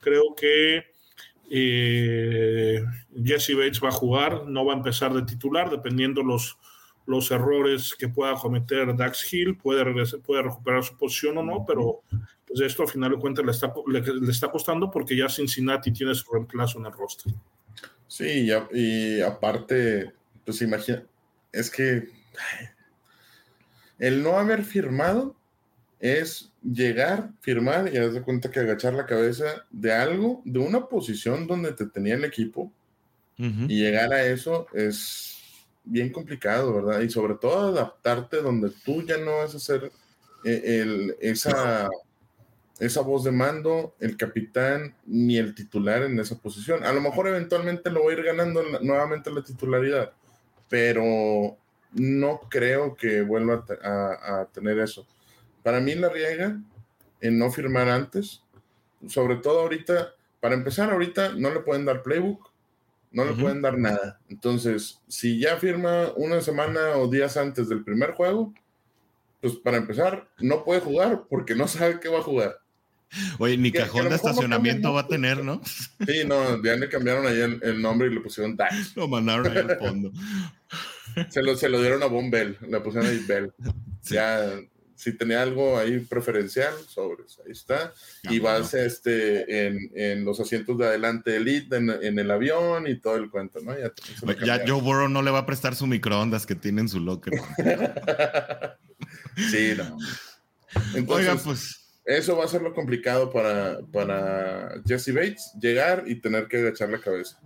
Creo 0.00 0.34
que 0.36 0.91
eh, 1.50 2.82
Jesse 3.24 3.54
Bates 3.54 3.82
va 3.82 3.88
a 3.88 3.92
jugar, 3.92 4.46
no 4.46 4.64
va 4.64 4.74
a 4.74 4.76
empezar 4.76 5.12
de 5.12 5.22
titular, 5.22 5.70
dependiendo 5.70 6.22
los, 6.22 6.58
los 7.06 7.30
errores 7.30 7.94
que 7.98 8.08
pueda 8.08 8.34
cometer 8.34 8.96
Dax 8.96 9.32
Hill, 9.32 9.56
puede, 9.56 9.84
puede 10.20 10.42
recuperar 10.42 10.82
su 10.82 10.96
posición 10.96 11.38
o 11.38 11.42
no, 11.42 11.64
pero 11.66 12.02
pues 12.46 12.60
esto 12.60 12.82
a 12.84 12.86
final 12.86 13.12
de 13.12 13.18
cuentas 13.18 13.44
le 13.44 13.50
está, 13.50 13.72
le, 13.86 14.30
está 14.30 14.50
costando 14.50 14.90
porque 14.90 15.16
ya 15.16 15.28
Cincinnati 15.28 15.92
tiene 15.92 16.14
su 16.14 16.30
reemplazo 16.32 16.78
en 16.78 16.86
el 16.86 16.92
roster. 16.92 17.32
Sí, 18.06 18.46
y, 18.72 19.20
aparte, 19.22 20.12
pues 20.44 20.60
imagina, 20.60 21.02
es 21.50 21.70
que 21.70 22.10
el 23.98 24.22
no 24.22 24.38
haber 24.38 24.64
firmado 24.64 25.34
es 26.02 26.50
llegar, 26.64 27.30
firmar 27.40 27.88
y 27.94 27.96
haz 27.96 28.12
de 28.12 28.22
cuenta 28.22 28.50
que 28.50 28.58
agachar 28.58 28.92
la 28.92 29.06
cabeza 29.06 29.64
de 29.70 29.92
algo, 29.92 30.42
de 30.44 30.58
una 30.58 30.88
posición 30.88 31.46
donde 31.46 31.72
te 31.72 31.86
tenía 31.86 32.16
el 32.16 32.24
equipo 32.24 32.72
y 33.38 33.80
llegar 33.80 34.12
a 34.12 34.24
eso 34.24 34.66
es 34.72 35.36
bien 35.84 36.12
complicado, 36.12 36.74
¿verdad? 36.74 37.00
Y 37.00 37.10
sobre 37.10 37.34
todo 37.34 37.68
adaptarte 37.68 38.40
donde 38.40 38.70
tú 38.84 39.02
ya 39.02 39.16
no 39.16 39.38
vas 39.38 39.54
a 39.54 39.58
ser 39.58 39.90
eh, 40.44 40.80
el, 40.80 41.16
esa, 41.20 41.88
esa 42.78 43.00
voz 43.00 43.24
de 43.24 43.32
mando, 43.32 43.94
el 43.98 44.16
capitán 44.16 44.94
ni 45.06 45.38
el 45.38 45.54
titular 45.54 46.02
en 46.02 46.18
esa 46.20 46.36
posición. 46.36 46.84
A 46.84 46.92
lo 46.92 47.00
mejor 47.00 47.28
eventualmente 47.28 47.90
lo 47.90 48.02
voy 48.02 48.14
a 48.14 48.18
ir 48.18 48.24
ganando 48.24 48.62
nuevamente 48.80 49.30
la 49.30 49.42
titularidad, 49.42 50.12
pero 50.68 51.56
no 51.92 52.40
creo 52.48 52.94
que 52.96 53.22
vuelva 53.22 53.64
a 53.82 54.46
tener 54.52 54.78
eso. 54.78 55.06
Para 55.62 55.80
mí 55.80 55.94
la 55.94 56.08
riega 56.08 56.60
en 57.20 57.38
no 57.38 57.50
firmar 57.50 57.88
antes, 57.88 58.42
sobre 59.06 59.36
todo 59.36 59.60
ahorita, 59.60 60.14
para 60.40 60.54
empezar 60.54 60.90
ahorita 60.90 61.34
no 61.36 61.52
le 61.52 61.60
pueden 61.60 61.84
dar 61.84 62.02
playbook, 62.02 62.50
no 63.12 63.24
le 63.24 63.32
pueden 63.32 63.62
dar 63.62 63.78
nada. 63.78 64.20
Entonces, 64.28 65.00
si 65.06 65.38
ya 65.38 65.56
firma 65.56 66.12
una 66.16 66.40
semana 66.40 66.96
o 66.96 67.08
días 67.08 67.36
antes 67.36 67.68
del 67.68 67.84
primer 67.84 68.12
juego, 68.12 68.52
pues 69.40 69.54
para 69.54 69.76
empezar, 69.76 70.28
no 70.38 70.64
puede 70.64 70.80
jugar 70.80 71.24
porque 71.28 71.54
no 71.54 71.68
sabe 71.68 72.00
qué 72.00 72.08
va 72.08 72.20
a 72.20 72.22
jugar. 72.22 72.58
Oye, 73.38 73.58
ni 73.58 73.70
cajón 73.70 74.08
de 74.08 74.14
estacionamiento 74.14 74.92
va 74.92 75.02
a 75.02 75.06
tener, 75.06 75.44
¿no? 75.44 75.60
Sí, 75.64 76.22
no, 76.26 76.62
ya 76.62 76.76
le 76.76 76.88
cambiaron 76.88 77.26
ahí 77.26 77.40
el, 77.40 77.82
nombre 77.82 78.08
y 78.08 78.14
le 78.14 78.20
pusieron 78.20 78.56
Dax. 78.56 78.96
Lo 78.96 79.06
mandaron 79.06 79.46
ahí 79.48 79.58
al 79.58 79.78
fondo. 79.78 80.12
se, 81.28 81.42
lo, 81.42 81.54
se 81.54 81.68
lo 81.68 81.80
dieron 81.80 82.02
a 82.02 82.06
Bon 82.06 82.30
Bell, 82.30 82.56
le 82.66 82.80
pusieron 82.80 83.10
ahí 83.10 83.18
Bell. 83.26 83.52
Ya 84.04 84.58
si 85.02 85.12
tenía 85.14 85.42
algo 85.42 85.76
ahí 85.76 85.98
preferencial, 85.98 86.72
sobres, 86.86 87.40
ahí 87.44 87.50
está. 87.50 87.92
y 88.22 88.38
vas 88.38 88.72
este, 88.72 89.66
en, 89.66 89.90
en, 89.96 90.24
los 90.24 90.38
asientos 90.38 90.78
de 90.78 90.86
adelante 90.86 91.34
elite, 91.34 91.76
en, 91.76 91.90
en, 91.90 92.20
el 92.20 92.30
avión 92.30 92.86
y 92.86 93.00
todo 93.00 93.16
el 93.16 93.28
cuento, 93.28 93.58
¿no? 93.62 93.74
Ya, 93.76 93.92
ya 94.46 94.62
Joe 94.64 94.80
Burrow 94.80 95.08
no 95.08 95.22
le 95.22 95.32
va 95.32 95.40
a 95.40 95.46
prestar 95.46 95.74
su 95.74 95.88
microondas 95.88 96.46
que 96.46 96.54
tiene 96.54 96.82
en 96.82 96.88
su 96.88 97.00
locker. 97.00 97.32
sí, 99.50 99.72
no. 99.76 99.98
Entonces, 100.94 101.42
pues. 101.44 101.78
Eso 102.04 102.36
va 102.36 102.44
a 102.44 102.48
ser 102.48 102.62
lo 102.62 102.72
complicado 102.72 103.30
para, 103.30 103.78
para 103.92 104.80
Jesse 104.86 105.12
Bates, 105.12 105.52
llegar 105.60 106.04
y 106.06 106.16
tener 106.16 106.46
que 106.46 106.58
agachar 106.58 106.90
la 106.90 107.00
cabeza. 107.00 107.40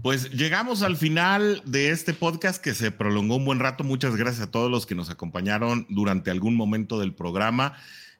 Pues 0.00 0.30
llegamos 0.30 0.82
al 0.82 0.96
final 0.96 1.62
de 1.64 1.90
este 1.90 2.14
podcast 2.14 2.62
que 2.62 2.74
se 2.74 2.90
prolongó 2.90 3.36
un 3.36 3.44
buen 3.44 3.60
rato. 3.60 3.84
Muchas 3.84 4.16
gracias 4.16 4.48
a 4.48 4.50
todos 4.50 4.70
los 4.70 4.86
que 4.86 4.94
nos 4.94 5.10
acompañaron 5.10 5.86
durante 5.90 6.30
algún 6.30 6.56
momento 6.56 6.98
del 6.98 7.14
programa. 7.14 7.76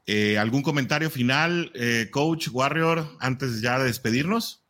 Eh, 0.07 0.37
¿Algún 0.39 0.63
comentario 0.63 1.11
final, 1.11 1.73
eh, 1.75 2.09
Coach 2.11 2.49
Warrior, 2.53 3.07
antes 3.21 3.63
ya 3.63 3.79
de 3.79 3.87
despedirnos? 3.87 4.63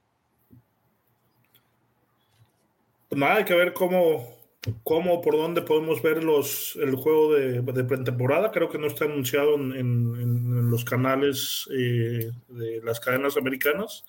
Pues 3.09 3.19
nada, 3.19 3.37
hay 3.37 3.45
que 3.45 3.55
ver 3.55 3.75
cómo, 3.75 4.39
cómo, 4.85 5.21
por 5.21 5.37
dónde 5.37 5.61
podemos 5.61 6.01
ver 6.03 6.23
los, 6.23 6.77
el 6.77 6.95
juego 6.95 7.35
de, 7.35 7.61
de 7.61 7.85
pretemporada. 7.85 8.53
Creo 8.53 8.71
que 8.71 8.79
no 8.79 8.87
está 8.87 9.07
anunciado 9.07 9.57
en, 9.57 10.71
los 10.71 10.85
canales 10.85 11.69
eh, 11.77 12.31
de 12.49 12.81
las 12.83 13.01
cadenas 13.01 13.37
americanas. 13.37 14.05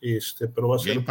Este, 0.00 0.48
pero 0.48 0.68
va 0.68 0.76
a 0.76 0.78
ser 0.80 1.04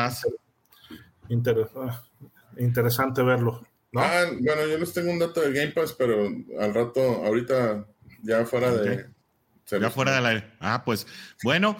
interesante 1.29 3.21
verlo. 3.23 3.65
Ah, 3.95 4.25
bueno, 4.39 4.67
yo 4.67 4.77
les 4.77 4.93
tengo 4.93 5.11
un 5.11 5.19
dato 5.19 5.41
de 5.41 5.53
Game 5.53 5.71
Pass, 5.71 5.93
pero 5.93 6.27
al 6.59 6.73
rato, 6.73 7.01
ahorita 7.01 7.85
ya 8.23 8.45
fuera 8.45 8.71
de. 8.71 9.07
Ya 9.69 9.89
fuera 9.89 10.15
de 10.15 10.21
la. 10.21 10.53
Ah, 10.59 10.83
pues 10.83 11.07
bueno. 11.43 11.77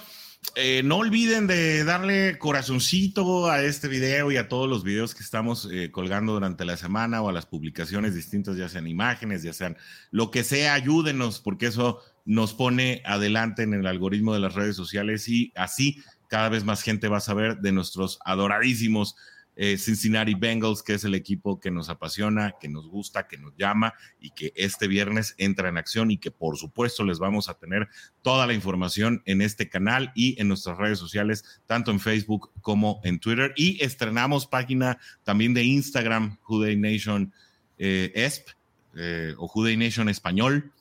Eh, 0.55 0.83
no 0.83 0.97
olviden 0.97 1.47
de 1.47 1.85
darle 1.85 2.37
corazoncito 2.37 3.49
a 3.49 3.63
este 3.63 3.87
video 3.87 4.29
y 4.29 4.35
a 4.35 4.49
todos 4.49 4.69
los 4.69 4.83
videos 4.83 5.15
que 5.15 5.23
estamos 5.23 5.69
eh, 5.71 5.89
colgando 5.89 6.33
durante 6.33 6.65
la 6.65 6.75
semana 6.75 7.21
o 7.21 7.29
a 7.29 7.31
las 7.31 7.45
publicaciones 7.45 8.13
distintas, 8.13 8.57
ya 8.57 8.67
sean 8.67 8.85
imágenes, 8.85 9.41
ya 9.41 9.53
sean 9.53 9.77
lo 10.11 10.31
que 10.31 10.43
sea, 10.43 10.73
ayúdenos, 10.73 11.39
porque 11.39 11.67
eso 11.67 12.01
nos 12.25 12.53
pone 12.53 13.01
adelante 13.05 13.63
en 13.63 13.73
el 13.73 13.87
algoritmo 13.87 14.33
de 14.33 14.41
las 14.41 14.53
redes 14.53 14.75
sociales 14.75 15.29
y 15.29 15.53
así 15.55 16.03
cada 16.27 16.49
vez 16.49 16.65
más 16.65 16.83
gente 16.83 17.07
va 17.07 17.17
a 17.17 17.21
saber 17.21 17.59
de 17.59 17.71
nuestros 17.71 18.19
adoradísimos 18.25 19.15
eh, 19.55 19.77
Cincinnati 19.77 20.33
Bengals, 20.33 20.81
que 20.81 20.95
es 20.95 21.03
el 21.03 21.13
equipo 21.15 21.59
que 21.59 21.69
nos 21.69 21.89
apasiona, 21.89 22.55
que 22.59 22.69
nos 22.69 22.87
gusta, 22.87 23.27
que 23.27 23.37
nos 23.37 23.55
llama 23.55 23.93
y 24.19 24.31
que 24.31 24.51
este 24.55 24.87
viernes 24.87 25.35
entra 25.37 25.69
en 25.69 25.77
acción 25.77 26.09
y 26.09 26.17
que 26.17 26.31
por 26.31 26.57
supuesto 26.57 27.03
les 27.03 27.19
vamos 27.19 27.49
a 27.49 27.53
tener 27.53 27.87
toda 28.21 28.47
la 28.47 28.53
información 28.53 29.21
en 29.25 29.41
este 29.41 29.69
canal 29.69 30.11
y 30.15 30.39
en 30.41 30.47
nuestras 30.47 30.77
redes 30.77 30.99
sociales, 30.99 31.43
tanto 31.67 31.91
en 31.91 31.99
Facebook 31.99 32.51
como 32.61 32.99
en 33.03 33.19
Twitter. 33.19 33.53
Y 33.55 33.83
estrenamos 33.83 34.47
página 34.47 34.97
también 35.23 35.53
de 35.53 35.63
Instagram, 35.63 36.37
Juday 36.41 36.75
Nation 36.75 37.31
eh, 37.77 38.11
ESP 38.15 38.49
eh, 38.95 39.33
o 39.37 39.47
Juday 39.47 39.77
Nation 39.77 40.09
Español. 40.09 40.71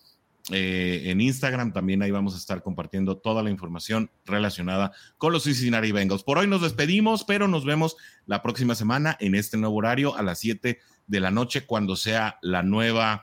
Eh, 0.51 1.03
en 1.05 1.21
Instagram. 1.21 1.73
También 1.73 2.03
ahí 2.03 2.11
vamos 2.11 2.35
a 2.35 2.39
estar 2.39 2.65
compartiendo 2.65 3.17
toda 3.17 3.45
la 3.45 3.51
información 3.51 4.11
relacionada 4.25 4.91
con 5.17 5.33
los 5.33 5.45
Cincinnati 5.45 5.93
Bengals. 5.93 6.25
Por 6.25 6.39
hoy 6.39 6.49
nos 6.49 6.63
despedimos, 6.63 7.25
pero 7.25 7.47
nos 7.47 7.65
vemos 7.65 7.97
la 8.27 8.43
próxima 8.43 8.75
semana 8.75 9.17
en 9.21 9.37
este 9.37 9.57
nuevo 9.57 9.77
horario 9.77 10.17
a 10.17 10.23
las 10.23 10.41
7 10.41 10.81
de 11.07 11.21
la 11.21 11.31
noche 11.31 11.65
cuando 11.65 11.95
sea 11.95 12.39
la 12.43 12.65
nueva 12.65 13.23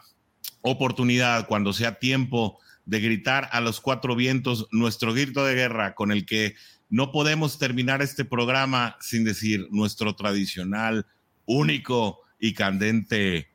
oportunidad, 0.62 1.46
cuando 1.48 1.74
sea 1.74 2.00
tiempo 2.00 2.58
de 2.86 3.02
gritar 3.02 3.50
a 3.52 3.60
los 3.60 3.82
cuatro 3.82 4.16
vientos 4.16 4.68
nuestro 4.72 5.14
grito 5.14 5.44
de 5.46 5.56
guerra 5.56 5.96
con 5.96 6.12
el 6.12 6.26
que 6.26 6.56
no 6.90 7.12
podemos 7.12 7.60
terminar 7.60 8.02
este 8.02 8.24
programa 8.26 8.98
sin 9.02 9.26
decir 9.26 9.68
nuestro 9.72 10.16
tradicional, 10.16 11.06
único 11.46 12.22
y 12.40 12.54
candente 12.54 13.50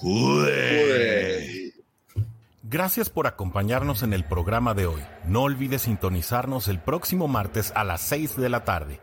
¡Jude! 0.00 1.49
Gracias 2.70 3.10
por 3.10 3.26
acompañarnos 3.26 4.04
en 4.04 4.12
el 4.12 4.22
programa 4.22 4.74
de 4.74 4.86
hoy. 4.86 5.02
No 5.24 5.42
olvides 5.42 5.82
sintonizarnos 5.82 6.68
el 6.68 6.78
próximo 6.78 7.26
martes 7.26 7.72
a 7.74 7.82
las 7.82 8.00
6 8.02 8.36
de 8.36 8.48
la 8.48 8.62
tarde. 8.62 9.00